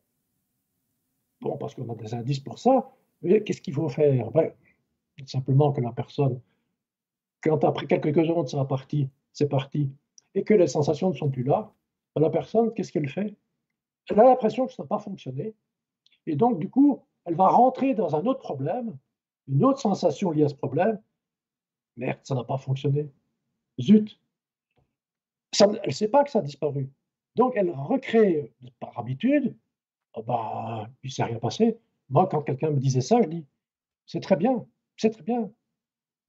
Bon, 1.42 1.58
parce 1.58 1.76
qu'on 1.76 1.90
a 1.92 1.96
des 1.96 2.14
indices 2.14 2.40
pour 2.40 2.60
ça. 2.60 2.90
Mais 3.22 3.44
qu'est-ce 3.44 3.62
qu'il 3.62 3.74
faut 3.74 3.90
faire? 3.90 4.32
Ben, 4.32 4.52
Simplement 5.26 5.72
que 5.74 5.82
la 5.82 5.92
personne, 5.92 6.40
quand 7.42 7.64
après 7.64 7.88
quelques 7.88 8.14
secondes, 8.26 8.48
ça 8.48 8.64
parti, 8.66 9.10
c'est 9.34 9.50
parti, 9.50 9.90
et 10.36 10.44
que 10.44 10.54
les 10.54 10.68
sensations 10.68 11.10
ne 11.10 11.16
sont 11.16 11.30
plus 11.30 11.42
là, 11.44 11.74
ben, 12.16 12.22
la 12.22 12.30
personne, 12.30 12.72
qu'est-ce 12.74 12.92
qu'elle 12.92 13.10
fait? 13.10 13.34
Elle 14.10 14.20
a 14.20 14.24
l'impression 14.24 14.68
que 14.68 14.74
ça 14.74 14.84
n'a 14.84 14.88
pas 14.88 15.00
fonctionné, 15.00 15.56
et 16.28 16.36
donc, 16.36 16.60
du 16.60 16.70
coup, 16.70 17.00
elle 17.26 17.36
va 17.36 17.48
rentrer 17.48 17.94
dans 17.94 18.16
un 18.16 18.26
autre 18.26 18.42
problème, 18.42 18.98
une 19.48 19.64
autre 19.64 19.80
sensation 19.80 20.32
liée 20.32 20.44
à 20.44 20.50
ce 20.50 20.56
problème. 20.56 21.02
Merde, 21.96 22.20
ça 22.24 22.36
n'a 22.36 22.44
pas 22.44 22.58
fonctionné. 22.58 23.10
Zut. 23.80 24.20
elle 25.60 25.82
ne 25.86 25.92
sait 25.92 26.10
pas 26.10 26.24
que 26.24 26.30
ça 26.30 26.40
a 26.40 26.42
disparu. 26.42 26.90
Donc, 27.36 27.54
elle 27.56 27.72
recrée 27.72 28.54
par 28.80 28.98
habitude. 29.00 29.56
Oh 30.14 30.24
bah, 30.24 30.90
il 31.04 31.08
ne 31.08 31.12
s'est 31.12 31.24
rien 31.24 31.40
passé. 31.40 31.78
Moi, 32.10 32.28
quand 32.28 32.42
quelqu'un 32.42 32.72
me 32.72 32.80
disait 32.80 33.02
ça, 33.02 33.22
je 33.22 33.28
dis 33.28 33.46
c'est 34.06 34.22
très 34.22 34.38
bien, 34.38 34.66
c'est 34.96 35.12
très 35.12 35.24
bien. 35.24 35.52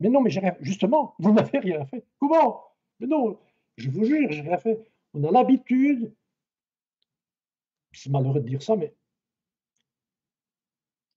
Mais 0.01 0.09
non, 0.11 0.21
mais 0.21 0.31
rien. 0.31 0.57
Justement, 0.61 1.15
vous 1.19 1.33
n'avez 1.35 1.59
rien 1.59 1.87
fait. 1.87 2.05
Comment? 2.19 2.65
Mais 3.01 3.07
non, 3.07 3.39
je 3.77 3.91
vous 3.91 4.05
jure, 4.05 4.31
j'ai 4.31 4.43
rien 4.43 4.59
fait. 4.59 4.91
On 5.15 5.25
a 5.25 5.31
l'habitude, 5.31 6.13
c'est 7.93 8.11
malheureux 8.11 8.41
de 8.41 8.49
dire 8.49 8.63
ça, 8.63 8.77
mais 8.77 8.93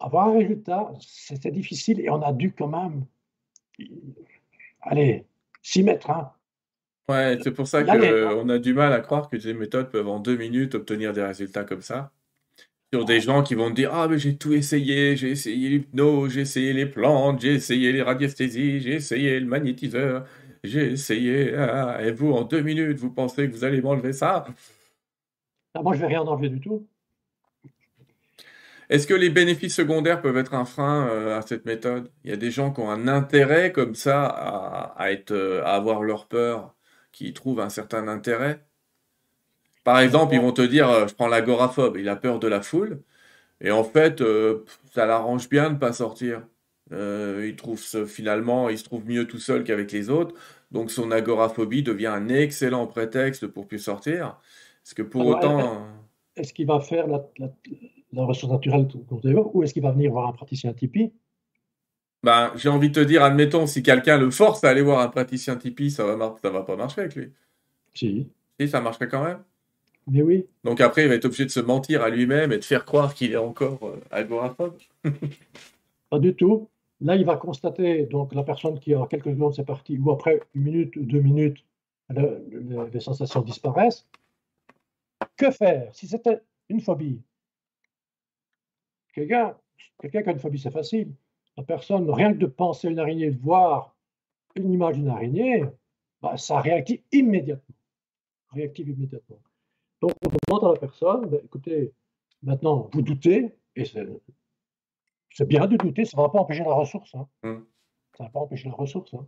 avoir 0.01 0.29
un 0.29 0.39
résultat, 0.39 0.91
c'était 1.01 1.51
difficile 1.51 1.99
et 2.01 2.09
on 2.09 2.21
a 2.21 2.33
dû 2.33 2.51
quand 2.53 2.67
même, 2.67 3.05
allez, 4.81 5.25
s'y 5.61 5.83
mettre. 5.83 6.09
Hein. 6.09 6.31
Ouais, 7.09 7.37
c'est 7.43 7.51
pour 7.51 7.67
ça 7.67 7.83
qu'on 7.83 8.49
a 8.49 8.59
du 8.59 8.73
mal 8.73 8.93
à 8.93 9.01
croire 9.01 9.29
que 9.29 9.37
ces 9.39 9.53
méthodes 9.53 9.91
peuvent 9.91 10.07
en 10.07 10.19
deux 10.19 10.37
minutes 10.37 10.75
obtenir 10.75 11.13
des 11.13 11.21
résultats 11.23 11.63
comme 11.63 11.81
ça. 11.81 12.11
Sur 12.93 13.05
des 13.05 13.21
gens 13.21 13.43
qui 13.43 13.55
vont 13.55 13.69
dire 13.69 13.93
Ah, 13.93 14.07
mais 14.09 14.19
j'ai 14.19 14.37
tout 14.37 14.53
essayé, 14.53 15.15
j'ai 15.17 15.31
essayé 15.31 15.69
l'hypnose, 15.69 16.33
j'ai 16.33 16.41
essayé 16.41 16.73
les 16.73 16.85
plantes, 16.85 17.41
j'ai 17.41 17.55
essayé 17.55 17.91
les 17.91 18.01
radiesthésies, 18.01 18.81
j'ai 18.81 18.95
essayé 18.95 19.39
le 19.39 19.47
magnétiseur, 19.47 20.25
j'ai 20.63 20.91
essayé. 20.93 21.55
Ah, 21.55 21.99
et 22.03 22.11
vous, 22.11 22.31
en 22.33 22.43
deux 22.43 22.61
minutes, 22.61 22.99
vous 22.99 23.11
pensez 23.11 23.47
que 23.49 23.53
vous 23.53 23.63
allez 23.63 23.81
m'enlever 23.81 24.13
ça? 24.13 24.45
Ah, 25.73 25.81
Moi, 25.81 25.95
je 25.95 25.99
vais 26.01 26.07
rien 26.07 26.21
enlever 26.21 26.49
du 26.49 26.59
tout. 26.61 26.87
Est-ce 28.91 29.07
que 29.07 29.13
les 29.13 29.29
bénéfices 29.29 29.73
secondaires 29.73 30.21
peuvent 30.21 30.35
être 30.35 30.53
un 30.53 30.65
frein 30.65 31.07
euh, 31.07 31.39
à 31.39 31.41
cette 31.43 31.65
méthode? 31.65 32.11
Il 32.25 32.29
y 32.29 32.33
a 32.33 32.37
des 32.37 32.51
gens 32.51 32.73
qui 32.73 32.81
ont 32.81 32.89
un 32.91 33.07
intérêt 33.07 33.71
comme 33.71 33.95
ça 33.95 34.25
à, 34.25 35.11
être, 35.13 35.31
euh, 35.31 35.63
à 35.63 35.75
avoir 35.75 36.03
leur 36.03 36.27
peur, 36.27 36.75
qui 37.13 37.31
trouvent 37.31 37.61
un 37.61 37.69
certain 37.69 38.09
intérêt? 38.09 38.65
Par 39.85 40.01
exemple, 40.01 40.35
ils 40.35 40.41
vont 40.41 40.51
te 40.51 40.61
dire, 40.61 40.89
euh, 40.89 41.07
je 41.07 41.15
prends 41.15 41.29
l'agoraphobe, 41.29 41.95
il 41.97 42.09
a 42.09 42.17
peur 42.17 42.39
de 42.39 42.49
la 42.49 42.61
foule, 42.61 43.01
et 43.61 43.71
en 43.71 43.85
fait, 43.85 44.21
ça 44.93 45.05
l'arrange 45.05 45.47
bien 45.47 45.69
de 45.69 45.75
ne 45.75 45.79
pas 45.79 45.93
sortir. 45.93 46.45
il 46.91 47.55
trouve 47.57 47.79
finalement, 48.07 48.69
il 48.69 48.77
se 48.77 48.83
trouve 48.83 49.05
mieux 49.05 49.25
tout 49.25 49.39
seul 49.39 49.63
qu'avec 49.63 49.91
les 49.93 50.09
autres, 50.09 50.35
donc 50.71 50.91
son 50.91 51.11
agoraphobie 51.11 51.83
devient 51.83 52.07
un 52.07 52.27
excellent 52.27 52.87
prétexte 52.87 53.47
pour 53.47 53.67
plus 53.67 53.79
sortir. 53.79 54.37
Parce 54.83 54.93
que 54.95 55.03
pour 55.03 55.25
autant. 55.27 55.87
Est-ce 56.35 56.53
qu'il 56.53 56.67
va 56.67 56.79
faire 56.81 57.07
la, 57.07 57.23
la 57.37 57.47
ressource 58.13 58.51
naturelle 58.51 58.87
ou 59.09 59.63
est-ce 59.63 59.73
qu'il 59.73 59.83
va 59.83 59.91
venir 59.91 60.11
voir 60.11 60.27
un 60.27 60.33
praticien 60.33 60.73
Tipeee? 60.73 61.13
Ben, 62.23 62.51
J'ai 62.55 62.69
envie 62.69 62.89
de 62.89 63.01
te 63.01 63.05
dire, 63.05 63.23
admettons, 63.23 63.65
si 63.65 63.81
quelqu'un 63.81 64.17
le 64.17 64.29
force 64.29 64.63
à 64.63 64.69
aller 64.69 64.81
voir 64.81 64.99
un 64.99 65.07
praticien 65.07 65.55
Tipeee, 65.55 65.91
ça 65.91 66.05
va, 66.05 66.35
ça 66.41 66.49
va 66.49 66.63
pas 66.63 66.75
marcher 66.75 67.01
avec 67.01 67.15
lui. 67.15 67.31
Si. 67.93 68.27
Si, 68.59 68.67
ça 68.67 68.81
marcherait 68.81 69.07
quand 69.07 69.23
même 69.23 69.39
Mais 70.07 70.21
oui. 70.21 70.45
Donc 70.63 70.81
après, 70.81 71.03
il 71.03 71.09
va 71.09 71.15
être 71.15 71.25
obligé 71.25 71.45
de 71.45 71.49
se 71.49 71.59
mentir 71.59 72.03
à 72.03 72.09
lui-même 72.09 72.51
et 72.51 72.57
de 72.57 72.63
faire 72.63 72.85
croire 72.85 73.13
qu'il 73.13 73.31
est 73.31 73.37
encore 73.37 73.79
euh, 73.83 73.99
agoraphobe 74.11 74.77
Pas 76.09 76.19
du 76.19 76.35
tout. 76.35 76.69
Là, 76.99 77.15
il 77.15 77.25
va 77.25 77.35
constater, 77.37 78.05
donc 78.05 78.33
la 78.35 78.43
personne 78.43 78.79
qui 78.79 78.93
a 78.93 79.07
quelques 79.07 79.31
secondes, 79.31 79.55
c'est 79.55 79.65
parti, 79.65 79.97
ou 79.97 80.11
après 80.11 80.41
une 80.53 80.61
minute 80.61 80.95
ou 80.97 81.03
deux 81.03 81.21
minutes, 81.21 81.65
les 82.09 82.99
sensations 82.99 83.41
disparaissent. 83.41 84.05
Que 85.35 85.49
faire? 85.49 85.89
Si 85.93 86.07
c'était 86.07 86.41
une 86.69 86.81
phobie, 86.81 87.19
Quelqu'un 89.13 89.55
qui 89.99 90.17
a 90.17 90.31
une 90.31 90.39
phobie, 90.39 90.59
c'est 90.59 90.71
facile. 90.71 91.13
La 91.57 91.63
personne, 91.63 92.09
rien 92.09 92.33
que 92.33 92.37
de 92.37 92.45
penser 92.45 92.87
à 92.87 92.91
une 92.91 92.99
araignée, 92.99 93.31
de 93.31 93.39
voir 93.39 93.95
une 94.55 94.71
image 94.71 94.95
d'une 94.95 95.09
araignée, 95.09 95.65
bah, 96.21 96.37
ça 96.37 96.61
réactive 96.61 97.01
immédiatement. 97.11 97.75
Réactive 98.51 98.89
immédiatement. 98.89 99.39
Donc, 100.01 100.13
on 100.25 100.29
demande 100.29 100.69
à 100.69 100.73
la 100.73 100.79
personne, 100.79 101.27
ben, 101.27 101.41
écoutez, 101.43 101.93
maintenant, 102.41 102.89
vous 102.93 103.01
doutez, 103.01 103.55
et 103.75 103.85
c'est 103.85 105.47
bien 105.47 105.67
de 105.67 105.77
douter, 105.77 106.05
ça 106.05 106.17
ne 106.17 106.23
va 106.23 106.29
pas 106.29 106.39
empêcher 106.39 106.63
la 106.63 106.73
ressource. 106.73 107.13
Hein. 107.15 107.27
Mmh. 107.43 107.59
Ça 108.17 108.23
ne 108.23 108.27
va 108.27 108.31
pas 108.31 108.39
empêcher 108.39 108.69
la 108.69 108.75
ressource. 108.75 109.13
Hein. 109.13 109.25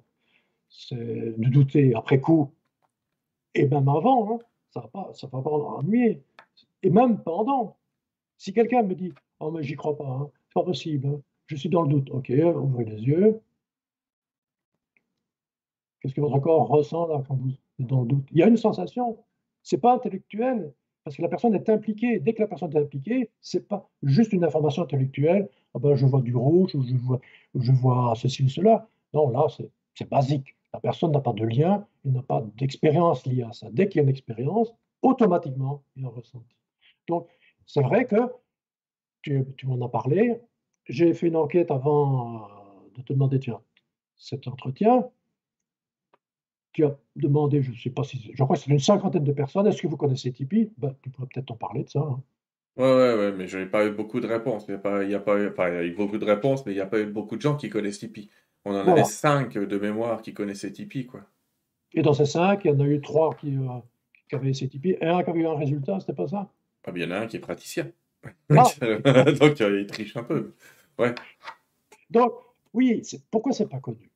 C'est 0.70 0.96
de 0.96 1.50
douter 1.50 1.94
après 1.96 2.20
coup, 2.20 2.54
et 3.54 3.68
même 3.68 3.88
avant, 3.88 4.34
hein, 4.34 4.40
ça 4.72 4.80
ne 4.80 4.86
va, 4.86 4.90
pas, 4.90 5.14
ça 5.14 5.28
va 5.28 5.42
pas 5.42 5.50
ennuyer. 5.50 6.24
Et 6.82 6.90
même 6.90 7.22
pendant. 7.22 7.78
Si 8.38 8.52
quelqu'un 8.52 8.82
me 8.84 8.96
dit 8.96 9.14
Oh, 9.45 9.52
mais 9.52 9.61
j'y 9.61 9.76
crois 9.76 9.98
pas, 9.98 10.07
hein, 10.07 10.30
c'est 10.48 10.53
pas 10.53 10.64
possible, 10.64 11.22
je 11.48 11.57
suis 11.57 11.68
dans 11.68 11.82
le 11.82 11.90
doute. 11.90 12.10
Ok, 12.11 12.32
ouvrez 12.56 12.86
les 12.86 13.02
yeux. 13.02 13.41
Qu'est-ce 15.99 16.14
que 16.14 16.22
votre 16.22 16.40
corps 16.40 16.65
ressent 16.70 17.07
là 17.07 17.22
quand 17.28 17.36
vous 17.36 17.49
êtes 17.49 17.88
dans 17.88 18.03
le 18.03 18.07
doute? 18.07 18.26
Il 18.32 18.38
y 18.38 18.44
a 18.44 18.48
une 18.48 18.56
sensation, 18.56 19.18
c'est 19.61 19.80
pas 19.80 19.94
intellectuel, 19.95 20.72
parce 21.03 21.18
que 21.18 21.22
la 21.22 21.28
personne 21.28 21.53
est 21.56 21.68
impliquée. 21.68 22.20
Dès 22.22 22.34
que 22.34 22.41
la 22.41 22.48
personne 22.48 22.72
est 22.72 22.80
impliquée, 22.80 23.32
c'est 23.41 23.68
pas 23.68 23.90
juste 24.02 24.32
une 24.32 24.45
information 24.45 24.84
intellectuelle. 24.84 25.49
Ah 25.74 25.80
ben, 25.80 25.94
je 25.95 26.06
vois 26.06 26.22
du 26.22 26.36
rouge, 26.38 26.74
ou 26.76 26.82
je 26.82 26.95
vois, 26.95 27.20
je 27.53 27.72
vois 27.74 28.14
ceci 28.15 28.44
ou 28.44 28.48
cela. 28.48 28.88
Non, 29.14 29.30
là, 29.30 29.48
c'est 29.94 30.10
basique. 30.10 30.56
La 30.74 30.80
personne 30.80 31.11
n'a 31.11 31.20
pas 31.20 31.34
de 31.34 31.44
lien, 31.44 31.86
il 32.06 32.14
n'a 32.14 32.24
pas 32.24 32.41
d'expérience 32.56 33.26
liée 33.26 33.44
à 33.44 33.52
ça. 33.52 33.68
Dès 33.72 33.90
qu'il 33.90 33.98
y 33.98 33.99
a 33.99 34.03
une 34.03 34.10
expérience, 34.10 34.74
automatiquement, 35.02 35.84
il 35.98 36.06
en 36.06 36.11
ressenti. 36.11 36.56
Donc, 37.10 37.28
c'est 37.65 37.82
vrai 37.82 38.06
que 38.06 38.15
tu, 39.24 39.44
tu 39.58 39.68
m'en 39.68 39.84
as 39.86 39.90
parlé. 39.90 40.40
J'ai 40.86 41.14
fait 41.14 41.28
une 41.28 41.36
enquête 41.36 41.72
avant 41.72 42.44
euh, 42.44 42.48
de 42.95 43.02
te 43.02 43.14
demander, 43.14 43.40
tiens, 43.40 43.62
cet 44.16 44.48
entretien. 44.48 45.10
Tu 46.74 46.86
as 46.86 46.95
demandé, 47.16 47.62
je 47.62 47.72
ne 47.72 47.76
sais 47.76 47.90
pas 47.90 48.04
si, 48.04 48.32
je 48.34 48.44
crois 48.44 48.56
que 48.56 48.62
c'est 48.62 48.72
une 48.72 48.80
cinquantaine 48.80 49.24
de 49.24 49.32
personnes. 49.32 49.68
Est-ce 49.68 49.82
que 49.82 49.88
vous 49.88 49.98
connaissez 49.98 50.32
Tipeee? 50.32 50.72
Ben, 50.78 50.95
Tu 51.02 51.10
pourrais 51.10 51.28
peut-être 51.28 51.52
en 51.52 51.56
parler 51.56 51.84
de 51.84 51.90
ça. 51.90 52.00
Hein. 52.02 52.22
Ouais, 52.76 52.86
ouais, 52.86 53.16
ouais, 53.16 53.32
mais 53.32 53.48
je 53.48 53.60
n'ai 53.60 53.68
pas 53.68 53.86
eu 53.86 53.91
beaucoup 53.91 54.20
de 54.20 54.28
réponses. 54.28 54.66
Il 54.68 54.72
y 54.72 54.76
a 54.76 54.80
pas, 54.80 55.04
il 55.04 55.12
y 55.12 55.16
a 55.16 55.20
pas, 55.20 55.36
enfin, 55.48 55.70
il 55.70 55.76
y 55.76 55.78
a 55.78 55.84
eu 55.84 55.95
beaucoup 55.95 56.18
de 56.18 56.26
réponses, 56.26 56.66
mais 56.66 56.72
il 56.72 56.76
n'y 56.76 56.82
a 56.82 56.88
pas 56.88 57.00
eu 57.00 57.06
beaucoup 57.06 57.36
de 57.36 57.41
gens 57.41 57.56
qui 57.56 57.70
connaissent 57.70 58.00
Tipeee. 58.00 58.30
On 58.66 58.72
en 58.72 58.88
avait 58.88 59.04
cinq 59.04 59.58
de 59.58 59.78
mémoire 59.78 60.22
qui 60.22 60.34
connaissaient 60.34 60.72
Tipeee, 60.72 61.06
quoi. 61.06 61.22
Et 61.94 62.02
dans 62.02 62.14
ces 62.14 62.26
cinq, 62.26 62.66
il 62.66 62.72
y 62.72 62.74
en 62.74 62.80
a 62.80 62.86
eu 62.88 63.00
trois 63.02 63.36
qui, 63.36 63.56
euh, 63.56 63.80
qui 64.28 64.36
avaient 64.36 64.50
essayé 64.50 64.70
Tipeee 64.70 64.98
et 65.00 65.06
un 65.06 65.24
qui 65.24 65.30
avait 65.30 65.41
eu 65.41 65.48
un 65.48 65.56
résultat, 65.56 66.00
c'était 66.00 66.14
pas 66.14 66.28
ça? 66.28 66.50
Ah, 66.86 66.91
bien, 66.91 67.06
il 67.06 67.10
y 67.10 67.14
en 67.14 67.16
a 67.16 67.20
un 67.20 67.28
qui 67.28 67.38
est 67.38 67.40
praticien. 67.40 67.91
Ah. 68.50 68.64
Donc, 69.40 69.62
euh, 69.62 69.82
il 69.82 69.88
triche 69.88 70.16
un 70.18 70.24
peu. 70.24 70.54
Ouais. 70.98 71.14
Donc, 72.10 72.34
oui, 72.74 73.02
pourquoi 73.32 73.54
c'est 73.54 73.68
pas 73.68 73.80
connu? 73.80 74.10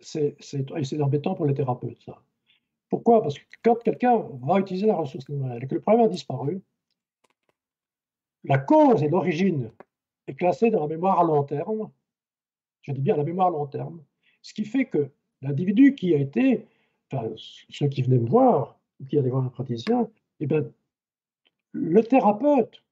C'est 0.00 1.00
embêtant 1.00 1.34
pour 1.34 1.46
les 1.46 1.54
thérapeutes, 1.54 2.02
ça. 2.02 2.22
Pourquoi? 2.88 3.22
Parce 3.22 3.38
que 3.38 3.44
quand 3.62 3.82
quelqu'un 3.82 4.18
va 4.42 4.60
utiliser 4.60 4.86
la 4.86 4.96
ressource 4.96 5.24
et 5.24 5.66
que 5.66 5.74
le 5.74 5.80
problème 5.80 6.06
a 6.06 6.08
disparu, 6.08 6.62
la 8.44 8.58
cause 8.58 9.02
et 9.02 9.08
l'origine 9.08 9.72
est 10.26 10.34
classée 10.34 10.70
dans 10.70 10.80
la 10.80 10.88
mémoire 10.88 11.20
à 11.20 11.24
long 11.24 11.42
terme. 11.44 11.90
Je 12.82 12.92
dis 12.92 13.00
bien 13.00 13.16
la 13.16 13.24
mémoire 13.24 13.48
à 13.48 13.50
long 13.50 13.66
terme. 13.66 14.02
Ce 14.42 14.52
qui 14.52 14.64
fait 14.64 14.84
que 14.84 15.10
l'individu 15.40 15.94
qui 15.94 16.14
a 16.14 16.18
été, 16.18 16.66
enfin, 17.10 17.30
ceux 17.70 17.88
qui 17.88 18.02
venaient 18.02 18.18
me 18.18 18.28
voir, 18.28 18.78
qui 19.08 19.18
allaient 19.18 19.30
voir 19.30 19.44
un 19.44 19.48
praticien, 19.48 20.08
eh 20.40 20.46
bien, 20.46 20.64
le 21.74 22.02
thérapeute 22.02 22.82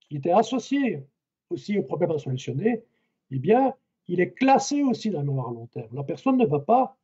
qui 0.00 0.16
était 0.16 0.30
associé 0.30 1.06
aussi 1.50 1.78
au 1.78 1.82
problème 1.82 2.12
à 2.12 2.18
solutionner, 2.18 2.82
eh 3.30 3.38
bien, 3.38 3.74
il 4.06 4.20
est 4.20 4.32
classé 4.32 4.82
aussi 4.82 5.10
dans 5.10 5.18
la 5.18 5.24
mémoire 5.24 5.48
à 5.50 5.52
long 5.52 5.66
terme. 5.66 5.94
La 5.94 6.04
personne 6.04 6.38
ne 6.38 6.46
va 6.46 6.60
pas 6.60 6.96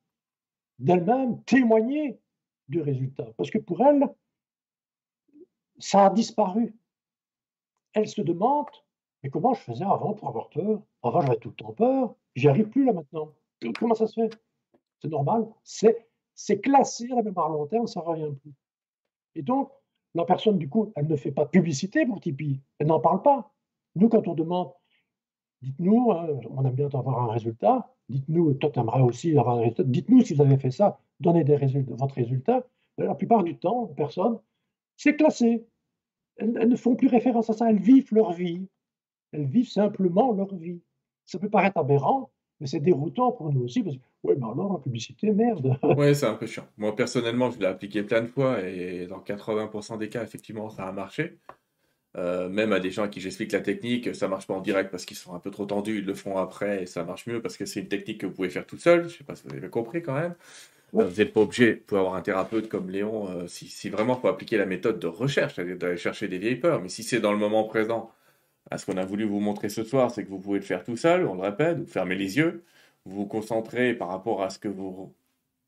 d'elle-même 0.78 1.42
témoigner 1.44 2.18
du 2.68 2.80
résultat, 2.80 3.26
parce 3.36 3.50
que 3.50 3.58
pour 3.58 3.84
elle, 3.84 4.08
ça 5.78 6.06
a 6.06 6.10
disparu 6.10 6.74
elle 7.92 8.08
se 8.08 8.20
demande 8.20 8.68
Mais 9.22 9.30
comment 9.30 9.54
je 9.54 9.60
faisais 9.60 9.84
avant 9.84 10.14
pour 10.14 10.28
avoir 10.28 10.48
peur? 10.50 10.82
Avant, 11.02 11.20
j'avais 11.20 11.38
tout 11.38 11.50
le 11.50 11.54
temps 11.54 11.72
peur. 11.72 12.14
J'y 12.34 12.48
arrive 12.48 12.68
plus 12.68 12.84
là 12.84 12.92
maintenant. 12.92 13.32
Comment 13.78 13.94
ça 13.94 14.06
se 14.06 14.20
fait? 14.20 14.40
C'est 15.00 15.08
normal. 15.08 15.46
C'est, 15.62 16.08
classé 16.60 17.10
à 17.12 17.16
la 17.16 17.22
mémoire 17.22 17.48
long 17.50 17.66
terme, 17.66 17.86
ça 17.86 18.00
ne 18.00 18.06
revient 18.06 18.34
plus. 18.40 18.52
Et 19.34 19.42
donc, 19.42 19.70
la 20.14 20.24
personne, 20.24 20.58
du 20.58 20.68
coup, 20.68 20.92
elle 20.96 21.06
ne 21.06 21.16
fait 21.16 21.32
pas 21.32 21.46
publicité 21.46 22.04
pour 22.06 22.20
Tipeee. 22.20 22.60
Elle 22.78 22.88
n'en 22.88 23.00
parle 23.00 23.22
pas. 23.22 23.52
Nous, 23.96 24.08
quand 24.08 24.26
on 24.28 24.34
demande, 24.34 24.72
dites-nous, 25.62 26.12
hein, 26.12 26.28
on 26.50 26.64
aime 26.64 26.74
bien 26.74 26.86
avoir 26.86 27.22
un 27.22 27.32
résultat. 27.32 27.94
Dites-nous, 28.08 28.54
toi, 28.54 28.70
tu 28.70 28.80
aimerais 28.80 29.00
aussi 29.02 29.36
avoir 29.38 29.56
un 29.56 29.60
résultat. 29.60 29.84
Dites-nous 29.84 30.22
si 30.22 30.34
vous 30.34 30.42
avez 30.42 30.58
fait 30.58 30.70
ça, 30.70 30.98
donnez 31.20 31.44
des 31.44 31.56
résultats, 31.56 31.94
votre 31.94 32.14
résultat. 32.14 32.66
La 32.98 33.14
plupart 33.14 33.42
du 33.42 33.56
temps, 33.58 33.86
personne, 33.96 34.38
c'est 34.96 35.16
classé 35.16 35.66
elles, 36.36 36.68
ne 36.68 36.76
font 36.76 36.96
plus 36.96 37.08
référence 37.08 37.50
à 37.50 37.52
ça, 37.52 37.70
elles 37.70 37.80
vivent 37.80 38.12
leur 38.12 38.32
vie. 38.32 38.68
Elles 39.32 39.46
vivent 39.46 39.70
simplement 39.70 40.32
leur 40.32 40.54
vie. 40.54 40.80
Ça 41.24 41.38
peut 41.38 41.48
paraître 41.48 41.78
aberrant, 41.78 42.30
mais 42.60 42.66
c'est 42.66 42.80
déroutant 42.80 43.32
pour 43.32 43.52
nous 43.52 43.62
aussi, 43.62 43.82
ouais, 44.22 44.34
mais 44.36 44.44
alors 44.44 44.72
la 44.72 44.78
publicité, 44.78 45.30
merde. 45.30 45.76
Ouais, 45.96 46.14
c'est 46.14 46.26
un 46.26 46.34
peu 46.34 46.46
chiant. 46.46 46.66
Moi, 46.76 46.94
personnellement, 46.94 47.50
je 47.50 47.58
l'ai 47.58 47.66
appliqué 47.66 48.02
plein 48.02 48.22
de 48.22 48.26
fois, 48.26 48.60
et 48.60 49.06
dans 49.06 49.20
80% 49.20 49.98
des 49.98 50.08
cas, 50.08 50.22
effectivement, 50.22 50.70
ça 50.70 50.86
a 50.86 50.92
marché. 50.92 51.38
Euh, 52.18 52.48
même 52.50 52.72
à 52.72 52.80
des 52.80 52.90
gens 52.90 53.04
à 53.04 53.08
qui 53.08 53.20
j'explique 53.20 53.52
la 53.52 53.60
technique, 53.60 54.14
ça 54.14 54.28
marche 54.28 54.46
pas 54.46 54.52
en 54.52 54.60
direct 54.60 54.90
parce 54.90 55.06
qu'ils 55.06 55.16
sont 55.16 55.34
un 55.34 55.38
peu 55.38 55.50
trop 55.50 55.64
tendus, 55.64 55.98
ils 55.98 56.04
le 56.04 56.12
font 56.14 56.36
après 56.36 56.82
et 56.82 56.86
ça 56.86 57.04
marche 57.04 57.26
mieux 57.26 57.40
parce 57.40 57.56
que 57.56 57.64
c'est 57.64 57.80
une 57.80 57.88
technique 57.88 58.20
que 58.20 58.26
vous 58.26 58.34
pouvez 58.34 58.50
faire 58.50 58.66
tout 58.66 58.76
seul. 58.76 59.08
Je 59.08 59.16
sais 59.16 59.24
pas 59.24 59.34
si 59.34 59.44
vous 59.48 59.54
avez 59.54 59.70
compris 59.70 60.02
quand 60.02 60.14
même. 60.14 60.34
Vous 60.92 61.02
n'êtes 61.04 61.32
pas 61.32 61.40
obligé, 61.40 61.74
pour 61.74 61.98
avoir 61.98 62.14
un 62.16 62.20
thérapeute 62.20 62.68
comme 62.68 62.90
Léon, 62.90 63.26
euh, 63.30 63.46
si, 63.46 63.66
si, 63.66 63.88
vraiment 63.88 64.14
faut 64.14 64.28
appliquer 64.28 64.58
la 64.58 64.66
méthode 64.66 64.98
de 64.98 65.06
recherche, 65.06 65.56
d'aller 65.56 65.96
chercher 65.96 66.28
des 66.28 66.36
vieilles 66.36 66.56
peurs, 66.56 66.82
mais 66.82 66.90
si 66.90 67.02
c'est 67.02 67.18
dans 67.18 67.32
le 67.32 67.38
moment 67.38 67.64
présent, 67.64 68.12
à 68.70 68.76
ce 68.76 68.84
qu'on 68.84 68.98
a 68.98 69.04
voulu 69.06 69.24
vous 69.24 69.40
montrer 69.40 69.70
ce 69.70 69.84
soir, 69.84 70.10
c'est 70.10 70.22
que 70.22 70.28
vous 70.28 70.38
pouvez 70.38 70.58
le 70.58 70.64
faire 70.64 70.84
tout 70.84 70.98
seul, 70.98 71.26
on 71.26 71.34
le 71.34 71.40
répète, 71.40 71.78
vous 71.78 71.86
fermez 71.86 72.14
les 72.14 72.36
yeux, 72.36 72.62
vous 73.04 73.16
vous 73.16 73.26
concentrez 73.26 73.94
par 73.94 74.08
rapport 74.08 74.42
à 74.42 74.50
ce 74.50 74.58
que 74.58 74.68
vous 74.68 75.14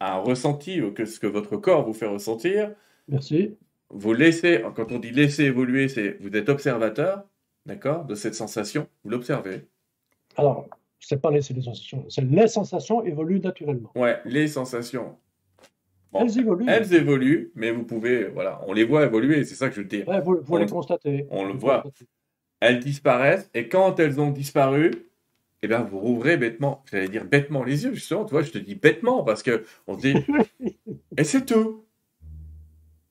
à 0.00 0.14
un 0.16 0.18
ressenti 0.18 0.80
ou 0.82 0.92
que 0.92 1.04
ce 1.04 1.20
que 1.20 1.26
votre 1.26 1.56
corps 1.56 1.84
vous 1.84 1.94
fait 1.94 2.06
ressentir. 2.06 2.72
Merci. 3.08 3.56
Vous 3.90 4.12
laissez, 4.12 4.62
quand 4.74 4.90
on 4.92 4.98
dit 4.98 5.12
laisser 5.12 5.44
évoluer, 5.44 5.88
c'est 5.88 6.16
vous 6.20 6.34
êtes 6.34 6.48
observateur, 6.48 7.24
d'accord, 7.64 8.04
de 8.04 8.14
cette 8.14 8.34
sensation, 8.34 8.88
vous 9.04 9.10
l'observez. 9.10 9.66
Alors, 10.36 10.66
c'est 10.98 11.20
pas 11.20 11.30
laisser 11.30 11.54
les 11.54 11.62
sensations, 11.62 12.04
c'est 12.08 12.24
les 12.24 12.48
sensations 12.48 13.04
évoluent 13.04 13.40
naturellement. 13.40 13.92
Ouais, 13.94 14.20
les 14.24 14.48
sensations. 14.48 15.16
elles 16.12 16.38
évoluent. 16.38 16.66
Elles 16.68 16.94
évoluent, 16.94 17.52
mais 17.54 17.70
vous 17.70 17.84
pouvez, 17.84 18.24
voilà, 18.24 18.60
on 18.66 18.72
les 18.72 18.84
voit 18.84 19.04
évoluer, 19.04 19.44
c'est 19.44 19.54
ça 19.54 19.68
que 19.68 19.76
je 19.76 19.82
veux 19.82 19.86
dire. 19.86 20.08
Ouais, 20.08 20.20
vous, 20.20 20.38
vous 20.42 20.56
les 20.56 20.66
constatez. 20.66 21.26
On 21.30 21.44
le 21.44 21.52
voit. 21.52 21.84
Elles 22.60 22.80
disparaissent, 22.80 23.48
et 23.54 23.68
quand 23.68 24.00
elles 24.00 24.20
ont 24.20 24.30
disparu, 24.30 24.90
eh 25.64 25.68
bien, 25.68 25.80
vous 25.80 25.98
rouvrez 25.98 26.36
bêtement, 26.36 26.84
j'allais 26.90 27.08
dire 27.08 27.24
bêtement 27.24 27.64
les 27.64 27.84
yeux, 27.84 27.94
justement, 27.94 28.24
tu 28.24 28.32
vois, 28.32 28.42
je 28.42 28.50
te 28.50 28.58
dis 28.58 28.74
bêtement, 28.74 29.22
parce 29.24 29.42
que 29.42 29.64
on 29.86 29.96
se 29.96 30.02
dit, 30.02 30.14
et 31.16 31.24
c'est 31.24 31.46
tout. 31.46 31.86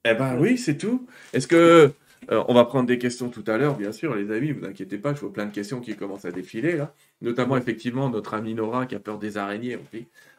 Eh 0.06 0.14
ben 0.14 0.38
oui, 0.40 0.58
c'est 0.58 0.78
tout. 0.78 1.08
Est-ce 1.34 1.48
que 1.48 1.94
euh, 2.32 2.44
on 2.48 2.54
va 2.54 2.66
prendre 2.66 2.88
des 2.88 2.98
questions 3.00 3.30
tout 3.30 3.44
à 3.48 3.58
l'heure, 3.58 3.76
bien 3.76 3.92
sûr, 3.92 4.16
les 4.16 4.32
amis, 4.32 4.52
vous 4.52 4.66
inquiétez 4.66 4.98
pas, 4.98 5.14
je 5.14 5.22
vois 5.22 5.34
plein 5.34 5.46
de 5.46 5.52
questions 5.52 5.80
qui 5.80 5.96
commencent 5.96 6.26
à 6.26 6.32
défiler 6.32 6.78
là. 6.78 6.94
Notamment, 7.22 7.58
effectivement, 7.58 8.10
notre 8.10 8.34
ami 8.34 8.54
Nora 8.54 8.86
qui 8.86 8.96
a 8.96 9.00
peur 9.00 9.18
des 9.18 9.38
araignées. 9.38 9.80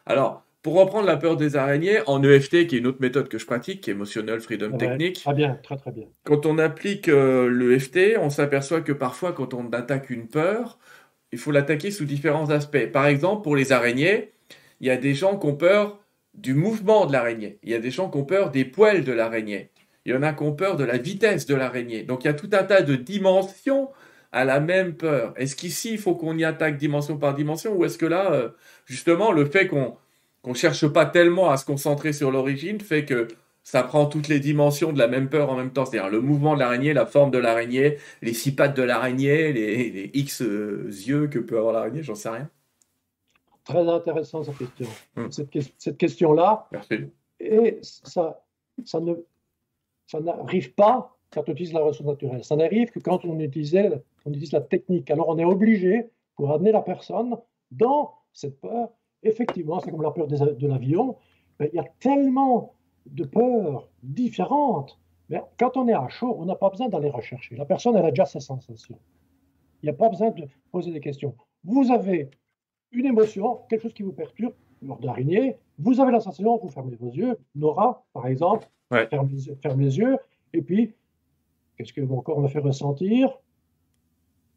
Alors, 0.05 0.45
pour 0.61 0.75
reprendre 0.75 1.05
la 1.05 1.17
peur 1.17 1.37
des 1.37 1.57
araignées, 1.57 1.99
en 2.07 2.23
EFT, 2.23 2.65
qui 2.67 2.75
est 2.75 2.79
une 2.79 2.87
autre 2.87 3.01
méthode 3.01 3.27
que 3.27 3.37
je 3.37 3.45
pratique, 3.45 3.81
qui 3.81 3.89
est 3.91 3.93
Emotional 3.93 4.39
Freedom 4.39 4.77
Technique. 4.77 5.21
Très 5.21 5.33
bien, 5.33 5.59
très 5.61 5.77
très 5.77 5.91
bien. 5.91 6.05
Quand 6.23 6.45
on 6.45 6.57
applique 6.57 7.07
euh, 7.07 7.49
l'EFT, 7.49 8.17
on 8.19 8.29
s'aperçoit 8.29 8.81
que 8.81 8.91
parfois, 8.91 9.31
quand 9.33 9.53
on 9.53 9.69
attaque 9.73 10.09
une 10.09 10.27
peur, 10.27 10.79
il 11.35 11.37
faut 11.37 11.51
l'attaquer 11.51 11.91
sous 11.91 12.05
différents 12.05 12.49
aspects. 12.49 12.85
Par 12.93 13.07
exemple, 13.07 13.43
pour 13.43 13.57
les 13.57 13.73
araignées, 13.73 14.31
il 14.79 14.87
y 14.87 14.89
a 14.89 14.95
des 14.95 15.13
gens 15.13 15.37
qui 15.37 15.47
ont 15.47 15.55
peur 15.55 15.99
du 16.33 16.53
mouvement 16.53 17.05
de 17.05 17.11
l'araignée. 17.11 17.59
Il 17.61 17.71
y 17.71 17.73
a 17.73 17.79
des 17.79 17.91
gens 17.91 18.09
qui 18.09 18.17
ont 18.17 18.23
peur 18.23 18.51
des 18.51 18.63
poils 18.63 19.03
de 19.03 19.11
l'araignée. 19.11 19.69
Il 20.05 20.13
y 20.13 20.15
en 20.15 20.23
a 20.23 20.31
qui 20.31 20.43
ont 20.43 20.53
peur 20.53 20.77
de 20.77 20.85
la 20.85 20.97
vitesse 20.97 21.45
de 21.45 21.53
l'araignée. 21.53 22.03
Donc 22.03 22.23
il 22.23 22.27
y 22.27 22.29
a 22.29 22.33
tout 22.33 22.49
un 22.53 22.63
tas 22.63 22.83
de 22.83 22.95
dimensions 22.95 23.89
à 24.31 24.45
la 24.45 24.61
même 24.61 24.93
peur. 24.93 25.33
Est-ce 25.35 25.57
qu'ici, 25.57 25.91
il 25.91 25.97
faut 25.97 26.15
qu'on 26.15 26.37
y 26.37 26.45
attaque 26.45 26.77
dimension 26.77 27.17
par 27.17 27.35
dimension 27.35 27.73
ou 27.73 27.83
est-ce 27.83 27.97
que 27.97 28.05
là, 28.05 28.31
euh, 28.31 28.49
justement, 28.85 29.33
le 29.33 29.43
fait 29.43 29.67
qu'on 29.67 29.97
ne 30.45 30.53
cherche 30.53 30.87
pas 30.87 31.05
tellement 31.05 31.51
à 31.51 31.57
se 31.57 31.65
concentrer 31.65 32.13
sur 32.13 32.31
l'origine 32.31 32.79
fait 32.79 33.03
que 33.03 33.27
ça 33.65 33.81
prend 33.81 34.05
toutes 34.05 34.27
les 34.27 34.39
dimensions 34.39 34.93
de 34.93 34.99
la 34.99 35.07
même 35.07 35.27
peur 35.27 35.49
en 35.49 35.55
même 35.55 35.73
temps, 35.73 35.85
c'est-à-dire 35.85 36.11
le 36.11 36.21
mouvement 36.21 36.53
de 36.53 36.59
l'araignée, 36.59 36.93
la 36.93 37.07
forme 37.07 37.31
de 37.31 37.39
l'araignée, 37.39 37.97
les 38.21 38.33
six 38.33 38.55
pattes 38.55 38.77
de 38.77 38.83
l'araignée, 38.83 39.51
les, 39.51 40.11
X 40.13 40.43
euh, 40.43 40.85
yeux 40.85 41.27
que 41.27 41.39
peut 41.39 41.57
avoir 41.57 41.73
l'araignée, 41.73 42.03
j'en 42.03 42.13
sais 42.13 42.29
rien. 42.29 42.47
Très 43.63 43.89
intéressant 43.89 44.43
cette 44.43 44.57
question. 44.59 44.85
Hmm. 45.15 45.31
Cette, 45.31 45.49
cette 45.79 45.97
question-là. 45.97 46.67
Merci. 46.71 46.95
Et 47.39 47.79
ça, 47.81 48.43
ça 48.85 48.99
ne, 48.99 49.15
ça 50.05 50.19
n'arrive 50.19 50.75
pas 50.75 51.17
quand 51.31 51.49
on 51.49 51.51
utilise 51.51 51.73
la 51.73 51.81
ressource 51.81 52.07
naturelle. 52.07 52.43
Ça 52.43 52.55
n'arrive 52.55 52.91
que 52.91 52.99
quand 52.99 53.25
on, 53.25 53.39
utilisait, 53.39 53.89
on 54.25 54.29
utilise 54.29 54.51
la 54.51 54.61
technique. 54.61 55.09
Alors 55.09 55.27
on 55.27 55.39
est 55.39 55.45
obligé, 55.45 56.11
pour 56.35 56.53
amener 56.53 56.71
la 56.71 56.83
personne 56.83 57.35
dans 57.71 58.13
cette 58.31 58.61
peur, 58.61 58.89
effectivement, 59.23 59.79
c'est 59.79 59.89
comme 59.89 60.03
la 60.03 60.11
peur 60.11 60.27
de 60.27 60.67
l'avion, 60.67 61.17
il 61.59 61.71
y 61.73 61.79
a 61.79 61.85
tellement 61.99 62.75
de 63.05 63.23
peurs 63.23 63.89
différentes. 64.03 64.99
Mais 65.29 65.41
quand 65.57 65.77
on 65.77 65.87
est 65.87 65.93
à 65.93 66.07
chaud, 66.07 66.35
on 66.37 66.45
n'a 66.45 66.55
pas 66.55 66.69
besoin 66.69 66.89
d'aller 66.89 67.09
rechercher. 67.09 67.55
La 67.55 67.65
personne, 67.65 67.95
elle 67.95 68.05
a 68.05 68.11
déjà 68.11 68.25
ses 68.25 68.39
sensations. 68.39 68.99
Il 69.81 69.87
n'y 69.87 69.89
a 69.89 69.93
pas 69.93 70.09
besoin 70.09 70.31
de 70.31 70.45
poser 70.71 70.91
des 70.91 70.99
questions. 70.99 71.35
Vous 71.63 71.91
avez 71.91 72.29
une 72.91 73.05
émotion, 73.05 73.61
quelque 73.69 73.83
chose 73.83 73.93
qui 73.93 74.03
vous 74.03 74.13
perturbe, 74.13 74.53
lors 74.81 74.99
d'araignée, 74.99 75.57
vous 75.79 75.99
avez 75.99 76.11
la 76.11 76.19
sensation, 76.19 76.57
vous 76.57 76.69
fermez 76.69 76.95
vos 76.95 77.11
yeux. 77.11 77.37
Nora, 77.55 78.05
par 78.13 78.27
exemple, 78.27 78.67
ferme, 78.89 79.29
les, 79.79 79.97
yeux, 79.97 80.17
et 80.53 80.61
puis, 80.61 80.93
qu'est-ce 81.77 81.93
que 81.93 82.01
mon 82.01 82.21
corps 82.21 82.39
me 82.39 82.47
fait 82.47 82.59
ressentir? 82.59 83.29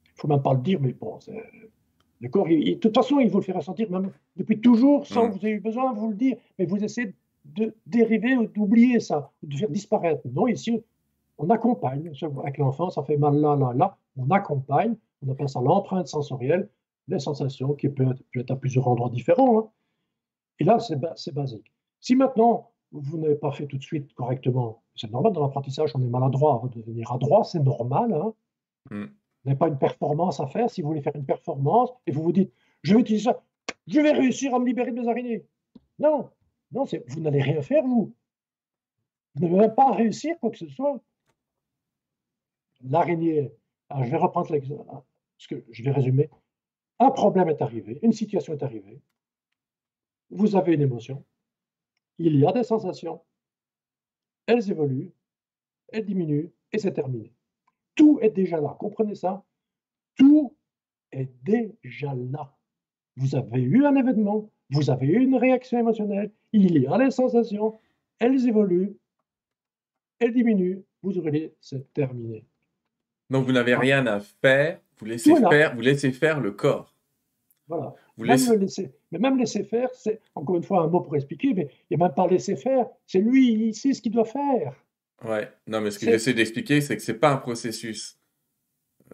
Il 0.06 0.12
ne 0.14 0.20
faut 0.20 0.28
même 0.28 0.42
pas 0.42 0.54
le 0.54 0.60
dire, 0.60 0.80
mais 0.80 0.92
bon, 0.92 1.18
le 2.20 2.28
corps, 2.28 2.46
de 2.46 2.74
toute 2.74 2.94
façon, 2.94 3.20
il 3.20 3.30
vous 3.30 3.38
le 3.38 3.44
fait 3.44 3.52
ressentir, 3.52 3.90
même 3.90 4.10
depuis 4.36 4.60
toujours, 4.60 5.06
sans 5.06 5.26
mm. 5.26 5.28
que 5.28 5.38
vous 5.38 5.46
ayez 5.46 5.54
eu 5.54 5.60
besoin 5.60 5.92
de 5.92 5.98
vous 5.98 6.08
le 6.10 6.16
dire, 6.16 6.36
mais 6.58 6.66
vous 6.66 6.82
essayez 6.82 7.14
de 7.54 7.74
dériver 7.86 8.36
ou 8.36 8.46
d'oublier 8.46 9.00
ça, 9.00 9.30
de 9.42 9.56
faire 9.56 9.70
disparaître. 9.70 10.22
Non, 10.32 10.46
ici, 10.46 10.82
on 11.38 11.50
accompagne. 11.50 12.12
Avec 12.40 12.58
l'enfant, 12.58 12.90
ça 12.90 13.02
fait 13.02 13.16
mal 13.16 13.36
là, 13.36 13.56
là, 13.56 13.72
là. 13.74 13.96
On 14.16 14.30
accompagne. 14.30 14.96
On 15.24 15.30
appelle 15.30 15.48
ça 15.48 15.60
l'empreinte 15.60 16.06
sensorielle, 16.06 16.68
les 17.08 17.18
sensations 17.18 17.74
qui 17.74 17.88
peuvent 17.88 18.14
être, 18.36 18.50
à 18.50 18.56
plusieurs 18.56 18.86
endroits 18.86 19.10
différents. 19.10 19.58
Hein. 19.58 19.68
Et 20.60 20.64
là, 20.64 20.78
c'est 20.78 21.34
basique. 21.34 21.72
Si 22.00 22.14
maintenant, 22.14 22.70
vous 22.92 23.18
n'avez 23.18 23.34
pas 23.34 23.52
fait 23.52 23.66
tout 23.66 23.78
de 23.78 23.82
suite 23.82 24.12
correctement, 24.14 24.82
c'est 24.94 25.10
normal 25.10 25.32
dans 25.32 25.42
l'apprentissage, 25.42 25.92
on 25.94 26.02
est 26.02 26.08
maladroit. 26.08 26.62
De 26.72 26.80
devenir 26.80 27.12
adroit, 27.12 27.44
c'est 27.44 27.60
normal. 27.60 28.12
Hein. 28.12 28.34
Mm. 28.90 29.04
Vous 29.04 29.50
n'avez 29.50 29.58
pas 29.58 29.68
une 29.68 29.78
performance 29.78 30.40
à 30.40 30.46
faire. 30.46 30.70
Si 30.70 30.82
vous 30.82 30.88
voulez 30.88 31.02
faire 31.02 31.16
une 31.16 31.26
performance 31.26 31.90
et 32.06 32.12
vous 32.12 32.22
vous 32.22 32.32
dites, 32.32 32.52
je 32.82 32.94
vais 32.94 33.00
utiliser 33.00 33.24
ça, 33.24 33.42
je 33.86 34.00
vais 34.00 34.12
réussir 34.12 34.54
à 34.54 34.58
me 34.58 34.66
libérer 34.66 34.92
de 34.92 35.00
mes 35.00 35.08
araignées. 35.08 35.46
Non, 35.98 36.30
non, 36.72 36.84
vous 36.84 37.20
n'allez 37.20 37.42
rien 37.42 37.62
faire, 37.62 37.84
vous. 37.84 38.14
Vous 39.34 39.42
n'allez 39.42 39.56
même 39.56 39.74
pas 39.74 39.92
réussir 39.92 40.38
quoi 40.40 40.50
que 40.50 40.58
ce 40.58 40.68
soit. 40.68 41.00
L'araignée, 42.82 43.52
je 43.90 44.10
vais 44.10 44.16
reprendre 44.16 44.52
l'exemple, 44.52 44.84
parce 44.86 45.46
que 45.48 45.64
je 45.70 45.82
vais 45.82 45.90
résumer. 45.90 46.30
Un 46.98 47.10
problème 47.10 47.48
est 47.48 47.62
arrivé, 47.62 47.98
une 48.02 48.12
situation 48.12 48.52
est 48.52 48.62
arrivée. 48.62 49.00
Vous 50.30 50.56
avez 50.56 50.74
une 50.74 50.82
émotion. 50.82 51.24
Il 52.18 52.36
y 52.36 52.46
a 52.46 52.52
des 52.52 52.64
sensations. 52.64 53.22
Elles 54.46 54.70
évoluent, 54.70 55.12
elles 55.88 56.04
diminuent 56.04 56.50
et 56.72 56.78
c'est 56.78 56.92
terminé. 56.92 57.32
Tout 57.94 58.18
est 58.20 58.30
déjà 58.30 58.60
là. 58.60 58.76
Comprenez 58.78 59.14
ça? 59.14 59.44
Tout 60.16 60.56
est 61.12 61.30
déjà 61.42 62.14
là. 62.14 62.56
Vous 63.16 63.34
avez 63.34 63.60
eu 63.60 63.84
un 63.84 63.96
événement, 63.96 64.50
vous 64.70 64.90
avez 64.90 65.06
une 65.06 65.36
réaction 65.36 65.78
émotionnelle, 65.78 66.30
il 66.52 66.78
y 66.78 66.86
a 66.86 66.98
des 66.98 67.10
sensations, 67.10 67.78
elles 68.18 68.46
évoluent, 68.46 68.96
elles 70.18 70.32
diminuent, 70.32 70.82
vous 71.02 71.18
aurez 71.18 71.54
c'est 71.60 71.92
terminé. 71.92 72.44
Donc 73.30 73.46
vous 73.46 73.52
n'avez 73.52 73.74
rien 73.74 74.06
à 74.06 74.20
faire, 74.20 74.80
vous 74.98 75.06
laissez 75.06 75.34
faire, 75.36 75.74
vous 75.74 75.80
laissez 75.80 76.12
faire 76.12 76.40
le 76.40 76.52
corps. 76.52 76.94
Voilà. 77.68 77.94
Vous 78.16 78.24
laissez... 78.24 78.56
laisser, 78.56 78.90
mais 79.12 79.18
même 79.18 79.38
laisser 79.38 79.62
faire, 79.62 79.90
c'est 79.94 80.20
encore 80.34 80.56
une 80.56 80.62
fois 80.62 80.82
un 80.82 80.88
mot 80.88 81.00
pour 81.00 81.14
expliquer, 81.14 81.54
mais 81.54 81.68
il 81.88 81.96
n'y 81.96 82.02
a 82.02 82.06
même 82.06 82.14
pas 82.14 82.26
laisser 82.26 82.56
faire, 82.56 82.88
c'est 83.06 83.20
lui, 83.20 83.52
il 83.52 83.74
sait 83.74 83.92
ce 83.92 84.02
qu'il 84.02 84.12
doit 84.12 84.24
faire. 84.24 84.74
Ouais, 85.24 85.48
non, 85.66 85.80
mais 85.80 85.90
ce 85.90 85.98
que 85.98 86.06
j'essaie 86.06 86.34
d'expliquer, 86.34 86.80
c'est 86.80 86.96
que 86.96 87.02
c'est 87.02 87.18
pas 87.18 87.30
un 87.30 87.36
processus 87.36 88.18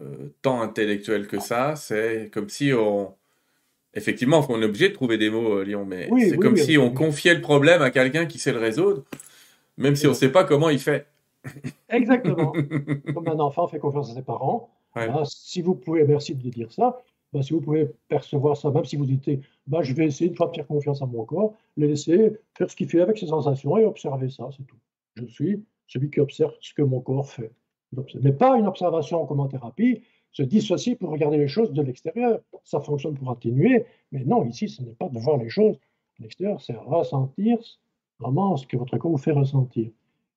euh, 0.01 0.29
tant 0.41 0.61
intellectuel 0.61 1.27
que 1.27 1.39
ça, 1.39 1.75
c'est 1.75 2.29
comme 2.31 2.49
si 2.49 2.71
on, 2.73 3.13
Effectivement, 3.95 4.45
on 4.49 4.61
est 4.61 4.65
obligé 4.65 4.89
de 4.89 4.93
trouver 4.93 5.17
des 5.17 5.29
mots, 5.29 5.59
euh, 5.59 5.63
Lyon, 5.63 5.85
mais 5.85 6.09
c'est 6.19 6.37
comme 6.37 6.57
si 6.57 6.77
on 6.77 6.91
confiait 6.91 7.33
le 7.33 7.41
problème 7.41 7.81
à 7.81 7.91
quelqu'un 7.91 8.25
qui 8.25 8.39
sait 8.39 8.51
le 8.51 8.59
résoudre, 8.59 9.03
même 9.77 9.95
si 9.95 10.05
on 10.05 10.11
ne 10.11 10.15
sait 10.15 10.31
pas 10.31 10.43
comment 10.43 10.69
il 10.69 10.79
fait. 10.79 11.07
Exactement. 11.89 12.51
comme 13.13 13.27
un 13.27 13.39
enfant 13.39 13.67
fait 13.67 13.79
confiance 13.79 14.11
à 14.11 14.13
ses 14.15 14.21
parents. 14.21 14.69
Ah, 14.95 15.23
si 15.25 15.61
vous 15.61 15.75
pouvez, 15.75 16.03
merci 16.05 16.35
de 16.35 16.49
dire 16.49 16.71
ça, 16.71 17.01
bah, 17.33 17.41
si 17.41 17.53
vous 17.53 17.61
pouvez 17.61 17.89
percevoir 18.07 18.55
ça, 18.55 18.69
même 18.69 18.85
si 18.85 18.95
vous 18.95 19.05
dites, 19.05 19.29
bah, 19.67 19.81
je 19.81 19.93
vais 19.93 20.05
essayer 20.05 20.29
de 20.29 20.35
faire 20.35 20.67
confiance 20.67 21.01
à 21.01 21.05
mon 21.05 21.25
corps, 21.25 21.53
le 21.75 21.87
laisser 21.87 22.33
faire 22.57 22.69
ce 22.69 22.75
qu'il 22.75 22.89
fait 22.89 23.01
avec 23.01 23.17
ses 23.17 23.27
sensations 23.27 23.77
et 23.77 23.85
observer 23.85 24.29
ça, 24.29 24.49
c'est 24.55 24.65
tout. 24.65 24.77
Je 25.15 25.25
suis 25.25 25.63
celui 25.87 26.09
qui 26.09 26.19
observe 26.19 26.53
ce 26.61 26.73
que 26.73 26.81
mon 26.81 27.01
corps 27.01 27.29
fait. 27.29 27.51
Mais 28.21 28.31
pas 28.31 28.57
une 28.57 28.67
observation 28.67 29.25
comme 29.25 29.39
en 29.39 29.47
thérapie, 29.47 30.01
se 30.35 30.43
dissocier 30.43 30.97
pour 30.97 31.11
regarder 31.11 31.37
les 31.37 31.47
choses 31.47 31.71
de 31.71 31.81
l'extérieur. 31.81 32.41
Ça 32.65 32.81
fonctionne 32.81 33.15
pour 33.15 33.31
atténuer, 33.31 33.85
mais 34.11 34.25
non, 34.25 34.43
ici, 34.45 34.67
ce 34.67 34.81
n'est 34.81 34.93
pas 34.93 35.07
de 35.07 35.17
voir 35.17 35.37
les 35.37 35.49
choses 35.49 35.79
de 36.19 36.23
l'extérieur, 36.23 36.61
c'est 36.61 36.75
ressentir 36.75 37.57
vraiment 38.19 38.57
ce 38.57 38.67
que 38.67 38.75
votre 38.75 38.97
corps 38.97 39.11
vous 39.11 39.17
fait 39.17 39.31
ressentir. 39.31 39.89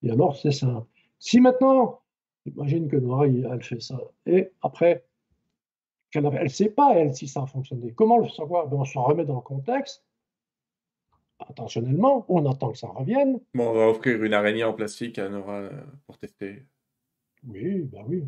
Et 0.05 0.11
alors, 0.11 0.37
c'est 0.37 0.53
simple. 0.53 0.87
Si 1.19 1.41
maintenant, 1.41 2.01
imagine 2.47 2.89
que 2.89 2.97
Noah, 2.97 3.27
elle 3.27 3.63
fait 3.63 3.81
ça, 3.81 4.01
et 4.25 4.53
après, 4.63 5.05
elle 6.15 6.23
ne 6.23 6.49
sait 6.49 6.71
pas, 6.71 6.95
elle, 6.95 7.13
si 7.15 7.27
ça 7.27 7.43
a 7.43 7.47
fonctionné. 7.47 7.93
Comment 7.93 8.19
le 8.19 8.29
savoir? 8.29 8.69
Ben, 8.69 8.77
On 8.77 8.85
se 8.85 8.99
remet 8.99 9.25
dans 9.25 9.35
le 9.35 9.41
contexte, 9.41 10.05
intentionnellement, 11.41 12.25
on 12.29 12.49
attend 12.49 12.71
que 12.71 12.79
ça 12.79 12.89
revienne. 12.89 13.41
Bon, 13.53 13.71
on 13.71 13.75
va 13.75 13.89
offrir 13.89 14.23
une 14.23 14.33
araignée 14.33 14.65
en 14.65 14.75
plastique 14.75 15.19
à 15.19 15.29
Nora 15.29 15.55
euh, 15.55 15.83
pour 16.07 16.19
tester. 16.19 16.67
Oui, 17.45 17.83
ben 17.83 18.05
oui. 18.07 18.25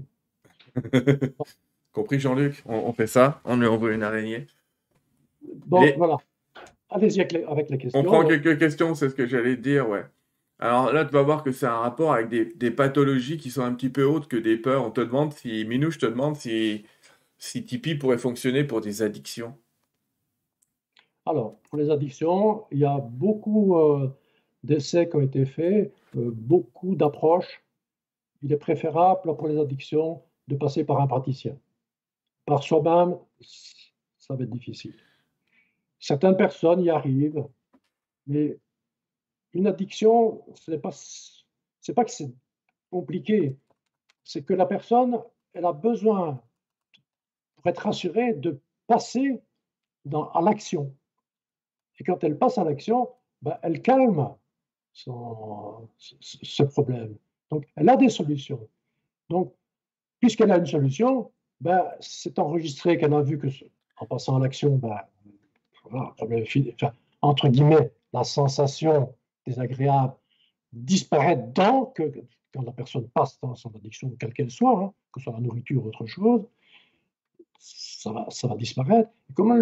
Compris, 1.93 2.21
Jean-Luc? 2.21 2.63
On, 2.67 2.93
fait 2.93 3.07
ça, 3.07 3.41
on 3.45 3.57
lui 3.57 3.67
envoie 3.67 3.93
une 3.93 4.03
araignée. 4.03 4.47
Bon, 5.67 5.85
voilà. 5.97 6.19
Allez-y 6.89 7.21
avec, 7.21 7.71
les 7.71 7.79
questions. 7.79 8.01
On 8.01 8.05
prend 8.05 8.25
quelques 8.27 8.59
questions, 8.59 8.95
c'est 8.95 9.09
ce 9.09 9.15
que 9.15 9.27
j'allais 9.27 9.57
dire, 9.57 9.89
ouais. 9.89 10.05
Alors 10.59 10.93
là, 10.93 11.05
tu 11.05 11.13
vas 11.13 11.23
voir 11.23 11.43
que 11.43 11.53
c'est 11.53 11.67
un 11.67 11.79
rapport 11.79 12.13
avec 12.13 12.29
des, 12.29 12.71
pathologies 12.71 13.39
qui 13.39 13.51
sont 13.51 13.63
un 13.63 13.73
petit 13.73 13.89
peu 13.89 14.05
autres 14.05 14.29
que 14.29 14.37
des 14.37 14.57
peurs. 14.57 14.85
On 14.85 14.91
te 14.91 15.01
demande 15.01 15.33
si, 15.33 15.65
Minou, 15.65 15.91
je 15.91 15.99
te 15.99 16.07
demande 16.07 16.37
si, 16.37 16.85
si 17.39 17.65
Tipeee 17.65 17.95
pourrait 17.95 18.19
fonctionner 18.19 18.65
pour 18.65 18.81
des 18.81 19.03
addictions. 19.03 19.57
Alors, 21.25 21.57
pour 21.69 21.79
les 21.79 21.91
addictions, 21.91 22.65
il 22.71 22.79
y 22.79 22.85
a 22.85 22.99
beaucoup 22.99 23.77
euh, 23.77 24.11
d'essais 24.65 25.09
qui 25.09 25.17
ont 25.17 25.23
été 25.23 25.47
faits, 25.47 25.95
euh, 26.17 26.31
beaucoup 26.33 26.95
d'approches. 26.95 27.63
Il 28.43 28.53
est 28.53 28.59
préférable 28.59 29.23
pour 29.37 29.49
les 29.49 29.59
addictions 29.59 30.23
de 30.51 30.57
passer 30.57 30.85
par 30.85 31.01
un 31.01 31.07
praticien. 31.07 31.57
Par 32.45 32.63
soi-même, 32.63 33.17
ça 34.19 34.35
va 34.35 34.43
être 34.43 34.51
difficile. 34.51 34.97
Certaines 36.01 36.37
personnes 36.37 36.81
y 36.83 36.91
arrivent, 36.91 37.47
mais 38.27 38.59
une 39.53 39.69
addiction, 39.69 40.43
ce 40.55 40.73
n'est 40.73 40.79
pas, 40.79 40.91
pas 41.95 42.05
que 42.05 42.11
c'est 42.11 42.33
compliqué, 42.91 43.57
c'est 44.25 44.43
que 44.43 44.55
la 44.55 44.67
personne, 44.67 45.23
elle 45.53 45.65
a 45.65 45.73
besoin, 45.73 46.43
pour 47.55 47.67
être 47.67 47.83
rassurée, 47.83 48.35
de 48.35 48.61
passer 48.87 49.41
dans, 50.05 50.31
à 50.31 50.41
l'action. 50.41 50.93
Et 51.99 52.05
quand 52.05 52.25
elle 52.25 52.39
passe 52.39 52.59
à 52.59 52.65
l'action, 52.65 53.09
ben, 53.43 53.57
elle 53.63 53.83
calme 53.83 54.35
ce 54.93 56.63
problème. 56.65 57.17
Donc, 57.51 57.67
elle 57.77 57.89
a 57.89 57.97
des 57.97 58.09
solutions. 58.09 58.69
Donc, 59.29 59.55
puisqu'elle 60.21 60.53
a 60.53 60.59
une 60.59 60.67
solution, 60.67 61.31
ben, 61.61 61.85
c'est 62.01 62.39
enregistré 62.39 62.99
qu'elle 62.99 63.15
a 63.15 63.23
vu 63.23 63.39
que, 63.39 63.49
en 63.97 64.07
passant 64.07 64.37
à 64.37 64.41
l'action, 64.41 64.77
ben, 64.77 65.01
entre 67.23 67.49
guillemets, 67.49 67.93
la 68.13 68.25
sensation 68.25 69.15
désagréable 69.47 70.15
disparaît 70.73 71.37
dans 71.55 71.87
que, 71.87 72.03
quand 72.53 72.63
la 72.63 72.73
personne 72.73 73.09
passe 73.09 73.39
dans 73.41 73.55
son 73.55 73.71
addiction, 73.75 74.11
quelle 74.19 74.33
qu'elle 74.33 74.51
soit, 74.51 74.79
hein, 74.79 74.93
que 75.13 75.21
ce 75.21 75.25
soit 75.25 75.33
la 75.35 75.41
nourriture 75.41 75.85
ou 75.85 75.89
autre 75.89 76.07
chose, 76.07 76.45
ça 77.59 78.13
va, 78.13 78.27
ça 78.31 78.49
va 78.49 78.57
disparaître. 78.57 79.11
Comment 79.35 79.61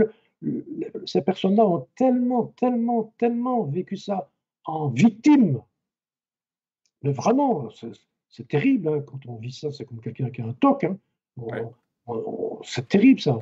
ces 1.05 1.23
personnes-là 1.23 1.67
ont 1.67 1.89
tellement, 1.97 2.47
tellement, 2.57 3.13
tellement 3.19 3.65
vécu 3.65 3.97
ça 3.97 4.31
en 4.65 4.89
victime, 4.89 5.61
mais 7.03 7.13
vraiment, 7.13 7.69
c'est 8.29 8.49
terrible 8.49 8.89
hein, 8.89 9.01
quand 9.07 9.27
on 9.27 9.37
vit 9.37 9.53
ça, 9.53 9.71
c'est 9.73 9.85
comme 9.85 10.01
quelqu'un 10.01 10.31
qui 10.31 10.43
a 10.43 10.47
un 10.47 10.53
toc. 10.53 10.85
Hein. 10.85 10.99
C'est 12.63 12.89
terrible 12.89 13.21
ça. 13.21 13.39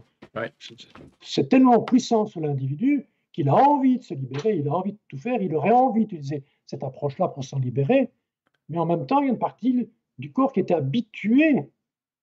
C'est 1.20 1.48
tellement 1.48 1.82
puissant 1.82 2.26
sur 2.26 2.40
l'individu 2.40 3.06
qu'il 3.32 3.48
a 3.48 3.54
envie 3.54 3.98
de 3.98 4.02
se 4.02 4.14
libérer, 4.14 4.56
il 4.56 4.68
a 4.68 4.72
envie 4.72 4.92
de 4.92 4.98
tout 5.08 5.18
faire, 5.18 5.42
il 5.42 5.54
aurait 5.54 5.70
envie 5.70 6.06
d'utiliser 6.06 6.42
cette 6.64 6.82
approche-là 6.82 7.28
pour 7.28 7.44
s'en 7.44 7.58
libérer, 7.58 8.10
mais 8.68 8.78
en 8.78 8.86
même 8.86 9.06
temps, 9.06 9.20
il 9.20 9.26
y 9.26 9.28
a 9.28 9.32
une 9.32 9.38
partie 9.38 9.88
du 10.18 10.32
corps 10.32 10.52
qui 10.52 10.60
est 10.60 10.70
habituée 10.70 11.70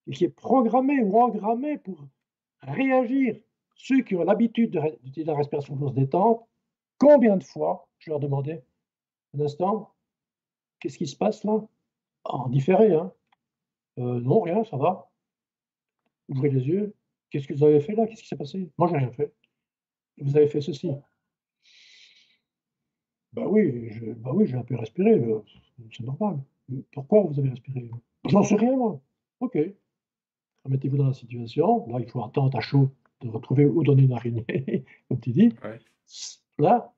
et 0.07 0.11
qui 0.11 0.25
est 0.25 0.29
programmée 0.29 1.01
ou 1.01 1.19
engrammée 1.19 1.77
pour 1.77 2.05
réagir. 2.61 3.39
Ceux 3.75 4.01
qui 4.01 4.15
ont 4.15 4.23
l'habitude 4.23 4.71
d'utiliser 5.03 5.31
la 5.31 5.37
respiration 5.37 5.75
grosse 5.75 5.93
détente, 5.93 6.45
combien 6.97 7.37
de 7.37 7.43
fois 7.43 7.87
je 7.99 8.09
leur 8.09 8.19
demandais, 8.19 8.63
un 9.35 9.41
instant, 9.41 9.93
qu'est-ce 10.79 10.97
qui 10.97 11.07
se 11.07 11.15
passe 11.15 11.43
là? 11.43 11.61
En 12.25 12.49
différé, 12.49 12.93
hein. 12.93 13.11
Euh, 13.99 14.19
non, 14.21 14.41
rien, 14.41 14.63
ça 14.63 14.77
va. 14.77 15.09
Ouvrez 16.29 16.49
les 16.49 16.67
yeux. 16.67 16.95
Qu'est-ce 17.29 17.47
que 17.47 17.53
vous 17.53 17.63
avez 17.63 17.79
fait 17.79 17.95
là? 17.95 18.07
Qu'est-ce 18.07 18.21
qui 18.21 18.27
s'est 18.27 18.35
passé? 18.35 18.71
Moi, 18.77 18.87
j'ai 18.89 18.97
rien 18.97 19.11
fait. 19.11 19.33
Vous 20.19 20.35
avez 20.37 20.47
fait 20.47 20.61
ceci. 20.61 20.91
Bah 23.33 23.47
oui, 23.47 23.89
je 23.91 24.05
bah 24.13 24.31
oui, 24.33 24.45
j'ai 24.45 24.55
un 24.55 24.63
peu 24.63 24.75
respiré, 24.75 25.15
heu, 25.15 25.43
c'est 25.91 26.03
normal. 26.03 26.39
pourquoi 26.91 27.23
vous 27.23 27.39
avez 27.39 27.49
respiré? 27.49 27.89
J'en 28.29 28.43
sais 28.43 28.55
rien 28.55 28.75
moi. 28.75 29.01
OK. 29.39 29.57
Remettez-vous 30.63 30.97
dans 30.97 31.07
la 31.07 31.13
situation. 31.13 31.87
Là, 31.87 31.99
il 31.99 32.09
faut 32.09 32.23
attendre 32.23 32.55
à 32.55 32.61
chaud 32.61 32.91
de 33.21 33.29
retrouver 33.29 33.65
où 33.65 33.83
donner 33.83 34.03
une 34.03 34.13
araignée, 34.13 34.85
comme 35.09 35.19
tu 35.19 35.31
dis. 35.31 35.53
Ouais. 35.63 35.79
Là, 36.59 36.93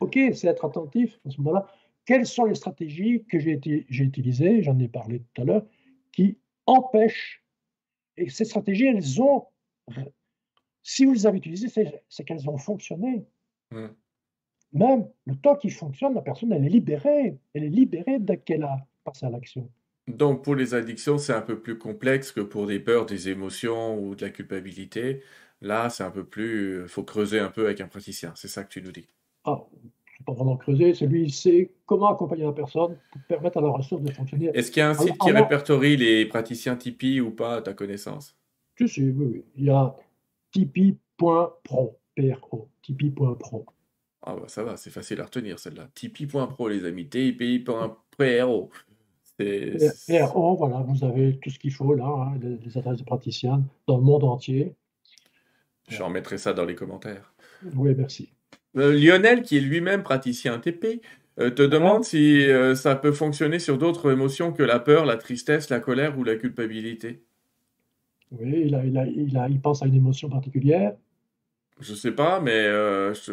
OK, 0.00 0.18
c'est 0.34 0.48
être 0.48 0.64
attentif 0.64 1.18
à 1.26 1.30
ce 1.30 1.40
moment-là. 1.40 1.66
Quelles 2.04 2.26
sont 2.26 2.44
les 2.44 2.54
stratégies 2.54 3.24
que 3.24 3.38
j'ai 3.38 3.60
utilisées, 3.88 4.62
j'en 4.62 4.78
ai 4.78 4.88
parlé 4.88 5.22
tout 5.34 5.42
à 5.42 5.44
l'heure, 5.44 5.66
qui 6.12 6.38
empêchent 6.66 7.42
et 8.16 8.28
ces 8.28 8.44
stratégies, 8.44 8.86
elles 8.86 9.22
ont 9.22 9.46
si 10.82 11.04
vous 11.04 11.12
les 11.12 11.26
avez 11.26 11.38
utilisées, 11.38 11.68
c'est 12.08 12.24
qu'elles 12.24 12.48
ont 12.48 12.58
fonctionné. 12.58 13.24
Mmh. 13.70 13.86
Même 14.72 15.08
le 15.26 15.36
temps 15.36 15.56
qui 15.56 15.70
fonctionne, 15.70 16.14
la 16.14 16.22
personne, 16.22 16.52
elle 16.52 16.64
est 16.64 16.70
libérée. 16.70 17.38
Elle 17.54 17.64
est 17.64 17.68
libérée 17.68 18.18
dès 18.18 18.38
qu'elle 18.38 18.64
a 18.64 18.76
passé 19.04 19.26
à 19.26 19.30
l'action. 19.30 19.70
Donc 20.08 20.42
pour 20.42 20.56
les 20.56 20.74
addictions, 20.74 21.18
c'est 21.18 21.32
un 21.32 21.42
peu 21.42 21.60
plus 21.60 21.78
complexe 21.78 22.32
que 22.32 22.40
pour 22.40 22.66
des 22.66 22.80
peurs, 22.80 23.06
des 23.06 23.28
émotions 23.28 23.98
ou 23.98 24.14
de 24.14 24.24
la 24.24 24.30
culpabilité. 24.30 25.22
Là, 25.60 25.90
c'est 25.90 26.02
un 26.02 26.10
peu 26.10 26.24
plus, 26.24 26.82
il 26.82 26.88
faut 26.88 27.04
creuser 27.04 27.38
un 27.38 27.50
peu 27.50 27.66
avec 27.66 27.80
un 27.80 27.86
praticien. 27.86 28.32
C'est 28.34 28.48
ça 28.48 28.64
que 28.64 28.70
tu 28.70 28.82
nous 28.82 28.90
dis. 28.90 29.06
Ah, 29.44 29.64
pas 30.24 30.32
vraiment 30.32 30.56
creuser, 30.56 30.94
c'est 30.94 31.06
lui, 31.06 31.22
il 31.24 31.32
sait 31.32 31.74
comment 31.86 32.12
accompagner 32.12 32.44
la 32.44 32.52
personne 32.52 32.96
pour 33.10 33.20
permettre 33.22 33.58
à 33.58 33.60
la 33.60 33.68
ressource 33.68 34.02
de 34.02 34.12
fonctionner. 34.12 34.50
Est-ce 34.54 34.70
qu'il 34.70 34.80
y 34.80 34.84
a 34.84 34.90
un 34.90 34.94
site 34.94 35.18
qui 35.18 35.30
répertorie 35.30 35.96
les 35.96 36.26
praticiens 36.26 36.76
Tipeee 36.76 37.20
ou 37.20 37.30
pas, 37.30 37.56
à 37.56 37.62
ta 37.62 37.74
connaissance? 37.74 38.36
Si, 38.78 38.88
si, 38.88 39.02
oui, 39.02 39.26
oui. 39.26 39.44
Il 39.56 39.64
y 39.64 39.70
a 39.70 39.94
tipeee.pro, 40.52 41.98
P-R-O, 42.14 42.68
tipeee.pro. 42.82 43.66
Ah 44.24 44.36
bah 44.36 44.44
ça 44.46 44.62
va, 44.62 44.76
c'est 44.76 44.90
facile 44.90 45.20
à 45.20 45.24
retenir 45.24 45.58
celle-là. 45.58 45.88
Tipeee.pro 45.94 46.68
les 46.68 46.84
amis, 46.84 47.08
tipeee.pro. 47.08 48.70
PRO, 50.08 50.56
voilà, 50.56 50.80
vous 50.86 51.04
avez 51.04 51.38
tout 51.38 51.50
ce 51.50 51.58
qu'il 51.58 51.72
faut 51.72 51.94
là, 51.94 52.04
hein, 52.06 52.38
les, 52.40 52.78
adresses 52.78 52.98
de 52.98 53.04
praticiens 53.04 53.64
dans 53.86 53.96
le 53.96 54.02
monde 54.02 54.24
entier. 54.24 54.74
J'en 55.88 56.10
mettrai 56.10 56.38
ça 56.38 56.52
dans 56.52 56.64
les 56.64 56.74
commentaires. 56.74 57.32
Oui, 57.74 57.94
merci. 57.96 58.32
Euh, 58.76 58.92
Lionel, 58.92 59.42
qui 59.42 59.56
est 59.56 59.60
lui-même 59.60 60.02
praticien 60.02 60.58
TP, 60.58 61.02
euh, 61.38 61.50
te 61.50 61.62
demande 61.62 62.04
si 62.04 62.42
euh, 62.50 62.74
ça 62.74 62.96
peut 62.96 63.12
fonctionner 63.12 63.58
sur 63.58 63.78
d'autres 63.78 64.12
émotions 64.12 64.52
que 64.52 64.62
la 64.62 64.78
peur, 64.78 65.04
la 65.04 65.16
tristesse, 65.16 65.70
la 65.70 65.80
colère 65.80 66.18
ou 66.18 66.24
la 66.24 66.36
culpabilité. 66.36 67.22
Oui, 68.30 68.62
il, 68.66 68.74
a, 68.74 68.84
il, 68.84 68.96
a, 68.96 69.06
il, 69.06 69.36
a, 69.36 69.48
il 69.48 69.60
pense 69.60 69.82
à 69.82 69.86
une 69.86 69.94
émotion 69.94 70.28
particulière. 70.30 70.94
Je 71.80 71.94
sais 71.94 72.12
pas, 72.12 72.40
mais 72.40 72.64
je... 72.64 73.32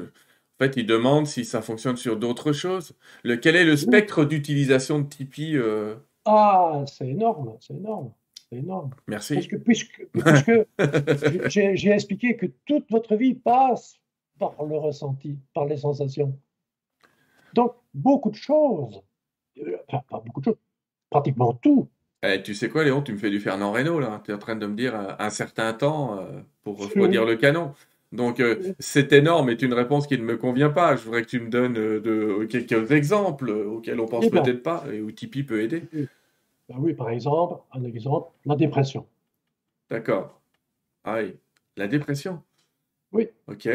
En 0.62 0.66
fait, 0.66 0.76
il 0.76 0.86
demande 0.86 1.26
si 1.26 1.46
ça 1.46 1.62
fonctionne 1.62 1.96
sur 1.96 2.18
d'autres 2.18 2.52
choses. 2.52 2.92
Le, 3.24 3.38
quel 3.38 3.56
est 3.56 3.64
le 3.64 3.78
spectre 3.78 4.26
d'utilisation 4.26 5.00
de 5.00 5.08
Tipeee 5.08 5.56
euh? 5.56 5.96
Ah, 6.26 6.84
c'est 6.86 7.08
énorme, 7.08 7.56
c'est 7.62 7.76
énorme, 7.76 8.12
c'est 8.50 8.58
énorme. 8.58 8.90
Merci. 9.08 9.36
Parce 9.36 9.48
que, 9.48 9.56
puisque, 9.56 10.06
j'ai 11.50 11.92
expliqué 11.92 12.36
que 12.36 12.48
toute 12.66 12.92
votre 12.92 13.16
vie 13.16 13.36
passe 13.36 13.99
par 14.40 14.56
le 14.66 14.78
ressenti, 14.78 15.38
par 15.54 15.66
les 15.66 15.78
sensations. 15.78 16.38
Donc, 17.54 17.74
beaucoup 17.94 18.30
de 18.30 18.36
choses, 18.36 19.02
euh, 19.60 19.78
enfin, 19.88 20.04
pas 20.10 20.20
beaucoup 20.20 20.40
de 20.40 20.46
choses, 20.46 20.58
pratiquement 21.10 21.54
tout. 21.54 21.88
Eh, 22.24 22.42
tu 22.44 22.54
sais 22.54 22.70
quoi, 22.70 22.84
Léon, 22.84 23.02
tu 23.02 23.14
me 23.14 23.18
fais 23.18 23.30
du 23.30 23.40
Fernand 23.40 23.72
Reynaud, 23.72 24.00
là. 24.00 24.22
Tu 24.26 24.32
es 24.32 24.34
en 24.34 24.40
train 24.40 24.56
de 24.56 24.66
me 24.66 24.76
dire 24.76 24.96
euh, 24.96 25.14
un 25.20 25.30
certain 25.30 25.74
temps 25.74 26.20
pour 26.64 26.80
refroidir 26.80 27.26
le 27.26 27.36
canon. 27.36 27.74
Donc, 28.12 28.40
euh, 28.40 28.74
c'est 28.80 29.14
énorme 29.14 29.50
est 29.50 29.62
une 29.62 29.74
réponse 29.74 30.08
qui 30.08 30.18
ne 30.18 30.24
me 30.24 30.36
convient 30.36 30.72
pas. 30.72 30.96
Je 30.96 31.04
voudrais 31.04 31.22
que 31.22 31.28
tu 31.28 31.40
me 31.40 31.50
donnes 31.50 31.78
euh, 31.78 32.00
de, 32.00 32.46
quelques 32.46 32.92
exemples 32.92 33.52
auxquels 33.52 34.00
on 34.00 34.08
pense 34.08 34.26
eh 34.26 34.30
ben. 34.32 34.42
peut-être 34.42 34.64
pas 34.64 34.84
et 34.92 35.00
où 35.00 35.12
Tipeee 35.12 35.44
peut 35.44 35.62
aider. 35.62 35.84
Ben 35.94 36.76
oui, 36.80 36.94
par 36.94 37.10
exemple, 37.10 37.62
un 37.72 37.84
exemple, 37.84 38.32
la 38.46 38.56
dépression. 38.56 39.06
D'accord. 39.90 40.42
Ah 41.04 41.20
oui, 41.22 41.36
la 41.78 41.88
dépression. 41.88 42.42
Oui. 43.12 43.28
Ok. 43.48 43.68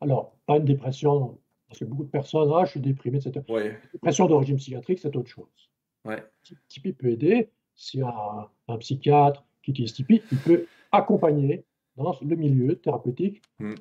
Alors, 0.00 0.36
pas 0.46 0.56
une 0.56 0.64
dépression, 0.64 1.38
parce 1.68 1.80
que 1.80 1.84
beaucoup 1.84 2.04
de 2.04 2.10
personnes, 2.10 2.50
ah, 2.54 2.64
je 2.64 2.72
suis 2.72 2.80
déprimé, 2.80 3.18
etc. 3.18 3.44
Ouais. 3.48 3.78
Dépression 3.92 4.26
d'origine 4.26 4.56
psychiatrique, 4.56 4.98
c'est 4.98 5.14
autre 5.14 5.28
chose. 5.28 5.70
Ouais. 6.04 6.24
Tipeee 6.68 6.92
peut 6.92 7.10
aider. 7.10 7.50
S'il 7.74 8.00
y 8.00 8.02
a 8.02 8.50
un 8.68 8.76
psychiatre 8.78 9.44
qui 9.62 9.70
utilise 9.70 9.92
Tipeee, 9.92 10.22
il 10.32 10.38
peut 10.38 10.66
accompagner 10.92 11.64
dans 11.96 12.14
le 12.20 12.36
milieu 12.36 12.76
thérapeutique. 12.76 13.42
Mm. 13.58 13.74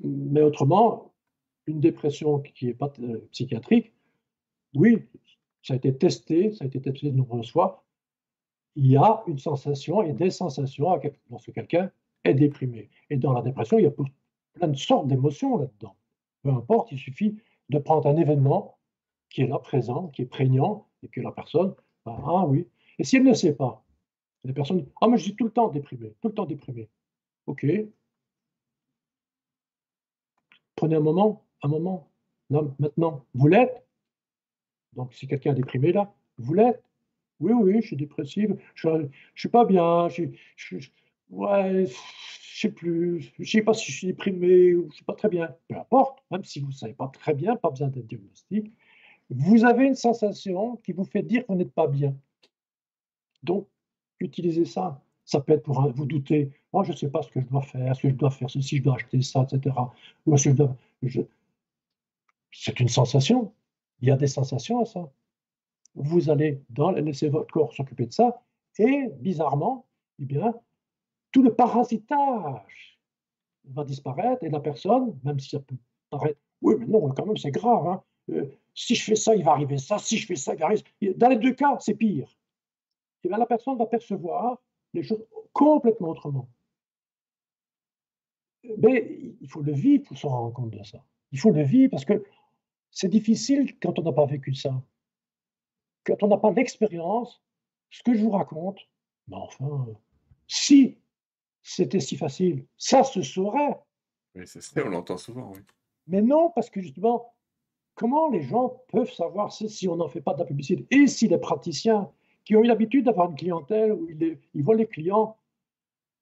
Mais 0.00 0.42
autrement, 0.42 1.14
une 1.66 1.80
dépression 1.80 2.40
qui 2.40 2.66
n'est 2.66 2.74
pas 2.74 2.92
euh, 3.00 3.26
psychiatrique, 3.32 3.92
oui, 4.74 5.02
ça 5.62 5.74
a 5.74 5.76
été 5.76 5.96
testé, 5.96 6.52
ça 6.52 6.64
a 6.64 6.66
été 6.66 6.80
testé 6.80 7.10
de 7.10 7.16
nombreuses 7.16 7.50
fois. 7.50 7.84
Il 8.74 8.86
y 8.86 8.96
a 8.96 9.22
une 9.26 9.38
sensation 9.38 10.02
et 10.02 10.12
des 10.12 10.30
sensations 10.30 11.00
lorsque 11.30 11.52
quelqu'un 11.52 11.90
est 12.30 12.34
déprimé. 12.34 12.90
Et 13.10 13.16
dans 13.16 13.32
la 13.32 13.42
dépression, 13.42 13.78
il 13.78 13.84
y 13.84 13.86
a 13.86 13.90
plein 13.90 14.68
de 14.68 14.76
sortes 14.76 15.06
d'émotions 15.08 15.58
là-dedans. 15.58 15.96
Peu 16.42 16.50
importe, 16.50 16.92
il 16.92 16.98
suffit 16.98 17.36
de 17.68 17.78
prendre 17.78 18.08
un 18.08 18.16
événement 18.16 18.78
qui 19.30 19.42
est 19.42 19.46
là 19.46 19.58
présent, 19.58 20.08
qui 20.08 20.22
est 20.22 20.26
prégnant, 20.26 20.86
et 21.02 21.08
que 21.08 21.20
la 21.20 21.32
personne, 21.32 21.74
ah 22.06 22.46
oui. 22.46 22.66
Et 22.98 23.04
si 23.04 23.16
elle 23.16 23.24
ne 23.24 23.34
sait 23.34 23.54
pas, 23.54 23.84
des 24.44 24.52
personnes 24.52 24.78
disent 24.78 24.92
Ah, 25.00 25.08
mais 25.08 25.18
je 25.18 25.24
suis 25.24 25.36
tout 25.36 25.44
le 25.44 25.50
temps 25.50 25.68
déprimé, 25.68 26.14
tout 26.20 26.28
le 26.28 26.34
temps 26.34 26.46
déprimé. 26.46 26.88
Ok. 27.46 27.66
Prenez 30.76 30.96
un 30.96 31.00
moment, 31.00 31.44
un 31.62 31.68
moment. 31.68 32.10
Là, 32.50 32.62
maintenant, 32.78 33.24
vous 33.34 33.48
l'êtes 33.48 33.84
Donc, 34.92 35.12
si 35.14 35.26
quelqu'un 35.26 35.52
est 35.52 35.56
déprimé 35.56 35.92
là, 35.92 36.14
vous 36.38 36.54
l'êtes 36.54 36.82
Oui, 37.40 37.52
oui, 37.52 37.80
je 37.82 37.88
suis 37.88 37.96
dépressive, 37.96 38.56
je 38.74 38.88
ne 38.88 39.08
suis 39.34 39.48
pas 39.48 39.64
bien, 39.64 40.08
je, 40.08 40.24
je, 40.56 40.78
ouais, 41.30 41.86
je 41.86 42.60
sais 42.60 42.70
plus, 42.70 43.32
je 43.38 43.50
sais 43.50 43.62
pas 43.62 43.74
si 43.74 43.92
je 43.92 43.96
suis 43.98 44.06
déprimé 44.08 44.74
ou 44.74 44.88
je 44.90 44.96
suis 44.96 45.04
pas 45.04 45.14
très 45.14 45.28
bien. 45.28 45.54
Peu 45.68 45.76
importe, 45.76 46.22
même 46.30 46.44
si 46.44 46.60
vous 46.60 46.68
ne 46.68 46.72
savez 46.72 46.94
pas 46.94 47.08
très 47.08 47.34
bien, 47.34 47.56
pas 47.56 47.70
besoin 47.70 47.88
d'un 47.88 48.00
diagnostic, 48.00 48.72
vous 49.30 49.64
avez 49.64 49.86
une 49.86 49.94
sensation 49.94 50.76
qui 50.76 50.92
vous 50.92 51.04
fait 51.04 51.22
dire 51.22 51.42
que 51.42 51.52
vous 51.52 51.58
n'êtes 51.58 51.72
pas 51.72 51.88
bien. 51.88 52.16
Donc, 53.42 53.68
utilisez 54.20 54.64
ça. 54.64 55.02
Ça 55.24 55.40
peut 55.40 55.54
être 55.54 55.64
pour 55.64 55.92
vous 55.92 56.06
douter. 56.06 56.52
Moi, 56.72 56.84
je 56.84 56.92
ne 56.92 56.96
sais 56.96 57.10
pas 57.10 57.22
ce 57.22 57.30
que 57.30 57.40
je 57.40 57.46
dois 57.46 57.62
faire. 57.62 57.90
Est-ce 57.90 58.02
que 58.02 58.10
je 58.10 58.14
dois 58.14 58.30
faire 58.30 58.48
ceci 58.48 58.76
Je 58.76 58.82
dois 58.82 58.94
acheter 58.94 59.20
ça, 59.22 59.42
etc. 59.50 59.74
Ou 60.24 60.32
que 60.32 60.36
je 60.38 60.50
dois. 60.50 60.76
C'est 62.52 62.78
une 62.78 62.88
sensation. 62.88 63.52
Il 64.00 64.08
y 64.08 64.10
a 64.12 64.16
des 64.16 64.28
sensations 64.28 64.80
à 64.80 64.84
ça. 64.84 65.10
Vous 65.96 66.30
allez 66.30 66.62
dans, 66.70 66.92
laisser 66.92 67.28
votre 67.28 67.52
corps 67.52 67.72
s'occuper 67.72 68.06
de 68.06 68.12
ça. 68.12 68.40
Et 68.78 69.08
bizarrement, 69.18 69.86
eh 70.20 70.26
bien, 70.26 70.54
tout 71.32 71.42
le 71.42 71.54
parasitage 71.54 73.00
va 73.64 73.84
disparaître 73.84 74.44
et 74.44 74.48
la 74.48 74.60
personne, 74.60 75.18
même 75.24 75.38
si 75.38 75.50
ça 75.50 75.60
peut 75.60 75.76
paraître, 76.10 76.40
oui, 76.62 76.74
mais 76.78 76.86
non, 76.86 77.08
quand 77.10 77.26
même, 77.26 77.36
c'est 77.36 77.50
grave. 77.50 77.86
Hein. 77.86 78.02
Euh, 78.30 78.46
si 78.74 78.94
je 78.94 79.04
fais 79.04 79.16
ça, 79.16 79.34
il 79.34 79.44
va 79.44 79.52
arriver 79.52 79.78
ça. 79.78 79.98
Si 79.98 80.16
je 80.18 80.26
fais 80.26 80.36
ça, 80.36 80.54
il 80.54 80.58
va 80.60 80.66
arriver 80.66 80.82
ça. 80.82 81.12
Dans 81.16 81.28
les 81.28 81.36
deux 81.36 81.54
cas, 81.54 81.78
c'est 81.80 81.94
pire. 81.94 82.28
Eh 83.24 83.28
la 83.28 83.46
personne 83.46 83.76
va 83.76 83.86
percevoir 83.86 84.62
les 84.94 85.02
choses 85.02 85.24
complètement 85.52 86.10
autrement. 86.10 86.48
Mais 88.78 89.34
il 89.40 89.48
faut 89.48 89.62
le 89.62 89.72
vivre 89.72 90.04
pour 90.04 90.16
se 90.16 90.26
rendre 90.26 90.52
compte 90.52 90.70
de 90.70 90.82
ça. 90.82 91.04
Il 91.32 91.38
faut 91.38 91.50
le 91.50 91.62
vivre 91.62 91.90
parce 91.90 92.04
que 92.04 92.24
c'est 92.90 93.08
difficile 93.08 93.78
quand 93.80 93.98
on 93.98 94.02
n'a 94.02 94.12
pas 94.12 94.26
vécu 94.26 94.54
ça. 94.54 94.82
Quand 96.04 96.22
on 96.22 96.28
n'a 96.28 96.38
pas 96.38 96.52
l'expérience, 96.52 97.42
ce 97.90 98.02
que 98.02 98.14
je 98.14 98.22
vous 98.22 98.30
raconte, 98.30 98.78
mais 99.28 99.36
enfin, 99.36 99.86
si 100.46 100.98
c'était 101.68 101.98
si 101.98 102.16
facile, 102.16 102.64
ça 102.76 103.02
se 103.02 103.22
saurait. 103.22 103.76
Oui, 104.36 104.42
c'est 104.46 104.84
on 104.84 104.88
l'entend 104.88 105.16
souvent, 105.16 105.50
oui. 105.52 105.60
Mais 106.06 106.22
non, 106.22 106.52
parce 106.54 106.70
que 106.70 106.80
justement, 106.80 107.34
comment 107.96 108.30
les 108.30 108.42
gens 108.42 108.80
peuvent 108.88 109.10
savoir 109.10 109.52
si 109.52 109.88
on 109.88 109.96
n'en 109.96 110.08
fait 110.08 110.20
pas 110.20 110.34
de 110.34 110.38
la 110.38 110.44
publicité? 110.44 110.86
Et 110.92 111.08
si 111.08 111.26
les 111.26 111.38
praticiens 111.38 112.08
qui 112.44 112.54
ont 112.54 112.62
eu 112.62 112.68
l'habitude 112.68 113.06
d'avoir 113.06 113.30
une 113.30 113.36
clientèle 113.36 113.92
où 113.92 114.08
ils, 114.08 114.62
voient 114.62 114.76
les 114.76 114.86
clients 114.86 115.36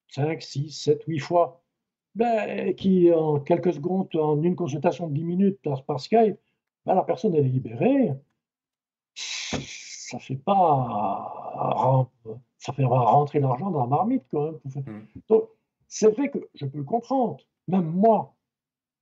5, 0.08 0.40
6, 0.40 0.70
7, 0.70 1.04
8 1.06 1.18
fois, 1.18 1.62
ben, 2.14 2.74
qui 2.74 3.12
en 3.12 3.38
quelques 3.38 3.74
secondes, 3.74 4.08
en 4.16 4.42
une 4.42 4.56
consultation 4.56 5.08
de 5.08 5.12
10 5.12 5.24
minutes 5.24 5.58
par, 5.86 6.00
Skype, 6.00 6.38
ben, 6.86 6.94
la 6.94 7.02
personne 7.02 7.34
elle 7.34 7.44
est 7.44 7.48
libérée. 7.50 8.12
Ça 10.14 10.18
fait 10.20 10.36
pas 10.36 12.08
ça 12.58 12.72
fait 12.72 12.84
rentrer 12.84 13.40
l'argent 13.40 13.70
dans 13.70 13.80
la 13.80 13.86
marmite 13.86 14.24
quand 14.30 14.44
même. 14.44 14.60
Mmh. 14.64 15.20
Donc 15.28 15.48
c'est 15.88 16.10
vrai 16.10 16.30
que 16.30 16.38
je 16.54 16.66
peux 16.66 16.78
le 16.78 16.84
comprendre. 16.84 17.44
Même 17.68 17.90
moi, 17.90 18.34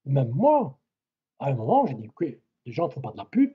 même 0.04 0.30
moi, 0.30 0.78
à 1.38 1.48
un 1.50 1.54
moment, 1.54 1.86
j'ai 1.86 1.94
dit, 1.94 2.08
ok, 2.08 2.26
les 2.66 2.72
gens 2.72 2.86
ne 2.86 2.92
font 2.92 3.00
pas 3.00 3.12
de 3.12 3.16
la 3.16 3.24
pub, 3.24 3.52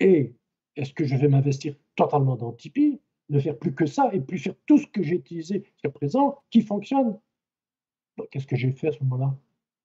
et 0.00 0.34
est-ce 0.76 0.92
que 0.92 1.04
je 1.04 1.16
vais 1.16 1.28
m'investir 1.28 1.74
totalement 1.96 2.36
dans 2.36 2.52
Tipeee 2.52 3.00
ne 3.30 3.40
faire 3.40 3.58
plus 3.58 3.74
que 3.74 3.86
ça 3.86 4.10
et 4.12 4.20
puis 4.20 4.38
faire 4.38 4.54
tout 4.66 4.78
ce 4.78 4.86
que 4.86 5.02
j'ai 5.02 5.16
utilisé 5.16 5.64
jusqu'à 5.64 5.90
présent 5.90 6.42
qui 6.50 6.62
fonctionne? 6.62 7.18
Qu'est-ce 8.30 8.46
que 8.46 8.56
j'ai 8.56 8.72
fait 8.72 8.88
à 8.88 8.92
ce 8.92 9.02
moment-là? 9.04 9.36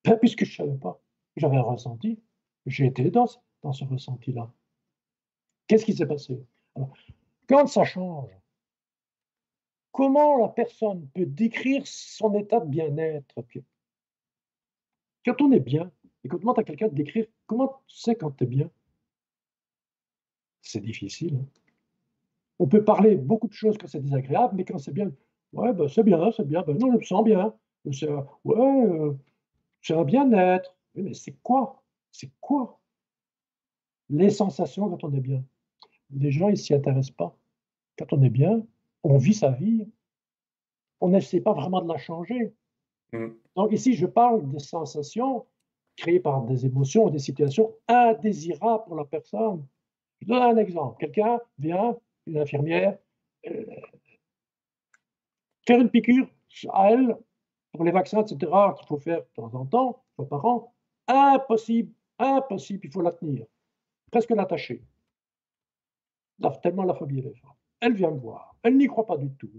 Ben, 0.04 0.18
Puisque 0.18 0.45
je 0.45 0.62
ne 0.62 0.68
savais 0.68 0.80
pas, 0.80 1.02
j'avais 1.36 1.58
un 1.58 1.62
ressenti, 1.62 2.20
j'ai 2.66 2.86
été 2.86 3.10
dans, 3.12 3.28
dans 3.62 3.74
ce 3.74 3.84
ressenti-là. 3.86 4.52
Qu'est-ce 5.68 5.86
qui 5.86 5.94
s'est 5.94 6.06
passé? 6.06 6.44
Quand 7.48 7.68
ça 7.68 7.84
change, 7.84 8.30
comment 9.91 10.38
la 10.38 10.50
personne 10.50 11.08
peut 11.14 11.26
décrire 11.26 11.84
son 11.86 12.34
état 12.36 12.60
de 12.60 12.70
bien-être 12.70 13.44
Quand 15.26 15.41
on 15.41 15.52
est 15.52 15.60
bien, 15.60 15.91
et 16.24 16.30
quand 16.30 16.38
on 16.38 16.40
demande 16.40 16.60
à 16.60 16.64
quelqu'un 16.64 16.88
de 16.88 16.95
décrire 16.95 17.26
comment 17.45 17.82
tu 17.88 17.98
sais 17.98 18.16
quand 18.16 18.32
tu 18.32 18.45
es 18.45 18.48
bien, 18.48 18.70
c'est 20.62 20.82
difficile. 20.82 21.36
Hein. 21.36 21.45
On 22.60 22.68
peut 22.68 22.84
parler 22.84 23.16
beaucoup 23.16 23.48
de 23.48 23.54
choses 23.54 23.78
quand 23.78 23.88
c'est 23.88 24.02
désagréable, 24.02 24.56
mais 24.56 24.64
quand 24.64 24.78
c'est 24.78 24.94
bien, 24.94 25.12
ouais, 25.52 25.74
ben, 25.74 25.88
c'est 25.88 26.04
bien, 26.04 26.32
c'est 26.32 26.48
bien, 26.48 26.62
ben, 26.62 26.78
non, 26.78 26.91
je 26.94 26.98
me 26.98 27.04
sens 27.04 27.24
bien. 27.24 27.54
Ouais, 27.86 28.56
euh, 28.56 29.14
c'est 29.82 29.94
un 29.94 30.06
bien-être. 30.06 30.76
mais 30.95 31.14
c'est 31.14 31.34
quoi? 31.44 31.84
C'est 32.12 32.32
quoi? 32.40 32.80
Les 34.10 34.30
sensations 34.30 34.90
quand 34.90 35.04
on 35.04 35.14
est 35.14 35.20
bien. 35.20 35.44
Les 36.15 36.31
gens, 36.31 36.49
ils 36.49 36.57
s'y 36.57 36.73
intéressent 36.73 37.15
pas. 37.15 37.35
Quand 37.98 38.14
on 38.14 38.22
est 38.23 38.30
bien, 38.30 38.65
on 39.03 39.18
vit 39.18 39.34
sa 39.34 39.52
vie. 39.52 39.88
On 41.02 41.10
n'essaie 41.10 41.41
pas 41.41 41.53
vraiment 41.53 41.81
de 41.81 41.88
la 41.88 41.98
changer. 41.98 42.53
Mmh. 43.11 43.27
Donc 43.56 43.72
ici, 43.72 43.94
je 43.94 44.06
parle 44.06 44.48
des 44.49 44.60
sensations 44.60 45.45
créées 45.98 46.19
par 46.19 46.44
des 46.44 46.65
émotions, 46.65 47.10
des 47.10 47.19
situations 47.19 47.76
indésirables 47.88 48.84
pour 48.85 48.95
la 48.95 49.06
personne. 49.06 49.65
Je 50.22 50.27
donne 50.27 50.41
un 50.41 50.57
exemple. 50.57 50.98
Quelqu'un 50.99 51.40
vient, 51.60 51.98
une 52.26 52.38
infirmière, 52.38 52.98
euh, 53.48 53.65
faire 55.68 55.80
une 55.80 55.90
piqûre 55.90 56.27
à 56.72 56.91
elle 56.91 57.18
pour 57.73 57.84
les 57.84 57.91
vaccins, 57.91 58.22
etc., 58.22 58.52
qu'il 58.77 58.88
faut 58.88 58.98
faire 58.98 59.19
de 59.19 59.27
temps 59.35 59.53
en 59.53 59.65
temps, 59.65 60.03
fois 60.15 60.27
par 60.27 60.45
an. 60.45 60.73
Impossible, 61.07 61.91
impossible, 62.19 62.85
il 62.85 62.91
faut 62.91 63.02
la 63.02 63.11
tenir, 63.11 63.45
presque 64.11 64.30
l'attacher. 64.30 64.81
Tellement 66.61 66.84
la 66.84 66.93
phobie 66.93 67.19
elle 67.19 67.27
est 67.27 67.35
forte. 67.35 67.57
Elle 67.80 67.93
vient 67.93 68.11
me 68.11 68.19
voir, 68.19 68.55
elle 68.64 68.77
n'y 68.77 68.88
croit 68.88 69.05
pas 69.05 69.18
du 69.18 69.30
tout. 69.31 69.49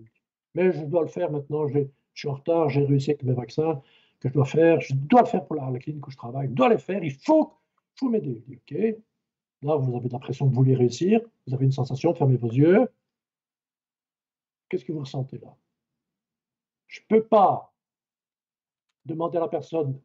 Mais 0.54 0.72
je 0.72 0.84
dois 0.84 1.02
le 1.02 1.08
faire 1.08 1.30
maintenant, 1.30 1.66
je 1.66 1.80
suis 2.14 2.28
en 2.28 2.34
retard, 2.34 2.68
j'ai 2.68 2.84
réussi 2.84 3.10
avec 3.10 3.22
mes 3.22 3.32
vaccins 3.32 3.82
que 4.20 4.28
je 4.28 4.34
dois 4.34 4.44
faire, 4.44 4.80
je 4.80 4.94
dois 4.94 5.22
le 5.22 5.26
faire 5.26 5.44
pour 5.44 5.56
la, 5.56 5.78
clinique 5.78 6.06
où 6.06 6.10
je 6.10 6.16
travaille, 6.16 6.48
je 6.48 6.52
dois 6.52 6.68
les 6.68 6.78
faire, 6.78 7.02
il 7.02 7.12
faut, 7.12 7.52
faut 7.96 8.08
m'aider. 8.08 8.42
ok, 8.48 8.78
Là, 9.62 9.76
vous 9.76 9.96
avez 9.96 10.10
l'impression 10.10 10.46
que 10.46 10.50
vous 10.50 10.56
voulez 10.56 10.74
réussir, 10.74 11.20
vous 11.46 11.54
avez 11.54 11.64
une 11.64 11.72
sensation, 11.72 12.14
fermez 12.14 12.36
vos 12.36 12.50
yeux. 12.50 12.86
Qu'est-ce 14.68 14.84
que 14.84 14.92
vous 14.92 15.00
ressentez 15.00 15.38
là? 15.38 15.56
Je 16.86 17.00
ne 17.00 17.06
peux 17.16 17.24
pas 17.24 17.74
demander 19.06 19.38
à 19.38 19.40
la 19.40 19.48
personne 19.48 19.98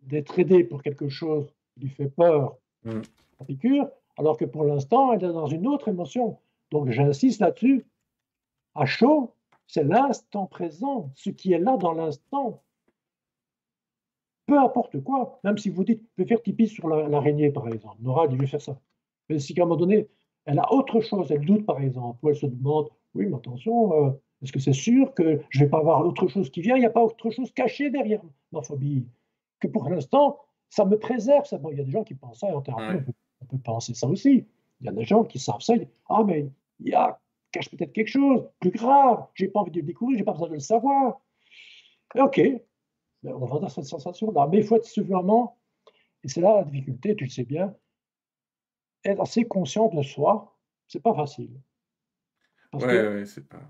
d'être 0.00 0.38
aidée 0.38 0.64
pour 0.64 0.82
quelque 0.82 1.08
chose 1.08 1.46
qui 1.72 1.80
lui 1.80 1.88
fait 1.88 2.10
peur, 2.10 2.58
mmh. 2.84 3.00
la 3.40 3.46
piqûre, 3.46 3.88
alors 4.16 4.36
que 4.36 4.44
pour 4.44 4.64
l'instant, 4.64 5.12
elle 5.12 5.24
est 5.24 5.32
dans 5.32 5.46
une 5.46 5.66
autre 5.66 5.88
émotion. 5.88 6.38
Donc 6.70 6.90
j'insiste 6.90 7.40
là-dessus. 7.40 7.86
À 8.74 8.86
chaud, 8.86 9.34
c'est 9.66 9.84
l'instant 9.84 10.46
présent, 10.46 11.10
ce 11.14 11.30
qui 11.30 11.52
est 11.52 11.58
là 11.58 11.76
dans 11.76 11.92
l'instant. 11.92 12.62
Peu 14.46 14.58
importe 14.58 15.02
quoi, 15.02 15.40
même 15.42 15.58
si 15.58 15.70
vous 15.70 15.84
dites, 15.84 16.02
je 16.16 16.22
vais 16.22 16.28
faire 16.28 16.42
tipi 16.42 16.68
sur 16.68 16.88
l'araignée, 16.88 17.50
par 17.50 17.66
exemple. 17.68 17.96
Nora 18.00 18.28
dit, 18.28 18.36
je 18.36 18.42
vais 18.42 18.46
faire 18.46 18.60
ça. 18.60 18.78
Mais 19.28 19.38
si 19.38 19.58
à 19.58 19.62
un 19.62 19.66
moment 19.66 19.76
donné, 19.76 20.08
elle 20.44 20.60
a 20.60 20.72
autre 20.72 21.00
chose, 21.00 21.32
elle 21.32 21.44
doute 21.44 21.66
par 21.66 21.80
exemple, 21.80 22.18
ou 22.22 22.28
elle 22.28 22.36
se 22.36 22.46
demande, 22.46 22.88
oui, 23.14 23.26
mais 23.26 23.36
attention, 23.36 24.06
euh, 24.06 24.10
est-ce 24.42 24.52
que 24.52 24.60
c'est 24.60 24.72
sûr 24.72 25.14
que 25.14 25.40
je 25.50 25.58
ne 25.58 25.64
vais 25.64 25.70
pas 25.70 25.78
avoir 25.78 26.06
autre 26.06 26.28
chose 26.28 26.50
qui 26.50 26.60
vient? 26.60 26.76
Il 26.76 26.80
n'y 26.80 26.86
a 26.86 26.90
pas 26.90 27.02
autre 27.02 27.30
chose 27.30 27.50
cachée 27.52 27.90
derrière 27.90 28.20
ma 28.52 28.62
phobie 28.62 29.06
Que 29.58 29.66
pour 29.66 29.88
l'instant, 29.88 30.38
ça 30.68 30.84
me 30.84 30.98
préserve. 30.98 31.46
Ça. 31.46 31.58
il 31.72 31.78
y 31.78 31.80
a 31.80 31.84
des 31.84 31.90
gens 31.90 32.04
qui 32.04 32.14
pensent 32.14 32.40
ça, 32.40 32.46
en 32.46 32.60
thérapie, 32.60 33.10
on, 33.40 33.46
peut, 33.46 33.58
penser 33.58 33.94
ça 33.94 34.06
aussi. 34.06 34.46
Il 34.80 34.86
y 34.86 34.88
a 34.88 34.92
des 34.92 35.04
gens 35.04 35.24
qui 35.24 35.38
savent 35.38 35.60
ça. 35.60 35.74
ah, 36.08 36.22
mais 36.24 36.48
il 36.80 36.88
y 36.88 36.94
a, 36.94 37.20
cache 37.52 37.70
peut-être 37.70 37.92
quelque 37.92 38.08
chose 38.08 38.48
plus 38.60 38.70
grave. 38.70 39.26
J'ai 39.34 39.48
pas 39.48 39.60
envie 39.60 39.70
de 39.70 39.80
le 39.80 39.86
découvrir, 39.86 40.18
j'ai 40.18 40.24
pas 40.24 40.32
besoin 40.32 40.48
de 40.48 40.54
le 40.54 40.60
savoir. 40.60 41.20
ok, 42.14 42.40
on 43.24 43.46
va 43.46 43.58
dans 43.58 43.68
cette 43.68 43.84
sensation-là. 43.84 44.48
Mais 44.50 44.58
il 44.58 44.64
faut 44.64 44.76
être 44.76 44.84
suffisamment, 44.84 45.58
et 46.22 46.28
c'est 46.28 46.40
là 46.40 46.56
la 46.56 46.64
difficulté, 46.64 47.16
tu 47.16 47.24
le 47.24 47.30
sais 47.30 47.44
bien, 47.44 47.74
être 49.04 49.20
assez 49.20 49.44
conscient 49.44 49.88
de 49.88 50.02
soi, 50.02 50.56
c'est 50.88 51.02
pas 51.02 51.14
facile. 51.14 51.60
Parce 52.70 52.84
que, 52.84 53.24
c'est 53.24 53.48
pas. 53.48 53.62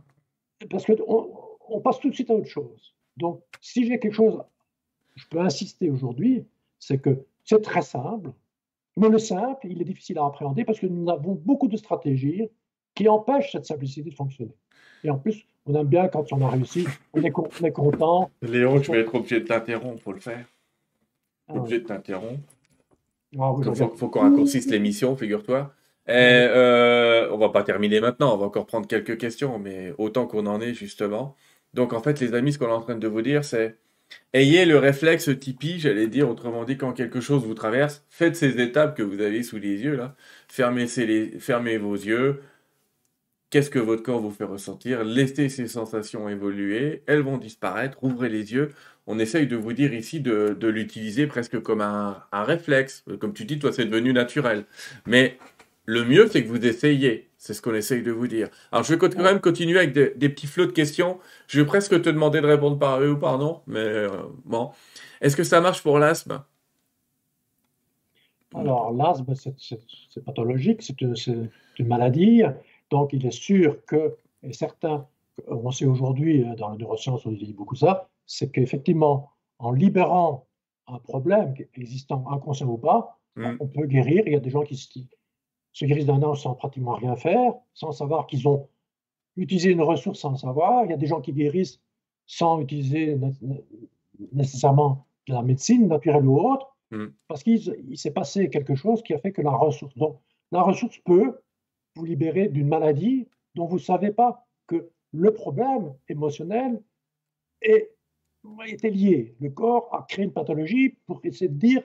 Parce 0.70 0.84
qu'on 0.84 1.58
on 1.68 1.80
passe 1.80 2.00
tout 2.00 2.08
de 2.08 2.14
suite 2.14 2.30
à 2.30 2.34
autre 2.34 2.48
chose. 2.48 2.94
Donc, 3.16 3.42
si 3.60 3.86
j'ai 3.86 3.98
quelque 3.98 4.14
chose, 4.14 4.42
je 5.14 5.26
peux 5.28 5.40
insister 5.40 5.90
aujourd'hui, 5.90 6.46
c'est 6.78 6.98
que 6.98 7.24
c'est 7.44 7.62
très 7.62 7.82
simple, 7.82 8.32
mais 8.96 9.08
le 9.08 9.18
simple, 9.18 9.66
il 9.68 9.80
est 9.80 9.84
difficile 9.84 10.18
à 10.18 10.26
appréhender 10.26 10.64
parce 10.64 10.80
que 10.80 10.86
nous 10.86 11.10
avons 11.10 11.34
beaucoup 11.34 11.68
de 11.68 11.76
stratégies 11.76 12.48
qui 12.94 13.08
empêchent 13.08 13.52
cette 13.52 13.66
simplicité 13.66 14.10
de 14.10 14.14
fonctionner. 14.14 14.54
Et 15.04 15.10
en 15.10 15.18
plus, 15.18 15.46
on 15.66 15.74
aime 15.74 15.86
bien 15.86 16.08
quand 16.08 16.32
on 16.32 16.40
a 16.40 16.48
réussi, 16.48 16.86
on 17.12 17.22
est, 17.22 17.30
content. 17.30 18.30
Léon, 18.40 18.82
je 18.82 18.92
vais 18.92 19.00
être 19.00 19.14
obligé 19.14 19.40
de 19.40 19.46
t'interrompre 19.46 20.02
pour 20.02 20.14
le 20.14 20.20
faire. 20.20 20.46
Ah 21.48 21.56
obligé 21.56 21.80
de 21.80 21.84
t'interrompre. 21.84 22.40
Ah 23.38 23.52
il 23.58 23.74
faut, 23.96 24.08
qu'on 24.08 24.20
raccourcisse 24.20 24.70
l'émission, 24.70 25.14
figure-toi. 25.16 25.72
Et, 26.08 26.12
euh, 26.12 27.30
on 27.32 27.36
va 27.36 27.50
pas 27.50 27.64
terminer 27.64 28.00
maintenant, 28.00 28.34
on 28.34 28.36
va 28.38 28.46
encore 28.46 28.66
prendre 28.66 28.86
quelques 28.86 29.18
questions, 29.18 29.58
mais 29.58 29.92
autant 29.98 30.26
qu'on 30.26 30.46
en 30.46 30.60
est 30.60 30.72
justement. 30.72 31.34
Donc 31.74 31.92
en 31.92 32.00
fait, 32.00 32.20
les 32.20 32.32
amis, 32.34 32.52
ce 32.52 32.58
qu'on 32.58 32.68
est 32.68 32.72
en 32.72 32.80
train 32.80 32.96
de 32.96 33.08
vous 33.08 33.22
dire, 33.22 33.44
c'est 33.44 33.76
ayez 34.32 34.64
le 34.64 34.78
réflexe 34.78 35.30
Tipeee, 35.38 35.78
j'allais 35.78 36.08
dire, 36.08 36.28
autrement 36.28 36.64
dit, 36.64 36.76
quand 36.76 36.92
quelque 36.92 37.20
chose 37.20 37.44
vous 37.44 37.54
traverse, 37.54 38.04
faites 38.10 38.36
ces 38.36 38.60
étapes 38.60 38.96
que 38.96 39.02
vous 39.02 39.20
avez 39.20 39.42
sous 39.42 39.58
les 39.58 39.82
yeux 39.82 39.96
là, 39.96 40.14
fermez, 40.48 41.78
vos 41.78 41.94
yeux, 41.94 42.40
Qu'est-ce 43.50 43.70
que 43.70 43.78
votre 43.78 44.02
corps 44.02 44.20
vous 44.20 44.32
fait 44.32 44.44
ressentir? 44.44 45.04
Laissez 45.04 45.48
ces 45.48 45.68
sensations 45.68 46.28
évoluer, 46.28 47.04
elles 47.06 47.20
vont 47.20 47.38
disparaître, 47.38 47.96
ouvrez 48.02 48.28
les 48.28 48.52
yeux. 48.52 48.72
On 49.06 49.20
essaye 49.20 49.46
de 49.46 49.54
vous 49.54 49.72
dire 49.72 49.94
ici 49.94 50.20
de, 50.20 50.56
l'utiliser 50.66 51.28
presque 51.28 51.60
comme 51.60 51.80
un, 51.80 52.24
réflexe. 52.32 53.04
Comme 53.20 53.34
tu 53.34 53.44
dis, 53.44 53.60
toi, 53.60 53.72
c'est 53.72 53.84
devenu 53.84 54.12
naturel. 54.12 54.66
Mais 55.06 55.38
le 55.84 56.04
mieux, 56.04 56.28
c'est 56.28 56.42
que 56.42 56.48
vous 56.48 56.66
essayiez. 56.66 57.28
C'est 57.46 57.54
ce 57.54 57.62
qu'on 57.62 57.74
essaye 57.74 58.02
de 58.02 58.10
vous 58.10 58.26
dire. 58.26 58.48
Alors, 58.72 58.82
je 58.82 58.92
vais 58.92 58.98
quand 58.98 59.22
même 59.22 59.40
continuer 59.40 59.78
avec 59.78 59.92
des, 59.92 60.28
petits 60.28 60.48
flots 60.48 60.66
de 60.66 60.72
questions. 60.72 61.20
Je 61.46 61.60
vais 61.60 61.64
presque 61.64 62.02
te 62.02 62.08
demander 62.08 62.40
de 62.40 62.46
répondre 62.48 62.76
par 62.76 62.98
oui 62.98 63.06
ou 63.06 63.16
par 63.16 63.38
non. 63.38 63.60
Mais 63.68 63.78
euh, 63.78 64.08
bon. 64.44 64.72
Est-ce 65.20 65.36
que 65.36 65.44
ça 65.44 65.60
marche 65.60 65.80
pour 65.80 66.00
l'asthme? 66.00 66.42
Alors, 68.52 68.92
l'asthme, 68.92 69.32
c'est 69.36 70.24
pathologique. 70.24 70.82
C'est 70.82 71.00
une 71.00 71.86
maladie. 71.86 72.42
Donc, 72.90 73.12
il 73.12 73.24
est 73.24 73.30
sûr 73.30 73.76
que, 73.86 74.16
et 74.42 74.52
certains, 74.52 75.06
on 75.46 75.70
sait 75.70 75.86
aujourd'hui 75.86 76.42
euh, 76.42 76.56
dans 76.56 76.70
la 76.70 76.76
neuroscience, 76.76 77.26
on 77.26 77.30
dit 77.30 77.52
beaucoup 77.52 77.76
ça, 77.76 78.08
c'est 78.26 78.50
qu'effectivement, 78.50 79.30
en 79.60 79.70
libérant 79.70 80.48
un 80.88 80.98
problème 80.98 81.54
existant, 81.76 82.24
inconscient 82.28 82.66
ou 82.66 82.76
pas, 82.76 83.20
mm. 83.36 83.58
on 83.60 83.68
peut 83.68 83.86
guérir. 83.86 84.24
Il 84.26 84.32
y 84.32 84.36
a 84.36 84.40
des 84.40 84.50
gens 84.50 84.62
qui 84.62 85.06
se 85.76 85.84
guérissent 85.84 86.06
d'un 86.06 86.22
an 86.22 86.34
sans 86.34 86.54
pratiquement 86.54 86.94
rien 86.94 87.16
faire, 87.16 87.52
sans 87.74 87.92
savoir 87.92 88.26
qu'ils 88.26 88.48
ont 88.48 88.66
utilisé 89.36 89.70
une 89.70 89.82
ressource 89.82 90.20
sans 90.20 90.34
savoir. 90.34 90.86
Il 90.86 90.90
y 90.90 90.94
a 90.94 90.96
des 90.96 91.06
gens 91.06 91.20
qui 91.20 91.34
guérissent 91.34 91.82
sans 92.24 92.62
utiliser 92.62 93.18
nécessairement 94.32 95.06
de 95.28 95.34
la 95.34 95.42
médecine 95.42 95.86
naturelle 95.86 96.24
ou 96.24 96.38
autre, 96.38 96.74
mm. 96.92 97.08
parce 97.28 97.42
qu'il 97.42 97.60
s'est 97.98 98.10
passé 98.10 98.48
quelque 98.48 98.74
chose 98.74 99.02
qui 99.02 99.12
a 99.12 99.18
fait 99.18 99.32
que 99.32 99.42
la 99.42 99.50
ressource. 99.50 99.94
Donc, 99.98 100.18
la 100.50 100.62
ressource 100.62 100.98
peut 101.04 101.42
vous 101.94 102.06
libérer 102.06 102.48
d'une 102.48 102.68
maladie 102.68 103.28
dont 103.54 103.66
vous 103.66 103.76
ne 103.76 103.80
savez 103.80 104.12
pas 104.12 104.46
que 104.66 104.88
le 105.12 105.34
problème 105.34 105.92
émotionnel 106.08 106.82
est, 107.60 107.90
était 108.66 108.90
lié. 108.90 109.34
Le 109.40 109.50
corps 109.50 109.94
a 109.94 110.06
créé 110.08 110.24
une 110.24 110.32
pathologie 110.32 110.96
pour 111.04 111.20
essayer 111.22 111.48
de 111.48 111.58
dire 111.58 111.82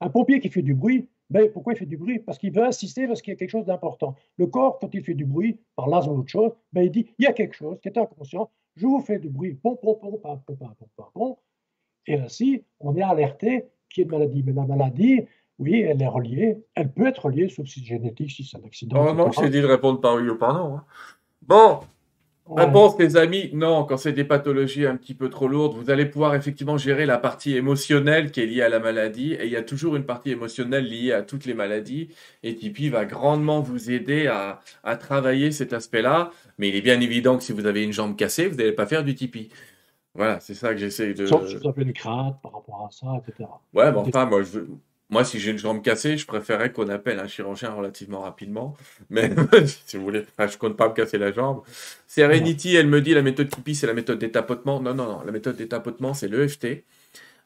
un 0.00 0.08
pompier 0.08 0.40
qui 0.40 0.48
fait 0.48 0.62
du 0.62 0.74
bruit, 0.74 1.10
ben, 1.30 1.50
pourquoi 1.50 1.72
il 1.72 1.76
fait 1.76 1.86
du 1.86 1.96
bruit? 1.96 2.18
Parce 2.18 2.38
qu'il 2.38 2.52
veut 2.52 2.64
insister 2.64 3.06
parce 3.06 3.20
qu'il 3.20 3.32
y 3.32 3.36
a 3.36 3.38
quelque 3.38 3.50
chose 3.50 3.66
d'important. 3.66 4.14
Le 4.36 4.46
corps, 4.46 4.78
quand 4.78 4.94
il 4.94 5.02
fait 5.02 5.14
du 5.14 5.24
bruit, 5.24 5.58
par 5.74 5.88
l'asthme 5.88 6.10
ou 6.12 6.18
autre 6.20 6.28
chose, 6.28 6.52
ben, 6.72 6.82
il 6.82 6.90
dit 6.90 7.06
il 7.18 7.24
y 7.24 7.26
a 7.26 7.32
quelque 7.32 7.54
chose 7.54 7.78
qui 7.80 7.88
est 7.88 7.98
inconscient, 7.98 8.50
je 8.76 8.86
vous 8.86 9.00
fais 9.00 9.18
du 9.18 9.28
bruit, 9.28 9.54
pom, 9.54 9.76
pom, 9.80 9.96
pom, 9.98 10.18
pom, 10.20 10.40
pom, 10.46 10.56
pom, 10.56 10.74
pom, 10.96 11.06
pom. 11.12 11.34
Et 12.06 12.14
ainsi, 12.14 12.62
on 12.78 12.94
est 12.94 13.02
alerté 13.02 13.64
qu'il 13.88 14.02
y 14.02 14.04
a 14.04 14.12
une 14.12 14.18
maladie. 14.18 14.42
Mais 14.46 14.52
la 14.52 14.64
maladie, 14.64 15.22
oui, 15.58 15.80
elle 15.80 16.00
est 16.00 16.06
reliée. 16.06 16.58
Elle 16.74 16.92
peut 16.92 17.06
être 17.06 17.24
reliée, 17.24 17.48
sauf 17.48 17.66
si 17.66 17.80
c'est 17.80 17.86
génétique, 17.86 18.30
si 18.30 18.44
c'est 18.44 18.58
un 18.58 18.64
accident. 18.64 19.06
Oh 19.08 19.12
non, 19.12 19.32
j'ai 19.32 19.50
dit 19.50 19.60
de 19.60 19.66
répondre 19.66 20.00
par 20.00 20.14
oui 20.16 20.28
ou 20.28 20.36
par 20.36 20.54
non. 20.54 20.76
Hein. 20.76 20.84
Bon, 21.42 21.80
réponse, 22.48 22.98
les 22.98 23.16
amis. 23.16 23.50
Non, 23.52 23.84
quand 23.84 23.96
c'est 23.96 24.12
des 24.12 24.24
pathologies 24.24 24.86
un 24.86 24.96
petit 24.96 25.14
peu 25.14 25.28
trop 25.28 25.48
lourdes, 25.48 25.76
vous 25.76 25.90
allez 25.90 26.06
pouvoir 26.06 26.34
effectivement 26.34 26.78
gérer 26.78 27.06
la 27.06 27.18
partie 27.18 27.56
émotionnelle 27.56 28.30
qui 28.30 28.40
est 28.40 28.46
liée 28.46 28.62
à 28.62 28.68
la 28.68 28.78
maladie. 28.78 29.34
Et 29.34 29.46
il 29.46 29.50
y 29.50 29.56
a 29.56 29.62
toujours 29.62 29.96
une 29.96 30.04
partie 30.04 30.30
émotionnelle 30.30 30.86
liée 30.86 31.12
à 31.12 31.22
toutes 31.22 31.46
les 31.46 31.54
maladies. 31.54 32.08
Et 32.42 32.54
Tipeee 32.54 32.88
va 32.88 33.04
grandement 33.04 33.60
vous 33.60 33.90
aider 33.90 34.26
à, 34.26 34.60
à 34.84 34.96
travailler 34.96 35.50
cet 35.50 35.72
aspect-là. 35.72 36.30
Mais 36.58 36.68
il 36.68 36.76
est 36.76 36.82
bien 36.82 37.00
évident 37.00 37.36
que 37.36 37.42
si 37.42 37.52
vous 37.52 37.66
avez 37.66 37.82
une 37.82 37.92
jambe 37.92 38.16
cassée, 38.16 38.46
vous 38.46 38.56
n'allez 38.56 38.72
pas 38.72 38.86
faire 38.86 39.04
du 39.04 39.14
Tipeee. 39.14 39.48
Voilà, 40.14 40.40
c'est 40.40 40.54
ça 40.54 40.70
que 40.70 40.78
j'essaie 40.78 41.12
de. 41.12 41.26
Sauf 41.26 41.46
si 41.46 41.56
vous 41.56 41.68
avez 41.68 41.82
une 41.82 41.92
crainte 41.92 42.40
par 42.42 42.52
rapport 42.52 42.88
à 42.88 42.90
ça, 42.90 43.06
etc. 43.18 43.48
Ouais, 43.74 43.92
mais 43.92 43.98
enfin, 43.98 44.24
moi, 44.24 44.42
je, 44.42 44.60
Moi, 45.08 45.24
si 45.24 45.38
j'ai 45.38 45.52
une 45.52 45.58
jambe 45.58 45.82
cassée, 45.82 46.16
je 46.18 46.26
préférerais 46.26 46.72
qu'on 46.72 46.88
appelle 46.88 47.20
un 47.20 47.28
chirurgien 47.28 47.70
relativement 47.70 48.22
rapidement. 48.22 48.76
Mais 49.08 49.30
si 49.86 49.96
vous 49.96 50.02
voulez, 50.02 50.26
enfin, 50.36 50.48
je 50.48 50.58
compte 50.58 50.76
pas 50.76 50.88
me 50.88 50.94
casser 50.94 51.16
la 51.18 51.30
jambe. 51.30 51.62
Serenity, 52.08 52.74
elle 52.74 52.88
me 52.88 53.00
dit 53.00 53.14
la 53.14 53.22
méthode 53.22 53.48
Tipeee, 53.48 53.76
c'est 53.76 53.86
la 53.86 53.94
méthode 53.94 54.18
des 54.18 54.32
tapotements. 54.32 54.80
Non, 54.80 54.94
non, 54.94 55.06
non. 55.06 55.22
La 55.24 55.32
méthode 55.32 55.56
des 55.56 55.68
tapotements, 55.68 56.12
c'est 56.12 56.28
l'EFT. 56.28 56.84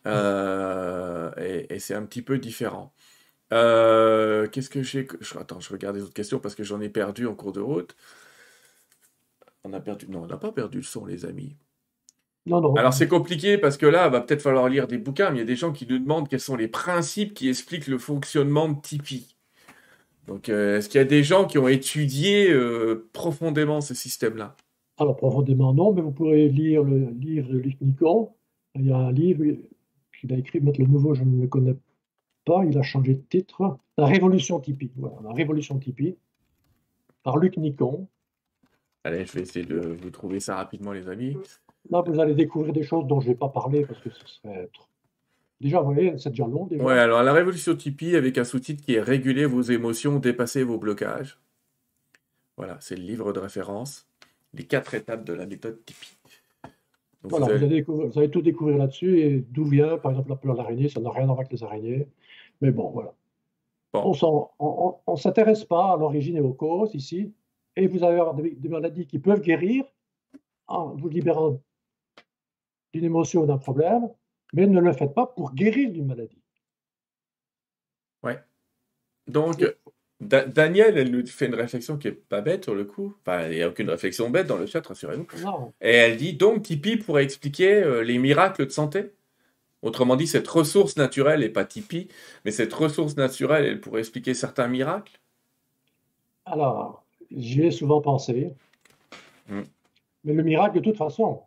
Euh, 0.07 1.31
et, 1.69 1.79
c'est 1.79 1.95
un 1.95 2.05
petit 2.05 2.23
peu 2.23 2.39
différent. 2.39 2.95
Euh, 3.53 4.49
qu'est-ce 4.49 4.71
que 4.71 4.83
j'ai 4.83 5.07
Attends, 5.39 5.61
je 5.61 5.71
regarde 5.71 5.97
les 5.97 6.03
autres 6.03 6.15
questions 6.15 6.39
parce 6.39 6.55
que 6.55 6.65
j'en 6.65 6.81
ai 6.81 6.89
perdu 6.89 7.27
en 7.27 7.35
cours 7.35 7.53
de 7.53 7.61
route. 7.61 7.97
On 9.65 9.73
a 9.75 9.81
perdu. 9.81 10.07
Non, 10.09 10.23
on 10.23 10.27
n'a 10.27 10.39
pas 10.39 10.53
perdu 10.53 10.79
le 10.79 10.85
son, 10.85 11.05
les 11.05 11.27
amis. 11.27 11.57
Non, 12.51 12.61
non. 12.61 12.75
Alors 12.75 12.93
c'est 12.93 13.09
compliqué 13.09 13.57
parce 13.57 13.77
que 13.77 13.87
là, 13.87 14.09
va 14.09 14.21
peut-être 14.21 14.43
falloir 14.43 14.69
lire 14.69 14.87
des 14.87 14.99
bouquins, 14.99 15.31
mais 15.31 15.37
il 15.37 15.41
y 15.41 15.43
a 15.43 15.47
des 15.47 15.57
gens 15.57 15.73
qui 15.73 15.87
nous 15.89 15.99
demandent 15.99 16.29
quels 16.29 16.41
sont 16.41 16.57
les 16.57 16.69
principes 16.69 17.33
qui 17.33 17.49
expliquent 17.49 17.87
le 17.87 17.99
fonctionnement 17.99 18.69
de 18.69 18.81
Tipeee. 18.81 19.37
Donc, 20.27 20.49
euh, 20.49 20.79
est-ce 20.79 20.89
qu'il 20.89 20.99
y 20.99 21.03
a 21.03 21.07
des 21.07 21.23
gens 21.23 21.47
qui 21.47 21.59
ont 21.59 21.69
étudié 21.69 22.55
profondément 23.13 23.81
ce 23.81 23.95
système-là 23.95 24.57
Alors, 24.99 25.17
profondément, 25.17 25.73
non, 25.73 25.93
mais 25.93 26.03
vous 26.03 26.13
pourrez 26.13 26.49
lire 26.49 26.83
le 26.83 27.11
livre 27.11 27.53
de 27.53 27.59
Luc 27.59 27.81
Nicon. 27.81 28.31
Il 28.75 28.87
y 28.87 28.93
a 28.93 28.97
un 28.97 29.13
livre 29.13 29.45
qu'il 30.21 30.33
a 30.33 30.37
écrit, 30.37 30.61
mettre 30.61 30.81
le 30.81 30.87
nouveau, 30.87 31.15
je 31.15 31.25
ne 31.25 31.41
le 31.41 31.49
connais 31.49 31.77
pas, 32.45 32.65
il 32.65 32.77
a 32.79 32.83
changé 32.83 33.15
de 33.15 33.23
titre. 33.29 33.79
La 33.97 34.07
Révolution 34.07 34.61
Tipeee, 34.61 34.93
voilà, 34.97 35.17
la 35.23 35.33
Révolution 35.33 35.79
Tipeee, 35.79 36.17
par 37.23 37.39
Luc 37.39 37.57
Nicon. 37.57 38.09
Allez, 39.05 39.25
je 39.25 39.33
vais 39.33 39.41
essayer 39.43 39.65
de 39.65 39.79
vous 39.79 40.11
trouver 40.11 40.41
ça 40.41 40.57
rapidement, 40.57 40.93
les 40.93 41.09
amis. 41.09 41.37
Là, 41.89 42.03
vous 42.07 42.21
allez 42.21 42.35
découvrir 42.35 42.73
des 42.73 42.83
choses 42.83 43.07
dont 43.07 43.21
je 43.21 43.29
ne 43.29 43.33
vais 43.33 43.39
pas 43.39 43.49
parler 43.49 43.87
parce 43.87 44.01
que 44.01 44.11
ce 44.11 44.27
serait 44.27 44.69
trop. 44.73 44.85
Déjà, 45.61 45.81
vous 45.81 45.93
voyez, 45.93 46.17
c'est 46.19 46.31
déjà 46.31 46.47
long. 46.47 46.67
Déjà. 46.67 46.83
Ouais, 46.83 46.99
alors 46.99 47.23
la 47.23 47.33
révolution 47.33 47.75
Tipeee 47.75 48.17
avec 48.17 48.39
un 48.39 48.45
sous-titre 48.45 48.83
qui 48.83 48.95
est 48.95 49.01
réguler 49.01 49.47
vos 49.47 49.63
émotions, 49.63 50.19
dépasser 50.19 50.63
vos 50.63 50.79
blocages. 50.79 51.39
Voilà, 52.57 52.77
c'est 52.81 52.97
le 52.97 53.03
livre 53.03 53.33
de 53.33 53.41
référence. 53.41 54.07
Les 54.55 54.65
quatre 54.65 54.95
étapes 54.95 55.25
de 55.25 55.33
la 55.33 55.47
méthode 55.47 55.85
Tipeee 55.85 56.17
voilà, 57.23 57.47
vous, 57.47 58.19
allez... 58.19 58.31
tout 58.31 58.41
découvrir 58.41 58.79
là-dessus 58.79 59.21
et 59.21 59.45
d'où 59.51 59.65
vient, 59.65 59.99
par 59.99 60.13
exemple, 60.13 60.31
la 60.31 60.37
peur 60.37 60.55
de 60.55 60.59
l'araignée, 60.59 60.89
ça 60.89 61.01
n'a 61.01 61.11
rien 61.11 61.25
à 61.25 61.27
voir 61.27 61.41
avec 61.41 61.53
les 61.53 61.63
araignées. 61.63 62.07
Mais 62.61 62.71
bon, 62.71 62.91
voilà. 62.91 63.15
On 63.93 64.13
ne 65.07 65.17
s'intéresse 65.17 65.65
pas 65.65 65.93
à 65.93 65.97
l'origine 65.97 66.37
et 66.37 66.41
aux 66.41 66.53
causes 66.53 66.95
ici. 66.95 67.33
Et 67.77 67.87
vous 67.87 68.03
avez 68.05 68.21
des, 68.53 68.69
maladies 68.69 69.07
qui 69.07 69.19
peuvent 69.19 69.41
guérir 69.41 69.85
en 70.67 70.95
vous 70.95 71.09
libérant 71.09 71.61
d'une 72.93 73.05
émotion 73.05 73.43
ou 73.43 73.47
d'un 73.47 73.59
problème, 73.59 74.09
mais 74.53 74.67
ne 74.67 74.81
le 74.81 74.93
faites 74.93 75.15
pas 75.15 75.27
pour 75.27 75.55
guérir 75.55 75.91
d'une 75.91 76.07
maladie. 76.07 76.43
Ouais. 78.23 78.39
Donc, 79.27 79.65
Daniel, 80.21 80.99
elle 80.99 81.11
nous 81.11 81.27
fait 81.27 81.47
une 81.47 81.55
réflexion 81.55 81.97
qui 81.97 82.09
est 82.09 82.13
pas 82.13 82.43
bête 82.43 82.65
sur 82.65 82.75
le 82.75 82.85
coup. 82.85 83.15
Enfin, 83.21 83.49
il 83.49 83.57
n'y 83.57 83.63
a 83.63 83.69
aucune 83.69 83.89
réflexion 83.89 84.29
bête 84.29 84.47
dans 84.47 84.59
le 84.59 84.67
chat, 84.67 84.87
rassurez-vous. 84.87 85.27
Et 85.81 85.93
elle 85.93 86.17
dit 86.17 86.35
donc 86.35 86.63
Tipeee 86.63 86.99
pourrait 86.99 87.25
expliquer 87.25 87.83
euh, 87.83 88.03
les 88.03 88.19
miracles 88.19 88.67
de 88.67 88.71
santé. 88.71 89.13
Autrement 89.83 90.17
dit, 90.17 90.27
cette 90.27 90.47
ressource 90.47 90.99
naturelle, 90.99 91.43
et 91.43 91.49
pas 91.49 91.65
Tipeee, 91.65 92.09
mais 92.45 92.51
cette 92.51 92.73
ressource 92.75 93.17
naturelle, 93.17 93.65
elle 93.65 93.81
pourrait 93.81 94.01
expliquer 94.01 94.35
certains 94.35 94.69
miracles 94.69 95.19
Alors, 96.45 97.03
j'y 97.31 97.63
ai 97.63 97.71
souvent 97.71 98.03
pensé. 98.03 98.53
Hmm. 99.49 99.63
Mais 100.25 100.35
le 100.35 100.43
miracle, 100.43 100.77
de 100.77 100.81
toute 100.81 100.99
façon, 100.99 101.41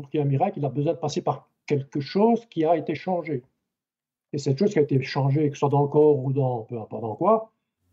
pour 0.00 0.10
qu'il 0.10 0.18
y 0.18 0.22
ait 0.22 0.26
un 0.26 0.28
miracle, 0.28 0.58
il 0.58 0.64
a 0.64 0.68
besoin 0.68 0.94
de 0.94 0.98
passer 0.98 1.22
par 1.22 1.48
quelque 1.66 2.00
chose 2.00 2.46
qui 2.46 2.64
a 2.64 2.76
été 2.76 2.94
changé. 2.94 3.42
Et 4.32 4.38
cette 4.38 4.58
chose 4.58 4.72
qui 4.72 4.78
a 4.78 4.82
été 4.82 5.00
changée, 5.02 5.48
que 5.48 5.56
ce 5.56 5.60
soit 5.60 5.68
dans 5.68 5.82
le 5.82 5.88
corps 5.88 6.18
ou 6.18 6.32
dans 6.32 6.62
peu 6.62 6.78
importe 6.80 7.02
dans 7.02 7.16
quoi, 7.16 7.52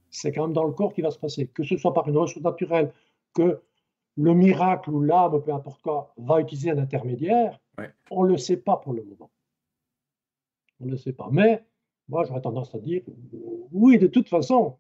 c'est 0.10 0.32
quand 0.32 0.44
même 0.44 0.54
dans 0.54 0.64
le 0.64 0.72
corps 0.72 0.94
qui 0.94 1.02
va 1.02 1.12
se 1.12 1.20
passer. 1.20 1.48
Que 1.48 1.64
ce 1.64 1.78
soit 1.78 1.94
par 1.94 2.08
une 2.08 2.18
ressource 2.18 2.44
naturelle, 2.44 2.92
que 3.34 3.62
le 4.16 4.34
miracle 4.34 4.90
ou 4.90 5.02
l'âme, 5.02 5.42
peu 5.42 5.54
importe 5.54 5.82
quoi, 5.82 6.14
va 6.18 6.42
utiliser 6.42 6.72
un 6.72 6.78
intermédiaire, 6.78 7.60
on 8.10 8.24
ne 8.24 8.30
le 8.30 8.38
sait 8.38 8.58
pas 8.58 8.78
pour 8.78 8.94
le 8.94 9.04
moment. 9.04 9.30
On 10.80 10.86
ne 10.86 10.92
le 10.92 10.98
sait 10.98 11.14
pas. 11.14 11.30
Mais 11.32 11.64
moi, 12.08 12.24
j'aurais 12.24 12.42
tendance 12.42 12.74
à 12.74 12.80
dire, 12.80 13.04
oui, 13.72 13.98
de 13.98 14.08
toute 14.08 14.30
façon, 14.30 14.78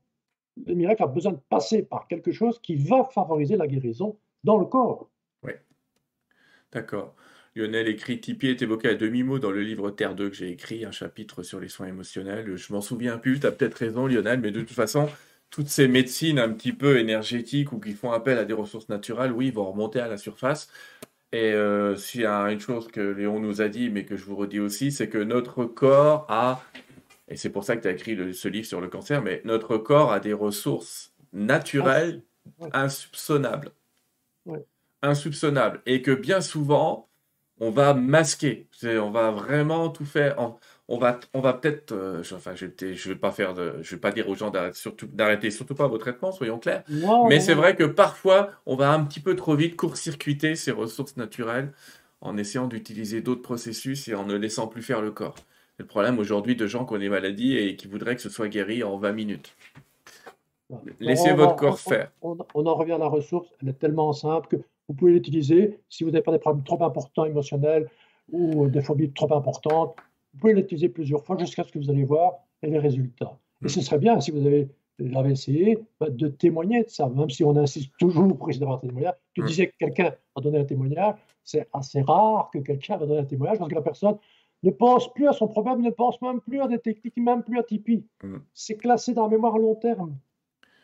le 0.65 0.73
miracle 0.73 1.03
a 1.03 1.07
besoin 1.07 1.33
de 1.33 1.39
passer 1.49 1.83
par 1.83 2.07
quelque 2.07 2.31
chose 2.31 2.59
qui 2.59 2.75
va 2.75 3.03
favoriser 3.05 3.57
la 3.57 3.67
guérison 3.67 4.17
dans 4.43 4.57
le 4.57 4.65
corps. 4.65 5.09
D'accord. 6.71 7.15
Lionel 7.55 7.87
écrit 7.87 8.19
Tipeee 8.19 8.49
est 8.49 8.61
évoqué 8.61 8.89
à 8.89 8.93
demi-mot 8.93 9.39
dans 9.39 9.51
le 9.51 9.61
livre 9.61 9.89
Terre 9.89 10.13
2 10.13 10.29
que 10.29 10.35
j'ai 10.35 10.49
écrit, 10.49 10.85
un 10.85 10.91
chapitre 10.91 11.41
sur 11.41 11.59
les 11.59 11.69
soins 11.69 11.87
émotionnels. 11.87 12.55
Je 12.55 12.71
m'en 12.71 12.81
souviens 12.81 13.17
plus, 13.17 13.39
tu 13.39 13.47
as 13.47 13.51
peut-être 13.51 13.75
raison 13.75 14.05
Lionel, 14.05 14.39
mais 14.39 14.51
de 14.51 14.59
toute 14.59 14.75
façon, 14.75 15.09
toutes 15.49 15.69
ces 15.69 15.87
médecines 15.87 16.39
un 16.39 16.49
petit 16.49 16.73
peu 16.73 16.99
énergétiques 16.99 17.71
ou 17.71 17.79
qui 17.79 17.93
font 17.93 18.11
appel 18.11 18.37
à 18.37 18.45
des 18.45 18.53
ressources 18.53 18.89
naturelles, 18.89 19.31
oui, 19.31 19.49
vont 19.49 19.71
remonter 19.71 19.99
à 19.99 20.07
la 20.07 20.17
surface. 20.17 20.69
Et 21.31 21.53
euh, 21.53 21.95
s'il 21.95 22.21
y 22.21 22.25
a 22.25 22.51
une 22.51 22.59
chose 22.59 22.87
que 22.87 23.01
Léon 23.01 23.39
nous 23.39 23.61
a 23.61 23.69
dit, 23.69 23.89
mais 23.89 24.05
que 24.05 24.15
je 24.15 24.25
vous 24.25 24.35
redis 24.35 24.59
aussi, 24.59 24.91
c'est 24.91 25.09
que 25.09 25.17
notre 25.17 25.65
corps 25.65 26.25
a, 26.29 26.63
et 27.27 27.37
c'est 27.37 27.49
pour 27.49 27.63
ça 27.63 27.75
que 27.75 27.81
tu 27.81 27.87
as 27.87 27.91
écrit 27.91 28.33
ce 28.33 28.47
livre 28.47 28.67
sur 28.67 28.81
le 28.81 28.87
cancer, 28.87 29.21
mais 29.21 29.41
notre 29.45 29.77
corps 29.77 30.11
a 30.13 30.19
des 30.19 30.33
ressources 30.33 31.13
naturelles 31.33 32.21
insoupçonnables. 32.71 33.71
Insoupçonnables. 35.01 35.81
Et 35.85 36.01
que 36.01 36.11
bien 36.11 36.41
souvent, 36.41 37.07
on 37.59 37.71
va 37.71 37.93
masquer. 37.93 38.67
On 38.83 39.09
va 39.09 39.31
vraiment 39.31 39.89
tout 39.89 40.05
faire. 40.05 40.35
On, 40.87 40.97
va, 40.97 41.19
on 41.33 41.41
va 41.41 41.53
peut-être. 41.53 41.91
Euh, 41.91 42.23
enfin, 42.33 42.55
je 42.55 42.65
ne 42.65 42.95
vais 42.95 43.15
pas 43.15 43.31
faire 43.31 43.53
de, 43.53 43.75
je 43.81 43.95
vais 43.95 43.99
pas 43.99 44.11
dire 44.11 44.29
aux 44.29 44.35
gens 44.35 44.51
d'arrêter 44.51 44.77
surtout, 44.79 45.07
surtout 45.51 45.75
pas 45.75 45.87
vos 45.87 45.97
traitements, 45.97 46.31
soyons 46.31 46.59
clairs. 46.59 46.83
Mais 47.29 47.39
c'est 47.39 47.55
vrai 47.55 47.75
que 47.75 47.83
parfois, 47.83 48.51
on 48.65 48.75
va 48.75 48.91
un 48.91 49.03
petit 49.03 49.19
peu 49.19 49.35
trop 49.35 49.55
vite 49.55 49.75
court-circuiter 49.75 50.55
ces 50.55 50.71
ressources 50.71 51.17
naturelles 51.17 51.71
en 52.21 52.37
essayant 52.37 52.67
d'utiliser 52.67 53.21
d'autres 53.21 53.41
processus 53.41 54.07
et 54.07 54.15
en 54.15 54.25
ne 54.25 54.35
laissant 54.35 54.67
plus 54.67 54.81
faire 54.81 55.01
le 55.01 55.11
corps. 55.11 55.35
C'est 55.77 55.83
le 55.83 55.87
problème 55.87 56.17
aujourd'hui 56.17 56.55
de 56.55 56.65
gens 56.65 56.85
qui 56.85 56.93
ont 56.95 56.97
des 56.97 57.09
maladies 57.09 57.55
et 57.55 57.75
qui 57.75 57.87
voudraient 57.87 58.15
que 58.15 58.21
ce 58.21 58.29
soit 58.29 58.47
guéri 58.47 58.83
en 58.83 58.97
20 58.97 59.11
minutes. 59.11 59.55
Laissez 60.99 61.33
votre 61.33 61.55
corps 61.55 61.79
faire. 61.79 62.11
On, 62.21 62.37
en 62.65 62.75
revient 62.75 62.93
à 62.93 62.97
la 62.97 63.07
ressource, 63.07 63.47
elle 63.61 63.69
est 63.69 63.79
tellement 63.79 64.11
simple 64.11 64.47
que 64.47 64.55
vous 64.87 64.95
pouvez 64.95 65.13
l'utiliser 65.13 65.79
si 65.89 66.03
vous 66.03 66.11
n'avez 66.11 66.23
pas 66.23 66.31
des 66.31 66.39
problèmes 66.39 66.63
trop 66.63 66.81
importants 66.83 67.25
émotionnels 67.25 67.89
ou 68.31 68.67
des 68.67 68.81
phobies 68.81 69.11
trop 69.11 69.33
importantes. 69.33 69.95
Vous 70.33 70.39
pouvez 70.39 70.53
l'utiliser 70.53 70.89
plusieurs 70.89 71.23
fois 71.23 71.37
jusqu'à 71.37 71.63
ce 71.63 71.71
que 71.71 71.79
vous 71.79 71.89
allez 71.89 72.03
voir 72.03 72.39
les 72.63 72.79
résultats. 72.79 73.37
Et 73.63 73.69
ce 73.69 73.81
serait 73.81 73.97
bien, 73.97 74.19
si 74.19 74.31
vous 74.31 74.45
avez 74.45 74.69
l'avez 74.99 75.31
essayé, 75.31 75.77
bah, 75.99 76.09
de 76.09 76.27
témoigner 76.27 76.83
de 76.83 76.89
ça, 76.89 77.07
même 77.09 77.29
si 77.29 77.43
on 77.43 77.55
insiste 77.55 77.91
toujours 77.99 78.35
pour 78.37 78.49
essayer 78.49 78.59
d'avoir 78.59 78.77
un 78.77 78.87
témoignage. 78.87 79.13
Tu 79.33 79.43
disais 79.43 79.67
que 79.67 79.75
quelqu'un 79.77 80.13
a 80.35 80.41
donné 80.41 80.59
un 80.59 80.65
témoignage, 80.65 81.15
c'est 81.43 81.67
assez 81.73 82.01
rare 82.01 82.49
que 82.51 82.59
quelqu'un 82.59 82.97
va 82.97 83.05
donner 83.05 83.21
un 83.21 83.25
témoignage 83.25 83.59
parce 83.59 83.69
que 83.69 83.75
la 83.75 83.81
personne 83.81 84.17
ne 84.63 84.71
pense 84.71 85.13
plus 85.13 85.27
à 85.27 85.33
son 85.33 85.47
problème, 85.47 85.81
ne 85.81 85.91
pense 85.91 86.21
même 86.21 86.41
plus 86.41 86.59
à 86.61 86.67
des 86.67 86.79
techniques, 86.79 87.17
même 87.17 87.43
plus 87.43 87.59
à 87.59 87.63
Tipeee. 87.63 88.05
Mm. 88.23 88.37
C'est 88.53 88.75
classé 88.75 89.13
dans 89.13 89.23
la 89.23 89.29
mémoire 89.29 89.55
à 89.55 89.59
long 89.59 89.75
terme. 89.75 90.17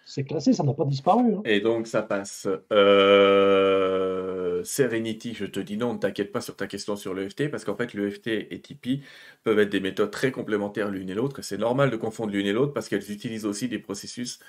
C'est 0.05 0.25
classé, 0.25 0.53
ça 0.53 0.63
n'a 0.63 0.73
pas 0.73 0.85
disparu. 0.85 1.35
Hein. 1.35 1.41
Et 1.45 1.61
donc 1.61 1.87
ça 1.87 2.01
passe. 2.01 2.47
Euh, 2.71 4.61
Serenity, 4.63 5.33
je 5.33 5.45
te 5.45 5.59
dis 5.59 5.77
non, 5.77 5.93
ne 5.93 5.99
t'inquiète 5.99 6.31
pas 6.31 6.41
sur 6.41 6.55
ta 6.55 6.67
question 6.67 6.95
sur 6.95 7.13
l'EFT, 7.13 7.49
parce 7.49 7.63
qu'en 7.63 7.75
fait 7.75 7.93
l'EFT 7.93 8.27
et 8.27 8.59
Tipeee 8.61 9.01
peuvent 9.43 9.59
être 9.59 9.69
des 9.69 9.79
méthodes 9.79 10.11
très 10.11 10.31
complémentaires 10.31 10.89
l'une 10.89 11.09
et 11.09 11.13
l'autre, 11.13 11.41
c'est 11.41 11.57
normal 11.57 11.89
de 11.89 11.95
confondre 11.95 12.31
l'une 12.31 12.47
et 12.47 12.53
l'autre, 12.53 12.73
parce 12.73 12.89
qu'elles 12.89 13.11
utilisent 13.11 13.45
aussi 13.45 13.69
des 13.69 13.79
processus 13.79 14.39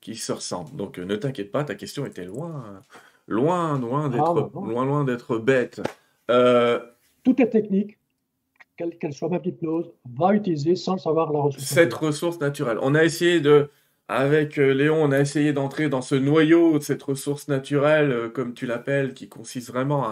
qui 0.00 0.16
se 0.16 0.32
ressemblent. 0.32 0.76
Donc 0.76 0.98
euh, 0.98 1.04
ne 1.04 1.16
t'inquiète 1.16 1.50
pas, 1.50 1.64
ta 1.64 1.74
question 1.74 2.04
était 2.04 2.24
loin, 2.24 2.82
loin, 3.26 3.78
loin 3.78 4.08
d'être, 4.10 4.24
ah, 4.26 4.34
bah, 4.34 4.50
loin, 4.54 4.84
loin 4.84 5.04
d'être 5.04 5.38
bête. 5.38 5.80
Euh, 6.30 6.78
Tout 7.24 7.40
est 7.40 7.48
technique 7.48 7.96
qu'elle 8.98 9.12
soit 9.12 9.28
ma 9.28 9.40
hypnose, 9.44 9.90
va 10.18 10.34
utiliser 10.34 10.74
sans 10.74 10.94
le 10.94 10.98
savoir 10.98 11.32
la 11.32 11.40
ressource. 11.40 11.64
Cette 11.64 11.92
ressource 11.92 12.40
naturelle. 12.40 12.78
On 12.80 12.94
a 12.94 13.04
essayé 13.04 13.40
de, 13.40 13.68
avec 14.10 14.58
euh, 14.58 14.74
Léon, 14.74 15.04
on 15.04 15.12
a 15.12 15.20
essayé 15.20 15.52
d'entrer 15.52 15.88
dans 15.88 16.02
ce 16.02 16.16
noyau 16.16 16.78
de 16.78 16.82
cette 16.82 17.02
ressource 17.02 17.46
naturelle, 17.46 18.10
euh, 18.10 18.28
comme 18.28 18.54
tu 18.54 18.66
l'appelles, 18.66 19.14
qui 19.14 19.28
consiste 19.28 19.68
vraiment 19.68 20.04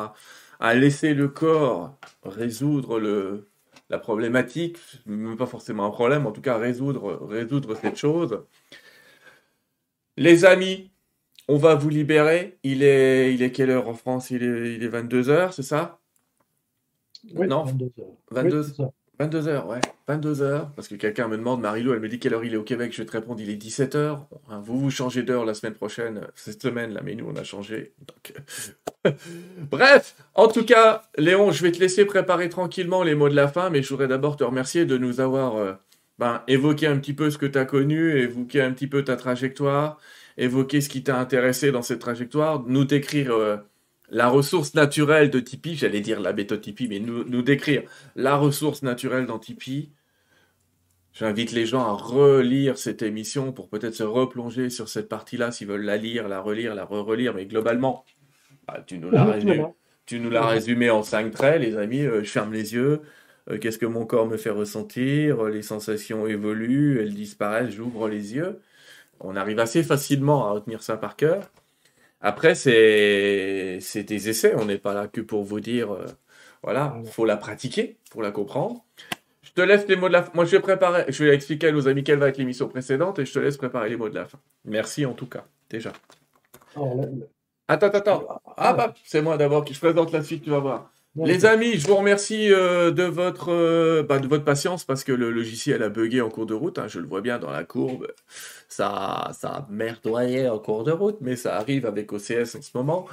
à, 0.61 0.75
laisser 0.75 1.15
le 1.15 1.29
corps 1.29 1.99
résoudre 2.23 3.01
le, 3.01 3.49
la 3.91 3.99
problématique, 3.99 4.79
même 5.07 5.37
pas 5.37 5.47
forcément 5.47 5.85
un 5.85 5.91
problème, 5.91 6.27
en 6.27 6.33
tout 6.33 6.41
cas 6.41 6.57
résoudre, 6.59 7.27
résoudre 7.27 7.75
cette 7.75 7.97
chose. 7.97 8.45
Les 10.17 10.45
amis, 10.45 10.91
on 11.49 11.57
va 11.57 11.75
vous 11.75 11.89
libérer. 11.89 12.59
Il 12.63 12.85
est, 12.85 13.35
il 13.35 13.43
est 13.43 13.51
quelle 13.51 13.71
heure 13.71 13.89
en 13.89 13.95
France? 13.95 14.31
Il 14.31 14.45
est, 14.45 14.75
il 14.75 14.85
est 14.85 14.89
22h, 14.89 15.53
c'est 15.53 15.63
ça? 15.63 15.99
Oui, 17.35 17.49
non? 17.49 17.65
22h. 18.31 18.93
22h, 19.21 19.67
ouais. 19.67 19.81
22h. 20.09 20.69
Parce 20.77 20.87
que 20.87 20.95
quelqu'un 20.95 21.27
me 21.27 21.37
demande, 21.37 21.61
Marilou, 21.61 21.93
elle 21.93 22.01
me 22.01 22.09
dit 22.09 22.21
quelle 22.21 22.35
heure 22.35 22.45
il 22.45 22.55
est 22.55 22.57
au 22.57 22.63
Québec. 22.63 22.93
Je 22.93 23.03
vais 23.03 23.07
te 23.07 23.13
répondre, 23.13 23.41
il 23.41 23.51
est 23.51 23.61
17h. 23.61 24.19
Hein, 24.49 24.63
vous, 24.65 24.79
vous 24.79 24.91
changez 24.91 25.23
d'heure 25.25 25.45
la 25.45 25.55
semaine 25.55 25.75
prochaine, 25.75 26.21
cette 26.37 26.63
semaine, 26.63 26.95
là, 26.95 27.01
mais 27.05 27.15
nous, 27.17 27.29
on 27.29 27.37
a 27.37 27.43
changé. 27.43 27.95
Euh, 29.07 29.11
bref, 29.71 30.15
en 30.35 30.47
tout 30.47 30.65
cas, 30.65 31.03
Léon, 31.17 31.51
je 31.51 31.63
vais 31.63 31.73
te 31.73 31.81
laisser 31.81 32.05
préparer 32.05 32.49
tranquillement 32.49 33.03
les 33.03 33.17
mots 33.17 33.29
de 33.29 33.35
la 33.35 33.49
fin, 33.49 33.71
mais 33.71 33.83
je 33.83 33.89
voudrais 33.89 34.09
d'abord 34.09 34.37
te 34.37 34.45
remercier 34.45 34.87
de 34.87 34.97
nous 34.97 35.21
avoir, 35.21 35.57
euh, 35.57 35.73
ben, 36.19 36.43
évoquer 36.47 36.87
un 36.87 36.99
petit 36.99 37.13
peu 37.13 37.31
ce 37.31 37.39
que 37.39 37.47
tu 37.47 37.59
as 37.59 37.65
connu, 37.65 38.21
évoquer 38.21 38.63
un 38.63 38.73
petit 38.73 38.87
peu 38.87 39.03
ta 39.03 39.17
trajectoire, 39.17 39.99
évoquer 40.37 40.81
ce 40.81 40.89
qui 40.89 41.03
t'a 41.03 41.19
intéressé 41.19 41.73
dans 41.73 41.83
cette 41.83 42.01
trajectoire, 42.01 42.63
nous 42.67 42.85
décrire 42.85 43.35
euh, 43.35 43.57
la 44.11 44.29
ressource 44.29 44.75
naturelle 44.75 45.31
de 45.31 45.41
Tipeee, 45.41 45.77
j'allais 45.77 46.01
dire 46.01 46.21
la 46.21 46.33
méthode 46.33 46.61
Tipeee, 46.61 46.89
mais 46.89 47.01
nous, 47.01 47.25
nous 47.25 47.43
décrire 47.43 47.83
la 48.17 48.37
ressource 48.37 48.83
naturelle 48.83 49.27
dans 49.27 49.39
Tipeee. 49.39 49.93
J'invite 51.13 51.53
les 51.53 51.67
gens 51.67 51.85
à 51.85 51.93
relire 51.93 52.79
cette 52.79 53.03
émission 53.03 53.53
pour 53.53 53.69
peut-être 53.69 53.95
se 53.95 54.05
replonger 54.05 54.71
sur 54.71 54.89
cette 54.89 55.09
partie-là 55.09 55.51
s'ils 55.51 55.67
veulent 55.67 55.85
la 55.85 55.97
lire, 55.97 56.29
la 56.29 56.41
relire, 56.41 56.75
la 56.75 56.85
re-relire, 56.85 57.35
mais 57.35 57.47
globalement, 57.47 58.05
bah, 58.67 58.83
tu 58.87 58.99
nous 58.99 59.11
l'as 59.11 59.25
résumé, 59.25 59.65
tu 60.07 60.21
nous 60.21 60.31
l'as 60.31 60.47
résumé 60.47 60.91
en 60.91 61.03
cinq 61.03 61.33
traits, 61.33 61.61
les 61.61 61.77
amis. 61.77 62.03
Euh, 62.03 62.23
je 62.23 62.31
ferme 62.31 62.53
les 62.53 62.75
yeux. 62.75 63.03
Euh, 63.51 63.59
qu'est-ce 63.59 63.79
que 63.79 63.87
mon 63.87 64.07
corps 64.07 64.27
me 64.27 64.37
fait 64.37 64.51
ressentir? 64.51 65.45
Les 65.45 65.63
sensations 65.63 66.27
évoluent, 66.27 67.01
elles 67.01 67.15
disparaissent, 67.15 67.71
j'ouvre 67.71 68.09
les 68.09 68.35
yeux. 68.35 68.61
On 69.21 69.37
arrive 69.37 69.59
assez 69.59 69.83
facilement 69.83 70.47
à 70.47 70.53
retenir 70.53 70.83
ça 70.83 70.97
par 70.97 71.17
cœur. 71.17 71.51
Après, 72.21 72.55
c'est 72.55 73.79
des 74.05 74.29
essais. 74.29 74.55
On 74.57 74.65
n'est 74.65 74.79
pas 74.79 74.95
là 74.95 75.09
que 75.09 75.21
pour 75.21 75.45
vous 75.45 75.61
dire, 75.61 75.93
euh, 75.93 76.07
voilà, 76.63 76.97
il 77.05 77.11
faut 77.11 77.25
la 77.25 77.37
pratiquer 77.37 77.99
pour 78.11 78.23
la 78.23 78.31
comprendre. 78.33 78.85
Je 79.43 79.53
te 79.53 79.61
laisse 79.61 79.87
les 79.89 79.97
mots 79.97 80.09
de 80.09 80.13
la 80.15 80.23
fin. 80.25 80.33
Moi, 80.35 80.45
je 80.45 80.53
vais 80.53 80.61
préparer, 80.61 81.05
je 81.09 81.25
vais 81.25 81.35
expliquer 81.35 81.69
à 81.69 81.73
nos 81.73 81.89
amis 81.89 82.05
quelle 82.05 82.19
va 82.19 82.29
être 82.29 82.39
l'émission 82.39 82.69
précédente 82.69 83.19
et 83.19 83.27
je 83.27 83.33
te 83.33 83.39
laisse 83.39 83.57
préparer 83.57 83.89
les 83.91 83.97
mots 83.97 84.09
de 84.09 84.15
la 84.15 84.27
fin. 84.27 84.39
Merci 84.65 85.07
en 85.07 85.15
tout 85.15 85.27
cas, 85.27 85.47
déjà. 85.71 85.93
Attends, 87.69 87.89
attends. 87.89 88.43
Ah, 88.57 88.73
bah, 88.75 88.95
c'est 89.05 89.23
moi 89.23 89.37
d'abord 89.39 89.65
qui 89.65 89.75
je 89.75 89.81
présente 89.81 90.13
la 90.13 90.23
suite, 90.23 90.43
tu 90.45 90.51
vas 90.51 90.59
voir. 90.61 90.93
Les 91.17 91.47
amis, 91.47 91.79
je 91.79 91.87
vous 91.87 91.97
remercie 91.97 92.53
euh, 92.53 92.91
de, 92.91 93.03
votre, 93.03 93.51
euh, 93.51 94.03
bah, 94.03 94.19
de 94.19 94.29
votre 94.29 94.45
patience 94.45 94.85
parce 94.85 95.05
que 95.05 95.13
le 95.13 95.31
logiciel 95.31 95.83
a 95.83 95.89
bugué 95.89 96.21
en 96.21 96.29
cours 96.29 96.47
de 96.47 96.55
route. 96.55 96.79
Hein, 96.79 96.87
je 96.87 97.01
le 97.01 97.07
vois 97.07 97.23
bien 97.23 97.39
dans 97.39 97.51
la 97.51 97.65
courbe. 97.65 98.07
Ça, 98.69 99.31
ça 99.33 99.49
a 99.49 99.67
merdoyé 99.71 100.49
en 100.49 100.59
cours 100.59 100.85
de 100.85 100.93
route, 100.93 101.17
mais 101.21 101.35
ça 101.35 101.57
arrive 101.57 101.87
avec 101.87 102.13
OCS 102.13 102.55
en 102.55 102.63
ce 102.63 102.71
moment. 102.75 103.07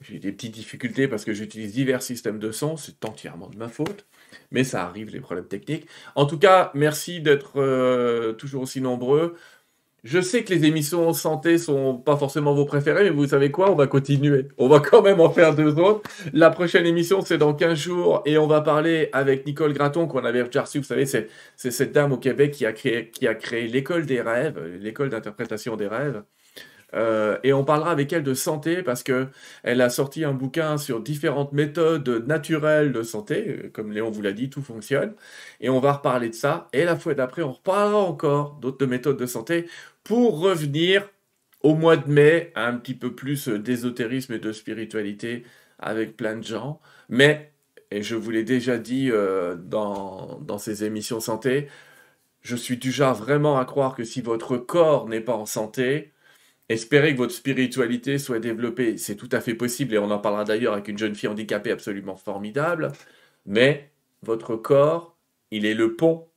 J'ai 0.00 0.18
des 0.18 0.32
petites 0.32 0.54
difficultés 0.54 1.08
parce 1.08 1.24
que 1.24 1.34
j'utilise 1.34 1.72
divers 1.72 2.02
systèmes 2.02 2.38
de 2.38 2.52
son. 2.52 2.76
C'est 2.76 3.04
entièrement 3.04 3.48
de 3.48 3.56
ma 3.56 3.68
faute. 3.68 4.06
Mais 4.52 4.64
ça 4.64 4.84
arrive, 4.84 5.10
les 5.10 5.20
problèmes 5.20 5.48
techniques. 5.48 5.86
En 6.14 6.26
tout 6.26 6.38
cas, 6.38 6.70
merci 6.74 7.20
d'être 7.20 7.60
euh, 7.60 8.32
toujours 8.32 8.62
aussi 8.62 8.80
nombreux. 8.80 9.36
Je 10.02 10.20
sais 10.20 10.44
que 10.44 10.54
les 10.54 10.64
émissions 10.64 11.12
santé 11.12 11.58
sont 11.58 11.96
pas 11.98 12.16
forcément 12.16 12.54
vos 12.54 12.64
préférées, 12.64 13.04
mais 13.04 13.10
vous 13.10 13.26
savez 13.26 13.50
quoi? 13.50 13.70
On 13.70 13.74
va 13.74 13.86
continuer. 13.86 14.48
On 14.56 14.66
va 14.68 14.80
quand 14.80 15.02
même 15.02 15.20
en 15.20 15.30
faire 15.30 15.54
deux 15.54 15.78
autres. 15.78 16.08
La 16.32 16.50
prochaine 16.50 16.86
émission, 16.86 17.20
c'est 17.20 17.36
dans 17.36 17.52
15 17.52 17.78
jours 17.78 18.22
et 18.24 18.38
on 18.38 18.46
va 18.46 18.62
parler 18.62 19.10
avec 19.12 19.44
Nicole 19.46 19.74
Graton 19.74 20.06
qu'on 20.06 20.24
avait 20.24 20.42
déjà 20.44 20.62
reçu. 20.62 20.78
Vous 20.78 20.84
savez, 20.84 21.04
c'est, 21.04 21.28
cette 21.56 21.92
dame 21.92 22.12
au 22.12 22.16
Québec 22.16 22.52
qui 22.52 22.64
a 22.64 22.72
créé, 22.72 23.10
qui 23.10 23.26
a 23.28 23.34
créé 23.34 23.68
l'école 23.68 24.06
des 24.06 24.22
rêves, 24.22 24.58
l'école 24.80 25.10
d'interprétation 25.10 25.76
des 25.76 25.86
rêves. 25.86 26.22
Euh, 26.94 27.38
et 27.44 27.52
on 27.52 27.64
parlera 27.64 27.90
avec 27.90 28.12
elle 28.12 28.22
de 28.22 28.34
santé 28.34 28.82
parce 28.82 29.02
que 29.02 29.28
elle 29.62 29.80
a 29.80 29.90
sorti 29.90 30.24
un 30.24 30.32
bouquin 30.32 30.76
sur 30.76 31.00
différentes 31.00 31.52
méthodes 31.52 32.26
naturelles 32.26 32.92
de 32.92 33.02
santé. 33.02 33.70
Comme 33.72 33.92
Léon 33.92 34.10
vous 34.10 34.22
l'a 34.22 34.32
dit, 34.32 34.50
tout 34.50 34.62
fonctionne. 34.62 35.14
Et 35.60 35.70
on 35.70 35.80
va 35.80 35.92
reparler 35.94 36.28
de 36.28 36.34
ça. 36.34 36.68
Et 36.72 36.84
la 36.84 36.96
fois 36.96 37.14
d'après, 37.14 37.42
on 37.42 37.52
reparlera 37.52 38.00
encore 38.00 38.58
d'autres 38.60 38.86
méthodes 38.86 39.18
de 39.18 39.26
santé 39.26 39.66
pour 40.04 40.40
revenir 40.40 41.08
au 41.62 41.74
mois 41.74 41.96
de 41.96 42.10
mai 42.10 42.52
à 42.54 42.66
un 42.66 42.76
petit 42.76 42.94
peu 42.94 43.14
plus 43.14 43.48
d'ésotérisme 43.48 44.32
et 44.32 44.38
de 44.38 44.52
spiritualité 44.52 45.44
avec 45.78 46.16
plein 46.16 46.36
de 46.36 46.44
gens. 46.44 46.80
Mais, 47.08 47.52
et 47.90 48.02
je 48.02 48.16
vous 48.16 48.30
l'ai 48.30 48.44
déjà 48.44 48.78
dit 48.78 49.10
euh, 49.10 49.56
dans, 49.56 50.38
dans 50.40 50.58
ces 50.58 50.84
émissions 50.84 51.20
santé, 51.20 51.68
je 52.42 52.56
suis 52.56 52.80
genre 52.80 53.14
vraiment 53.14 53.58
à 53.58 53.64
croire 53.64 53.94
que 53.94 54.04
si 54.04 54.22
votre 54.22 54.56
corps 54.56 55.08
n'est 55.08 55.20
pas 55.20 55.34
en 55.34 55.46
santé, 55.46 56.12
espérez 56.70 57.12
que 57.12 57.18
votre 57.18 57.34
spiritualité 57.34 58.18
soit 58.18 58.38
développée. 58.38 58.96
C'est 58.96 59.16
tout 59.16 59.28
à 59.32 59.40
fait 59.40 59.54
possible 59.54 59.94
et 59.94 59.98
on 59.98 60.10
en 60.10 60.18
parlera 60.18 60.44
d'ailleurs 60.44 60.72
avec 60.72 60.88
une 60.88 60.96
jeune 60.96 61.14
fille 61.14 61.28
handicapée 61.28 61.72
absolument 61.72 62.16
formidable. 62.16 62.92
Mais 63.44 63.90
votre 64.22 64.56
corps, 64.56 65.16
il 65.50 65.66
est 65.66 65.74
le 65.74 65.96
pont 65.96 66.28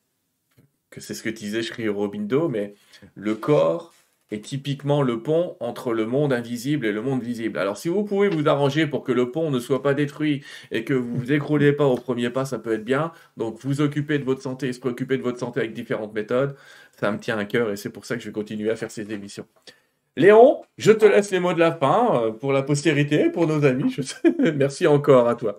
que 0.89 1.01
c'est 1.01 1.13
ce 1.15 1.23
que 1.23 1.29
disait 1.29 1.63
Shri 1.63 1.89
Aurobindo, 1.89 2.49
mais 2.49 2.75
le 3.15 3.35
corps 3.35 3.93
est 4.31 4.43
typiquement 4.45 5.01
le 5.01 5.21
pont 5.21 5.57
entre 5.59 5.93
le 5.93 6.05
monde 6.05 6.33
invisible 6.33 6.85
et 6.85 6.91
le 6.91 7.01
monde 7.01 7.21
visible. 7.21 7.59
Alors 7.59 7.77
si 7.77 7.89
vous 7.89 8.03
pouvez 8.03 8.29
vous 8.29 8.47
arranger 8.47 8.87
pour 8.87 9.03
que 9.03 9.11
le 9.11 9.31
pont 9.31 9.51
ne 9.51 9.59
soit 9.59 9.81
pas 9.83 9.93
détruit 9.93 10.43
et 10.71 10.83
que 10.83 10.93
vous 10.93 11.15
vous 11.17 11.31
écroulez 11.31 11.73
pas 11.73 11.85
au 11.85 11.95
premier 11.95 12.29
pas, 12.29 12.45
ça 12.45 12.59
peut 12.59 12.73
être 12.73 12.85
bien. 12.85 13.11
Donc 13.37 13.59
vous 13.61 13.81
occupez 13.81 14.19
de 14.19 14.23
votre 14.23 14.41
santé 14.41 14.67
et 14.67 14.73
se 14.73 14.79
préoccuper 14.79 15.17
de 15.17 15.23
votre 15.23 15.39
santé 15.39 15.59
avec 15.59 15.73
différentes 15.73 16.13
méthodes, 16.13 16.55
ça 16.99 17.11
me 17.11 17.19
tient 17.19 17.37
à 17.37 17.45
cœur 17.45 17.71
et 17.71 17.75
c'est 17.75 17.91
pour 17.91 18.05
ça 18.05 18.15
que 18.15 18.21
je 18.21 18.27
vais 18.29 18.33
continuer 18.33 18.69
à 18.71 18.75
faire 18.75 18.91
ces 18.91 19.11
émissions. 19.11 19.45
Léon, 20.15 20.61
je 20.77 20.91
te 20.91 21.05
laisse 21.05 21.31
les 21.31 21.39
mots 21.39 21.53
de 21.53 21.59
la 21.59 21.71
fin 21.71 22.21
euh, 22.21 22.31
pour 22.31 22.53
la 22.53 22.61
postérité, 22.61 23.31
pour 23.31 23.47
nos 23.47 23.65
amis. 23.65 23.95
Merci 24.55 24.85
encore 24.85 25.27
à 25.27 25.35
toi. 25.35 25.57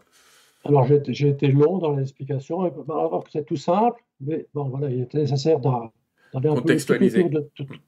Alors, 0.64 0.86
j'ai 1.09 1.28
été 1.28 1.48
long 1.48 1.78
dans 1.78 1.94
l'explication. 1.97 2.60
Alors 2.62 3.24
que 3.24 3.31
c'est 3.32 3.44
tout 3.44 3.56
simple, 3.56 4.02
mais 4.20 4.47
bon, 4.55 4.68
voilà, 4.68 4.90
il 4.90 5.02
était 5.02 5.18
nécessaire 5.18 5.59
d'aller 5.59 6.48
un 6.48 6.55
peu 6.55 6.76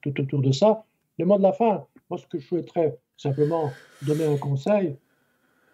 tout 0.03 0.21
autour, 0.21 0.43
de, 0.43 0.53
ça. 0.53 0.85
Le 1.19 1.25
mot 1.25 1.39
de 1.39 1.43
la 1.43 1.53
fin, 1.53 1.85
moi, 2.11 2.19
ce 2.19 2.27
que 2.27 2.39
je 2.39 2.47
souhaiterais 2.47 2.99
simplement 3.17 3.71
donner 4.03 4.25
un 4.25 4.37
conseil, 4.37 4.97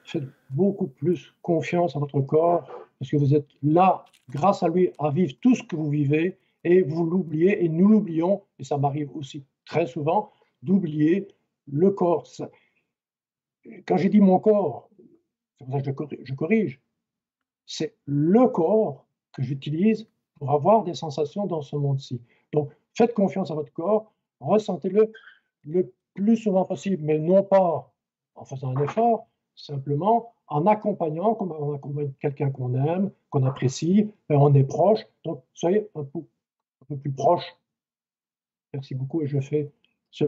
faites 0.05 0.29
beaucoup 0.51 0.87
plus 0.87 1.35
confiance 1.41 1.97
à 1.97 1.99
votre 1.99 2.21
corps, 2.21 2.69
parce 2.99 3.11
que 3.11 3.17
vous 3.17 3.35
êtes 3.35 3.49
là, 3.63 4.05
grâce 4.31 4.63
à 4.63 4.69
lui, 4.69 4.91
à 4.99 5.11
vivre 5.11 5.33
tout 5.41 5.55
ce 5.55 5.63
que 5.63 5.75
vous 5.75 5.91
vivez, 5.91 6.39
et 6.65 6.83
vous 6.83 7.05
l'oubliez, 7.05 7.65
et 7.65 7.69
nous 7.69 7.89
l'oublions, 7.89 8.43
et 8.59 8.65
ça 8.65 8.77
m'arrive 8.77 9.11
aussi 9.17 9.43
très 9.65 9.87
souvent, 9.87 10.31
d'oublier 10.63 11.29
le 11.67 11.91
corps. 11.91 12.27
Quand 13.87 13.97
j'ai 13.97 14.09
dit 14.09 14.21
mon 14.21 14.39
corps, 14.39 14.89
c'est 15.59 15.65
pour 15.65 15.75
ça 15.75 15.93
que 15.93 16.25
je 16.25 16.35
corrige, 16.35 16.81
c'est 17.67 17.95
le 18.07 18.49
corps 18.49 19.07
que 19.33 19.43
j'utilise 19.43 20.09
pour 20.35 20.51
avoir 20.51 20.83
des 20.85 20.95
sensations 20.95 21.47
dans 21.47 21.63
ce 21.63 21.77
monde-ci. 21.77 22.21
Donc, 22.53 22.71
faites 22.95 23.15
confiance 23.15 23.51
à 23.51 23.55
votre 23.55 23.73
corps, 23.73 24.13
ressentez-le 24.41 25.13
le 25.65 25.93
plus 26.15 26.37
souvent 26.37 26.65
possible, 26.65 27.03
mais 27.03 27.19
non 27.19 27.43
pas 27.43 27.93
en 28.35 28.45
faisant 28.45 28.77
un 28.77 28.83
effort, 28.83 29.29
simplement 29.55 30.35
en 30.49 30.67
accompagnant, 30.67 31.35
comme 31.35 31.53
on 31.53 31.75
accompagne 31.75 32.13
quelqu'un 32.21 32.51
qu'on 32.51 32.75
aime, 32.75 33.11
qu'on 33.31 33.45
apprécie, 33.47 34.11
et 34.29 34.35
on 34.35 34.53
est 34.55 34.65
proche. 34.65 35.01
Donc, 35.25 35.43
soyez 35.55 35.89
un 35.95 36.05
peu, 36.05 36.19
un 36.19 36.85
peu 36.87 36.97
plus 36.97 37.13
proche. 37.13 37.45
Merci 38.75 38.95
beaucoup 38.95 39.23
et 39.23 39.27
je 39.27 39.41
fais 39.41 39.71
ce, 40.13 40.25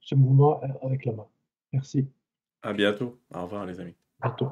ce 0.00 0.14
mouvement 0.14 0.60
avec 0.82 1.04
la 1.04 1.12
main. 1.12 1.26
Merci. 1.72 2.08
À 2.62 2.72
bientôt. 2.72 3.20
Au 3.32 3.42
revoir, 3.44 3.64
les 3.66 3.78
amis. 3.78 3.94
À 4.20 4.28
bientôt. 4.28 4.50